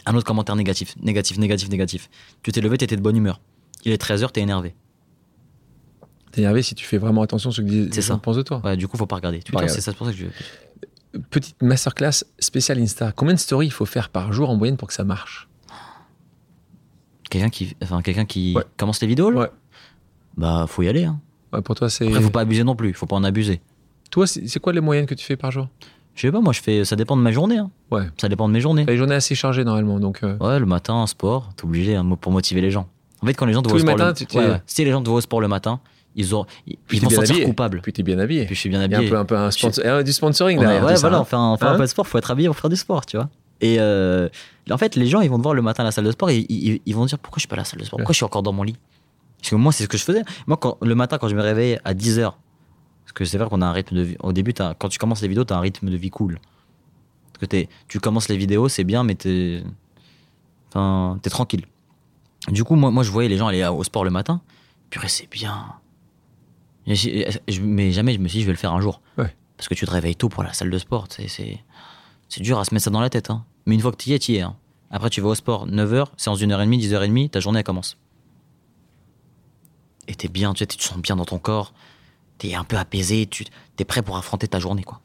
un 0.05 0.15
autre 0.15 0.25
commentaire 0.25 0.55
négatif, 0.55 0.95
négatif, 1.01 1.37
négatif, 1.37 1.69
négatif. 1.69 2.09
Tu 2.43 2.51
t'es 2.51 2.61
levé, 2.61 2.77
t'étais 2.77 2.95
de 2.97 3.01
bonne 3.01 3.15
humeur. 3.17 3.39
Il 3.85 3.91
est 3.91 4.01
13h, 4.01 4.31
t'es 4.31 4.41
énervé. 4.41 4.75
t'es 6.31 6.41
énervé 6.41 6.61
si 6.63 6.75
tu 6.75 6.85
fais 6.85 6.97
vraiment 6.97 7.21
attention 7.21 7.49
à 7.49 7.53
ce 7.53 7.61
que 7.61 7.67
les 7.67 7.91
gens 7.91 8.01
ça. 8.01 8.17
pensent 8.17 8.35
de 8.37 8.41
toi 8.41 8.61
Ouais, 8.63 8.75
du 8.77 8.87
coup, 8.87 8.97
faut 8.97 9.07
pas 9.07 9.15
regarder. 9.17 9.39
Twitter, 9.39 9.57
regarder. 9.57 9.73
c'est 9.73 9.81
ça, 9.81 9.93
pour 9.93 10.05
ça 10.07 10.13
que 10.13 10.17
je. 10.19 11.19
petite 11.31 11.61
masterclass 11.61 12.23
spéciale 12.39 12.79
Insta 12.79 13.11
combien 13.11 13.33
de 13.33 13.39
stories 13.39 13.67
il 13.67 13.71
faut 13.73 13.85
faire 13.85 14.09
par 14.09 14.31
jour 14.33 14.49
en 14.49 14.55
moyenne 14.57 14.77
pour 14.77 14.87
que 14.87 14.93
ça 14.93 15.03
marche? 15.03 15.47
Quelqu'un 17.29 17.49
qui, 17.49 17.75
enfin, 17.83 18.01
quelqu'un 18.01 18.25
qui 18.25 18.53
Ouais. 18.55 18.63
commence 18.77 19.01
les 19.01 19.07
vidéos, 19.07 19.29
là, 19.29 19.39
Ouais. 19.41 19.49
Bah, 20.39 20.65
faut 20.67 20.81
y 20.81 20.87
aller. 20.87 21.03
Hein. 21.05 21.19
Ouais, 21.53 21.61
pour 21.61 21.75
toi 21.75 21.89
c'est 21.89 22.07
Après, 22.07 22.21
faut 22.21 22.29
pas 22.29 22.41
abuser 22.41 22.63
non 22.63 22.75
plus, 22.75 22.93
faut 22.93 23.05
pas 23.05 23.15
en 23.15 23.23
abuser. 23.23 23.61
toi 24.11 24.25
c'est, 24.27 24.59
quoi 24.59 24.73
les 24.73 24.81
moyennes 24.81 25.05
que 25.05 25.15
tu 25.15 25.25
fais 25.25 25.35
par 25.35 25.51
jour? 25.51 25.67
Je 26.15 26.21
sais 26.21 26.31
pas, 26.31 26.41
moi 26.41 26.51
je 26.53 26.61
fais. 26.61 26.83
Ça 26.85 26.95
dépend 26.95 27.15
de 27.15 27.21
ma 27.21 27.31
journée. 27.31 27.57
hein. 27.57 27.69
ouais 27.91 28.03
Ça 28.17 28.27
dépend 28.27 28.47
de 28.47 28.53
mes 28.53 28.59
journées. 28.61 28.85
T'as 28.85 28.91
les 28.91 28.97
journées 28.97 29.15
assez 29.15 29.35
chargées 29.35 29.63
normalement 29.63 29.99
donc 29.99 30.23
euh, 30.23 30.37
Ouais, 30.39 30.59
le 30.59 30.65
matin, 30.65 31.05
sport, 31.07 31.49
t'es 31.55 31.63
obligé 31.65 31.95
hein, 31.95 32.05
pour 32.19 32.31
motiver 32.31 32.59
les 32.61 32.71
gens. 32.71 32.87
En 33.21 33.25
fait, 33.25 33.33
quand 33.35 33.45
les 33.45 33.53
gens 33.53 33.61
te 33.61 33.69
Tous 33.69 33.77
voient 33.81 33.93
au 33.93 33.95
sport. 33.95 34.07
matins, 34.07 34.25
le... 34.33 34.39
ouais, 34.39 34.47
ouais. 34.53 34.61
Si 34.65 34.83
les 34.83 34.91
gens 34.91 35.01
te 35.01 35.07
voient 35.09 35.17
au 35.19 35.21
sport 35.21 35.39
le 35.41 35.47
matin, 35.47 35.79
ils, 36.15 36.35
ont... 36.35 36.45
ils, 36.67 36.77
Puis 36.87 36.99
vont 36.99 37.09
se 37.09 37.15
sentir 37.15 37.31
habillé. 37.35 37.45
coupables. 37.45 37.79
puis 37.81 37.93
t'es 37.93 38.03
bien 38.03 38.19
habillé 38.19 38.45
Puis 38.45 38.55
je 38.55 38.59
suis 38.59 38.69
bien 38.69 38.83
il 38.83 38.91
y 38.91 38.93
a 38.95 38.97
habillé. 38.97 39.09
un 39.09 39.13
peu, 39.13 39.17
un 39.19 39.25
peu 39.25 39.37
un 39.37 39.49
sponsor- 39.51 39.83
euh, 39.85 40.03
du 40.03 40.11
sponsoring 40.11 40.57
On 40.57 40.61
a- 40.61 40.65
derrière 40.65 40.83
ouais, 40.85 40.89
tout 40.93 40.95
ça, 40.97 41.01
voilà, 41.07 41.17
hein. 41.17 41.21
on 41.21 41.25
fait 41.25 41.35
un, 41.35 41.51
on 41.51 41.57
fait 41.57 41.65
un 41.65 41.71
Hein 41.73 41.77
peu 41.77 41.81
de 41.83 41.87
sport, 41.87 42.07
faut 42.07 42.17
être 42.17 42.31
habillé 42.31 42.47
pour 42.47 42.57
faire 42.57 42.69
du 42.69 42.75
sport, 42.75 43.05
tu 43.05 43.15
vois. 43.17 43.29
Et 43.61 43.77
euh, 43.79 44.27
en 44.71 44.77
fait, 44.77 44.95
les 44.95 45.05
gens, 45.07 45.21
ils 45.21 45.29
vont 45.29 45.37
te 45.37 45.43
voir 45.43 45.53
le 45.53 45.61
matin 45.61 45.83
à 45.83 45.85
la 45.85 45.91
salle 45.91 46.05
de 46.05 46.11
sport 46.11 46.29
et 46.31 46.39
ils, 46.49 46.67
ils- 46.73 46.81
ils 46.85 46.95
vont 46.95 47.05
dire 47.05 47.19
pourquoi 47.19 47.37
je 47.37 47.41
suis 47.41 47.47
pas 47.47 47.55
à 47.55 47.59
la 47.59 47.65
salle 47.65 47.79
de 47.79 47.85
sport, 47.85 47.97
pourquoi 47.99 48.13
je 48.13 48.17
suis 48.17 48.25
encore 48.25 48.43
dans 48.43 48.53
mon 48.53 48.63
lit? 48.63 48.75
Parce 49.39 49.49
que 49.51 49.55
moi, 49.55 49.71
c'est 49.71 49.83
ce 49.83 49.87
que 49.89 49.97
je 49.97 50.03
faisais. 50.03 50.23
Moi, 50.47 50.57
quand, 50.57 50.77
le 50.81 50.95
matin, 50.95 51.17
quand 51.17 51.27
je 51.29 51.35
me 51.35 51.41
réveillais 51.41 51.79
à 51.85 51.93
10h, 51.93 52.23
parce 53.05 53.13
que 53.13 53.25
c'est 53.25 53.37
vrai 53.37 53.47
qu'on 53.49 53.61
a 53.61 53.65
un 53.65 53.71
rythme 53.71 53.95
de 53.95 54.01
vie. 54.01 54.15
Au 54.21 54.33
début, 54.33 54.53
quand 54.53 54.89
tu 54.89 54.99
commences 54.99 55.21
les 55.21 55.27
vidéos, 55.27 55.45
tu 55.45 55.53
as 55.53 55.57
un 55.57 55.61
rythme 55.61 55.89
de 55.89 55.95
vie 55.97 56.09
cool. 56.09 56.39
Parce 57.39 57.47
que 57.49 57.65
tu 57.87 57.99
commences 57.99 58.27
les 58.29 58.37
vidéos, 58.37 58.67
c'est 58.69 58.83
bien, 58.83 59.03
mais 59.03 59.15
t'es. 59.15 59.63
Enfin, 60.69 61.17
t'es 61.21 61.29
tranquille. 61.29 61.65
Du 62.49 62.63
coup, 62.63 62.75
moi, 62.75 62.91
moi, 62.91 63.03
je 63.03 63.11
voyais 63.11 63.29
les 63.29 63.37
gens 63.37 63.47
aller 63.47 63.65
au 63.65 63.83
sport 63.83 64.03
le 64.03 64.11
matin. 64.11 64.41
Purée, 64.89 65.07
c'est 65.09 65.29
bien. 65.29 65.73
Je- 66.85 67.61
mais 67.61 67.91
jamais 67.91 68.13
je 68.13 68.19
me 68.19 68.27
suis 68.27 68.37
dit, 68.39 68.41
je 68.41 68.47
vais 68.47 68.53
le 68.53 68.57
faire 68.57 68.73
un 68.73 68.81
jour. 68.81 69.01
Ouais. 69.17 69.35
Parce 69.57 69.67
que 69.67 69.73
tu 69.73 69.85
te 69.85 69.91
réveilles 69.91 70.15
tôt 70.15 70.29
pour 70.29 70.43
la 70.43 70.53
salle 70.53 70.69
de 70.69 70.77
sport. 70.77 71.07
C'est 71.09 72.41
dur 72.41 72.59
à 72.59 72.65
se 72.65 72.73
mettre 72.73 72.83
ça 72.85 72.89
dans 72.91 73.01
la 73.01 73.09
tête. 73.09 73.29
hein. 73.29 73.45
Mais 73.65 73.75
une 73.75 73.81
fois 73.81 73.91
que 73.91 73.97
tu 73.97 74.09
y 74.09 74.13
es, 74.13 74.19
tu 74.19 74.31
y 74.33 74.35
es. 74.37 74.41
hein. 74.41 74.55
Après, 74.91 75.09
tu 75.09 75.21
vas 75.21 75.29
au 75.29 75.35
sport 75.35 75.67
9h, 75.67 76.07
séance 76.17 76.39
d'une 76.39 76.51
heure 76.51 76.61
et 76.61 76.65
demie, 76.65 76.79
10h30, 76.79 77.29
ta 77.31 77.39
journée 77.39 77.59
elle 77.59 77.65
commence. 77.65 77.97
Et 80.09 80.15
t'es 80.15 80.27
bien, 80.27 80.53
tu, 80.53 80.59
sais, 80.59 80.65
tu 80.65 80.77
te 80.77 80.83
sens 80.83 80.97
bien 80.97 81.15
dans 81.15 81.25
ton 81.25 81.37
corps. 81.37 81.73
T'es 82.39 82.55
un 82.55 82.63
peu 82.63 82.77
apaisé, 82.77 83.27
tu 83.27 83.45
es 83.77 83.85
prêt 83.85 84.01
pour 84.01 84.17
affronter 84.17 84.47
ta 84.47 84.59
journée. 84.59 84.83
quoi. 84.83 84.99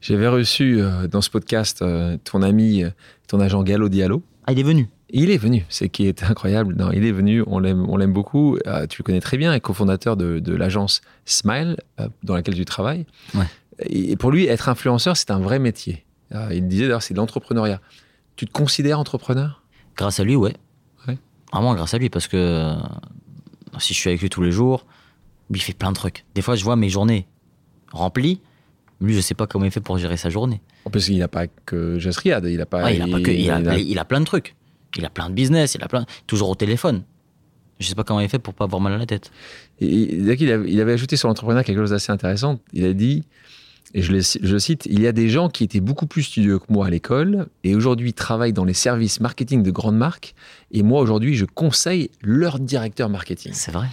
J'avais 0.00 0.28
reçu 0.28 0.80
euh, 0.80 1.08
dans 1.08 1.20
ce 1.20 1.30
podcast 1.30 1.82
euh, 1.82 2.16
ton 2.22 2.42
ami, 2.42 2.84
euh, 2.84 2.90
ton 3.26 3.40
agent 3.40 3.62
Gallo 3.64 3.88
Diallo. 3.88 4.22
Ah, 4.46 4.52
il 4.52 4.60
est 4.60 4.64
venu. 4.64 4.88
Il 5.10 5.30
est 5.30 5.38
venu, 5.38 5.66
c'est 5.68 5.88
qui 5.88 6.06
est 6.06 6.22
incroyable. 6.22 6.76
Non, 6.76 6.92
il 6.92 7.04
est 7.04 7.12
venu, 7.12 7.42
on 7.48 7.58
l'aime, 7.58 7.88
on 7.88 7.96
l'aime 7.96 8.12
beaucoup. 8.12 8.56
Euh, 8.66 8.86
tu 8.86 9.02
le 9.02 9.04
connais 9.04 9.20
très 9.20 9.36
bien, 9.36 9.52
est 9.52 9.60
cofondateur 9.60 10.16
de, 10.16 10.38
de 10.38 10.54
l'agence 10.54 11.00
Smile 11.24 11.76
dans 12.22 12.34
laquelle 12.34 12.54
tu 12.54 12.64
travailles. 12.64 13.04
Ouais. 13.34 13.46
Et, 13.80 14.16
pour 14.16 14.30
lui, 14.30 14.46
être 14.46 14.68
influenceur, 14.68 15.16
c'est 15.16 15.30
un 15.30 15.40
vrai 15.40 15.58
métier. 15.58 16.04
Il 16.50 16.68
disait 16.68 16.84
d'ailleurs, 16.84 17.02
c'est 17.02 17.14
de 17.14 17.18
l'entrepreneuriat. 17.18 17.80
Tu 18.36 18.46
te 18.46 18.52
considères 18.52 19.00
entrepreneur? 19.00 19.62
Grâce 19.96 20.20
à 20.20 20.24
lui, 20.24 20.36
ouais. 20.36 20.54
Ouais. 21.06 21.16
Vraiment 21.52 21.74
grâce 21.74 21.94
à 21.94 21.98
lui, 21.98 22.10
parce 22.10 22.28
que 22.28 22.74
si 23.80 23.94
je 23.94 23.98
suis 23.98 24.08
avec 24.10 24.20
lui 24.20 24.30
tous 24.30 24.42
les 24.42 24.52
jours, 24.52 24.86
lui 25.50 25.58
il 25.58 25.62
fait 25.62 25.72
plein 25.72 25.90
de 25.90 25.96
trucs. 25.96 26.24
Des 26.34 26.42
fois, 26.42 26.56
je 26.56 26.64
vois 26.64 26.76
mes 26.76 26.88
journées 26.88 27.26
remplies. 27.92 28.40
Lui, 29.00 29.14
je 29.14 29.20
sais 29.20 29.34
pas 29.34 29.46
comment 29.46 29.64
il 29.64 29.70
fait 29.70 29.80
pour 29.80 29.96
gérer 29.98 30.16
sa 30.16 30.28
journée. 30.28 30.60
Parce 30.90 31.04
qu'il 31.04 31.18
n'a 31.18 31.28
pas 31.28 31.46
que 31.46 31.98
Just 31.98 32.18
Riyad, 32.18 32.44
il 32.46 32.56
n'a 32.58 32.66
pas. 32.66 32.82
Ouais, 32.84 32.96
il, 32.96 33.02
a 33.02 33.06
pas 33.06 33.20
que, 33.20 33.30
il, 33.30 33.50
a, 33.50 33.60
il 33.60 33.68
a- 33.68 33.78
il 33.78 33.98
a 33.98 34.04
plein 34.04 34.20
de 34.20 34.24
trucs. 34.24 34.56
Il 34.96 35.04
a 35.04 35.10
plein 35.10 35.28
de 35.28 35.34
business, 35.34 35.74
il 35.74 35.82
a 35.84 35.88
plein. 35.88 36.04
Toujours 36.26 36.48
au 36.48 36.54
téléphone. 36.54 37.02
Je 37.78 37.86
sais 37.86 37.94
pas 37.94 38.02
comment 38.02 38.20
il 38.20 38.28
fait 38.28 38.40
pour 38.40 38.54
pas 38.54 38.64
avoir 38.64 38.80
mal 38.80 38.92
à 38.94 38.98
la 38.98 39.06
tête. 39.06 39.30
Et, 39.80 39.86
il 39.86 40.80
avait 40.80 40.92
ajouté 40.92 41.16
sur 41.16 41.28
l'entrepreneuriat 41.28 41.62
quelque 41.62 41.78
chose 41.78 41.90
d'assez 41.90 42.10
intéressant. 42.10 42.58
Il 42.72 42.84
a 42.84 42.92
dit 42.92 43.24
et 43.94 44.02
je 44.02 44.12
le, 44.12 44.20
je 44.20 44.58
cite, 44.58 44.86
il 44.90 45.00
y 45.00 45.06
a 45.06 45.12
des 45.12 45.28
gens 45.28 45.48
qui 45.48 45.64
étaient 45.64 45.80
beaucoup 45.80 46.06
plus 46.06 46.22
studieux 46.22 46.58
que 46.58 46.64
moi 46.68 46.86
à 46.86 46.90
l'école 46.90 47.46
et 47.64 47.74
aujourd'hui 47.74 48.12
travaillent 48.12 48.52
dans 48.52 48.64
les 48.64 48.74
services 48.74 49.20
marketing 49.20 49.62
de 49.62 49.70
grandes 49.70 49.96
marques. 49.96 50.34
Et 50.72 50.82
moi, 50.82 51.00
aujourd'hui, 51.00 51.34
je 51.34 51.44
conseille 51.46 52.10
leur 52.22 52.58
directeur 52.58 53.08
marketing. 53.08 53.52
C'est 53.54 53.72
vrai. 53.72 53.86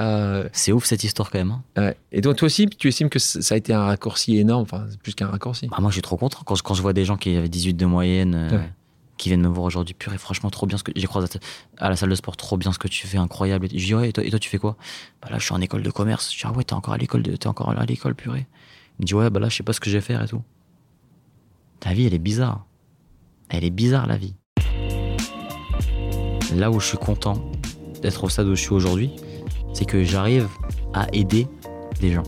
Euh, 0.00 0.48
C'est 0.52 0.72
ouf 0.72 0.84
cette 0.86 1.04
histoire 1.04 1.30
quand 1.30 1.38
même. 1.38 1.58
hein. 1.76 1.92
Et 2.12 2.20
donc, 2.22 2.36
toi 2.36 2.46
aussi, 2.46 2.66
tu 2.66 2.88
estimes 2.88 3.10
que 3.10 3.18
ça 3.18 3.54
a 3.54 3.58
été 3.58 3.72
un 3.74 3.84
raccourci 3.84 4.36
énorme, 4.38 4.62
enfin, 4.62 4.86
plus 5.02 5.14
qu'un 5.14 5.26
raccourci. 5.28 5.68
Bah, 5.68 5.76
moi, 5.80 5.90
je 5.90 5.94
suis 5.94 6.02
trop 6.02 6.16
content 6.16 6.40
quand 6.46 6.54
je, 6.54 6.62
quand 6.62 6.74
je 6.74 6.82
vois 6.82 6.92
des 6.94 7.04
gens 7.04 7.16
qui 7.16 7.36
avaient 7.36 7.48
18 7.48 7.74
de 7.74 7.86
moyenne, 7.86 8.34
euh, 8.34 8.56
Ouais. 8.58 8.70
qui 9.18 9.28
viennent 9.28 9.42
me 9.42 9.48
voir 9.48 9.64
aujourd'hui. 9.64 9.94
Purée, 9.94 10.16
franchement, 10.18 10.48
trop 10.50 10.66
bien 10.66 10.78
ce 10.78 10.82
que 10.82 10.92
j'ai 10.96 11.06
croisé 11.06 11.28
à 11.78 11.90
la 11.90 11.96
salle 11.96 12.08
de 12.08 12.14
sport, 12.14 12.36
trop 12.38 12.56
bien 12.56 12.72
ce 12.72 12.78
que 12.78 12.88
tu 12.88 13.06
fais, 13.06 13.18
incroyable. 13.18 13.68
Je 13.70 13.76
dis, 13.84 13.94
ouais, 13.94 14.08
et 14.08 14.12
toi, 14.12 14.24
et 14.24 14.30
toi, 14.30 14.38
tu 14.38 14.48
fais 14.48 14.58
quoi? 14.58 14.76
Bah 15.20 15.28
là, 15.30 15.38
je 15.38 15.44
suis 15.44 15.52
en 15.54 15.60
école 15.60 15.82
de 15.82 15.90
commerce. 15.90 16.32
Je 16.32 16.38
dis, 16.38 16.42
ah 16.46 16.52
ouais, 16.52 16.64
t'es 16.64 16.72
encore 16.74 16.94
à 16.94 16.98
l'école, 16.98 17.22
de... 17.22 17.36
t'es 17.36 17.46
encore 17.46 17.68
à 17.70 17.84
l'école, 17.84 18.14
purée. 18.14 18.46
Il 18.98 19.02
me 19.02 19.06
dit, 19.06 19.14
ouais, 19.14 19.30
bah 19.30 19.40
là, 19.40 19.48
je 19.48 19.56
sais 19.56 19.62
pas 19.62 19.72
ce 19.72 19.80
que 19.80 19.90
je 19.90 19.96
vais 19.96 20.02
faire 20.02 20.22
et 20.22 20.28
tout. 20.28 20.42
Ta 21.80 21.92
vie, 21.92 22.06
elle 22.06 22.14
est 22.14 22.18
bizarre. 22.18 22.66
Elle 23.48 23.64
est 23.64 23.70
bizarre, 23.70 24.06
la 24.06 24.16
vie. 24.16 24.34
Là 26.54 26.70
où 26.70 26.80
je 26.80 26.86
suis 26.86 26.98
content 26.98 27.50
d'être 28.02 28.24
au 28.24 28.28
stade 28.28 28.46
où 28.46 28.54
je 28.54 28.60
suis 28.60 28.72
aujourd'hui, 28.72 29.10
c'est 29.72 29.84
que 29.84 30.04
j'arrive 30.04 30.48
à 30.92 31.06
aider 31.12 31.46
des 32.00 32.12
gens. 32.12 32.22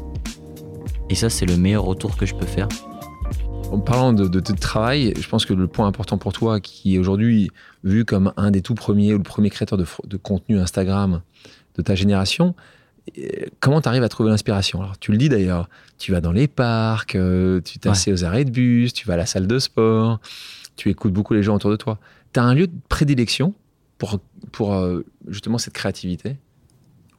Et 1.10 1.14
ça, 1.14 1.30
c'est 1.30 1.46
le 1.46 1.56
meilleur 1.56 1.84
retour 1.84 2.16
que 2.16 2.26
je 2.26 2.34
peux 2.34 2.46
faire. 2.46 2.68
En 3.70 3.80
parlant 3.80 4.12
de, 4.12 4.40
travail, 4.52 5.14
je 5.18 5.28
pense 5.28 5.44
que 5.46 5.52
le 5.52 5.66
point 5.66 5.86
important 5.86 6.16
pour 6.16 6.32
toi, 6.32 6.60
qui 6.60 6.94
est 6.94 6.98
aujourd'hui 6.98 7.50
vu 7.82 8.04
comme 8.04 8.32
un 8.36 8.50
des 8.50 8.62
tout 8.62 8.74
premiers 8.74 9.12
ou 9.12 9.18
le 9.18 9.22
premier 9.22 9.50
créateur 9.50 9.78
de, 9.78 9.86
de 10.06 10.16
contenu 10.16 10.58
Instagram 10.58 11.22
de 11.76 11.82
ta 11.82 11.94
génération, 11.94 12.54
comment 13.60 13.80
tu 13.80 13.88
arrives 13.88 14.02
à 14.02 14.08
trouver 14.08 14.30
l'inspiration? 14.30 14.80
Alors, 14.82 14.98
tu 14.98 15.12
le 15.12 15.18
dis 15.18 15.28
d'ailleurs, 15.28 15.68
tu 15.98 16.12
vas 16.12 16.20
dans 16.20 16.32
les 16.32 16.48
parcs, 16.48 17.14
euh, 17.14 17.60
tu 17.60 17.78
t'assieds 17.78 18.12
aux 18.12 18.24
arrêts 18.24 18.44
de 18.44 18.50
bus, 18.50 18.92
tu 18.92 19.06
vas 19.06 19.14
à 19.14 19.16
la 19.18 19.26
salle 19.26 19.46
de 19.46 19.58
sport, 19.58 20.20
tu 20.76 20.90
écoutes 20.90 21.12
beaucoup 21.12 21.34
les 21.34 21.42
gens 21.42 21.54
autour 21.56 21.70
de 21.70 21.76
toi. 21.76 21.98
Tu 22.32 22.40
as 22.40 22.44
un 22.44 22.54
lieu 22.54 22.66
de 22.66 22.74
prédilection 22.88 23.54
pour, 23.98 24.18
pour 24.52 24.74
euh, 24.74 25.04
justement 25.28 25.58
cette 25.58 25.74
créativité? 25.74 26.36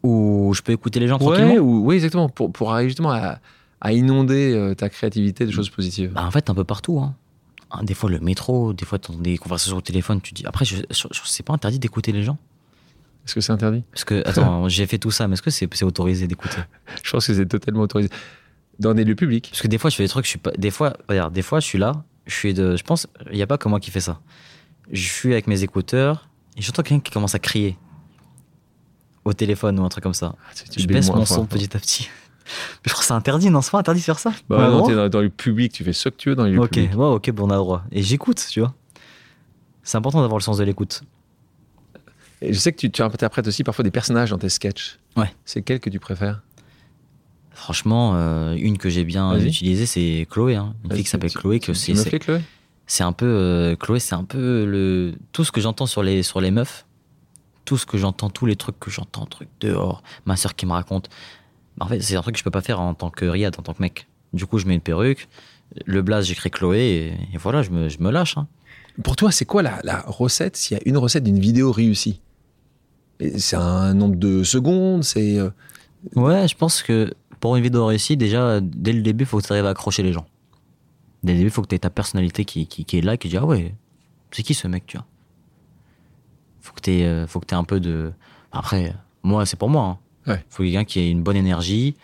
Où 0.03 0.53
je 0.53 0.61
peux 0.61 0.71
écouter 0.71 0.99
les 0.99 1.07
gens 1.07 1.15
Ouais, 1.15 1.19
tranquillement? 1.25 1.55
ou, 1.55 1.86
oui, 1.86 1.95
exactement, 1.95 2.29
pour, 2.29 2.51
pour 2.51 2.71
arriver 2.73 2.89
justement 2.89 3.11
à, 3.11 3.39
à 3.81 3.93
inonder 3.93 4.53
euh, 4.53 4.75
ta 4.75 4.89
créativité 4.89 5.45
de 5.45 5.51
choses 5.51 5.69
positives. 5.69 6.11
Bah, 6.13 6.23
en 6.25 6.31
fait, 6.31 6.49
un 6.49 6.53
peu 6.53 6.63
partout. 6.63 6.99
Hein. 6.99 7.15
Hein, 7.71 7.83
Des 7.83 7.95
fois, 7.95 8.09
le 8.11 8.19
métro, 8.19 8.73
des 8.73 8.86
fois, 8.86 8.99
dans 8.99 9.15
des 9.17 9.38
conversations 9.39 9.77
au 9.77 9.81
téléphone, 9.81 10.21
tu 10.21 10.33
dis. 10.33 10.45
Après, 10.45 10.63
je, 10.65 10.75
je, 10.91 11.07
je- 11.11 11.19
c'est 11.25 11.41
pas 11.43 11.53
interdit 11.53 11.79
d'écouter 11.79 12.11
les 12.11 12.21
gens? 12.23 12.38
Est-ce 13.26 13.36
que 13.36 13.41
c'est 13.41 13.51
interdit? 13.51 13.84
Parce 13.91 14.03
que, 14.03 14.21
attends, 14.28 14.69
j'ai 14.69 14.86
fait 14.86 14.97
tout 14.97 15.11
ça, 15.11 15.28
mais 15.28 15.34
est-ce 15.34 15.41
que 15.41 15.49
c'est 15.49 15.84
autorisé 15.84 16.28
d'écouter? 16.28 16.57
Je 17.03 17.11
pense 17.11 17.28
que 17.28 17.34
c'est 17.34 17.45
totalement 17.45 17.82
autorisé. 17.82 18.09
Dans 18.80 18.93
des 18.93 19.03
lieux 19.05 19.15
publics. 19.15 19.47
Parce 19.51 19.61
que 19.61 19.67
des 19.67 19.78
fois, 19.78 19.89
je 19.89 19.95
fais 19.95 20.03
des 20.03 20.09
trucs, 20.09 20.26
je 20.26 20.30
suis 20.32 20.39
pas. 20.39 20.51
Des 20.57 20.69
fois, 20.71 20.97
regarde, 21.07 21.34
des 21.34 21.41
fois, 21.41 21.59
je 21.61 21.65
suis 21.65 21.78
là, 21.78 22.03
je 22.26 22.34
suis 22.36 22.53
de. 22.53 22.76
Je 22.76 22.84
pense, 22.84 23.07
il 23.32 23.36
n'y 23.38 23.41
a 23.41 23.47
pas 23.47 23.57
que 23.57 23.69
moi 23.69 23.80
qui 23.80 23.89
fait 23.89 24.01
ça. 24.01 24.19
Je 24.91 25.07
suis 25.07 25.32
avec 25.32 25.47
mes 25.47 25.63
écouteurs 25.63 26.28
et 26.57 26.61
j'entends 26.61 26.84
quelqu'un 26.84 26.99
qui 27.01 27.11
commence 27.11 27.34
à 27.36 27.39
crier 27.39 27.78
au 29.23 29.34
téléphone 29.34 29.80
ou 29.80 29.86
un 29.86 29.89
truc 29.89 30.03
comme 30.03 30.13
ça. 30.13 30.36
Ah, 30.38 30.53
Je 30.78 30.86
baisse 30.88 31.09
mon 31.09 31.26
son 31.26 31.45
petit 31.45 31.76
à 31.76 31.80
petit. 31.80 32.09
Je 32.86 32.91
crois 32.91 32.99
que 33.01 33.05
c'est 33.07 33.13
interdit, 33.13 33.49
non 33.49 33.61
C'est 33.61 33.71
pas 33.71 33.80
interdit 33.80 34.01
de 34.01 34.05
faire 34.05 34.19
ça? 34.19 34.32
Bah, 34.47 34.67
le 34.67 34.71
non, 34.73 34.86
t'es 34.86 34.93
dans, 34.93 35.09
dans 35.09 35.21
le 35.21 35.30
public, 35.30 35.71
tu 35.73 35.84
fais 35.84 35.93
ce 35.93 36.09
que 36.09 36.15
tu 36.15 36.30
veux 36.30 36.36
dans 36.36 36.43
les 36.43 36.51
lieux 36.51 36.59
Ok, 36.59 36.71
publics. 36.73 36.95
ouais, 36.95 37.05
ok, 37.07 37.32
bon, 37.32 37.45
on 37.47 37.49
a 37.49 37.53
le 37.53 37.59
droit. 37.59 37.84
Et 37.91 38.03
j'écoute, 38.03 38.45
tu 38.51 38.59
vois. 38.59 38.73
C'est 39.82 39.97
important 39.97 40.21
d'avoir 40.21 40.38
le 40.38 40.43
sens 40.43 40.57
de 40.57 40.63
l'écoute. 40.63 41.01
Et 42.41 42.53
je 42.53 42.59
sais 42.59 42.71
que 42.71 42.77
tu, 42.77 42.91
tu 42.91 43.01
interprètes 43.01 43.47
aussi 43.47 43.63
parfois 43.63 43.83
des 43.83 43.91
personnages 43.91 44.29
dans 44.31 44.38
tes 44.38 44.49
sketchs. 44.49 44.99
Ouais. 45.15 45.31
C'est 45.45 45.61
quel 45.61 45.79
que 45.79 45.89
tu 45.89 45.99
préfères? 45.99 46.41
Franchement, 47.51 48.13
euh, 48.15 48.53
une 48.55 48.77
que 48.77 48.89
j'ai 48.89 49.05
bien 49.05 49.39
utilisée, 49.39 49.86
c'est 49.86 50.27
Chloé. 50.29 50.55
Hein. 50.55 50.75
Une 50.83 50.91
fille 50.91 51.03
qui 51.03 51.09
s'appelle 51.09 51.31
Chloé. 51.31 51.59
Que 51.61 51.73
c'est, 51.73 51.95
c'est, 51.95 52.19
Chloé? 52.19 52.41
c'est 52.86 53.03
un 53.03 53.13
peu. 53.13 53.25
euh, 53.25 53.75
Chloé, 53.77 53.99
c'est 53.99 54.15
un 54.15 54.25
peu 54.25 54.65
le, 54.65 55.15
tout 55.31 55.45
ce 55.45 55.51
que 55.53 55.61
j'entends 55.61 55.86
sur 55.86 56.03
les, 56.03 56.21
sur 56.21 56.41
les 56.41 56.51
meufs. 56.51 56.86
Tout 57.63 57.77
ce 57.77 57.86
que 57.86 57.97
j'entends, 57.97 58.29
tous 58.29 58.45
les 58.45 58.57
trucs 58.57 58.77
que 58.79 58.91
j'entends, 58.91 59.25
trucs 59.25 59.49
dehors. 59.61 60.03
Ma 60.25 60.36
soeur 60.36 60.53
qui 60.55 60.65
me 60.65 60.73
raconte. 60.73 61.09
Bah, 61.77 61.86
en 61.86 61.88
fait, 61.88 62.01
c'est 62.01 62.15
un 62.17 62.21
truc 62.21 62.36
que 62.36 62.39
je 62.39 62.43
peux 62.43 62.51
pas 62.51 62.61
faire 62.61 62.79
en 62.81 62.93
tant 62.93 63.09
que 63.09 63.25
Riyad, 63.25 63.55
en 63.57 63.61
tant 63.63 63.73
que 63.73 63.81
mec. 63.81 64.07
Du 64.33 64.45
coup, 64.45 64.59
je 64.59 64.65
mets 64.67 64.75
une 64.75 64.81
perruque. 64.81 65.27
Le 65.86 66.01
blaze, 66.01 66.25
j'écris 66.25 66.51
Chloé. 66.51 66.79
Et, 67.31 67.36
et 67.36 67.38
voilà, 67.38 67.61
je 67.63 67.69
me, 67.69 67.88
je 67.88 67.99
me 67.99 68.11
lâche. 68.11 68.38
hein. 68.38 68.47
Pour 69.03 69.15
toi, 69.15 69.31
c'est 69.31 69.45
quoi 69.45 69.63
la, 69.63 69.79
la 69.83 70.01
recette? 70.07 70.57
S'il 70.57 70.77
y 70.77 70.79
a 70.79 70.83
une 70.86 70.97
recette 70.97 71.23
d'une 71.23 71.39
vidéo 71.39 71.71
réussie? 71.71 72.19
C'est 73.38 73.55
un 73.55 73.93
nombre 73.93 74.16
de 74.18 74.43
secondes 74.43 75.03
C'est 75.03 75.38
euh, 75.39 75.49
Ouais, 76.16 76.47
je 76.47 76.55
pense 76.55 76.84
que 76.84 77.13
pour 77.39 77.55
une 77.55 77.63
vidéo 77.63 77.86
réussie, 77.86 78.18
déjà, 78.18 78.59
dès 78.61 78.93
le 78.93 79.01
début, 79.01 79.24
il 79.24 79.28
faut 79.28 79.39
que 79.39 79.45
tu 79.45 79.51
arrives 79.53 79.66
à 79.66 79.70
accrocher 79.70 80.03
les 80.03 80.13
gens. 80.13 80.26
Dès 81.24 81.32
le 81.34 81.38
début, 81.39 81.49
il 81.49 81.53
faut 81.53 81.61
que 81.61 81.68
tu 81.68 81.76
aies 81.76 81.80
ta 81.80 81.89
personnalité 81.89 82.45
qui, 82.45 82.68
qui, 82.68 82.86
qui 82.86 82.97
est 82.97 83.01
là, 83.01 83.18
qui 83.18 83.30
dit 83.30 83.38
Ah 83.38 83.45
ouais, 83.45 83.74
c'est 84.32 84.43
qui 84.43 84.53
ce 84.53 84.68
mec, 84.68 84.86
tu 84.86 84.97
vois? 84.97 85.05
Faut 86.61 86.74
que 86.74 86.82
tu 86.82 86.91
aies, 86.91 87.26
faut 87.28 87.39
que 87.39 87.45
aies 87.51 87.57
un 87.57 87.63
peu 87.63 87.80
de. 87.80 88.11
Après, 88.51 88.93
moi, 89.24 89.45
c'est 89.45 89.57
pour 89.57 89.70
moi. 89.70 89.99
Hein. 90.28 90.32
Ouais. 90.32 90.43
faut 90.49 90.63
quelqu'un 90.63 90.86
qui 90.86 90.99
ait 90.99 91.11
une 91.11 91.22
bonne 91.22 91.36
énergie, 91.36 91.95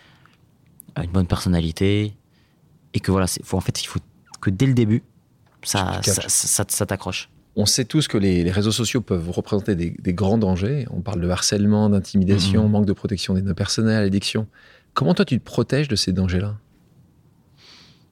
une 0.96 1.10
bonne 1.10 1.26
personnalité, 1.26 2.14
et 2.94 3.00
que 3.00 3.10
voilà, 3.10 3.26
faut, 3.42 3.56
en 3.56 3.60
fait, 3.60 3.82
il 3.82 3.86
faut 3.86 3.98
que 4.40 4.50
dès 4.50 4.66
le 4.66 4.74
début, 4.74 5.02
ça, 5.64 6.00
ça- 6.28 6.64
ça 6.68 6.86
t'accroche. 6.86 7.28
On 7.54 7.66
sait 7.66 7.84
tous 7.84 8.08
que 8.08 8.16
les, 8.16 8.44
les 8.44 8.50
réseaux 8.50 8.72
sociaux 8.72 9.02
peuvent 9.02 9.30
représenter 9.30 9.74
des, 9.74 9.90
des 9.90 10.14
grands 10.14 10.38
dangers. 10.38 10.86
On 10.90 11.00
parle 11.02 11.20
de 11.20 11.28
harcèlement, 11.28 11.90
d'intimidation, 11.90 12.64
Mhm. 12.64 12.70
manque 12.70 12.86
de 12.86 12.94
protection 12.94 13.34
des 13.34 13.42
données 13.42 13.54
personnelles, 13.54 14.04
addiction. 14.06 14.46
Comment 14.94 15.12
toi, 15.14 15.24
tu 15.26 15.38
te 15.38 15.44
protèges 15.44 15.88
de 15.88 15.96
ces 15.96 16.12
dangers-là? 16.12 16.56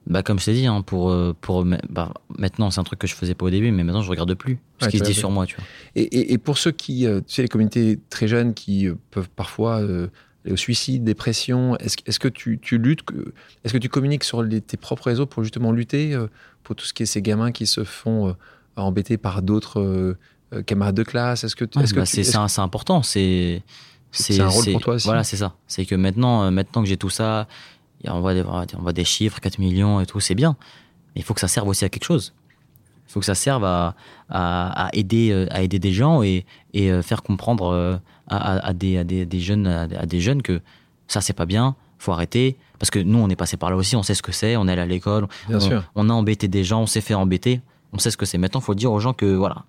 Bah, 0.07 0.23
comme 0.23 0.39
je 0.39 0.45
t'ai 0.45 0.53
dit, 0.53 0.65
hein, 0.67 0.81
pour, 0.81 1.11
euh, 1.11 1.35
pour, 1.39 1.63
ma- 1.63 1.79
bah, 1.89 2.11
maintenant, 2.37 2.71
c'est 2.71 2.79
un 2.79 2.83
truc 2.83 2.99
que 2.99 3.07
je 3.07 3.13
faisais 3.15 3.35
pas 3.35 3.45
au 3.45 3.49
début, 3.49 3.71
mais 3.71 3.83
maintenant, 3.83 4.01
je 4.01 4.09
regarde 4.09 4.33
plus 4.33 4.57
ce 4.79 4.85
Ouais, 4.85 4.91
qui 4.91 4.97
se 4.99 5.03
dit 5.03 5.13
sur 5.13 5.29
moi, 5.29 5.45
tu 5.45 5.55
vois. 5.55 5.65
Et, 5.95 6.01
et- 6.03 6.33
et 6.33 6.37
pour 6.37 6.57
ceux 6.57 6.71
qui, 6.71 7.05
euh, 7.05 7.19
tu 7.21 7.35
sais, 7.35 7.41
les 7.43 7.47
communautés 7.47 7.99
très 8.09 8.27
jeunes 8.27 8.53
qui 8.55 8.87
euh, 8.87 8.95
peuvent 9.11 9.29
parfois 9.29 9.79
euh, 9.81 10.07
aller 10.43 10.53
au 10.53 10.57
suicide, 10.57 11.03
dépression, 11.03 11.77
est-ce 11.77 11.97
que- 11.97 12.03
est-ce 12.07 12.19
que 12.19 12.27
tu, 12.27 12.57
tu 12.59 12.79
luttes, 12.79 13.01
est-ce 13.63 13.73
que 13.73 13.77
tu 13.77 13.89
communiques 13.89 14.23
sur 14.23 14.41
les- 14.41 14.61
tes 14.61 14.75
propres 14.77 15.05
réseaux 15.05 15.27
pour 15.27 15.43
justement 15.43 15.71
lutter 15.71 16.15
euh, 16.15 16.27
pour 16.63 16.75
tout 16.75 16.85
ce 16.85 16.93
qui 16.93 17.03
est 17.03 17.07
ces 17.07 17.21
gamins 17.21 17.51
qui 17.51 17.67
se 17.67 17.83
font 17.83 18.29
euh, 18.29 18.33
embêter 18.75 19.17
par 19.17 19.41
d'autres 19.41 19.79
euh, 19.79 20.17
euh, 20.53 20.63
camarades 20.63 20.95
de 20.95 21.03
classe? 21.03 21.43
Est-ce 21.43 21.55
que, 21.55 21.65
tu- 21.65 21.77
Ouais, 21.77 21.83
est-ce 21.83 21.93
que 21.93 21.99
bah, 21.99 22.05
tu- 22.05 22.11
c'est 22.15 22.21
est-ce- 22.21 22.61
important. 22.61 23.03
C'est 23.03 23.61
C'est 24.11 24.39
un 24.39 24.47
rôle 24.47 24.63
c'est- 24.63 24.71
pour 24.73 24.81
toi 24.81 24.93
aussi? 24.95 25.07
Voilà, 25.07 25.23
c'est 25.23 25.37
ça. 25.37 25.53
C'est 25.67 25.85
que 25.85 25.95
maintenant, 25.95 26.43
euh, 26.43 26.51
maintenant 26.51 26.81
que 26.83 26.87
j'ai 26.89 26.97
tout 26.97 27.09
ça, 27.09 27.47
on 28.05 28.19
voit, 28.19 28.33
des, 28.33 28.41
on 28.43 28.81
voit 28.81 28.93
des 28.93 29.05
chiffres, 29.05 29.39
4 29.39 29.59
millions 29.59 30.01
et 30.01 30.05
tout, 30.05 30.19
c'est 30.19 30.35
bien. 30.35 30.55
Mais 31.15 31.21
il 31.21 31.23
faut 31.23 31.33
que 31.33 31.39
ça 31.39 31.47
serve 31.47 31.67
aussi 31.67 31.85
à 31.85 31.89
quelque 31.89 32.05
chose. 32.05 32.33
Il 33.07 33.11
faut 33.13 33.19
que 33.19 33.25
ça 33.25 33.35
serve 33.35 33.63
à, 33.65 33.95
à, 34.29 34.87
à 34.87 34.89
aider, 34.93 35.47
à 35.51 35.61
aider 35.61 35.79
des 35.79 35.91
gens 35.93 36.23
et, 36.23 36.45
et 36.73 37.01
faire 37.01 37.21
comprendre 37.23 37.99
à, 38.27 38.73
des, 38.73 38.97
à, 38.97 39.03
des, 39.03 39.25
des 39.25 39.39
jeunes, 39.41 39.67
à, 39.67 39.87
des- 39.87 39.95
à 39.97 40.05
des 40.05 40.21
jeunes 40.21 40.41
que 40.41 40.61
ça, 41.07 41.19
c'est 41.21 41.33
pas 41.33 41.45
bien, 41.45 41.75
faut 41.99 42.13
arrêter. 42.13 42.57
Parce 42.79 42.89
que 42.89 42.99
nous, 42.99 43.19
on 43.19 43.29
est 43.29 43.35
passé 43.35 43.57
par 43.57 43.69
là 43.69 43.75
aussi, 43.75 43.95
on 43.97 44.03
sait 44.03 44.15
ce 44.15 44.21
que 44.23 44.31
c'est, 44.31 44.55
on 44.55 44.67
est 44.67 44.71
allé 44.71 44.81
à 44.81 44.85
l'école, 44.85 45.27
Bien 45.47 45.57
on, 45.57 45.59
sûr. 45.59 45.83
on 45.95 46.09
a 46.09 46.13
embêté 46.13 46.47
des 46.47 46.63
gens, 46.63 46.81
on 46.83 46.85
s'est 46.87 47.01
fait 47.01 47.13
embêter, 47.13 47.61
on 47.93 47.97
sait 47.99 48.11
ce 48.11 48.17
que 48.17 48.25
c'est. 48.25 48.37
Maintenant, 48.37 48.59
il 48.61 48.63
faut 48.63 48.75
dire 48.75 48.91
aux 48.91 48.99
gens 48.99 49.13
que 49.13 49.25
voilà, 49.25 49.65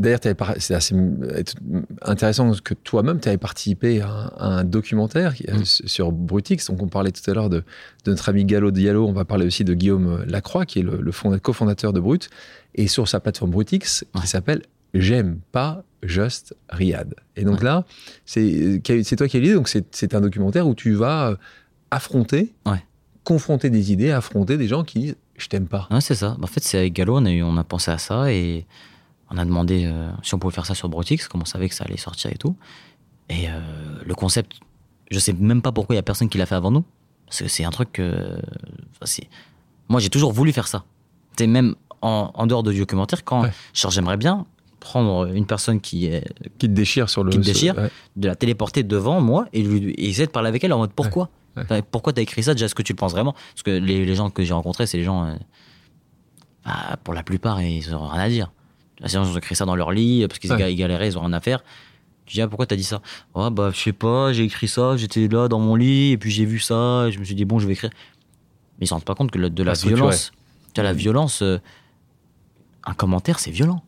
D'ailleurs, 0.00 0.18
c'est 0.58 0.74
assez 0.74 0.92
euh, 0.92 1.42
intéressant 2.02 2.50
que 2.64 2.74
toi-même, 2.74 3.20
tu 3.20 3.28
avais 3.28 3.38
participé 3.38 4.00
à 4.00 4.08
un, 4.10 4.26
à 4.36 4.46
un 4.58 4.64
documentaire 4.64 5.34
euh, 5.48 5.58
Mm. 5.60 5.64
sur 5.64 6.10
Brutix. 6.10 6.66
Donc, 6.68 6.82
on 6.82 6.88
parlait 6.88 7.12
tout 7.12 7.30
à 7.30 7.32
l'heure 7.34 7.48
de, 7.48 7.58
de 8.04 8.10
notre 8.10 8.28
ami 8.28 8.44
Gallo 8.44 8.72
Diallo. 8.72 9.06
On 9.06 9.12
va 9.12 9.24
parler 9.24 9.46
aussi 9.46 9.62
de 9.62 9.72
Guillaume 9.72 10.24
Lacroix, 10.26 10.66
qui 10.66 10.80
est 10.80 10.82
le, 10.82 11.00
le 11.00 11.12
fonda- 11.12 11.38
cofondateur 11.38 11.92
de 11.92 12.00
Brut. 12.00 12.28
Et 12.74 12.88
sur 12.88 13.06
sa 13.06 13.20
plateforme 13.20 13.52
Brutix, 13.52 14.04
qui 14.20 14.26
s'appelle 14.26 14.62
J'aime 14.94 15.38
pas 15.52 15.84
Just 16.02 16.56
Riyad. 16.70 17.14
Et 17.36 17.44
donc 17.44 17.62
là, 17.62 17.84
c'est 18.26 18.80
c'est 19.04 19.14
toi 19.16 19.28
qui 19.28 19.36
as 19.36 19.40
l'idée. 19.40 19.54
Donc, 19.54 19.68
c'est 19.68 19.86
c'est 19.94 20.12
un 20.16 20.20
documentaire 20.20 20.66
où 20.66 20.74
tu 20.74 20.92
vas 20.94 21.28
euh, 21.30 21.36
affronter, 21.92 22.52
Ouais. 22.66 22.82
Confronter 23.24 23.70
des 23.70 23.92
idées, 23.92 24.10
affronter 24.10 24.56
des 24.56 24.68
gens 24.68 24.84
qui 24.84 24.98
disent 25.00 25.16
Je 25.36 25.48
t'aime 25.48 25.66
pas. 25.66 25.88
Ouais, 25.90 26.00
c'est 26.00 26.14
ça. 26.14 26.36
En 26.42 26.46
fait, 26.46 26.62
c'est 26.62 26.78
avec 26.78 26.92
Gallo, 26.92 27.16
on 27.18 27.24
a, 27.24 27.30
eu- 27.32 27.42
on 27.42 27.56
a 27.56 27.64
pensé 27.64 27.90
à 27.90 27.98
ça 27.98 28.30
et 28.32 28.66
on 29.30 29.38
a 29.38 29.44
demandé 29.44 29.84
euh, 29.86 30.10
si 30.22 30.34
on 30.34 30.38
pouvait 30.38 30.54
faire 30.54 30.66
ça 30.66 30.74
sur 30.74 30.88
Brotix, 30.88 31.26
comme 31.28 31.42
on 31.42 31.46
savait 31.46 31.68
que 31.68 31.74
ça 31.74 31.84
allait 31.84 31.96
sortir 31.96 32.30
et 32.30 32.36
tout. 32.36 32.54
Et 33.30 33.48
euh, 33.48 33.60
le 34.04 34.14
concept, 34.14 34.52
je 35.10 35.18
sais 35.18 35.32
même 35.32 35.62
pas 35.62 35.72
pourquoi 35.72 35.94
il 35.94 35.96
y 35.96 35.98
a 35.98 36.02
personne 36.02 36.28
qui 36.28 36.38
l'a 36.38 36.46
fait 36.46 36.54
avant 36.54 36.70
nous. 36.70 36.84
Parce 37.26 37.38
que 37.42 37.48
c'est 37.48 37.64
un 37.64 37.70
truc 37.70 37.90
que. 37.92 38.36
enfin, 39.02 39.22
Moi, 39.88 40.00
j'ai 40.00 40.10
toujours 40.10 40.32
voulu 40.32 40.52
faire 40.52 40.68
ça. 40.68 40.84
C'est 41.36 41.46
même 41.46 41.74
en, 42.02 42.30
en 42.34 42.46
dehors 42.46 42.62
de 42.62 42.72
documentaire, 42.72 43.24
quand 43.24 43.42
Ouais. 43.44 43.52
genre, 43.72 43.90
j'aimerais 43.90 44.18
bien 44.18 44.46
prendre 44.78 45.26
une 45.32 45.46
personne 45.46 45.80
qui 45.80 46.04
est 46.06 46.22
Qui 46.58 46.68
te 46.68 46.72
déchire 46.74 47.08
sur 47.08 47.24
le. 47.24 47.30
Qui 47.32 47.38
te 47.40 47.44
déchire. 47.46 47.76
ouais. 47.78 47.90
de 48.16 48.28
la 48.28 48.36
téléporter 48.36 48.82
devant 48.82 49.20
moi 49.22 49.46
et, 49.54 49.62
lui, 49.62 49.90
et 49.92 50.10
essayer 50.10 50.26
de 50.26 50.30
parler 50.30 50.48
avec 50.50 50.62
elle 50.62 50.72
en 50.74 50.78
mode 50.78 50.92
pourquoi? 50.92 51.24
Ouais. 51.24 51.30
Pourquoi 51.90 52.12
t'as 52.12 52.22
écrit 52.22 52.42
ça 52.42 52.54
Déjà, 52.54 52.66
est-ce 52.66 52.74
que 52.74 52.82
tu 52.82 52.92
le 52.92 52.96
penses 52.96 53.12
vraiment? 53.12 53.32
Parce 53.32 53.62
que 53.62 53.70
les, 53.70 54.04
les 54.04 54.14
gens 54.14 54.30
que 54.30 54.42
j'ai 54.44 54.52
rencontrés, 54.54 54.86
c'est 54.86 54.98
les 54.98 55.04
gens. 55.04 55.24
euh, 55.26 55.34
bah, 56.64 56.96
pour 57.04 57.14
la 57.14 57.22
plupart, 57.22 57.60
ils 57.62 57.90
n'ont 57.90 58.08
rien 58.08 58.22
à 58.22 58.28
dire. 58.28 58.52
Sinon, 59.06 59.24
ils 59.24 59.34
ont 59.34 59.38
écrit 59.38 59.54
ça 59.54 59.64
dans 59.64 59.76
leur 59.76 59.92
lit 59.92 60.26
parce 60.28 60.38
qu'ils 60.38 60.50
Ouais. 60.52 60.58
ga- 60.58 60.68
ils 60.70 60.76
galéraient, 60.76 61.08
ils 61.08 61.18
ont 61.18 61.22
rien 61.22 61.32
à 61.32 61.40
faire. 61.40 61.62
Tu 62.26 62.34
dis, 62.34 62.40
ah, 62.42 62.48
pourquoi 62.48 62.64
t'as 62.66 62.76
dit 62.76 62.84
ça? 62.84 63.02
Ah, 63.34 63.50
bah, 63.50 63.70
je 63.74 63.78
sais 63.78 63.92
pas, 63.92 64.32
j'ai 64.32 64.44
écrit 64.44 64.66
ça, 64.68 64.96
j'étais 64.96 65.28
là 65.28 65.46
dans 65.48 65.58
mon 65.58 65.74
lit, 65.74 66.12
et 66.12 66.16
puis 66.18 66.30
j'ai 66.30 66.46
vu 66.46 66.58
ça, 66.58 67.06
et 67.08 67.12
je 67.12 67.18
me 67.18 67.24
suis 67.24 67.34
dit, 67.34 67.44
bon, 67.44 67.58
je 67.58 67.66
vais 67.66 67.74
écrire. 67.74 67.90
Mais 68.78 68.86
ils 68.86 68.88
se 68.88 68.94
rendent 68.94 69.04
pas 69.04 69.14
compte 69.14 69.30
que 69.30 69.38
le- 69.38 69.50
de 69.50 69.62
la 69.62 69.72
Pas 69.72 69.76
structuré. 69.76 70.00
violence, 70.00 70.32
tu 70.72 70.80
as 70.80 70.84
la 70.84 70.92
violence, 70.94 71.42
euh, 71.42 71.58
un 72.86 72.94
commentaire, 72.94 73.38
c'est 73.38 73.50
violent. 73.50 73.82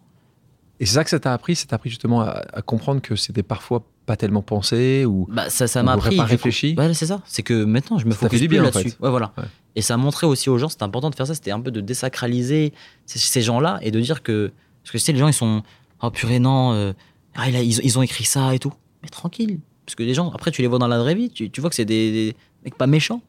Et 0.81 0.87
c'est 0.87 0.95
ça 0.95 1.05
que 1.05 1.09
ça 1.11 1.19
t'a 1.21 1.33
appris 1.33 1.57
Ça 1.57 1.67
t'a 1.67 1.77
appris 1.77 1.89
justement 1.89 2.21
à, 2.21 2.43
à 2.53 2.61
comprendre 2.63 3.01
que 3.01 3.17
c'était 3.17 3.43
parfois 3.43 3.85
pas 4.07 4.17
tellement 4.17 4.43
pensé 4.43 5.05
ou 5.05 5.27
Bah, 5.31 5.51
ça, 5.51 5.67
ça 5.67 5.83
m'a 5.83 5.93
appris. 5.93 6.17
pas 6.17 6.25
réfléchi 6.25 6.75
Ouais, 6.79 6.95
c'est 6.95 7.07
ça. 7.07 7.21
C'est 7.27 7.43
que 7.43 7.65
maintenant, 7.65 7.99
je 7.99 8.07
me 8.07 8.13
Ça 8.13 8.19
focus 8.19 8.47
plus 8.47 8.61
en 8.61 8.63
là-dessus. 8.63 8.91
fait. 8.91 9.01
Ouais, 9.03 9.11
voilà. 9.11 9.33
Ouais. 9.37 9.45
Et 9.75 9.83
ça 9.83 9.95
a 9.95 9.97
montré 9.99 10.27
aussi 10.27 10.49
aux 10.49 10.57
gens, 10.59 10.69
c'était 10.69 10.85
important 10.85 11.11
de 11.11 11.15
faire 11.15 11.27
ça, 11.27 11.35
c'était 11.35 11.51
un 11.51 11.61
peu 11.61 11.71
de 11.71 11.81
désacraliser 11.81 12.73
ces, 13.05 13.19
ces 13.19 13.43
gens-là 13.43 13.79
et 13.83 13.91
de 13.91 14.01
dire 14.01 14.23
que. 14.23 14.53
Parce 14.83 14.93
que 14.93 14.99
tu 14.99 15.05
sais, 15.05 15.13
les 15.13 15.19
gens, 15.19 15.29
ils 15.29 15.35
sont. 15.35 15.63
Oh 16.03 16.11
purée, 16.11 16.39
non, 16.39 16.73
euh, 16.73 16.93
ah, 17.35 17.49
ils, 17.51 17.81
ils 17.85 17.99
ont 17.99 18.03
écrit 18.03 18.25
ça 18.25 18.55
et 18.55 18.59
tout. 18.59 18.73
Mais 19.03 19.09
tranquille. 19.09 19.61
Parce 19.85 19.95
que 19.97 20.03
les 20.03 20.15
gens, 20.15 20.31
après, 20.31 20.51
tu 20.51 20.63
les 20.63 20.69
vois 20.69 20.79
dans 20.79 20.89
la 20.89 20.99
vraie 20.99 21.15
vie, 21.15 21.31
tu, 21.31 21.51
tu 21.51 21.61
vois 21.61 21.71
que 21.71 21.77
c'est 21.77 21.85
des, 21.85 22.11
des 22.13 22.37
mecs 22.65 22.77
pas 22.77 22.87
méchants. 22.87 23.23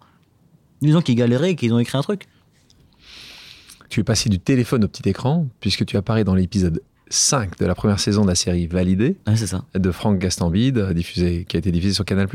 Des 0.82 0.92
gens 0.92 1.02
qui 1.02 1.16
galéraient 1.16 1.52
et 1.52 1.56
qui 1.56 1.72
ont 1.72 1.80
écrit 1.80 1.98
un 1.98 2.02
truc. 2.02 2.28
tu 3.90 4.00
es 4.02 4.04
passé 4.04 4.30
du 4.30 4.40
téléphone 4.40 4.84
au 4.84 4.88
petit 4.88 5.08
écran 5.10 5.48
puisque 5.60 5.86
tu 5.86 5.98
apparais 5.98 6.24
dans 6.24 6.36
l'épisode 6.36 6.82
5 7.10 7.58
de 7.60 7.66
la 7.66 7.76
première 7.76 8.00
saison 8.00 8.24
de 8.24 8.28
la 8.28 8.36
série 8.36 8.68
Validé 8.68 9.18
Ouais, 9.28 9.36
c'est 9.36 9.48
ça. 9.48 9.64
de 9.76 9.92
Franck 9.92 10.20
Gastambide, 10.20 10.92
diffusé, 10.94 11.46
qui 11.48 11.58
a 11.58 11.60
été 11.60 11.72
diffusé 11.72 11.94
sur 11.94 12.06
Canal+. 12.06 12.28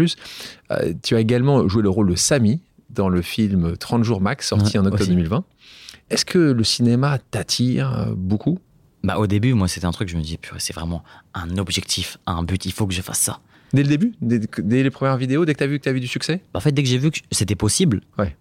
Euh, 0.70 0.93
tu 1.03 1.14
as 1.16 1.20
également 1.20 1.68
joué 1.68 1.83
le 1.83 1.89
rôle 1.89 2.11
de 2.11 2.14
Samy 2.16 2.61
dans 2.91 3.09
le 3.09 3.23
film 3.23 3.77
30 3.77 4.05
jours 4.05 4.20
max, 4.20 4.49
sorti 4.49 4.77
Ouais, 4.79 4.83
en 4.83 4.87
octobre 4.87 5.03
aussi. 5.03 5.11
2020. 5.11 5.45
Est-ce 6.11 6.25
que 6.25 6.39
le 6.39 6.64
cinéma 6.64 7.18
t'attire 7.31 7.99
euh, 7.99 8.14
beaucoup? 8.14 8.59
Bah, 9.03 9.18
au 9.18 9.27
début, 9.27 9.55
moi, 9.55 9.66
c'était 9.68 9.87
un 9.87 9.91
truc, 9.93 10.09
je 10.09 10.16
me 10.16 10.23
dis, 10.23 10.37
purée, 10.39 10.61
c'est 10.61 10.75
vraiment 10.75 11.03
un 11.35 11.57
objectif, 11.59 12.18
un 12.27 12.43
but, 12.43 12.64
il 12.66 12.73
faut 12.73 12.87
que 12.87 12.95
je 12.95 13.03
fasse 13.03 13.18
ça. 13.20 13.41
Dès 13.73 13.83
le 13.83 13.89
début? 13.89 14.12
Dès, 14.20 14.39
dès 14.59 14.83
les 14.83 14.91
premières 14.91 15.16
vidéos 15.16 15.47
Dès 15.47 15.55
que 15.55 15.59
tu 15.59 15.64
as 15.64 15.66
vu 15.66 15.79
que 15.79 15.85
tu 15.85 15.89
as 15.89 15.93
vu 15.95 16.01
du 16.01 16.07
succès? 16.07 16.43
Bah, 16.53 16.59
en 16.59 16.61
fait, 16.61 16.73
dès 16.73 16.83
que 16.83 16.89
j'ai 16.89 16.99
vu 16.99 17.11
que 17.11 17.18
c'était 17.31 17.55
possible, 17.55 18.03
Ouais. 18.18 18.37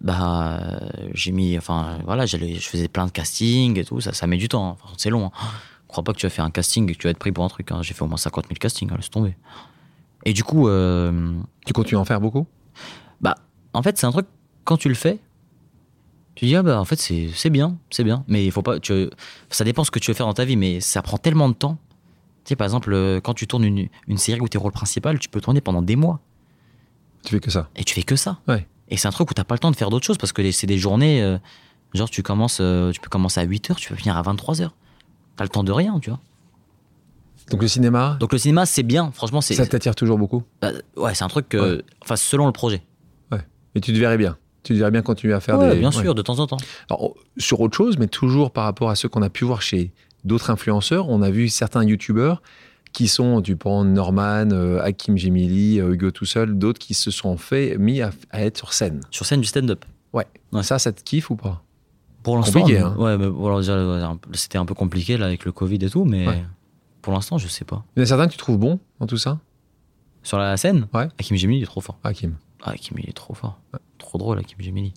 Bah, 0.00 0.80
j'ai 1.12 1.32
mis, 1.32 1.56
enfin, 1.58 1.98
voilà, 2.04 2.26
j'allais, 2.26 2.54
je 2.54 2.68
faisais 2.68 2.88
plein 2.88 3.06
de 3.06 3.10
castings 3.10 3.78
et 3.78 3.84
tout, 3.84 4.00
ça, 4.00 4.12
ça 4.12 4.26
met 4.26 4.36
du 4.36 4.48
temps, 4.48 4.70
hein. 4.70 4.76
Enfin, 4.82 4.94
c'est 4.96 5.10
long. 5.10 5.26
Hein. 5.26 5.30
Crois 5.88 6.04
pas 6.04 6.12
que 6.12 6.18
tu 6.18 6.26
vas 6.26 6.30
faire 6.30 6.44
un 6.44 6.50
casting 6.50 6.88
et 6.88 6.94
que 6.94 6.98
tu 6.98 7.06
vas 7.06 7.10
être 7.10 7.18
pris 7.18 7.32
pour 7.32 7.44
un 7.44 7.48
truc. 7.48 7.70
hein. 7.72 7.82
J'ai 7.82 7.94
fait 7.94 8.02
au 8.02 8.06
moins 8.06 8.16
50 8.16 8.46
000 8.46 8.54
castings, 8.58 8.88
hein, 8.92 8.96
laisse 8.96 9.10
tomber. 9.10 9.36
Et 10.24 10.32
du 10.32 10.44
coup, 10.44 10.68
euh, 10.68 11.32
Tu 11.66 11.72
continues 11.72 11.98
à 11.98 12.00
en 12.00 12.04
faire 12.04 12.20
beaucoup? 12.20 12.46
Bah, 13.20 13.34
en 13.72 13.82
fait, 13.82 13.98
c'est 13.98 14.06
un 14.06 14.12
truc, 14.12 14.26
quand 14.64 14.76
tu 14.76 14.88
le 14.88 14.94
fais, 14.94 15.18
tu 16.36 16.46
dis, 16.46 16.56
ah 16.56 16.62
bah, 16.62 16.80
en 16.80 16.84
fait, 16.84 16.98
c'est, 16.98 17.28
c'est 17.34 17.50
bien, 17.50 17.76
c'est 17.90 18.04
bien. 18.04 18.24
Mais 18.28 18.44
il 18.44 18.52
faut 18.52 18.62
pas, 18.62 18.78
tu, 18.80 19.10
ça 19.50 19.64
dépend 19.64 19.84
ce 19.84 19.90
que 19.90 19.98
tu 19.98 20.10
veux 20.10 20.14
faire 20.14 20.26
dans 20.26 20.34
ta 20.34 20.44
vie, 20.44 20.56
mais 20.56 20.80
ça 20.80 21.02
prend 21.02 21.18
tellement 21.18 21.48
de 21.48 21.54
temps. 21.54 21.76
Tu 22.44 22.50
sais, 22.50 22.56
par 22.56 22.64
exemple, 22.66 22.92
euh, 22.92 23.20
quand 23.20 23.34
tu 23.34 23.46
tournes 23.46 23.64
une, 23.64 23.88
une 24.06 24.16
série 24.18 24.40
où 24.40 24.48
tu 24.48 24.56
es 24.56 24.60
rôle 24.60 24.72
principal, 24.72 25.18
tu 25.18 25.28
peux 25.28 25.40
tourner 25.40 25.60
pendant 25.60 25.82
des 25.82 25.96
mois. 25.96 26.20
Tu 27.24 27.30
fais 27.30 27.40
que 27.40 27.50
ça? 27.50 27.68
Et 27.76 27.84
tu 27.84 27.94
fais 27.94 28.02
que 28.02 28.16
ça. 28.16 28.38
Ouais. 28.48 28.66
Et 28.90 28.96
c'est 28.96 29.08
un 29.08 29.12
truc 29.12 29.30
où 29.30 29.34
t'as 29.34 29.44
pas 29.44 29.54
le 29.54 29.60
temps 29.60 29.70
de 29.70 29.76
faire 29.76 29.90
d'autres 29.90 30.06
choses 30.06 30.18
parce 30.18 30.32
que 30.32 30.50
c'est 30.50 30.66
des 30.66 30.78
journées. 30.78 31.22
euh, 31.22 31.38
genre, 31.94 32.10
tu 32.10 32.22
commences, 32.22 32.58
euh, 32.60 32.90
tu 32.92 33.00
peux 33.00 33.08
commencer 33.08 33.40
à 33.40 33.46
8h, 33.46 33.76
tu 33.76 33.88
peux 33.88 33.94
finir 33.96 34.16
à 34.16 34.22
23h. 34.22 34.70
T'as 35.36 35.44
le 35.44 35.48
temps 35.48 35.64
de 35.64 35.72
rien, 35.72 35.98
tu 36.00 36.10
vois. 36.10 36.20
Donc 37.50 37.62
le 37.62 37.68
cinéma, 37.68 38.16
Donc 38.20 38.32
le 38.32 38.38
cinéma, 38.38 38.64
c'est 38.66 38.82
bien, 38.84 39.10
franchement, 39.12 39.40
c'est. 39.40 39.54
ça 39.54 39.66
t'attire 39.66 39.94
toujours 39.96 40.18
beaucoup? 40.18 40.44
Bah, 40.62 40.70
ouais, 40.96 41.14
c'est 41.14 41.24
un 41.24 41.28
truc 41.28 41.48
que. 41.48 41.76
Ouais. 41.78 41.82
Enfin, 42.02 42.16
selon 42.16 42.46
le 42.46 42.52
projet. 42.52 42.82
Et 43.76 43.80
tu 43.80 43.92
te 43.92 43.98
verrais 43.98 44.18
bien 44.18 44.36
Tu 44.64 44.72
te 44.72 44.78
verrais 44.78 44.90
bien 44.90 45.00
continuer 45.02 45.32
à 45.32 45.38
faire 45.38 45.56
Ouais, 45.56 45.74
des... 45.74 45.78
bien 45.78 45.90
ouais. 45.92 46.02
sûr, 46.02 46.12
de 46.16 46.22
temps 46.22 46.40
en 46.40 46.48
temps. 46.48 46.56
Alors, 46.90 47.14
sur 47.38 47.60
autre 47.60 47.76
chose, 47.76 47.98
mais 47.98 48.08
toujours 48.08 48.50
par 48.50 48.64
rapport 48.64 48.90
à 48.90 48.96
ce 48.96 49.06
qu'on 49.06 49.22
a 49.22 49.30
pu 49.30 49.44
voir 49.44 49.62
chez 49.62 49.92
d'autres 50.24 50.50
influenceurs, 50.50 51.08
on 51.08 51.22
a 51.22 51.30
vu 51.30 51.48
certains 51.48 51.84
youtubeurs 51.84 52.42
qui 52.92 53.06
sont, 53.08 53.40
tu 53.42 53.56
prends 53.56 53.84
Norman, 53.84 54.50
euh, 54.50 54.80
Hakim 54.82 55.16
Gemili, 55.16 55.80
euh, 55.80 55.92
Hugo 55.94 56.10
tout 56.10 56.24
seul, 56.24 56.58
d'autres 56.58 56.78
qui 56.78 56.94
se 56.94 57.10
sont 57.10 57.36
fait 57.36 57.76
mis 57.78 58.00
à, 58.02 58.10
à 58.30 58.42
être 58.42 58.56
sur 58.58 58.72
scène. 58.72 59.00
Sur 59.10 59.26
scène 59.26 59.40
du 59.40 59.46
stand-up. 59.46 59.84
Ouais. 60.12 60.26
Ça, 60.62 60.78
ça 60.78 60.92
te 60.92 61.02
kiffe 61.02 61.30
ou 61.30 61.36
pas? 61.36 61.62
Pour 62.22 62.36
l'instant. 62.36 62.60
Compliqué, 62.60 62.80
hein. 62.80 62.94
Ouais, 62.98 63.16
voilà, 63.16 63.66
c'était 64.32 64.58
un 64.58 64.64
peu 64.66 64.74
compliqué 64.74 65.16
là 65.16 65.26
avec 65.26 65.44
le 65.44 65.52
Covid 65.52 65.78
et 65.82 65.88
tout, 65.88 66.04
mais 66.04 66.26
Ouais. 66.26 66.44
pour 67.00 67.12
l'instant, 67.12 67.38
je 67.38 67.48
sais 67.48 67.64
pas. 67.64 67.84
Il 67.96 68.00
y 68.00 68.02
en 68.02 68.04
a 68.04 68.06
certains 68.06 68.26
que 68.26 68.32
tu 68.32 68.38
trouves 68.38 68.58
bons 68.58 68.78
dans 68.98 69.06
tout 69.06 69.16
ça? 69.16 69.38
Sur 70.22 70.36
la 70.38 70.56
scène, 70.56 70.86
Ouais. 70.92 71.08
Hakim 71.18 71.36
Gemini, 71.36 71.58
il 71.60 71.62
est 71.62 71.66
trop 71.66 71.80
fort. 71.80 71.98
Hakim. 72.04 72.34
Ah, 72.62 72.72
Hakim, 72.72 72.98
il 72.98 73.08
est 73.08 73.12
trop 73.14 73.32
fort. 73.32 73.58
Trop 73.96 74.18
drôle, 74.18 74.38
Hakim 74.38 74.60
Gemini. 74.60 74.92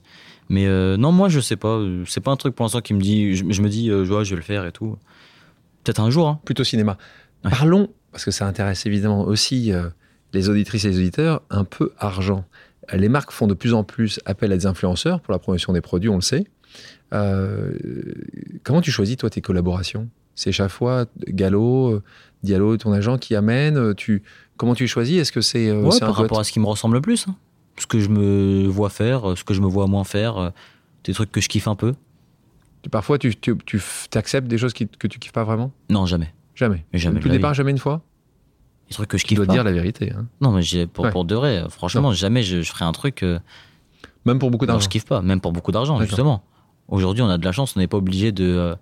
Mais 0.50 0.66
euh, 0.66 0.98
non, 0.98 1.14
moi, 1.14 1.30
je 1.30 1.40
sais 1.40 1.56
pas. 1.56 1.80
C'est 2.06 2.20
pas 2.20 2.32
un 2.32 2.36
truc 2.36 2.56
pour 2.56 2.66
l'instant 2.66 2.82
qui 2.82 2.94
me 2.94 3.00
dit. 3.00 3.36
Je, 3.36 3.46
je 3.50 3.62
me 3.62 3.70
dis, 3.70 3.90
euh, 3.90 4.06
ouais, 4.06 4.26
je 4.26 4.32
vais 4.32 4.36
le 4.36 4.42
faire 4.42 4.66
et 4.66 4.74
tout. 4.74 4.98
Peut-être 5.84 6.02
un 6.02 6.10
jour, 6.10 6.28
hein. 6.28 6.40
Plutôt 6.44 6.66
cinéma. 6.66 6.98
Ouais. 7.46 7.52
Parlons, 7.52 7.90
parce 8.12 8.26
que 8.26 8.32
ça 8.32 8.48
intéresse 8.48 8.86
évidemment 8.86 9.22
aussi 9.22 9.72
euh, 9.72 9.90
les 10.34 10.50
auditrices 10.50 10.86
et 10.86 10.90
les 10.90 10.98
auditeurs, 10.98 11.42
un 11.50 11.64
peu 11.66 11.92
argent. 11.98 12.46
Euh, 12.94 12.98
Les 12.98 13.10
marques 13.10 13.32
font 13.32 13.48
de 13.48 13.54
plus 13.54 13.74
en 13.74 13.84
plus 13.84 14.20
appel 14.26 14.52
à 14.52 14.58
des 14.58 14.66
influenceurs 14.66 15.20
pour 15.22 15.32
la 15.34 15.40
promotion 15.40 15.74
des 15.74 15.82
produits, 15.82 16.10
on 16.10 16.16
le 16.16 16.22
sait. 16.22 16.46
Euh, 17.14 17.74
comment 18.64 18.82
tu 18.82 18.92
choisis, 18.92 19.18
toi, 19.18 19.30
tes 19.30 19.42
collaborations? 19.42 20.10
C'est 20.36 20.52
chaque 20.52 20.72
fois 20.72 21.06
Gallo, 21.28 22.02
Diallo, 22.42 22.76
ton 22.78 22.92
agent 22.92 23.18
qui 23.20 23.36
amène 23.36 23.94
tu, 23.96 24.24
Comment 24.58 24.74
tu 24.76 24.88
choisis? 24.88 25.20
Est-ce 25.20 25.32
que 25.32 25.42
c'est 25.42 25.70
euh, 25.70 25.82
Ouais, 25.84 26.00
par 26.00 26.16
rapport 26.16 26.40
à 26.40 26.44
ce 26.44 26.52
qui 26.52 26.60
me 26.60 26.66
ressemble 26.66 26.96
le 26.96 27.02
plus. 27.02 27.28
hein. 27.28 27.36
Ce 27.78 27.88
que 27.88 28.00
je 28.00 28.10
me 28.10 28.68
vois 28.68 28.90
faire, 28.90 29.36
ce 29.38 29.44
que 29.44 29.54
je 29.54 29.62
me 29.62 29.68
vois 29.68 29.88
moins 29.88 30.04
faire. 30.04 30.52
Des 31.04 31.14
trucs 31.14 31.32
que 31.32 31.42
je 31.42 31.50
kiffe 31.50 31.68
un 31.68 31.76
peu. 31.76 31.94
Parfois, 32.92 33.18
tu, 33.18 33.36
tu, 33.36 33.56
tu 33.66 33.82
acceptes 34.16 34.48
des 34.48 34.58
choses 34.58 34.74
qui- 34.74 34.88
que 34.88 35.08
tu 35.08 35.18
kiffes 35.20 35.32
pas 35.34 35.44
vraiment? 35.44 35.72
Non, 35.90 36.06
jamais. 36.06 36.34
Jamais. 36.56 36.86
Mais 36.94 37.00
jamais 37.00 37.16
Depuis 37.16 37.30
de 37.30 37.34
le 37.34 37.40
départ, 37.40 37.54
jamais 37.54 37.72
une 37.72 37.78
fois 37.80 38.02
Des 38.90 38.94
trucs 38.96 39.10
que 39.10 39.18
je 39.18 39.24
Tu 39.24 39.30
kiffe 39.30 39.38
dois 39.38 39.48
pas. 39.48 39.54
dire 39.54 39.64
la 39.64 39.72
vérité. 39.72 40.12
hein. 40.16 40.26
Non, 40.42 40.52
mais 40.52 40.86
pour, 40.88 41.06
Ouais. 41.06 41.12
pour 41.12 41.26
de 41.26 41.36
vrai, 41.36 41.64
franchement, 41.70 42.12
jamais 42.14 42.44
je, 42.44 42.62
je 42.62 42.70
ferai 42.72 42.86
un 42.86 42.92
truc. 42.92 43.24
euh, 43.24 43.40
Même 44.26 44.40
pour 44.40 44.52
beaucoup 44.52 44.66
d'argent. 44.66 44.84
je 44.84 44.90
kiffe 44.90 45.06
pas, 45.06 45.22
même 45.22 45.42
pour 45.42 45.52
beaucoup 45.52 45.72
d'argent, 45.72 46.00
justement. 46.02 46.44
Aujourd'hui, 46.90 47.24
on 47.24 47.30
a 47.30 47.38
de 47.38 47.46
la 47.46 47.52
chance, 47.52 47.76
on 47.76 47.80
n'est 47.80 47.88
pas 47.88 47.98
obligé 47.98 48.32
de, 48.32 48.44
euh, 48.46 48.76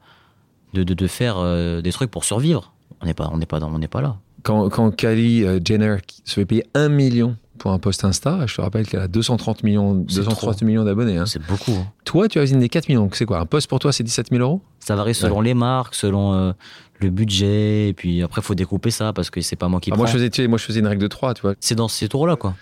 de, 0.74 0.84
de, 0.84 0.94
de 0.94 1.08
faire 1.08 1.36
euh, 1.38 1.82
des 1.82 1.92
trucs 1.92 2.10
pour 2.12 2.24
survivre. 2.26 2.74
On 3.02 3.06
n'est 3.06 3.14
pas, 3.14 3.30
on 3.32 3.38
n'est 3.38 3.46
pas, 3.46 3.60
dans- 3.60 3.74
on 3.74 3.80
n'est 3.80 3.88
pas 3.88 4.02
là. 4.02 4.18
quand, 4.44 4.70
quand 4.70 4.92
Kylie 4.96 5.46
Jenner 5.66 5.98
se 6.26 6.34
fait 6.36 6.46
payer 6.46 6.66
un 6.74 6.90
million 6.90 7.36
pour 7.62 7.72
un 7.72 7.78
post 7.78 8.04
Insta, 8.04 8.40
je 8.48 8.56
te 8.56 8.62
rappelle 8.62 8.88
qu'elle 8.88 9.02
a 9.02 9.08
230 9.08 9.62
millions, 9.64 10.04
C'est 10.10 10.16
230 10.18 10.64
millions 10.64 10.84
d'abonnés. 10.84 11.18
hein. 11.18 11.28
C'est 11.28 11.42
beaucoup. 11.46 11.72
hein. 11.74 11.86
Toi, 12.06 12.28
tu 12.28 12.40
as 12.40 12.46
des 12.46 12.70
4 12.70 12.90
millions. 12.90 13.04
Donc, 13.04 13.16
c'est 13.16 13.26
quoi 13.26 13.38
Un 13.40 13.46
post 13.46 13.68
pour 13.70 13.78
toi, 13.78 13.94
c'est 13.94 14.04
17 14.04 14.30
000 14.32 14.42
euros? 14.42 14.62
Ça 14.80 14.96
varie 14.96 15.14
selon 15.14 15.42
les 15.42 15.54
marques, 15.54 15.94
selon 15.94 16.34
euh, 16.34 16.54
le 17.02 17.12
budget, 17.12 17.90
et 17.90 17.94
puis 17.94 18.24
après, 18.24 18.42
faut 18.42 18.56
découper 18.56 18.90
ça 18.90 19.14
parce 19.14 19.30
que 19.30 19.42
c'est 19.42 19.56
pas 19.56 19.68
moi 19.68 19.80
qui 19.80 19.92
Ah, 19.92 19.94
prends. 19.94 19.98
moi, 20.00 20.08
je 20.08 20.14
faisais, 20.14 20.32
tu 20.32 20.42
sais, 20.42 20.48
moi, 20.48 20.58
je 20.58 20.64
faisais 20.66 20.80
une 20.80 20.88
règle 20.88 21.04
de 21.04 21.08
3, 21.08 21.36
tu 21.36 21.44
vois. 21.44 21.54
C'est 21.60 21.76
dans 21.76 21.88
ces 21.88 22.10
tours-là, 22.10 22.36
quoi. 22.36 22.56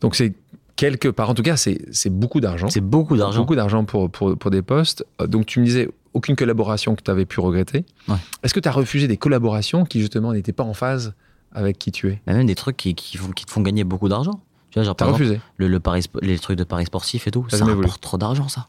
Donc, 0.00 0.16
c'est 0.16 0.32
quelque 0.76 1.08
part, 1.08 1.28
en 1.28 1.34
tout 1.34 1.42
cas, 1.42 1.58
c'est 1.58 1.78
beaucoup 2.08 2.40
d'argent. 2.40 2.68
C'est 2.70 2.80
beaucoup 2.80 3.18
d'argent. 3.18 3.40
Beaucoup 3.40 3.54
d'argent 3.54 3.84
pour, 3.84 4.10
pour, 4.10 4.38
pour 4.38 4.50
des 4.50 4.62
postes. 4.62 5.04
Donc, 5.26 5.44
tu 5.44 5.60
me 5.60 5.66
disais 5.66 5.90
aucune 6.14 6.36
collaboration 6.36 6.94
que 6.96 7.02
tu 7.02 7.10
avais 7.10 7.26
pu 7.26 7.40
regretter. 7.40 7.84
Ouais. 8.08 8.16
Est-ce 8.42 8.54
que 8.54 8.60
tu 8.60 8.68
as 8.68 8.72
refusé 8.72 9.08
des 9.08 9.18
collaborations 9.18 9.84
qui, 9.84 10.00
justement, 10.00 10.32
n'étaient 10.32 10.52
pas 10.54 10.64
en 10.64 10.72
phase 10.72 11.12
avec 11.52 11.78
qui 11.78 11.92
tu 11.92 12.08
es 12.10 12.20
Mais 12.26 12.34
même 12.34 12.46
des 12.46 12.54
trucs 12.54 12.76
qui, 12.76 12.94
qui, 12.94 13.16
font, 13.16 13.30
qui 13.32 13.44
te 13.46 13.50
font 13.50 13.60
gagner 13.62 13.84
beaucoup 13.84 14.08
d'argent. 14.08 14.40
Tu 14.70 14.78
vois, 14.78 14.84
genre, 14.84 14.94
exemple, 14.94 15.12
refusé 15.12 15.40
le, 15.56 15.68
le 15.68 15.80
pari, 15.80 16.00
spo- 16.00 16.22
les 16.22 16.38
trucs 16.38 16.58
de 16.58 16.64
paris 16.64 16.84
sportifs 16.86 17.26
et 17.26 17.30
tout, 17.30 17.46
ça 17.48 17.64
rapporte 17.64 18.00
trop 18.02 18.18
d'argent, 18.18 18.48
ça. 18.48 18.68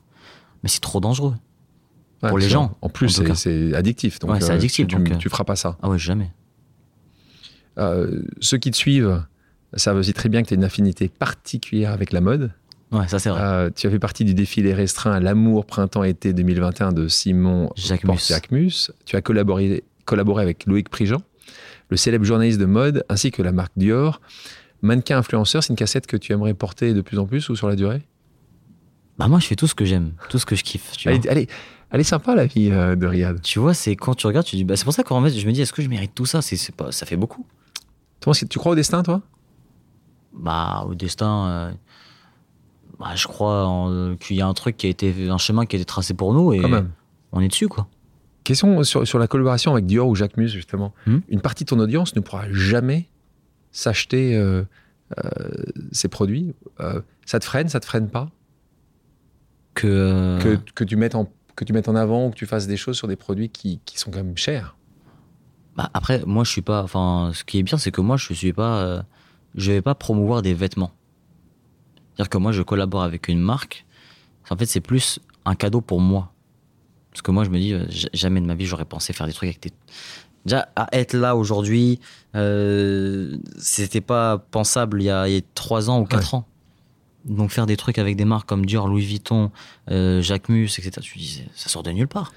Mais 0.63 0.69
c'est 0.69 0.80
trop 0.80 0.99
dangereux. 0.99 1.36
Ouais, 2.23 2.30
Pour 2.30 2.38
les 2.38 2.49
gens, 2.49 2.75
En 2.82 2.89
plus, 2.89 3.21
c'est- 3.36 3.73
addictif. 3.73 4.19
Donc, 4.19 4.32
Ouais, 4.32 4.41
c'est 4.41 4.51
addictif, 4.51 4.88
Tu, 4.88 4.95
donc, 4.95 5.17
tu, 5.19 5.27
euh. 5.27 5.30
feras 5.32 5.43
pas 5.45 5.55
ça. 5.55 5.77
Ah 5.82 5.89
ouais, 5.89 5.97
jamais. 5.99 6.32
Euh, 7.77 8.21
ceux 8.41 8.57
qui 8.57 8.71
te 8.71 8.77
suivent 8.77 9.23
savent 9.75 9.97
aussi 9.97 10.13
très 10.13 10.30
bien 10.30 10.41
que 10.41 10.47
tu 10.47 10.53
as 10.53 10.57
une 10.57 10.63
affinité 10.63 11.07
particulière 11.07 11.91
avec 11.91 12.11
la 12.11 12.21
mode. 12.21 12.51
Ouais, 12.91 13.07
ça 13.07 13.19
c'est 13.19 13.30
vrai. 13.30 13.39
Euh, 13.41 13.69
tu 13.73 13.88
as 13.88 13.91
fait 13.91 13.99
partie 13.99 14.25
du 14.25 14.34
défilé 14.34 14.73
restreint 14.73 15.19
l'amour 15.19 15.65
printemps-été 15.65 16.34
2021 16.34 16.91
de 16.91 17.07
Simon. 17.07 17.67
Porte-Jacquemus. 18.03 18.91
Tu 19.05 19.15
as 19.15 19.21
collaboré, 19.21 19.84
collaboré 20.05 20.41
avec 20.43 20.65
Loïc 20.65 20.89
Prigent, 20.89 21.21
le 21.90 21.98
célèbre 21.98 22.26
journaliste 22.26 22.60
de 22.60 22.66
mode, 22.66 23.04
ainsi 23.10 23.32
que 23.32 23.42
la 23.42 23.52
marque 23.52 23.74
Dior. 23.76 24.22
Mannequin 24.82 25.18
influenceur, 25.18 25.64
c'est 25.64 25.74
une 25.74 25.76
cassette 25.76 26.08
que 26.08 26.16
tu 26.16 26.32
aimerais 26.32 26.54
porter 26.54 26.94
de 26.94 27.02
plus 27.02 27.20
en 27.20 27.26
plus 27.26 27.50
ou 27.50 27.56
sur 27.56 27.68
la 27.68 27.76
durée? 27.76 28.02
Bah 29.18 29.28
moi, 29.28 29.40
je 29.40 29.48
fais 29.48 29.56
tout 29.56 29.68
ce 29.68 29.76
que 29.76 29.84
j'aime, 29.84 30.14
tout 30.30 30.40
ce 30.40 30.46
que 30.46 30.56
je 30.56 30.64
kiffe. 30.64 30.94
Tu 30.96 31.10
vois, 31.10 31.20
elle 31.28 31.38
est, 31.38 31.50
elle, 31.92 32.00
est, 32.00 32.04
sympa 32.04 32.36
la 32.36 32.46
vie 32.46 32.70
euh, 32.72 32.96
de 32.96 33.06
Riyad. 33.06 33.42
Tu 33.42 33.60
vois, 33.60 33.74
c'est 33.74 33.98
quand 33.98 34.16
tu 34.16 34.26
regardes, 34.28 34.46
tu 34.46 34.56
dis, 34.56 34.64
bah, 34.64 34.78
c'est 34.78 34.86
pour 34.86 34.94
ça 34.94 35.04
qu'en 35.04 35.22
fait, 35.22 35.32
je 35.32 35.46
me 35.46 35.52
dis, 35.52 35.62
est-ce 35.62 35.74
que 35.74 35.82
je 35.82 35.90
mérite 35.90 36.16
tout 36.16 36.26
ça? 36.26 36.42
C'est, 36.42 36.74
pas, 36.74 36.94
Ça 36.94 37.06
fait 37.06 37.18
beaucoup. 37.18 37.46
C'est- 38.32 38.48
Tu 38.48 38.60
crois 38.60 38.72
au 38.72 38.76
destin, 38.76 39.04
toi? 39.04 39.22
Bah, 40.34 40.86
au 40.88 40.96
destin, 40.96 41.48
euh, 41.48 41.72
bah, 42.98 43.16
je 43.16 43.28
crois 43.28 44.16
qu'il 44.22 44.38
y 44.38 44.42
a 44.42 44.48
un 44.48 44.54
truc 44.54 44.78
qui 44.78 44.86
a 44.86 44.90
été, 44.90 45.30
un 45.30 45.38
chemin 45.38 45.66
qui 45.66 45.76
a 45.76 45.80
été 45.80 45.86
tracé 45.86 46.14
pour 46.14 46.34
nous 46.34 46.54
et 46.54 46.62
Quand 46.62 46.70
même. 46.70 46.92
on 47.34 47.42
est 47.42 47.50
dessus, 47.50 47.68
quoi. 47.68 47.88
Question 48.50 48.84
sur, 48.84 49.08
sur 49.08 49.20
la 49.20 49.28
collaboration 49.28 49.74
avec 49.74 49.86
Dior 49.86 50.08
ou 50.08 50.16
Jacquemus, 50.16 50.47
justement. 50.47 50.91
Hmm. 51.06 51.20
Une 51.28 51.39
partie 51.39 51.66
de 51.66 51.70
ton 51.70 51.78
audience 51.78 52.16
ne 52.16 52.20
pourra 52.20 52.52
jamais 52.52 53.08
s'acheter 53.72 54.36
euh, 54.36 54.64
euh, 55.20 55.30
ces 55.91 56.08
produits. 56.08 56.56
Euh, 56.80 57.00
ça 57.28 57.39
te 57.39 57.45
freine, 57.45 57.70
ça 57.70 57.80
te 57.80 57.86
freine 57.86 58.10
pas? 58.10 58.32
Que, 59.76 60.39
que, 60.41 60.56
que 60.74 60.84
tu 60.84 60.95
mettes 60.95 61.14
en, 61.14 61.32
que 61.56 61.64
tu 61.64 61.74
mettes 61.74 61.89
en 61.89 61.95
avant 61.95 62.26
ou 62.26 62.30
que 62.32 62.36
tu 62.38 62.47
fasses 62.47 62.66
des 62.66 62.76
choses 62.76 62.97
sur 62.97 63.08
des 63.08 63.16
produits 63.16 63.50
qui, 63.50 63.82
qui 63.86 64.00
sont 64.00 64.10
quand 64.10 64.24
même 64.24 64.36
chers? 64.36 64.76
Bah, 65.76 65.91
après, 65.93 66.24
moi, 66.26 66.43
je 66.43 66.50
suis 66.50 66.64
pas. 66.64 66.82
Enfin, 66.82 67.30
ce 67.36 67.43
qui 67.43 67.60
est 67.60 67.64
bien, 67.64 67.78
c'est 67.78 67.91
que 67.91 68.02
moi, 68.02 68.18
je 68.18 68.34
suis 68.34 68.52
pas. 68.52 69.06
je 69.54 69.74
vais 69.74 69.84
pas 69.84 69.93
promouvoir 69.93 70.41
des 70.41 70.56
vêtements. 70.56 70.91
C'est-à-dire 72.16 72.30
que 72.30 72.39
moi, 72.39 72.52
je 72.52 72.64
collabore 72.64 73.04
avec 73.04 73.28
une 73.28 73.41
marque. 73.41 73.86
En 74.50 74.58
fait, 74.58 74.66
c'est 74.66 74.82
plus 74.82 75.20
un 75.45 75.54
cadeau 75.54 75.82
pour 75.82 76.02
moi. 76.02 76.34
Parce 77.12 77.22
que 77.22 77.32
moi, 77.32 77.43
je 77.43 77.49
me 77.49 77.60
dis, 77.60 77.74
euh, 77.74 77.86
jamais 78.14 78.41
de 78.41 78.45
ma 78.45 78.55
vie, 78.55 78.66
j'aurais 78.66 78.86
pensé 78.86 79.14
faire 79.14 79.28
des 79.28 79.34
trucs 79.34 79.49
avec 79.49 79.62
des. 79.62 79.72
Déjà, 80.45 80.70
à 80.76 80.88
être 80.93 81.14
là 81.14 81.36
aujourd'hui, 81.36 81.99
euh, 82.36 83.38
c'était 83.57 84.01
pas 84.01 84.38
pensable 84.38 85.01
il 85.01 85.05
y, 85.05 85.10
a, 85.10 85.28
il 85.28 85.34
y 85.36 85.38
a 85.38 85.41
3 85.53 85.89
ans 85.89 85.99
ou 85.99 86.05
4 86.05 86.36
ans. 86.36 86.45
Donc, 87.26 87.51
faire 87.51 87.66
des 87.66 87.78
trucs 87.78 87.97
avec 87.97 88.16
des 88.16 88.26
marques 88.26 88.47
comme 88.47 88.66
Dior, 88.66 88.88
Louis 88.88 89.05
Vuitton, 89.05 89.51
euh, 89.91 90.22
Jacquemus, 90.22 90.80
etc., 90.80 90.91
tu 91.01 91.18
dis, 91.18 91.43
ça 91.53 91.68
sort 91.68 91.84
de 91.84 91.91
nulle 91.91 92.07
part. 92.07 92.32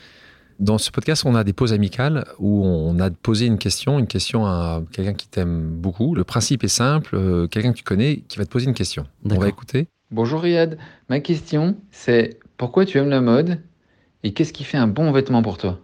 Dans 0.58 0.78
ce 0.78 0.90
podcast, 0.90 1.24
on 1.24 1.34
a 1.34 1.44
des 1.44 1.52
pauses 1.52 1.72
amicales 1.72 2.24
où 2.38 2.64
on 2.64 2.98
a 3.00 3.10
posé 3.10 3.46
une 3.46 3.58
question, 3.58 3.98
une 3.98 4.06
question 4.06 4.46
à 4.46 4.82
quelqu'un 4.92 5.14
qui 5.14 5.28
t'aime 5.28 5.70
beaucoup. 5.70 6.14
Le 6.14 6.24
principe 6.24 6.62
est 6.64 6.68
simple, 6.68 7.16
euh, 7.16 7.46
quelqu'un 7.48 7.72
que 7.72 7.78
tu 7.78 7.84
connais 7.84 8.22
qui 8.28 8.38
va 8.38 8.44
te 8.44 8.50
poser 8.50 8.66
une 8.66 8.74
question. 8.74 9.06
On 9.28 9.38
va 9.38 9.48
écouter. 9.48 9.88
Bonjour 10.10 10.42
Riyad, 10.42 10.78
ma 11.08 11.20
question 11.20 11.76
c'est 11.90 12.38
pourquoi 12.58 12.84
tu 12.84 12.98
aimes 12.98 13.08
la 13.08 13.22
mode 13.22 13.60
et 14.22 14.32
qu'est-ce 14.32 14.52
qui 14.52 14.64
fait 14.64 14.78
un 14.78 14.86
bon 14.86 15.12
vêtement 15.12 15.42
pour 15.42 15.58
toi? 15.58 15.78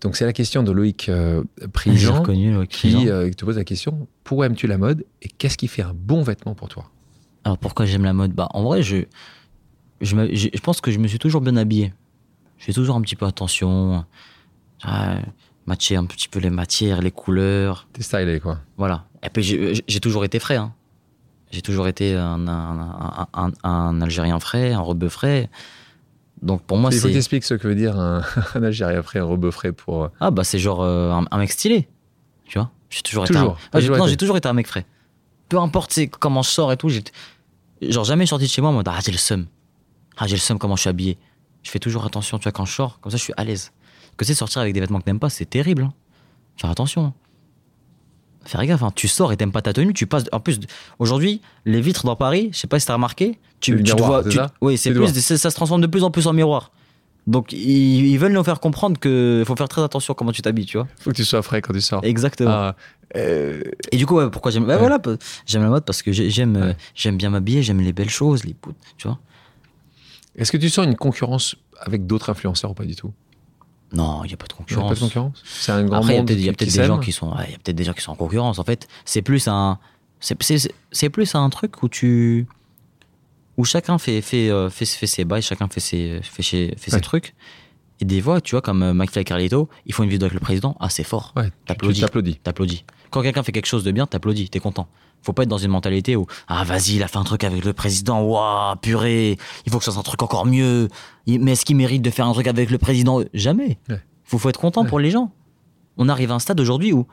Donc 0.00 0.16
c'est 0.16 0.24
la 0.26 0.32
question 0.32 0.62
de 0.62 0.70
Loïc 0.72 1.08
euh, 1.08 1.42
Prigent 1.72 2.20
reconnu 2.20 2.52
le 2.52 2.66
qui 2.66 3.08
euh, 3.08 3.30
te 3.30 3.44
pose 3.44 3.56
la 3.56 3.64
question 3.64 4.06
pourquoi 4.22 4.46
aimes-tu 4.46 4.66
la 4.66 4.76
mode 4.78 5.04
et 5.22 5.28
qu'est-ce 5.28 5.56
qui 5.56 5.68
fait 5.68 5.82
un 5.82 5.94
bon 5.94 6.22
vêtement 6.22 6.54
pour 6.54 6.68
toi? 6.68 6.90
Alors 7.44 7.58
pourquoi 7.58 7.86
j'aime 7.86 8.04
la 8.04 8.12
mode? 8.12 8.32
Bah 8.32 8.48
en 8.52 8.62
vrai, 8.64 8.82
je, 8.82 9.04
je, 10.00 10.16
me- 10.16 10.34
je, 10.34 10.48
je 10.52 10.60
pense 10.60 10.80
que 10.80 10.90
je 10.90 10.98
me 10.98 11.08
suis 11.08 11.18
toujours 11.18 11.40
bien 11.40 11.56
habillé. 11.56 11.92
Je 12.58 12.64
fais 12.66 12.72
toujours 12.72 12.96
un 12.96 13.00
petit 13.02 13.16
peu 13.16 13.26
attention. 13.26 14.04
Ouais, 14.84 15.22
matcher 15.66 15.96
un 15.96 16.04
petit 16.04 16.28
peu 16.28 16.38
les 16.40 16.50
matières, 16.50 17.00
les 17.00 17.10
couleurs. 17.10 17.86
T'es 17.92 18.02
stylé 18.02 18.40
quoi. 18.40 18.58
Voilà. 18.76 19.06
Et 19.22 19.30
puis 19.30 19.42
j'ai 19.42 20.00
toujours 20.00 20.24
été 20.24 20.38
frais. 20.38 20.56
hein. 20.56 20.72
J'ai 21.50 21.62
toujours 21.62 21.86
été 21.88 22.14
un, 22.14 22.46
un, 22.48 22.80
un, 22.80 23.26
un- 23.32 23.52
un 23.70 24.00
Algérien 24.02 24.38
frais, 24.40 24.72
un 24.72 24.80
rebeu 24.80 25.08
frais. 25.08 25.48
Donc 26.44 26.62
pour 26.62 26.76
moi, 26.76 26.90
Il 26.92 26.98
faut 26.98 27.04
que 27.04 27.08
c'est. 27.08 27.14
t'expliques 27.14 27.44
ce 27.44 27.54
que 27.54 27.66
veut 27.66 27.74
dire 27.74 27.98
un, 27.98 28.22
un 28.54 28.62
Algérien 28.62 29.02
frais, 29.02 29.18
un 29.18 29.24
rebeu 29.24 29.50
frais 29.50 29.72
pour. 29.72 30.04
euh, 30.04 30.08
Ah 30.20 30.30
bah 30.30 30.44
c'est 30.44 30.58
genre 30.58 30.82
euh, 30.82 31.10
un, 31.10 31.24
un 31.30 31.38
mec 31.38 31.50
stylé. 31.50 31.88
Tu 32.44 32.58
vois 32.58 32.70
J'ai 32.90 33.00
toujours, 33.02 33.24
été. 33.24 33.36
un- 33.36 33.54
toujours 33.72 33.96
non, 33.96 34.06
j'ai 34.06 34.16
toujours 34.16 34.36
été 34.36 34.46
un 34.48 34.52
mec 34.52 34.66
frais. 34.66 34.84
Peu 35.48 35.58
importe 35.58 35.92
c'est 35.92 36.06
comment 36.08 36.42
je 36.42 36.50
sors 36.50 36.70
et 36.72 36.76
tout. 36.76 36.88
j'ai- 36.90 37.02
Genre 37.82 38.04
jamais 38.04 38.26
sorti 38.26 38.44
de 38.44 38.50
chez 38.50 38.60
moi 38.60 38.70
en 38.70 38.74
mode 38.74 38.88
Ah 38.88 38.98
j'ai 39.04 39.10
le 39.12 39.18
seum. 39.18 39.46
Ah 40.16 40.26
j'ai 40.26 40.36
le 40.36 40.40
seum 40.40 40.58
comment 40.58 40.76
je 40.76 40.82
suis 40.82 40.90
habillé. 40.90 41.18
Je 41.62 41.70
fais 41.70 41.78
toujours 41.78 42.04
attention, 42.04 42.38
tu 42.38 42.42
vois, 42.44 42.52
quand 42.52 42.66
je 42.66 42.72
sors, 42.72 43.00
comme 43.00 43.10
ça 43.10 43.16
je 43.16 43.22
suis 43.22 43.32
à 43.38 43.44
l'aise. 43.44 43.72
Que 44.18 44.24
c'est 44.26 44.34
sortir 44.34 44.60
avec 44.60 44.74
des 44.74 44.80
vêtements 44.80 45.00
que 45.00 45.04
t'aimes 45.04 45.18
pas, 45.18 45.30
c'est 45.30 45.46
terrible. 45.46 45.82
hein. 45.84 45.92
Faire 46.56 46.70
attention. 46.70 47.06
hein. 47.06 47.14
Faire 48.46 48.64
gaffe, 48.66 48.82
hein. 48.82 48.90
tu 48.94 49.08
sors 49.08 49.32
et 49.32 49.36
t'aimes 49.36 49.52
pas 49.52 49.62
ta 49.62 49.72
tenue, 49.72 49.92
tu 49.94 50.06
passes. 50.06 50.24
En 50.32 50.40
plus, 50.40 50.60
aujourd'hui, 50.98 51.40
les 51.64 51.80
vitres 51.80 52.04
dans 52.04 52.16
Paris, 52.16 52.50
je 52.52 52.58
sais 52.58 52.66
pas 52.66 52.78
si 52.78 52.86
t'as 52.86 52.94
remarqué, 52.94 53.38
tu, 53.60 53.76
tu 53.82 53.94
te 53.94 54.02
vois. 54.02 54.22
tu- 54.24 54.32
ça? 54.32 54.52
oui, 54.60 54.76
c'est 54.76 54.92
plus, 54.92 55.08
ça 55.20 55.50
se 55.50 55.54
transforme 55.56 55.80
de 55.80 55.86
plus 55.86 56.04
en 56.04 56.10
plus 56.10 56.26
en 56.26 56.32
miroir. 56.32 56.70
Donc 57.26 57.52
ils, 57.54 58.06
ils 58.06 58.18
veulent 58.18 58.32
nous 58.34 58.44
faire 58.44 58.60
comprendre 58.60 59.00
que 59.00 59.42
faut 59.46 59.56
faire 59.56 59.68
très 59.68 59.82
attention 59.82 60.12
comment 60.12 60.30
tu 60.32 60.42
t'habilles, 60.42 60.66
tu 60.66 60.76
vois. 60.76 60.86
Faut 61.00 61.10
que 61.10 61.16
tu 61.16 61.24
sois 61.24 61.40
frais 61.40 61.62
quand 61.62 61.72
tu 61.72 61.80
sors. 61.80 62.04
Exactement. 62.04 62.50
Ah, 62.50 62.76
euh, 63.16 63.62
Et 63.92 63.96
du 63.96 64.04
coup, 64.04 64.16
ouais, 64.16 64.28
pourquoi 64.30 64.50
j'aime 64.50 64.66
bah 64.66 64.74
Ouais. 64.74 64.78
voilà, 64.80 64.98
j'aime 65.46 65.62
la 65.62 65.70
mode 65.70 65.86
parce 65.86 66.02
que 66.02 66.12
j'aime 66.12 66.56
euh, 66.56 66.66
Ouais. 66.68 66.76
j'aime 66.94 67.16
bien 67.16 67.30
m'habiller, 67.30 67.62
j'aime 67.62 67.80
les 67.80 67.94
belles 67.94 68.10
choses, 68.10 68.44
les 68.44 68.52
poudres, 68.52 68.76
tu 68.98 69.08
vois. 69.08 69.18
Est-ce 70.36 70.52
que 70.52 70.58
tu 70.58 70.68
sens 70.68 70.84
une 70.84 70.96
concurrence 70.96 71.56
avec 71.80 72.06
d'autres 72.06 72.28
influenceurs 72.28 72.72
ou 72.72 72.74
pas 72.74 72.84
du 72.84 72.94
tout? 72.96 73.12
Non, 73.94 74.24
il 74.24 74.30
y 74.30 74.34
a 74.34 74.36
pas 74.36 74.46
de 74.46 74.52
Il 74.52 74.72
y 74.72 74.74
a 74.74 74.76
concurrence. 74.76 74.88
pas 74.88 74.94
de 74.94 75.00
concurrence? 75.00 75.42
C'est 75.44 75.72
un 75.72 75.84
grand 75.84 75.98
Après, 75.98 76.14
il 76.14 76.40
y 76.40 76.48
a 76.48 76.52
peut-être 76.52 76.72
des 76.74 76.84
gens 76.86 76.98
qui 76.98 77.12
sont 77.12 77.32
il 77.46 77.52
y 77.52 77.54
a 77.54 77.58
peut-être 77.58 77.76
des 77.76 77.84
gens 77.84 77.92
qui 77.92 78.02
sont 78.02 78.12
en 78.12 78.16
concurrence. 78.16 78.58
En 78.58 78.64
fait, 78.64 78.88
c'est 79.04 79.22
plus 79.22 79.46
un 79.48 79.78
c'est 80.20 81.10
plus 81.10 81.34
un 81.34 81.50
truc 81.50 81.82
où 81.82 81.88
tu 81.88 82.46
où 83.56 83.64
chacun 83.64 83.98
fait 83.98 84.20
fait 84.20 84.50
euh, 84.50 84.68
fait, 84.70 84.84
fait 84.86 85.06
ses 85.06 85.24
bails, 85.24 85.42
chacun 85.42 85.68
fait 85.68 85.80
ses 85.80 86.20
fait, 86.22 86.42
ses- 86.42 87.00
trucs. 87.00 87.34
Et 88.00 88.04
des 88.04 88.20
fois, 88.20 88.40
tu 88.40 88.52
vois, 88.52 88.60
comme 88.62 88.82
euh, 88.82 88.92
McFly 88.94 89.20
et 89.22 89.24
Carlito, 89.24 89.68
ils 89.86 89.94
font 89.94 90.02
une 90.02 90.10
vidéo 90.10 90.26
avec 90.26 90.34
le 90.34 90.40
président, 90.40 90.76
ah 90.80 90.88
c'est 90.90 91.04
fort. 91.04 91.32
Ouais, 91.36 91.50
t'applaudis. 91.66 92.00
t'applaudis. 92.42 92.84
Quand 93.10 93.22
quelqu'un 93.22 93.44
fait 93.44 93.52
quelque 93.52 93.66
chose 93.66 93.84
de 93.84 93.92
bien, 93.92 94.06
t'applaudis, 94.06 94.48
t'es 94.48 94.58
content. 94.58 94.88
Faut 95.24 95.32
pas 95.32 95.42
être 95.44 95.48
dans 95.48 95.58
une 95.58 95.70
mentalité 95.70 96.14
où 96.16 96.26
ah 96.48 96.62
vas-y, 96.64 96.96
il 96.96 97.02
a 97.02 97.08
fait 97.08 97.16
un 97.18 97.24
truc 97.24 97.42
avec 97.44 97.64
le 97.64 97.72
président, 97.72 98.22
waouh, 98.22 98.76
purée, 98.76 99.38
il 99.66 99.72
faut 99.72 99.78
que 99.78 99.84
ça 99.84 99.90
soit 99.90 100.00
un 100.00 100.04
truc 100.04 100.22
encore 100.22 100.44
mieux. 100.46 100.88
Mais 101.26 101.52
est-ce 101.52 101.64
qu'il 101.64 101.76
mérite 101.76 102.02
de 102.02 102.10
faire 102.10 102.26
un 102.26 102.32
truc 102.32 102.46
avec 102.46 102.70
le 102.70 102.78
président? 102.78 103.20
Jamais. 103.32 103.78
Ouais. 103.88 104.00
Faut, 104.24 104.38
faut 104.38 104.48
être 104.50 104.60
content 104.60 104.82
Ouais. 104.82 104.88
pour 104.88 105.00
les 105.00 105.10
gens. 105.10 105.32
On 105.96 106.08
arrive 106.08 106.30
à 106.30 106.34
un 106.34 106.38
stade 106.38 106.60
aujourd'hui 106.60 106.92
où 106.92 107.06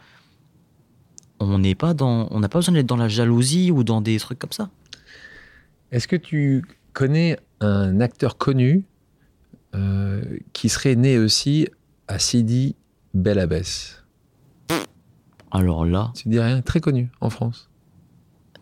on 1.40 1.58
n'est 1.60 1.76
pas 1.76 1.94
dans, 1.94 2.28
on 2.32 2.40
n'a 2.40 2.50
pas 2.50 2.60
besoin 2.60 2.74
d'être 2.74 2.86
dans 2.86 2.98
la 2.98 3.08
jalousie 3.08 3.72
ou 3.72 3.84
dans 3.84 4.02
des 4.02 4.18
trucs 4.20 4.40
comme 4.40 4.52
ça. 4.52 4.70
Est-ce 5.92 6.08
que 6.08 6.16
tu 6.16 6.64
connais 6.94 7.38
un 7.62 8.00
acteur 8.02 8.38
connu 8.38 8.84
euh, 9.74 10.22
qui 10.54 10.68
serait 10.70 10.96
né 10.96 11.18
aussi 11.18 11.68
à 12.08 12.20
Sidi 12.20 12.76
Bel 13.14 13.40
Abbès 13.40 14.04
Alors 15.52 15.86
là, 15.86 16.12
Tu 16.16 16.30
dis 16.30 16.40
rien 16.40 16.62
Très 16.62 16.80
connu 16.80 17.10
en 17.22 17.30
France. 17.30 17.70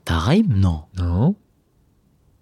Tareim 0.10 0.44
Non. 0.50 0.82
Non 0.98 1.36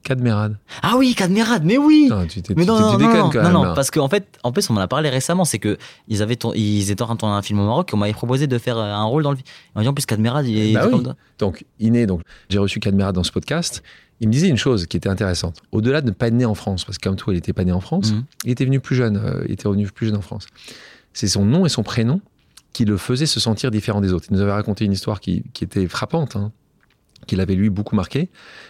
Cadmerade. 0.03 0.57
Ah 0.83 0.93
oui, 0.97 1.13
Cadmerade, 1.15 1.65
mais 1.65 1.77
oui. 1.77 2.07
Non, 2.09 2.25
tu, 2.25 2.41
Mais 2.55 2.63
non, 2.63 2.77
tu 2.77 2.81
non, 2.81 2.91
non, 2.93 2.97
non, 2.97 3.29
quand 3.29 3.33
non, 3.39 3.43
même. 3.43 3.51
non, 3.53 3.63
là. 3.63 3.73
parce 3.73 3.91
qu'en 3.91 4.07
fait, 4.07 4.39
en 4.43 4.53
plus, 4.53 4.69
on 4.69 4.77
en 4.77 4.79
a 4.79 4.87
parlé 4.87 5.09
récemment, 5.09 5.43
c'est 5.43 5.59
que 5.59 5.77
ils 6.07 6.21
avaient, 6.21 6.37
tourné- 6.37 6.57
ils 6.57 6.89
étaient 6.91 7.01
en 7.01 7.07
train 7.07 7.15
de 7.15 7.19
tourner 7.19 7.35
un 7.35 7.41
film 7.41 7.59
au 7.59 7.65
Maroc, 7.65 7.89
et 7.91 7.93
on 7.93 7.97
m'avait 7.97 8.13
proposé 8.13 8.47
de 8.47 8.57
faire 8.57 8.77
euh, 8.77 8.83
un 8.93 9.03
rôle 9.03 9.23
dans 9.23 9.31
le 9.31 9.35
film. 9.35 9.47
On 9.75 9.79
m'a 9.79 9.83
dit 9.83 9.89
en 9.89 9.93
plus 9.93 10.05
Cadmerade, 10.05 10.47
il 10.47 10.57
est 10.57 10.73
Bah 10.73 10.87
oui. 10.89 11.03
Donc, 11.39 11.65
Iné, 11.81 12.05
donc, 12.05 12.21
j'ai 12.47 12.57
reçu 12.57 12.79
Cadmerade 12.79 13.15
dans 13.15 13.23
ce 13.25 13.33
podcast. 13.33 13.83
Il 14.21 14.29
me 14.29 14.33
disait 14.33 14.47
une 14.47 14.55
chose 14.55 14.85
qui 14.87 14.95
était 14.95 15.09
intéressante. 15.09 15.61
Au-delà 15.73 15.99
de 15.99 16.05
ne 16.07 16.11
pas 16.11 16.27
être 16.27 16.33
né 16.35 16.45
en 16.45 16.55
France, 16.55 16.85
parce 16.85 16.97
que 16.97 17.03
comme 17.09 17.17
toi, 17.17 17.33
il 17.33 17.35
n'était 17.35 17.51
pas 17.51 17.65
né 17.65 17.73
en 17.73 17.81
France, 17.81 18.13
Mhm. 18.13 18.23
il 18.45 18.51
était 18.51 18.63
venu 18.65 18.79
plus 18.79 18.95
jeune. 18.95 19.17
euh, 19.17 19.43
il 19.45 19.51
était 19.51 19.67
revenu 19.67 19.87
plus 19.87 20.07
jeune 20.07 20.15
en 20.15 20.21
France. 20.21 20.45
C'est 21.11 21.27
son 21.27 21.43
nom 21.43 21.65
et 21.65 21.69
son 21.69 21.83
prénom 21.83 22.21
qui 22.71 22.85
le 22.85 22.95
faisaient 22.95 23.25
se 23.25 23.41
sentir 23.41 23.71
différent 23.71 23.99
des 23.99 24.13
autres. 24.13 24.27
Il 24.29 24.35
nous 24.37 24.41
avait 24.41 24.53
raconté 24.53 24.85
une 24.85 24.93
histoire 24.93 25.19
qui, 25.19 25.43
qui 25.53 25.65
était 25.65 25.87
frappante, 25.87 26.37
hein, 26.37 26.53
qu'il 27.27 27.39
avait 27.41 27.53
lui 27.55 27.69
beaucoup 27.69 27.95
marqué. 27.95 28.29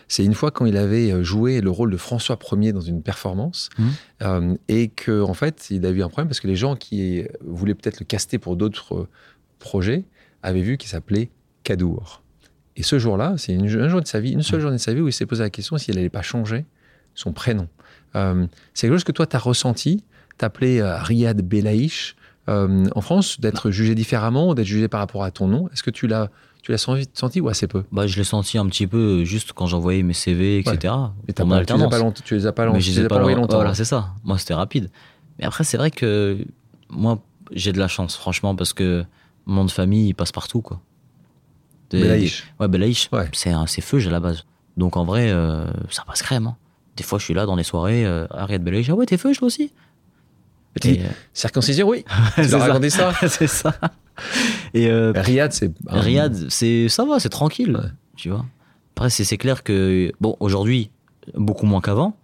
C'est 0.10 0.26
une 0.26 0.34
fois 0.34 0.52
quand 0.52 0.66
il 0.66 0.76
avait 0.76 1.12
euh, 1.12 1.24
joué 1.24 1.62
le 1.62 1.70
rôle 1.70 1.92
de 1.92 1.98
François 1.98 2.38
Ier 2.54 2.74
dans 2.74 2.82
une 2.82 3.02
performance 3.02 3.70
Mhm. 3.78 3.88
euh, 4.24 4.56
et 4.68 4.90
que 4.90 5.22
en 5.22 5.34
fait, 5.34 5.68
il 5.70 5.86
a 5.86 5.90
eu 5.90 6.02
un 6.04 6.10
problème 6.10 6.28
parce 6.28 6.42
que 6.42 6.48
les 6.48 6.56
gens 6.58 6.76
qui 6.76 7.24
voulaient 7.46 7.76
peut-être 7.76 8.00
le 8.00 8.06
caster 8.06 8.38
pour 8.38 8.58
d'autres 8.58 8.96
euh, 8.96 9.08
projets 9.60 10.04
avaient 10.44 10.62
vu 10.62 10.78
qu'il 10.78 10.90
s'appelait 10.90 11.30
Kadour. 11.64 12.22
Et 12.76 12.84
ce 12.84 13.00
jour-là, 13.00 13.36
c'est 13.38 13.54
une, 13.54 13.66
un 13.68 13.90
jour 13.90 14.02
de 14.02 14.08
sa 14.08 14.20
vie, 14.20 14.32
une 14.32 14.44
seule 14.44 14.60
journée 14.62 14.78
de 14.78 14.82
sa 14.82 14.94
vie 14.94 15.02
où 15.02 15.08
il 15.08 15.14
s'est 15.14 15.26
posé 15.26 15.44
la 15.44 15.50
question 15.50 15.78
s'il 15.78 15.96
n'allait 15.96 16.10
pas 16.10 16.22
changer 16.22 16.66
son 17.16 17.34
prénom. 17.34 17.68
Euh, 18.16 18.46
c'est 18.74 18.88
quelque 18.88 18.98
chose 18.98 19.04
que 19.04 19.12
toi, 19.12 19.26
tu 19.26 19.36
as 19.36 19.40
ressenti, 19.40 20.04
t'appelais 20.38 20.80
euh, 20.82 20.98
Riyad 21.00 21.42
Belaïch 21.42 22.16
euh, 22.50 22.86
en 22.96 23.02
France, 23.02 23.40
d'être 23.42 23.72
jugé 23.72 23.96
différemment, 23.96 24.54
d'être 24.54 24.68
jugé 24.68 24.88
par 24.88 25.00
rapport 25.00 25.24
à 25.24 25.32
ton 25.32 25.48
nom. 25.48 25.68
Est-ce 25.74 25.84
que 25.84 25.90
tu 25.90 26.08
l'as, 26.08 26.30
tu 26.62 26.72
l'as 26.72 26.78
senti, 26.78 27.40
ou 27.42 27.48
assez 27.50 27.68
peu? 27.68 27.84
Bah, 27.92 28.08
je 28.08 28.18
l'ai 28.18 28.24
senti 28.24 28.58
un 28.58 28.66
petit 28.68 28.88
peu 28.88 29.24
juste 29.24 29.54
quand 29.54 29.68
j'envoyais 29.68 30.04
mes 30.04 30.14
CV, 30.14 30.60
etc. 30.60 30.94
Mais 31.28 31.34
pour 31.34 31.48
pas, 31.48 31.64
tu 31.66 31.74
les 31.76 31.84
as 31.84 31.88
pas 31.88 31.98
longtemps, 32.00 32.22
tu 32.26 32.36
les 32.36 32.46
as 32.46 32.52
pas, 32.52 32.70
Mais 32.72 32.82
je 32.82 32.92
tu 32.92 33.00
les 33.00 33.06
as 33.06 33.08
pas 33.10 33.16
pas 33.16 33.22
envoyés 33.22 33.36
long- 33.36 33.42
longtemps. 33.44 33.56
Voilà, 33.58 33.74
c'est 33.74 33.86
ça. 33.86 34.10
Moi, 34.24 34.38
c'était 34.38 34.54
rapide. 34.54 34.90
Mais 35.40 35.46
après, 35.46 35.64
c'est 35.64 35.78
vrai 35.78 35.92
que 35.92 36.38
moi, 36.90 37.20
j'ai 37.54 37.72
de 37.72 37.80
la 37.80 37.88
chance, 37.88 38.18
franchement, 38.18 38.56
parce 38.56 38.74
que 38.74 39.06
mon 39.46 39.64
de 39.66 39.72
famille, 39.72 40.10
il 40.10 40.14
passe 40.14 40.32
partout, 40.34 40.62
quoi. 40.62 40.82
Des- 41.90 42.02
Belaïch. 42.02 42.44
Ouais, 42.60 42.68
Belaïch, 42.68 43.08
Ouais. 43.14 43.30
c'est 43.32 43.52
un- 43.52 43.66
c'est 43.66 43.82
feu, 43.82 44.00
j'ai 44.00 44.10
la 44.10 44.20
base. 44.20 44.44
Donc 44.76 44.98
en 44.98 45.06
vrai, 45.06 45.30
euh, 45.32 45.66
ça 45.90 46.04
passe 46.06 46.22
crème. 46.22 46.48
hein. 46.48 46.58
Des 46.98 47.04
fois, 47.04 47.18
je 47.20 47.24
suis 47.24 47.34
là 47.34 47.46
dans 47.46 47.56
les 47.56 47.64
soirées, 47.64 48.06
euh, 48.06 48.28
Ariette 48.32 48.64
Belaïch, 48.64 48.90
ah 48.90 48.96
ouais, 48.96 49.06
t'es 49.06 49.18
feu, 49.18 49.32
toi 49.34 49.46
aussi? 49.48 49.72
Et- 50.84 50.90
Et, 50.90 51.00
euh, 51.02 51.08
Circoncision, 51.34 51.88
oui. 51.88 52.04
as 52.38 52.44
ça. 52.90 53.14
ça 53.14 53.28
c'est 53.30 53.48
ça. 53.48 53.74
Et 54.74 54.90
euh, 54.90 55.12
Riyad, 55.16 55.52
c'est. 55.54 55.72
un- 55.88 56.00
Riyad, 56.00 56.50
c'est 56.50 56.90
ça 56.90 57.06
va, 57.06 57.20
c'est 57.20 57.30
tranquille, 57.30 57.76
Ouais. 57.78 57.90
tu 58.16 58.30
vois. 58.30 58.46
Après, 58.96 59.10
c'est 59.10 59.24
c'est 59.24 59.38
clair 59.38 59.64
que 59.64 60.12
bon, 60.20 60.36
aujourd'hui, 60.40 60.90
beaucoup 61.36 61.66
moins 61.66 61.82
qu'avant, 61.82 62.16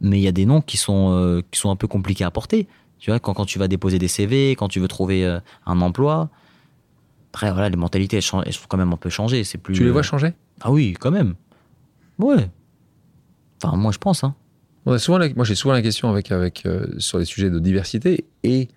mais 0.00 0.18
il 0.18 0.22
y 0.22 0.28
a 0.28 0.32
des 0.32 0.46
noms 0.46 0.60
qui 0.60 0.76
sont 0.76 1.10
euh, 1.12 1.42
qui 1.50 1.58
sont 1.60 1.70
un 1.70 1.76
peu 1.76 1.86
compliqués 1.88 2.24
à 2.24 2.30
porter. 2.30 2.68
Tu 2.98 3.10
vois, 3.10 3.18
quand, 3.20 3.34
quand 3.34 3.44
tu 3.44 3.58
vas 3.58 3.68
déposer 3.68 3.98
des 3.98 4.08
CV, 4.08 4.52
quand 4.56 4.68
tu 4.68 4.80
veux 4.80 4.88
trouver 4.88 5.24
euh, 5.24 5.38
un 5.66 5.80
emploi. 5.80 6.30
Après, 7.32 7.52
voilà, 7.52 7.68
les 7.68 7.76
mentalités 7.76 8.16
elles, 8.16 8.22
changent- 8.22 8.44
elles 8.46 8.54
sont 8.54 8.64
quand 8.68 8.78
même 8.78 8.92
un 8.94 8.96
peu 8.96 9.10
changées. 9.10 9.44
C'est 9.44 9.58
plus. 9.58 9.74
Tu 9.74 9.84
les 9.84 9.90
vois 9.90 10.00
euh, 10.00 10.02
changer? 10.04 10.32
Ah 10.62 10.70
oui, 10.72 10.94
quand 10.98 11.10
même. 11.10 11.34
Ouais. 12.18 12.48
Enfin, 13.62 13.76
moi, 13.76 13.92
je 13.92 13.98
pense. 13.98 14.24
Hein. 14.24 14.34
On 14.86 14.92
a 14.92 14.98
souvent 14.98 15.18
la- 15.18 15.28
Moi, 15.34 15.44
j'ai 15.44 15.54
souvent 15.54 15.74
la 15.74 15.82
question 15.82 16.08
avec, 16.10 16.32
avec, 16.32 16.64
euh, 16.64 16.86
sur 16.98 17.18
les 17.18 17.24
sujets 17.26 17.50
de 17.50 17.58
diversité 17.58 18.24
et 18.42 18.68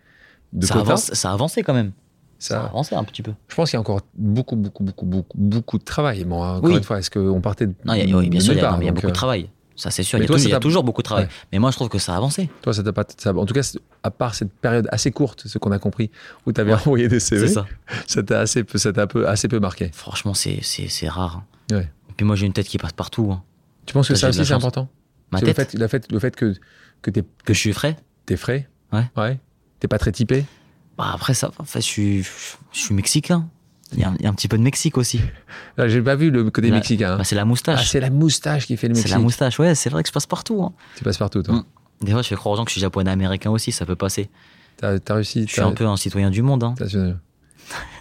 de 0.52 0.66
Ça, 0.66 0.80
avance, 0.80 1.14
ça 1.14 1.30
a 1.30 1.34
avancé 1.34 1.64
quand 1.64 1.74
même. 1.74 1.91
Ça, 2.40 2.64
a 2.64 2.66
avancé 2.68 2.96
un 2.96 3.04
petit 3.04 3.22
peu. 3.22 3.34
je 3.50 3.56
pense 3.56 3.70
qu'il 3.70 3.76
y 3.76 3.78
a 3.78 3.82
encore 3.82 4.02
beaucoup, 4.16 4.56
beaucoup, 4.56 4.84
beaucoup, 4.84 5.06
beaucoup, 5.06 5.38
beaucoup 5.38 5.78
de 5.78 5.84
travail. 5.84 6.24
Bon, 6.24 6.42
encore 6.42 6.64
Oui. 6.70 6.78
une 6.78 6.84
fois, 6.84 6.98
est-ce 7.00 7.12
qu'on 7.12 7.42
partait 7.42 7.68
de, 7.68 7.74
Non, 7.86 7.94
il 7.96 8.10
y 8.10 8.14
a, 8.14 8.18
oui, 8.18 8.30
bien 8.30 8.40
de 8.40 8.44
sûr, 8.44 8.54
il 8.54 8.60
y 8.60 8.62
a, 8.62 8.80
y 8.82 8.92
beaucoup 8.92 9.08
euh, 9.08 9.10
de 9.10 9.14
travail. 9.16 9.50
Ça, 9.76 9.92
c'est 9.92 10.04
sûr. 10.04 10.20
Il 10.20 10.28
y 10.30 10.54
a, 10.54 10.58
y 10.58 10.60
toujours 10.60 10.84
beaucoup 10.84 11.02
de 11.02 11.06
travail. 11.06 11.26
Ouais. 11.26 11.32
Mais 11.52 11.60
moi, 11.60 11.72
je 11.72 11.76
trouve 11.76 11.90
que 11.90 12.00
ça 12.00 12.14
a 12.14 12.18
avancé. 12.18 12.50
Toi, 12.62 12.74
ça 12.74 12.84
t'a 12.84 12.92
pas. 12.94 13.04
ça- 13.18 13.34
en 13.34 13.46
tout 13.46 13.54
cas, 13.54 13.62
à 14.04 14.12
part 14.12 14.36
cette 14.36 14.52
période 14.52 14.88
assez 14.92 15.12
courte, 15.12 15.48
ce 15.48 15.58
qu'on 15.58 15.72
a 15.72 15.80
compris, 15.80 16.12
où 16.46 16.52
tu 16.54 16.60
avais 16.62 16.74
Ouais. 16.74 16.80
envoyé 16.80 17.08
des 17.10 17.20
CV, 17.20 17.48
ça. 17.48 17.66
ça 18.08 18.24
t'a 18.24 18.40
assez, 18.42 18.64
peu- 18.64 18.78
ça 18.78 18.92
t'a 18.94 19.06
peu, 19.08 19.28
assez 19.28 19.48
peu 19.48 19.60
marqué. 19.60 19.90
Franchement, 19.94 20.34
c'est, 20.34 20.60
rare. 21.08 21.44
hein. 21.72 21.76
Ouais. 21.76 21.90
Et 22.10 22.14
puis 22.18 22.26
moi, 22.26 22.36
j'ai 22.36 22.46
une 22.46 22.54
tête 22.54 22.68
qui 22.68 22.78
passe 22.78 22.94
partout. 22.94 23.30
hein. 23.32 23.44
Tu 23.86 23.94
penses 23.94 24.08
que 24.08 24.16
Ça, 24.16 24.30
aussi, 24.30 24.46
c'est 24.46 24.54
important? 24.54 24.88
Ma 25.32 25.40
le 25.40 25.46
tête, 25.46 25.56
fait, 25.56 25.74
le 25.78 25.88
fait, 25.88 26.12
le 26.12 26.20
fait 26.20 26.36
que, 26.36 26.54
que 27.02 27.12
t'es, 27.12 27.24
que 27.46 27.54
je 27.54 27.60
suis 27.60 27.74
frais. 27.74 27.96
t'es 28.26 28.36
frais 28.38 28.68
Ouais. 28.92 29.04
Ouais. 29.16 29.40
T'es 29.80 29.88
pas 29.88 29.98
très 30.00 30.12
typé 30.12 30.46
Bah, 31.00 31.12
après, 31.14 31.34
ça, 31.34 31.50
en 31.58 31.64
fait, 31.64 31.80
je 31.82 31.86
suis, 31.86 32.24
je 32.24 32.80
suis 32.80 32.93
mexicain. 32.93 33.47
Il 33.93 34.00
y, 34.00 34.04
a 34.04 34.10
un, 34.10 34.16
il 34.20 34.24
y 34.24 34.28
a 34.28 34.30
un 34.30 34.34
petit 34.36 34.47
peu 34.47 34.58
de 34.58 34.62
Mexique 34.62 34.97
aussi. 35.00 35.20
Là, 35.78 35.88
J'ai 35.88 36.02
pas 36.02 36.16
vu 36.16 36.30
le 36.30 36.52
côté 36.52 36.70
La- 36.70 36.76
mexicain. 36.76 37.14
hein. 37.14 37.18
Bah, 37.18 37.24
c'est 37.24 37.34
la 37.36 37.41
Ah, 37.41 37.45
moustache. 37.45 37.89
c'est 37.89 38.00
la 38.02 38.12
moustache 38.12 38.68
qui 38.68 38.78
fait 38.78 38.88
le 38.88 38.93
c'est 38.93 39.00
Mexique. 39.00 39.14
la 39.16 39.20
moustache. 39.20 39.58
Ouais, 39.60 39.74
c'est 39.74 39.89
vrai 39.89 40.04
que 40.04 40.10
je 40.10 40.14
passe 40.14 40.28
partout. 40.28 40.62
hein. 40.62 40.74
Tu 40.97 41.04
passes 41.04 41.18
partout, 41.18 41.41
toi. 41.41 41.56
Mm. 41.56 41.64
Des 42.06 42.12
fois, 42.12 42.22
je 42.22 42.28
fais 42.28 42.36
croire 42.36 42.54
aux 42.54 42.58
gens 42.58 42.66
que 42.66 42.70
je 42.70 42.74
suis 42.74 42.82
japonais-américain 42.82 43.50
aussi. 43.50 43.72
Ça 43.72 43.86
peut 43.88 43.95
passer. 43.95 44.30
T'as, 44.78 45.00
t'as 45.00 45.16
réussi. 45.16 45.45
Je 45.47 45.54
suis 45.54 45.62
un 45.62 45.72
peu 45.72 45.88
un 45.88 45.97
citoyen 45.97 46.30
du 46.30 46.41
monde. 46.43 46.64
hein. 46.64 46.76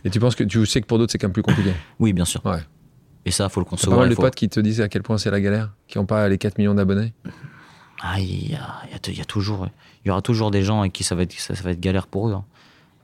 Et 0.05 0.11
tu 0.11 0.20
penses 0.20 0.34
que 0.34 0.44
tu 0.44 0.64
sais 0.66 0.80
que 0.80 0.86
pour 0.86 0.99
d'autres, 0.99 1.12
c'est 1.12 1.18
quand 1.18 1.28
même 1.28 1.32
plus 1.32 1.42
compliqué. 1.42 1.72
Oui, 2.01 2.12
bien 2.12 2.24
sûr. 2.24 2.44
Ouais. 2.44 2.61
Et 3.24 3.30
ça, 3.30 3.49
faut 3.49 3.61
le 3.61 3.64
concevoir. 3.64 3.99
pas 3.99 4.03
mal 4.03 4.11
de 4.11 4.14
faut- 4.14 4.22
potes 4.22 4.34
qui 4.34 4.49
te 4.49 4.61
disent 4.61 4.80
à 4.80 4.88
quel 4.88 5.03
point 5.03 5.18
c'est 5.18 5.30
la 5.30 5.40
galère, 5.40 5.70
qui 5.86 5.99
n'ont 5.99 6.07
pas 6.07 6.28
les 6.28 6.38
4 6.38 6.59
millions 6.59 6.74
d'abonnés? 6.74 7.12
Ah, 8.01 8.20
il 8.20 8.51
y 8.51 8.55
a, 8.55 8.82
il 8.86 8.90
y 8.92 8.94
a- 8.94 8.99
il 9.09 9.18
y 9.18 9.20
a 9.20 9.24
toujours, 9.24 9.68
il 10.05 10.09
y 10.09 10.11
aura 10.11 10.22
toujours 10.22 10.51
des 10.51 10.62
gens 10.62 10.80
avec 10.80 10.92
qui 10.92 11.03
ça 11.05 11.14
va 11.14 11.22
être, 11.22 11.32
ça, 11.38 11.55
ça 11.55 11.62
va 11.62 11.72
être 11.72 11.80
galère 11.80 12.07
pour 12.07 12.28
eux. 12.28 12.32
hein. 12.34 12.44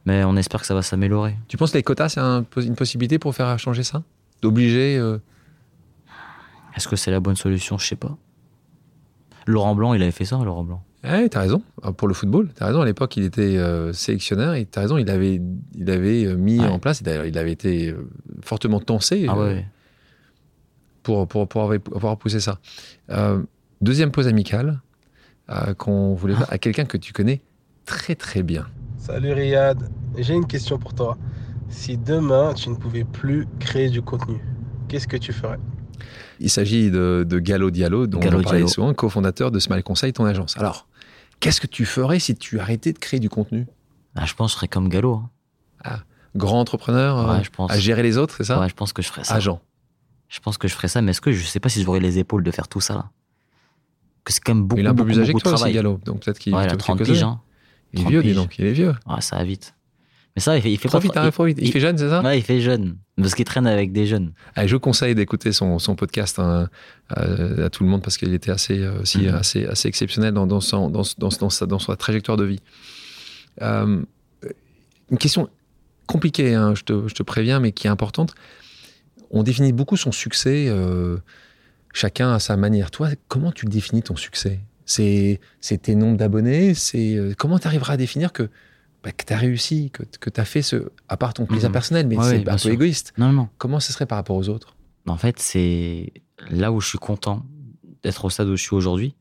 Mais 0.06 0.22
on 0.24 0.36
espère 0.36 0.60
que 0.60 0.66
ça 0.66 0.74
va 0.74 0.82
s'améliorer. 0.82 1.36
Tu 1.48 1.56
penses 1.56 1.70
que 1.72 1.78
les 1.78 1.82
quotas, 1.82 2.10
c'est 2.10 2.20
un- 2.20 2.44
une 2.56 2.74
possibilité 2.76 3.18
pour 3.18 3.34
faire 3.34 3.58
changer 3.58 3.82
ça? 3.82 4.02
D'obliger 4.42 4.98
euh, 4.98 5.18
Est-ce 6.76 6.88
que 6.88 6.96
c'est 6.96 7.10
la 7.10 7.20
bonne 7.20 7.36
solution? 7.36 7.78
Je 7.78 7.86
sais 7.86 7.96
pas. 7.96 8.16
Laurent 9.46 9.74
Blanc, 9.74 9.94
il 9.94 10.02
avait 10.02 10.10
fait 10.10 10.24
ça, 10.24 10.36
Laurent 10.44 10.64
Blanc. 10.64 10.82
Ouais, 11.04 11.28
t'as 11.28 11.40
raison. 11.40 11.62
Ah, 11.82 11.92
Pour 11.92 12.08
le 12.08 12.14
football, 12.14 12.48
t'as 12.54 12.66
raison. 12.66 12.80
À 12.80 12.84
l'époque, 12.84 13.16
il 13.16 13.24
était 13.24 13.56
euh, 13.58 13.92
sélectionneur 13.92 14.54
et 14.54 14.64
t'as 14.64 14.80
raison. 14.82 14.96
Il 14.98 15.08
avait, 15.10 15.40
il 15.74 15.90
avait 15.90 16.24
euh, 16.24 16.34
mis 16.36 16.60
Ouais. 16.60 16.66
en 16.68 16.78
place. 16.78 17.00
et 17.00 17.04
D'ailleurs, 17.04 17.26
il 17.26 17.36
avait 17.38 17.52
été 17.52 17.90
euh, 17.90 18.08
fortement 18.42 18.80
tensé 18.80 19.26
Ah 19.28 19.36
euh, 19.36 19.54
ouais. 19.54 19.66
pour, 21.02 21.28
pour, 21.28 21.46
pour 21.48 21.62
avoir, 21.62 21.78
pour 21.80 21.96
avoir 21.96 22.16
poussé 22.18 22.40
ça. 22.40 22.58
Deuxième 23.80 24.10
pause 24.10 24.26
amicale 24.28 24.80
qu'on 25.78 26.14
voulait 26.14 26.34
faire 26.34 26.50
à 26.52 26.56
quelqu'un 26.58 26.86
que 26.86 26.96
tu 26.96 27.12
connais 27.12 27.42
très 27.84 28.14
très 28.14 28.42
bien. 28.42 28.66
Salut 29.06 29.32
Riyad, 29.32 29.90
j'ai 30.16 30.32
une 30.32 30.46
question 30.46 30.78
pour 30.78 30.94
toi. 30.94 31.18
Si 31.68 31.98
demain 31.98 32.54
tu 32.54 32.70
ne 32.70 32.74
pouvais 32.74 33.04
plus 33.04 33.46
créer 33.60 33.90
du 33.90 34.00
contenu, 34.00 34.40
qu'est-ce 34.88 35.06
que 35.06 35.18
tu 35.18 35.32
ferais? 35.34 35.58
Il 36.40 36.48
s'agit 36.48 36.90
de, 36.90 37.22
de 37.28 37.38
Gallo 37.38 37.70
Diallo, 37.70 38.06
dont 38.06 38.18
Gallo 38.18 38.38
on 38.38 38.42
parlait 38.42 38.60
Diallo. 38.60 38.72
souvent, 38.72 38.94
cofondateur 38.94 39.50
de 39.50 39.58
Smile 39.58 39.82
Conseil, 39.82 40.14
ton 40.14 40.24
agence. 40.24 40.56
Alors, 40.56 40.88
qu'est-ce 41.38 41.60
que 41.60 41.66
tu 41.66 41.84
ferais 41.84 42.18
si 42.18 42.34
tu 42.34 42.58
arrêtais 42.60 42.94
de 42.94 42.98
créer 42.98 43.20
du 43.20 43.28
contenu? 43.28 43.66
Ah, 44.14 44.24
je 44.24 44.32
pense 44.32 44.52
que 44.52 44.54
je 44.54 44.56
serais 44.60 44.68
comme 44.68 44.88
Gallo. 44.88 45.22
hein. 45.84 45.98
Grand 46.34 46.58
entrepreneur, 46.58 47.18
euh, 47.30 47.42
je 47.42 47.50
pense. 47.50 47.70
à 47.70 47.78
gérer 47.78 48.02
les 48.02 48.16
autres, 48.16 48.34
c'est 48.38 48.44
ça? 48.44 48.58
Ouais, 48.58 48.70
je 48.70 48.74
pense 48.74 48.92
que 48.94 49.02
je 49.02 49.08
ferais 49.08 49.22
ça. 49.22 49.34
Agent. 49.34 49.60
Je 50.28 50.40
pense 50.40 50.56
que 50.58 50.66
je 50.66 50.74
ferais 50.74 50.88
ça, 50.88 51.00
mais 51.02 51.10
est-ce 51.10 51.20
que 51.20 51.30
je 51.30 51.44
sais 51.44 51.60
pas 51.60 51.68
si 51.68 51.82
j'aurais 51.82 52.00
les 52.00 52.18
épaules 52.18 52.42
de 52.42 52.50
faire 52.50 52.68
tout 52.68 52.80
ça 52.80 52.94
là? 52.94 53.10
Que 54.24 54.32
c'est 54.32 54.40
quand 54.42 54.54
même 54.54 54.64
beaucoup, 54.64 54.80
il 54.80 54.86
est 54.86 54.88
un 54.88 54.94
peu 54.94 55.04
plus 55.04 55.20
âgé 55.20 55.32
que 55.34 55.38
toi 55.38 55.52
de 55.52 55.54
aussi, 55.54 55.60
travail. 55.62 55.74
Gallo. 55.74 56.00
Donc 56.04 56.24
peut-être 56.24 56.38
qu'il 56.38 56.54
Ouais, 56.54 56.64
a 56.64 56.70
te- 56.70 56.76
30 56.76 56.98
quelques 56.98 57.10
piges. 57.10 57.22
Hein. 57.22 57.40
Il 57.94 58.00
est 58.00 58.02
30 58.02 58.10
vieux, 58.12 58.22
dis 58.22 58.34
donc. 58.34 58.58
Il 58.58 58.66
est 58.66 58.72
vieux. 58.72 58.94
Ouais, 59.06 59.20
ça 59.20 59.36
va 59.36 59.44
vite. 59.44 59.74
Mais 60.36 60.42
ça, 60.42 60.56
il 60.56 60.62
fait, 60.62 60.72
il 60.72 60.78
fait 60.78 60.88
Profite, 60.88 61.12
pas 61.14 61.24
hein, 61.24 61.30
profite. 61.30 61.58
Il, 61.60 61.68
il- 61.68 61.72
fait 61.72 61.78
jeune, 61.78 61.96
c'est 61.96 62.08
ça 62.08 62.20
Ouais, 62.20 62.38
il 62.38 62.42
fait 62.42 62.60
jeune. 62.60 62.96
Parce 63.16 63.36
qu'il 63.36 63.44
traîne 63.44 63.68
avec 63.68 63.92
des 63.92 64.04
jeunes. 64.06 64.32
Je 64.56 64.74
vous 64.74 64.80
conseille 64.80 65.14
d'écouter 65.14 65.52
son, 65.52 65.78
son 65.78 65.94
podcast 65.94 66.40
hein, 66.40 66.68
euh, 67.16 67.66
à 67.66 67.70
tout 67.70 67.84
le 67.84 67.88
monde 67.90 68.02
parce 68.02 68.16
qu'il 68.16 68.34
était 68.34 68.50
assez, 68.50 68.80
euh, 68.80 69.00
aussi, 69.02 69.18
Mhm. 69.28 69.34
assez, 69.34 69.64
assez 69.66 69.86
exceptionnel 69.86 70.34
dans, 70.34 70.48
dans, 70.48 70.60
son- 70.60 70.90
dans, 70.90 71.02
dans, 71.18 71.28
dans 71.28 71.50
sa, 71.50 71.66
dans 71.66 71.78
sa 71.78 71.94
trajectoire 71.94 72.36
de 72.36 72.44
vie. 72.44 72.60
Euh, 73.62 74.02
une 75.10 75.18
question 75.18 75.48
compliquée, 76.06 76.54
hein, 76.54 76.74
je, 76.74 76.82
te, 76.82 77.06
je 77.06 77.14
te 77.14 77.22
préviens, 77.22 77.60
mais 77.60 77.70
qui 77.70 77.86
est 77.86 77.90
importante. 77.90 78.34
On 79.30 79.44
définit 79.44 79.72
beaucoup 79.72 79.96
son 79.96 80.10
succès, 80.10 80.66
euh, 80.68 81.16
chacun 81.92 82.32
à 82.32 82.40
sa 82.40 82.56
manière. 82.56 82.90
Toi, 82.90 83.10
comment 83.28 83.52
tu 83.52 83.66
définis 83.66 84.02
ton 84.02 84.16
succès? 84.16 84.58
C'est 84.86 85.40
tes 85.82 85.94
nombres 85.94 86.16
d'abonnés 86.18 86.74
C'est 86.74 87.16
euh, 87.16 87.34
Comment 87.38 87.58
tu 87.58 87.66
arriveras 87.66 87.94
à 87.94 87.96
définir 87.96 88.32
que, 88.32 88.50
bah, 89.02 89.12
que 89.12 89.24
tu 89.24 89.32
as 89.32 89.38
réussi, 89.38 89.90
que, 89.90 90.02
que 90.20 90.30
tu 90.30 90.40
as 90.40 90.44
fait 90.44 90.62
ce. 90.62 90.90
À 91.08 91.16
part 91.16 91.34
ton 91.34 91.46
plaisir 91.46 91.68
Mhm. 91.70 91.72
personnel, 91.72 92.06
mais 92.06 92.16
Ouais, 92.18 92.24
c'est 92.44 92.48
un 92.48 92.56
peu 92.56 92.70
égoïste. 92.70 93.12
Non, 93.18 93.32
non. 93.32 93.48
Comment 93.58 93.80
ce 93.80 93.92
serait 93.92 94.06
par 94.06 94.16
rapport 94.16 94.36
aux 94.36 94.48
autres? 94.48 94.76
En 95.06 95.16
fait, 95.16 95.38
c'est 95.38 96.12
là 96.50 96.72
où 96.72 96.80
je 96.80 96.88
suis 96.88 96.98
content 96.98 97.44
d'être 98.02 98.24
au 98.24 98.30
stade 98.30 98.48
où 98.48 98.56
je 98.56 98.62
suis 98.62 98.74
aujourd'hui, 98.74 99.14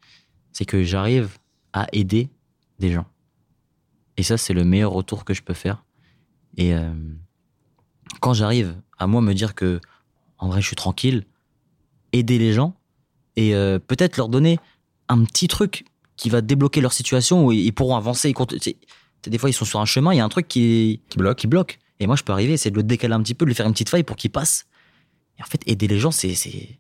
c'est 0.52 0.66
que 0.66 0.84
j'arrive 0.84 1.38
à 1.74 1.88
aider 1.94 2.30
des 2.80 2.92
gens. 2.92 3.06
Et 4.18 4.24
ça, 4.24 4.38
c'est 4.38 4.54
le 4.54 4.64
meilleur 4.64 4.92
retour 4.92 5.26
que 5.26 5.34
je 5.34 5.42
peux 5.42 5.54
faire. 5.54 5.84
Et 6.58 6.74
euh, 6.76 6.92
quand 8.20 8.34
j'arrive 8.34 8.76
à 9.00 9.08
moi 9.08 9.22
me 9.22 9.34
dire 9.34 9.56
que, 9.56 9.80
en 10.38 10.50
vrai, 10.50 10.62
je 10.62 10.68
suis 10.68 10.76
tranquille, 10.76 11.24
aider 12.12 12.38
les 12.38 12.54
gens 12.54 12.76
et 13.36 13.56
euh, 13.56 13.80
peut-être 13.80 14.18
leur 14.18 14.30
donner 14.30 14.60
un 15.10 15.24
petit 15.26 15.48
truc 15.48 15.86
qui 16.16 16.30
va 16.30 16.42
débloquer 16.42 16.82
leur 16.82 16.94
situation 16.94 17.46
où 17.46 17.52
ils 17.52 17.72
pourront 17.74 17.96
avancer. 17.96 18.30
Ils 18.30 18.36
c'est- 18.62 18.78
c'est- 19.24 19.30
des 19.30 19.38
fois, 19.38 19.50
ils 19.50 19.54
sont 19.54 19.66
sur 19.66 19.80
un 19.80 19.86
chemin, 19.86 20.14
il 20.14 20.18
y 20.18 20.20
a 20.20 20.26
un 20.26 20.30
truc 20.30 20.48
qui, 20.48 21.02
qui 21.10 21.18
bloque 21.18 21.38
qui 21.38 21.48
bloque. 21.48 21.80
Et 22.00 22.08
moi, 22.08 22.16
je 22.16 22.24
peux 22.24 22.34
arriver, 22.34 22.54
essayer 22.54 22.72
de 22.72 22.76
le 22.78 22.84
décaler 22.84 23.14
un 23.14 23.22
petit 23.22 23.34
peu, 23.34 23.46
de 23.46 23.50
lui 23.50 23.56
faire 23.56 23.66
une 23.68 23.74
petite 23.74 23.90
faille 23.90 24.04
pour 24.04 24.16
qu'il 24.16 24.32
passe. 24.32 24.66
Et 25.40 25.44
en 25.44 25.46
fait, 25.46 25.62
aider 25.68 25.88
les 25.88 26.00
gens, 26.00 26.12
c'est 26.12 26.36
c'est 26.36 26.80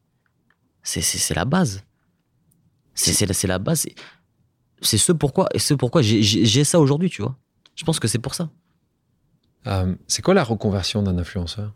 c'est 0.83 1.01
c'est- 1.01 1.17
c'est 1.17 1.33
la 1.33 1.45
base. 1.45 1.83
C'est 2.93 3.13
c'est 3.13 3.25
la- 3.25 3.33
c'est 3.33 3.47
base. 3.59 3.79
C'est- 3.81 3.95
C'est 4.81 4.97
ce 4.97 5.13
pourquoi 5.13 5.47
ce 5.57 5.73
pourquoi 5.73 6.01
j'ai- 6.01 6.63
ça 6.65 6.79
aujourd'hui, 6.79 7.09
tu 7.09 7.21
vois. 7.21 7.37
Je 7.75 7.85
pense 7.85 7.99
que 7.99 8.07
c'est 8.09 8.19
pour 8.19 8.35
ça. 8.35 8.49
Euh, 9.67 9.95
c'est 10.07 10.21
quoi 10.21 10.33
la 10.33 10.43
reconversion 10.43 11.01
d'un 11.01 11.17
influenceur? 11.17 11.73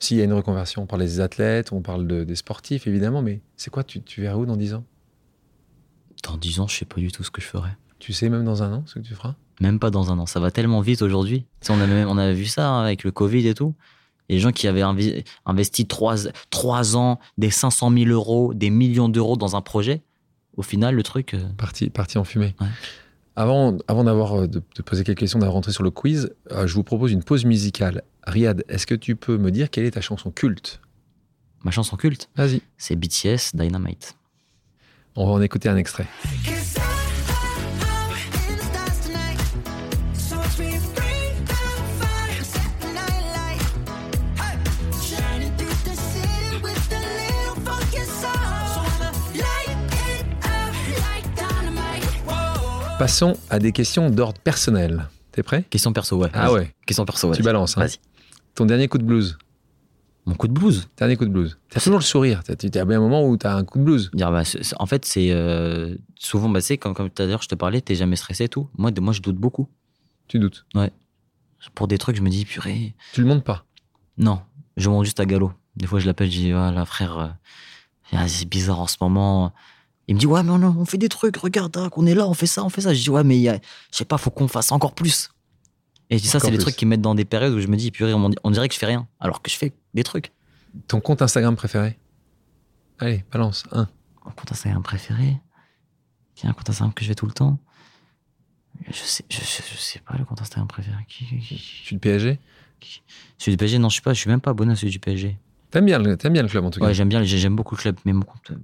S'il 0.00 0.16
y 0.16 0.20
a 0.20 0.24
une 0.24 0.32
reconversion, 0.32 0.82
on 0.82 0.86
parle 0.86 1.02
des 1.02 1.20
athlètes, 1.20 1.70
on 1.72 1.80
parle 1.82 2.08
de- 2.08 2.24
des 2.24 2.34
sportifs 2.34 2.88
évidemment, 2.88 3.22
mais 3.22 3.40
c'est 3.56 3.70
quoi 3.70 3.84
tu, 3.84 4.02
tu 4.02 4.22
verras 4.22 4.36
où 4.36 4.44
dans 4.46 4.56
10 4.56 4.74
ans? 4.74 4.84
Dans 6.22 6.36
10 6.36 6.60
ans, 6.60 6.68
je 6.68 6.76
sais 6.76 6.84
pas 6.84 7.00
du 7.00 7.10
tout 7.10 7.24
ce 7.24 7.30
que 7.30 7.40
je 7.40 7.46
ferai. 7.46 7.70
Tu 7.98 8.12
sais 8.12 8.28
même 8.28 8.44
dans 8.44 8.62
un 8.62 8.72
an 8.72 8.82
ce 8.86 8.94
que 8.94 9.00
tu 9.00 9.14
feras? 9.14 9.34
Même 9.60 9.78
pas 9.78 9.90
dans 9.90 10.10
un 10.12 10.18
an. 10.18 10.26
Ça 10.26 10.40
va 10.40 10.50
tellement 10.50 10.80
vite 10.80 11.02
aujourd'hui. 11.02 11.44
Tu 11.60 11.66
sais, 11.68 11.72
on, 11.72 12.18
avait 12.18 12.34
vu 12.34 12.46
ça 12.46 12.68
hein, 12.68 12.82
avec 12.84 13.04
le 13.04 13.12
Covid 13.12 13.46
et 13.46 13.54
tout. 13.54 13.74
Les 14.28 14.38
gens 14.38 14.50
qui 14.50 14.66
avaient 14.66 14.82
investi 15.46 15.86
3, 15.86 16.96
ans, 16.96 17.18
des 17.38 17.50
500 17.50 17.90
000 17.92 18.10
euros, 18.10 18.54
des 18.54 18.70
millions 18.70 19.08
d'euros 19.08 19.36
dans 19.36 19.56
un 19.56 19.60
projet, 19.60 20.02
au 20.56 20.62
final, 20.62 20.94
le 20.94 21.02
truc. 21.02 21.34
euh, 21.34 21.42
Parti, 21.58 21.90
parti 21.90 22.18
en 22.18 22.24
fumée. 22.24 22.54
Ouais. 22.60 22.66
Avant, 23.36 23.76
avant 23.88 24.04
d'avoir 24.04 24.40
euh, 24.42 24.46
de, 24.46 24.62
de 24.76 24.82
poser 24.82 25.04
quelques 25.04 25.18
questions, 25.18 25.38
d'avoir 25.38 25.54
rentré 25.54 25.72
sur 25.72 25.82
le 25.82 25.90
quiz, 25.90 26.30
euh, 26.50 26.66
je 26.66 26.74
vous 26.74 26.82
propose 26.82 27.12
une 27.12 27.22
pause 27.22 27.44
musicale. 27.44 28.02
Riyad, 28.26 28.64
est-ce 28.68 28.86
que 28.86 28.94
tu 28.94 29.16
peux 29.16 29.38
me 29.38 29.50
dire 29.50 29.70
quelle 29.70 29.84
est 29.84 29.92
ta 29.92 30.00
chanson 30.00 30.30
culte? 30.30 30.80
Ma 31.64 31.70
chanson 31.70 31.96
culte, 31.96 32.28
Vas-y. 32.36 32.60
c'est 32.76 32.96
BTS 32.96 33.54
Dynamite. 33.54 34.16
On 35.16 35.26
va 35.26 35.32
en 35.32 35.42
écouter 35.42 35.68
un 35.68 35.76
extrait. 35.76 36.06
Passons 52.98 53.34
à 53.50 53.58
des 53.58 53.72
questions 53.72 54.10
d'ordre 54.10 54.40
personnel. 54.40 55.08
T'es 55.32 55.42
prêt? 55.42 55.64
Question 55.70 55.92
perso, 55.92 56.16
ouais. 56.18 56.28
Ah 56.34 56.52
ouais, 56.52 56.72
Question 56.86 57.04
perso, 57.04 57.30
ouais. 57.30 57.36
tu 57.36 57.42
balances. 57.42 57.76
hein. 57.76 57.82
Vas-y. 57.82 57.96
Ton 58.54 58.66
dernier 58.66 58.86
coup 58.88 58.98
de 58.98 59.04
blues 59.04 59.38
Mon 60.24 60.34
coup 60.34 60.46
de 60.46 60.52
blues. 60.52 60.88
Dernier 60.96 61.16
coup 61.16 61.24
de 61.24 61.30
blues. 61.30 61.58
T'as 61.68 61.80
toujours 61.80 61.98
le 61.98 62.04
sourire. 62.04 62.44
T'as- 62.44 62.54
T'as 62.54 62.84
bien 62.84 62.98
un 62.98 63.00
moment 63.00 63.28
où 63.28 63.36
t'as 63.36 63.56
un 63.56 63.64
coup 63.64 63.78
de 63.78 63.84
blues. 63.84 64.10
Dire, 64.14 64.30
bah, 64.30 64.42
en 64.78 64.86
fait, 64.86 65.04
c'est 65.04 65.32
euh, 65.32 65.96
souvent, 66.16 66.48
bah, 66.48 66.60
c'est 66.60 66.78
comme, 66.78 66.94
comme 66.94 67.10
tout 67.10 67.22
à 67.22 67.26
l'heure, 67.26 67.42
je 67.42 67.48
te 67.48 67.56
parlais, 67.56 67.80
t'es 67.80 67.96
jamais 67.96 68.14
stressé 68.16 68.44
et 68.44 68.48
tout. 68.48 68.68
Moi, 68.78 68.92
de, 68.92 69.00
moi, 69.00 69.12
je 69.12 69.20
doute 69.20 69.36
beaucoup. 69.36 69.68
Tu 70.28 70.38
doutes. 70.38 70.64
Pour 71.74 71.88
des 71.88 71.98
trucs, 71.98 72.16
je 72.16 72.22
me 72.22 72.30
dis, 72.30 72.44
purée. 72.44 72.94
Tu 73.12 73.20
le 73.20 73.26
montes 73.26 73.44
pas. 73.44 73.64
Non, 74.18 74.40
je 74.76 74.88
monte 74.88 75.04
juste 75.04 75.18
à 75.20 75.26
galop. 75.26 75.52
Des 75.76 75.86
fois, 75.86 75.98
je 75.98 76.06
l'appelle, 76.06 76.30
je 76.30 76.38
dis, 76.38 76.52
voilà, 76.52 76.84
frère, 76.84 77.18
euh, 77.18 77.28
ah, 78.12 78.28
c'est 78.28 78.48
bizarre 78.48 78.78
en 78.80 78.86
ce 78.86 78.96
moment. 79.00 79.52
Il 80.06 80.14
me 80.14 80.20
dit, 80.20 80.26
ouais, 80.26 80.42
mais 80.44 80.50
on, 80.50 80.62
on 80.62 80.84
fait 80.84 80.98
des 80.98 81.08
trucs, 81.08 81.36
regarde, 81.36 81.76
hein, 81.76 81.88
qu'on 81.88 82.06
est 82.06 82.14
là, 82.14 82.28
on 82.28 82.34
fait 82.34 82.46
ça, 82.46 82.64
on 82.64 82.68
fait 82.68 82.82
ça. 82.82 82.94
Je 82.94 83.02
dis, 83.02 83.10
ouais, 83.10 83.24
mais 83.24 83.36
il 83.38 83.42
y 83.42 83.48
a- 83.48 83.56
je 83.90 83.96
sais 83.98 84.04
pas, 84.04 84.18
faut 84.18 84.30
qu'on 84.30 84.46
fasse 84.48 84.70
encore 84.70 84.94
plus. 84.94 85.30
Et 86.10 86.18
ça, 86.18 86.38
c'est 86.40 86.48
plus. 86.48 86.58
trucs 86.58 86.76
qui 86.76 86.84
me 86.84 86.90
mettent 86.90 87.00
dans 87.00 87.14
des 87.14 87.24
périodes 87.24 87.52
où 87.54 87.60
je 87.60 87.66
me 87.68 87.76
dis, 87.76 87.90
purée, 87.90 88.12
on, 88.14 88.50
dirait 88.50 88.68
que 88.68 88.74
je 88.74 88.78
fais 88.78 88.86
rien, 88.86 89.08
alors 89.20 89.40
que 89.42 89.50
je 89.50 89.56
fais 89.56 89.72
des 89.94 90.02
trucs. 90.04 90.32
Ton 90.88 91.00
compte 91.00 91.22
Instagram 91.22 91.56
préféré? 91.56 91.98
Allez, 92.98 93.24
balance. 93.32 93.64
Un. 93.72 93.88
Mon 94.24 94.30
compte 94.32 94.52
Instagram 94.52 94.82
préféré? 94.82 95.38
Qui 96.34 96.46
a 96.46 96.50
un 96.50 96.52
compte 96.52 96.68
Instagram 96.70 96.92
que 96.94 97.02
je 97.02 97.08
fais 97.08 97.14
tout 97.14 97.26
le 97.26 97.32
temps 97.32 97.58
Je 98.88 98.92
sais, 98.94 99.24
je, 99.30 99.36
je- 99.38 99.42
je 99.72 99.76
sais 99.76 100.00
pas 100.00 100.16
le 100.18 100.24
compte 100.24 100.40
Instagram 100.40 100.68
préféré. 100.68 100.96
Qui, 101.08 101.24
qui- 101.26 101.38
qui- 101.56 101.94
le 101.94 101.98
PSG 102.00 102.38
Celui 103.38 103.52
du 103.52 103.56
PSG, 103.58 103.78
non, 103.78 103.88
je 103.88 103.94
suis 103.94 104.02
pas, 104.02 104.12
je 104.12 104.20
suis 104.20 104.30
même 104.30 104.40
pas 104.40 104.50
abonné 104.50 104.72
à 104.72 104.76
celui 104.76 104.90
du 104.92 104.98
PSG. 104.98 105.38
T'aimes 105.70 105.86
bien, 105.86 105.98
le- 105.98 106.16
bien 106.16 106.42
le 106.42 106.48
club 106.48 106.64
en 106.64 106.70
tout 106.70 106.80
cas. 106.80 106.86
Ouais, 106.86 106.94
j'aime 106.94 107.08
bien, 107.08 107.22
j'ai- 107.22 107.38
j'aime 107.38 107.56
beaucoup 107.56 107.74
le 107.74 107.80
club, 107.80 107.96
mais 108.04 108.12
mon 108.12 108.22
compte, 108.22 108.50
mon 108.50 108.56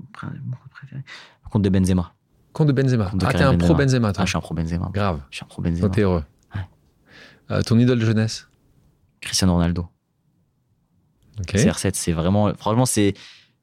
compte 0.56 0.70
préféré, 0.70 1.02
mon 1.44 1.50
compte 1.50 1.62
de 1.62 1.68
Benzema. 1.70 2.12
Compte 2.52 2.68
de 2.68 2.72
Benzema. 2.72 3.06
Compte 3.10 3.20
de 3.20 3.26
ah, 3.26 3.32
t'es 3.32 3.42
un 3.42 3.56
pro 3.56 3.74
Benzema. 3.74 4.12
Toi. 4.12 4.22
Ah, 4.22 4.24
je 4.26 4.30
suis 4.30 4.36
un 4.36 4.40
pro 4.40 4.54
Benzema. 4.54 4.90
Grave. 4.92 5.22
Je 5.30 5.36
suis 5.36 5.44
un 5.44 5.48
pro 5.48 5.62
Benzema. 5.62 5.86
Donc 5.86 5.94
t'es 5.94 6.02
heureux. 6.02 6.24
Euh, 7.50 7.62
ton 7.62 7.78
idole 7.78 7.98
de 7.98 8.04
jeunesse 8.04 8.48
Cristiano 9.20 9.54
Ronaldo. 9.54 9.88
Ok. 11.40 11.54
CR7, 11.54 11.90
c'est 11.94 12.12
vraiment, 12.12 12.52
franchement, 12.54 12.86
c'est 12.86 13.14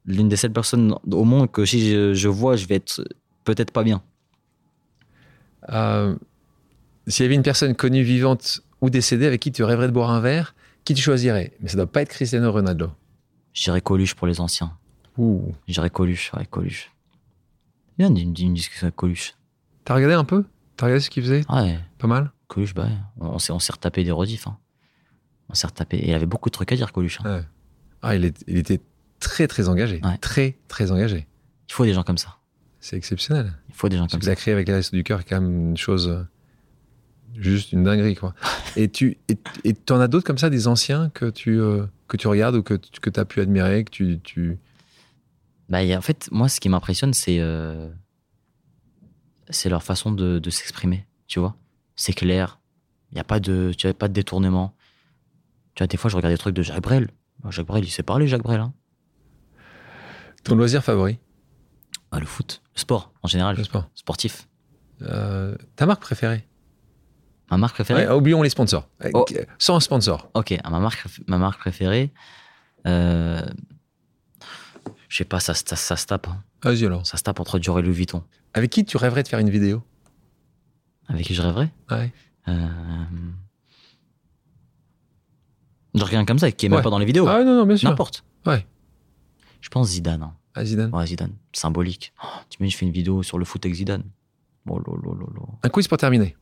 l'une 0.05 0.29
des 0.29 0.35
seules 0.37 0.53
personnes 0.53 0.95
au 1.11 1.23
monde 1.23 1.51
que 1.51 1.65
si 1.65 1.91
je, 1.91 2.13
je 2.13 2.27
vois, 2.27 2.55
je 2.55 2.65
vais 2.67 2.75
être 2.75 3.03
peut-être 3.43 3.71
pas 3.71 3.83
bien. 3.83 4.01
Euh, 5.69 6.15
S'il 7.07 7.23
y 7.23 7.25
avait 7.27 7.35
une 7.35 7.43
personne 7.43 7.75
connue, 7.75 8.03
vivante 8.03 8.61
ou 8.81 8.89
décédée 8.89 9.25
avec 9.25 9.41
qui 9.41 9.51
tu 9.51 9.63
rêverais 9.63 9.87
de 9.87 9.91
boire 9.93 10.09
un 10.11 10.19
verre, 10.19 10.55
qui 10.83 10.93
tu 10.93 11.01
choisirais? 11.01 11.53
Mais 11.59 11.69
ça 11.69 11.77
doit 11.77 11.87
pas 11.87 12.01
être 12.01 12.09
Cristiano 12.09 12.51
Ronaldo. 12.51 12.91
Je 13.53 13.63
dirais 13.63 13.81
Coluche 13.81 14.15
pour 14.15 14.27
les 14.27 14.39
anciens. 14.41 14.77
Dirais 15.67 15.89
Coluche, 15.89 16.31
ouais, 16.33 16.45
Coluche. 16.45 16.91
Bien 17.97 18.11
d'une 18.11 18.33
d'une 18.33 18.53
discussion 18.53 18.85
avec 18.87 18.95
Coluche. 18.95 19.33
T'as 19.85 19.95
regardé 19.95 20.15
un 20.15 20.25
peu? 20.25 20.43
T'as 20.75 20.87
regardé 20.87 21.01
ce 21.01 21.09
qu'il 21.09 21.23
faisait? 21.23 21.43
Ouais, 21.49 21.79
Pas 21.97 22.07
mal? 22.07 22.31
Coluche, 22.47 22.73
bah, 22.73 22.83
ouais. 22.85 22.91
on, 23.19 23.39
s'est 23.39 23.51
on 23.51 23.59
s'est 23.59 23.73
retapé 23.73 24.03
des 24.03 24.11
rediffs. 24.11 24.47
hein. 24.47 24.57
On 25.49 25.53
s'est 25.53 25.67
retapé. 25.67 25.97
Et 25.97 26.09
il 26.09 26.13
avait 26.13 26.25
beaucoup 26.25 26.49
de 26.49 26.53
trucs 26.53 26.71
à 26.71 26.75
dire, 26.75 26.91
Coluche. 26.91 27.19
hein. 27.23 27.37
Ouais. 27.39 27.43
Ah, 28.01 28.15
il, 28.15 28.25
est- 28.25 28.43
il 28.47 28.57
était 28.57 28.81
très 29.19 29.47
très 29.47 29.67
engagé. 29.69 29.99
Ouais. 30.03 30.17
Très 30.17 30.57
très 30.67 30.91
engagé. 30.91 31.27
Il 31.69 31.73
faut 31.73 31.85
des 31.85 31.93
gens 31.93 32.03
comme 32.03 32.17
ça. 32.17 32.37
C'est 32.79 32.97
exceptionnel. 32.97 33.53
Il 33.69 33.75
faut 33.75 33.89
des 33.89 33.97
gens 33.97 34.05
Ce 34.07 34.11
comme 34.11 34.19
qu'il 34.19 34.27
ça. 34.27 34.31
a 34.33 34.35
créé 34.35 34.53
avec 34.53 34.67
les 34.67 34.81
du 34.91 35.03
cœur 35.03 35.25
quand 35.25 35.41
même 35.41 35.69
une 35.69 35.77
chose. 35.77 36.07
euh, 36.07 36.23
Juste 37.35 37.71
une 37.73 37.83
dinguerie, 37.83 38.15
quoi. 38.15 38.33
et 38.77 38.89
tu 38.89 39.17
et, 39.27 39.37
et 39.63 39.73
t'en 39.73 39.99
as 39.99 40.07
d'autres 40.07 40.25
comme 40.25 40.37
ça, 40.37 40.49
des 40.49 40.67
anciens 40.67 41.09
que 41.09 41.29
tu, 41.29 41.59
euh, 41.59 41.85
que 42.07 42.15
tu 42.15 42.27
regardes 42.27 42.55
ou 42.55 42.63
que, 42.63 42.75
tu- 42.75 42.99
que 43.01 43.09
tu 43.09 43.19
as 43.19 43.25
pu 43.25 43.41
admirer, 43.41 43.83
que 43.83 43.89
tu. 43.91 44.19
tu... 44.23 44.57
Bah, 45.67 45.79
a- 45.79 45.97
en 45.97 46.01
fait, 46.01 46.29
moi, 46.31 46.47
ce 46.47 46.59
qui 46.61 46.69
m'impressionne, 46.69 47.13
c'est 47.13 47.39
euh, 47.39 47.89
c'est 49.49 49.69
leur 49.69 49.83
façon 49.83 50.11
de, 50.11 50.39
de 50.39 50.49
s'exprimer. 50.49 51.05
Tu 51.27 51.39
vois, 51.39 51.55
c'est 51.95 52.13
clair. 52.13 52.59
Il 53.11 53.17
y 53.17 53.21
a 53.21 53.23
pas 53.23 53.39
de, 53.39 53.71
tu 53.77 53.87
as 53.87 53.93
pas 53.93 54.07
de 54.07 54.13
détournement. 54.13 54.75
Tu 55.75 55.81
vois, 55.83 55.87
des 55.87 55.97
fois, 55.97 56.09
je 56.09 56.15
regarde 56.15 56.33
des 56.33 56.37
trucs 56.37 56.55
de 56.55 56.61
Jacques 56.61 56.81
Brel. 56.81 57.09
Jacques 57.49 57.67
Brel, 57.67 57.83
il 57.85 57.91
sait 57.91 58.03
parler, 58.03 58.27
Jacques 58.27 58.43
Brel. 58.43 58.59
Hein. 58.61 58.73
Ton 60.43 60.55
loisir 60.55 60.83
favori? 60.83 61.19
Ah, 62.11 62.19
le 62.19 62.25
foot, 62.25 62.61
le 62.75 62.79
sport 62.79 63.11
en 63.23 63.27
général, 63.27 63.57
Le 63.57 63.63
sport. 63.63 63.89
sportif. 63.95 64.47
Euh, 65.01 65.55
ta 65.75 65.85
marque 65.85 66.01
préférée? 66.01 66.47
Ma 67.51 67.57
marque 67.57 67.75
préférée? 67.75 68.07
Ouais, 68.07 68.13
Oublions 68.13 68.41
les 68.41 68.49
sponsors. 68.49 68.87
Euh, 69.03 69.09
Oh. 69.13 69.25
Sans 69.59 69.79
sponsor. 69.79 70.29
Ok, 70.33 70.55
ah, 70.63 70.69
ma 70.69 70.79
marque, 70.79 71.05
ma 71.27 71.37
marque 71.37 71.59
préférée. 71.59 72.11
Euh, 72.87 73.41
je 75.09 75.17
sais 75.17 75.25
pas, 75.25 75.39
ça, 75.39 75.53
ça, 75.53 75.75
ça 75.75 75.95
se 75.97 76.05
tape. 76.05 76.27
hein. 76.27 76.43
Vas-y 76.63 76.85
alors. 76.85 77.05
Ça 77.05 77.17
se 77.17 77.23
tape 77.23 77.39
entre 77.39 77.59
Dior 77.59 77.79
et 77.79 77.81
Louis 77.81 77.93
Vuitton. 77.93 78.23
Avec 78.53 78.71
qui 78.71 78.85
tu 78.85 78.97
rêverais 78.97 79.23
de 79.23 79.27
faire 79.27 79.39
une 79.39 79.49
vidéo? 79.49 79.83
Avec 81.07 81.25
qui 81.25 81.33
je 81.35 81.41
rêverais 81.41 81.71
Ouais. 81.91 82.11
euh... 82.47 82.53
Genre 85.93 86.09
quelqu'un 86.09 86.25
comme 86.25 86.39
ça 86.39 86.51
qui 86.51 86.65
est 86.65 86.69
même 86.69 86.77
Ouais. 86.77 86.83
pas 86.83 86.89
dans 86.89 86.99
les 86.99 87.05
vidéos. 87.05 87.27
Ah 87.27 87.43
non, 87.43 87.55
non, 87.55 87.65
bien 87.65 87.77
sûr. 87.77 87.89
N'importe. 87.89 88.23
Ouais. 88.45 88.65
Je 89.61 89.69
pense 89.69 89.87
Zidane. 89.89 90.23
hein. 90.23 90.33
Ah, 90.53 90.65
Zidane. 90.65 90.93
Ouais, 90.93 91.05
Zidane. 91.07 91.33
Symbolique. 91.53 92.13
Oh, 92.23 92.27
tu 92.49 92.57
imagines, 92.59 92.71
je 92.73 92.77
fais 92.77 92.85
une 92.85 92.91
vidéo 92.91 93.23
sur 93.23 93.37
le 93.37 93.45
foot 93.45 93.65
avec 93.65 93.75
Zidane. 93.75 94.03
Oh, 94.67 94.79
lo, 94.79 94.95
lo, 94.97 95.13
lo, 95.13 95.27
lo. 95.33 95.49
Un 95.63 95.69
quiz 95.69 95.87
pour 95.87 95.97
terminer. 95.97 96.35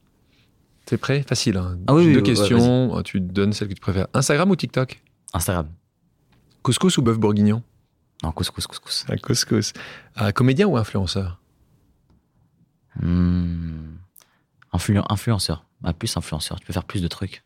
T'es 0.85 0.97
prêt? 0.97 1.23
Facile. 1.23 1.57
Hein. 1.57 1.77
Ah 1.87 1.93
oui, 1.93 2.03
Deux 2.05 2.09
oui, 2.09 2.15
ouais, 2.17 2.23
questions. 2.23 3.01
tu 3.03 3.19
donnes 3.21 3.53
celle 3.53 3.69
que 3.69 3.73
tu 3.73 3.81
préfères. 3.81 4.07
Instagram 4.13 4.49
ou 4.49 4.55
TikTok? 4.55 5.01
Instagram. 5.33 5.67
Couscous 6.61 6.97
ou 6.97 7.01
bœuf 7.01 7.17
bourguignon? 7.19 7.61
Non, 8.23 8.31
couscous, 8.31 8.65
couscous. 8.67 9.05
Un 9.09 9.17
couscous. 9.17 9.73
Un 10.15 10.31
comédien 10.31 10.67
ou 10.67 10.77
influenceur? 10.77 11.39
Hmm. 13.01 13.95
Influ- 14.73 15.03
influenceur. 15.09 15.65
Ah, 15.83 15.93
plus 15.93 16.15
influenceur. 16.17 16.59
Tu 16.59 16.65
peux 16.65 16.73
faire 16.73 16.85
plus 16.85 17.01
de 17.01 17.07
trucs. 17.07 17.43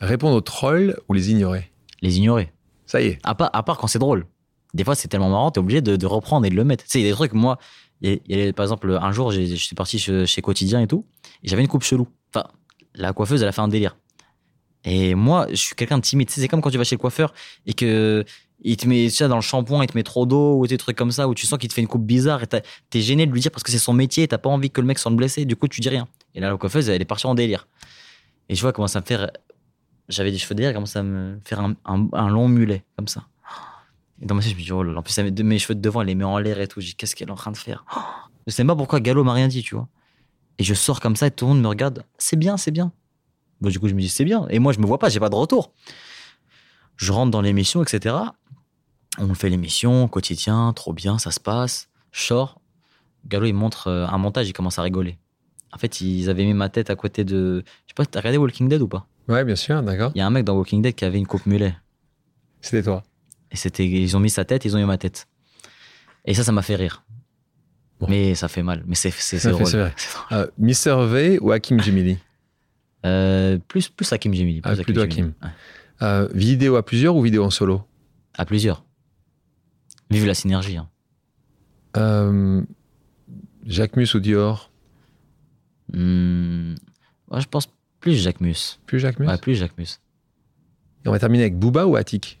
Répondre 0.00 0.36
aux 0.36 0.40
trolls 0.40 0.98
ou 1.08 1.12
les 1.12 1.30
ignorer? 1.30 1.70
Les 2.00 2.18
ignorer. 2.18 2.52
Ça 2.86 3.00
y 3.00 3.06
est. 3.06 3.18
À 3.22 3.34
part, 3.34 3.50
à 3.52 3.62
part 3.62 3.78
quand 3.78 3.86
c'est 3.86 3.98
drôle. 3.98 4.26
Des 4.74 4.84
fois, 4.84 4.94
c'est 4.94 5.08
tellement 5.08 5.28
marrant, 5.30 5.50
t'es 5.50 5.60
obligé 5.60 5.82
de, 5.82 5.96
de 5.96 6.06
reprendre 6.06 6.46
et 6.46 6.50
de 6.50 6.54
le 6.56 6.64
mettre. 6.64 6.84
Tu 6.84 6.90
sais, 6.90 7.00
il 7.00 7.04
y 7.04 7.06
a 7.06 7.10
des 7.10 7.14
trucs, 7.14 7.34
moi, 7.34 7.58
par 8.02 8.64
exemple, 8.64 8.98
un 9.00 9.12
jour, 9.12 9.30
je 9.30 9.54
suis 9.54 9.76
parti 9.76 9.98
chez, 9.98 10.26
chez 10.26 10.40
Quotidien 10.42 10.80
et 10.80 10.86
tout, 10.86 11.06
et 11.42 11.48
j'avais 11.48 11.62
une 11.62 11.68
coupe 11.68 11.82
chelou. 11.84 12.08
Enfin, 12.34 12.48
la 12.94 13.12
coiffeuse, 13.12 13.42
elle 13.42 13.48
a 13.48 13.52
fait 13.52 13.60
un 13.60 13.68
délire. 13.68 13.96
Et 14.84 15.14
moi, 15.14 15.46
je 15.50 15.56
suis 15.56 15.74
quelqu'un 15.76 15.98
de 15.98 16.02
timide. 16.02 16.28
Tu 16.28 16.34
sais, 16.34 16.40
c'est 16.40 16.48
comme 16.48 16.60
quand 16.62 16.70
tu 16.70 16.78
vas 16.78 16.84
chez 16.84 16.96
le 16.96 17.00
coiffeur 17.00 17.32
et 17.66 17.74
que 17.74 18.24
il 18.64 18.76
te 18.76 18.86
met 18.86 19.08
sais, 19.08 19.28
dans 19.28 19.36
le 19.36 19.42
shampoing, 19.42 19.82
il 19.82 19.88
te 19.88 19.96
met 19.96 20.02
trop 20.02 20.24
d'eau 20.26 20.58
ou 20.58 20.66
des 20.66 20.78
trucs 20.78 20.96
comme 20.96 21.10
ça, 21.10 21.28
où 21.28 21.34
tu 21.34 21.46
sens 21.46 21.58
qu'il 21.58 21.68
te 21.68 21.74
fait 21.74 21.80
une 21.80 21.88
coupe 21.88 22.04
bizarre 22.04 22.42
et 22.42 22.46
t'es 22.46 23.00
gêné 23.00 23.26
de 23.26 23.32
lui 23.32 23.40
dire 23.40 23.50
parce 23.50 23.62
que 23.62 23.70
c'est 23.70 23.78
son 23.78 23.92
métier 23.92 24.24
et 24.24 24.28
t'as 24.28 24.38
pas 24.38 24.50
envie 24.50 24.70
que 24.70 24.80
le 24.80 24.86
mec 24.86 24.98
soit 24.98 25.10
blessé, 25.10 25.44
du 25.44 25.56
coup, 25.56 25.68
tu 25.68 25.80
dis 25.80 25.88
rien. 25.88 26.08
Et 26.34 26.40
là, 26.40 26.50
la 26.50 26.56
coiffeuse, 26.56 26.88
elle 26.88 27.02
est 27.02 27.06
partie 27.06 27.26
en 27.26 27.34
délire. 27.34 27.66
Et 28.48 28.54
je 28.54 28.60
vois 28.62 28.72
comment 28.72 28.88
ça 28.88 29.00
me 29.00 29.04
fait. 29.04 29.18
J'avais 30.08 30.30
des 30.30 30.38
cheveux 30.38 30.54
derrière, 30.54 30.74
commence 30.74 30.96
à 30.96 31.02
me 31.02 31.38
faire 31.44 31.60
un, 31.84 32.28
long 32.28 32.48
mulet, 32.48 32.84
comme 32.96 33.08
ça. 33.08 33.26
Et 34.20 34.26
dans 34.26 34.34
ma 34.34 34.42
tête, 34.42 34.52
je 34.52 34.56
me 34.56 34.62
dis, 34.62 34.72
oh 34.72 34.82
là 34.82 34.92
là, 34.92 34.98
en 34.98 35.02
plus, 35.02 35.16
met 35.18 35.30
mes 35.30 35.58
cheveux 35.58 35.74
de 35.74 35.80
devant, 35.80 36.00
elle 36.00 36.08
les 36.08 36.14
met 36.14 36.24
en 36.24 36.38
l'air 36.38 36.60
et 36.60 36.68
tout. 36.68 36.80
Je 36.80 36.86
dis, 36.86 36.94
qu'est-ce 36.94 37.16
qu'elle 37.16 37.28
est 37.28 37.32
en 37.32 37.36
train 37.36 37.50
de 37.50 37.56
faire? 37.56 37.84
Je 38.46 38.52
sais 38.52 38.64
pas 38.64 38.76
pourquoi 38.76 39.00
Gallo 39.00 39.24
m'a 39.24 39.32
rien 39.32 39.48
dit, 39.48 39.62
tu 39.62 39.74
vois. 39.74 39.88
Et 40.58 40.64
je 40.64 40.74
sors 40.74 41.00
comme 41.00 41.16
ça 41.16 41.28
et 41.28 41.30
tout 41.30 41.46
le 41.46 41.54
monde 41.54 41.62
me 41.62 41.68
regarde, 41.68 42.04
c'est 42.18 42.36
bien, 42.36 42.56
c'est 42.56 42.70
bien. 42.70 42.92
Bon, 43.60 43.68
du 43.68 43.80
coup, 43.80 43.88
je 43.88 43.94
me 43.94 44.00
dis, 44.00 44.08
c'est 44.08 44.24
bien. 44.24 44.46
Et 44.50 44.58
moi, 44.58 44.72
je 44.72 44.80
me 44.80 44.86
vois 44.86 44.98
pas, 44.98 45.08
j'ai 45.08 45.20
pas 45.20 45.28
de 45.28 45.34
retour. 45.34 45.72
Je 46.96 47.10
rentre 47.12 47.30
dans 47.30 47.40
l'émission, 47.40 47.82
etc. 47.82 48.14
On 49.18 49.34
fait 49.34 49.48
l'émission, 49.50 50.08
quotidien, 50.08 50.72
trop 50.74 50.92
bien, 50.92 51.18
ça 51.18 51.30
se 51.30 51.40
passe. 51.40 51.88
Je 52.12 52.22
sors. 52.22 52.60
Gallo, 53.26 53.46
il 53.46 53.52
montre 53.52 53.88
euh, 53.88 54.06
un 54.06 54.18
montage, 54.18 54.48
il 54.48 54.52
commence 54.52 54.78
à 54.78 54.82
rigoler. 54.82 55.18
En 55.72 55.78
fait, 55.78 56.00
ils 56.00 56.28
avaient 56.28 56.44
mis 56.44 56.54
ma 56.54 56.68
tête 56.68 56.90
à 56.90 56.96
côté 56.96 57.24
de. 57.24 57.62
Je 57.86 57.90
sais 57.90 57.94
pas, 57.94 58.04
t'as 58.04 58.20
regardé 58.20 58.38
Walking 58.38 58.68
Dead 58.68 58.80
ou 58.82 58.88
pas? 58.88 59.06
Ouais, 59.28 59.44
bien 59.44 59.56
sûr, 59.56 59.82
d'accord. 59.82 60.12
Il 60.14 60.18
y 60.18 60.20
a 60.20 60.26
un 60.26 60.30
mec 60.30 60.44
dans 60.44 60.54
Walking 60.56 60.82
Dead 60.82 60.94
qui 60.94 61.04
avait 61.04 61.18
une 61.18 61.26
coupe 61.26 61.46
mulet. 61.46 61.74
C'était 62.60 62.82
toi. 62.82 63.02
Et 63.50 63.56
c'était, 63.56 63.86
ils 63.86 64.16
ont 64.16 64.20
mis 64.20 64.30
sa 64.30 64.44
tête, 64.44 64.64
ils 64.64 64.74
ont 64.76 64.78
mis 64.78 64.84
ma 64.84 64.98
tête. 64.98 65.26
Et 66.24 66.34
ça, 66.34 66.42
ça 66.44 66.52
m'a 66.52 66.62
fait 66.62 66.76
rire. 66.76 67.04
Bon. 68.00 68.06
Mais 68.08 68.34
ça 68.34 68.48
fait 68.48 68.62
mal. 68.62 68.82
Mais 68.86 68.94
c'est, 68.94 69.10
c'est, 69.10 69.46
drôle. 69.50 69.92
Euh, 70.32 70.46
Mister 70.58 70.96
V 71.06 71.38
ou 71.40 71.52
Hakim 71.52 71.80
Jemili? 71.80 72.18
Euh, 73.04 73.58
plus, 73.68 73.88
plus 73.88 74.12
Hakim 74.12 74.34
Jemili. 74.34 74.60
Plus 74.60 74.70
Ah. 74.98 75.02
Hakim. 75.02 75.32
Ouais. 75.42 75.48
Euh, 76.02 76.28
Vidéo 76.34 76.76
à 76.76 76.84
plusieurs 76.84 77.14
ou 77.16 77.22
vidéo 77.22 77.44
en 77.44 77.50
solo? 77.50 77.82
À 78.36 78.44
plusieurs. 78.44 78.84
Vive 80.12 80.26
la 80.26 80.34
synergie. 80.34 80.76
hein. 80.76 80.88
euh, 81.96 82.62
Jacques 83.66 83.96
Mus 83.96 84.14
ou 84.14 84.20
Dior? 84.20 84.70
Ouais, 85.94 87.40
je 87.40 87.48
pense 87.48 87.68
plus 88.00 88.14
Jacques 88.14 88.40
Mus. 88.40 88.78
Plus 88.86 88.98
Jacques 89.00 89.18
Mus? 89.18 89.26
Ouais, 89.28 89.38
plus 89.38 89.54
Jacques 89.54 89.76
Mus. 89.78 89.98
Et 91.04 91.08
on 91.08 91.12
va 91.12 91.18
terminer 91.18 91.44
avec 91.44 91.58
Booba 91.58 91.86
ou 91.86 91.96
Attic 91.96 92.38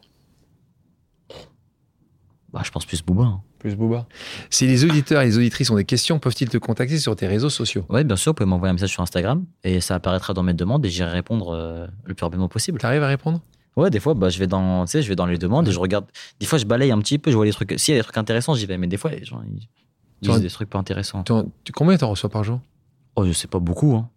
Bah, 2.52 2.62
je 2.64 2.70
pense 2.70 2.84
plus 2.86 3.02
Booba. 3.02 3.24
hein. 3.24 3.40
Plus 3.58 3.76
Booba. 3.76 4.06
Si 4.50 4.66
les 4.66 4.84
auditeurs 4.84 5.22
et 5.22 5.26
les 5.26 5.36
auditrices 5.38 5.70
ont 5.70 5.76
des 5.76 5.84
questions, 5.84 6.18
peuvent-ils 6.18 6.48
te 6.48 6.58
contacter 6.58 6.98
sur 6.98 7.14
tes 7.16 7.26
réseaux 7.28 7.48
sociaux? 7.50 7.84
Ouais, 7.88 8.02
bien 8.04 8.16
sûr, 8.16 8.30
vous 8.30 8.34
pouvez 8.34 8.48
m'envoyer 8.48 8.70
un 8.70 8.74
message 8.74 8.90
sur 8.90 9.02
Instagram 9.02 9.44
et 9.64 9.80
ça 9.80 9.94
apparaîtra 9.94 10.34
dans 10.34 10.42
mes 10.42 10.52
demandes 10.54 10.84
et 10.84 10.90
j'irai 10.90 11.10
répondre 11.10 11.50
euh, 11.54 11.86
le 12.04 12.14
plus 12.14 12.24
rapidement 12.24 12.48
possible. 12.48 12.78
T'arrives 12.80 13.02
à 13.04 13.08
répondre? 13.08 13.40
Ouais, 13.76 13.88
des 13.90 14.00
fois, 14.00 14.12
bah, 14.14 14.28
je 14.28 14.38
vais 14.38 14.46
dans, 14.46 14.84
tu 14.84 14.90
sais, 14.92 15.02
je 15.02 15.08
vais 15.08 15.16
dans 15.16 15.24
les 15.26 15.38
demandes 15.38 15.66
et 15.68 15.72
je 15.72 15.78
regarde. 15.78 16.04
Des 16.40 16.46
fois, 16.46 16.58
je 16.58 16.66
balaye 16.66 16.90
un 16.92 16.98
petit 16.98 17.18
peu, 17.18 17.30
je 17.30 17.36
vois 17.36 17.46
les 17.46 17.52
trucs. 17.52 17.74
S'il 17.78 17.94
y 17.94 17.96
a 17.96 18.00
des 18.00 18.04
trucs 18.04 18.18
intéressants, 18.18 18.54
j'y 18.54 18.66
vais. 18.66 18.76
Mais 18.76 18.86
des 18.86 18.96
fois, 18.98 19.10
les 19.10 19.24
gens, 19.24 19.40
ils 19.46 19.66
disent 20.20 20.40
des 20.42 20.50
trucs 20.50 20.68
pas 20.68 20.78
intéressants. 20.78 21.22
Tu 21.24 21.32
en- 21.32 21.44
tu- 21.64 21.72
Combien 21.72 21.96
t'en 21.96 22.10
reçois 22.10 22.28
par 22.30 22.44
jour? 22.44 22.60
Oh, 23.16 23.24
je 23.26 23.32
sais 23.32 23.48
pas 23.48 23.58
beaucoup. 23.58 23.94
Hein. 23.96 24.08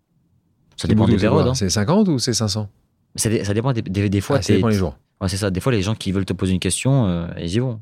Ça 0.78 0.88
dépend 0.90 1.06
des 1.08 1.18
périodes. 1.22 1.48
hein. 1.48 1.54
C'est 1.54 1.70
50 1.70 2.08
ou 2.10 2.20
c'est 2.20 2.34
500 2.34 2.70
Ça, 3.16 3.30
ça 3.46 3.54
dépend 3.54 3.72
des, 3.72 3.82
des- 3.82 4.10
des 4.10 4.22
fois. 4.22 4.38
Ah, 4.38 4.42
Ça 4.42 4.54
dépend 4.54 4.68
les 4.68 4.76
jours. 4.76 4.98
Ouais, 5.22 5.30
c'est 5.30 5.38
ça. 5.38 5.50
Des 5.50 5.62
fois, 5.62 5.72
les 5.72 5.82
gens 5.82 5.96
qui 5.96 6.12
veulent 6.12 6.26
te 6.26 6.34
poser 6.34 6.52
une 6.52 6.60
question, 6.60 7.06
euh, 7.08 7.28
ils 7.40 7.54
y 7.54 7.60
vont. 7.60 7.80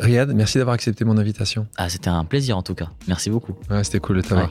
Riyad, 0.00 0.32
merci 0.34 0.58
d'avoir 0.58 0.74
accepté 0.74 1.04
mon 1.04 1.16
invitation. 1.16 1.66
Ah, 1.76 1.88
c'était 1.88 2.08
un 2.10 2.24
plaisir 2.24 2.56
en 2.58 2.62
tout 2.62 2.74
cas. 2.74 2.90
Merci 3.08 3.30
beaucoup. 3.30 3.54
Ouais, 3.70 3.82
c'était 3.84 4.00
cool 4.00 4.16
de 4.16 4.22
t'avoir. 4.22 4.50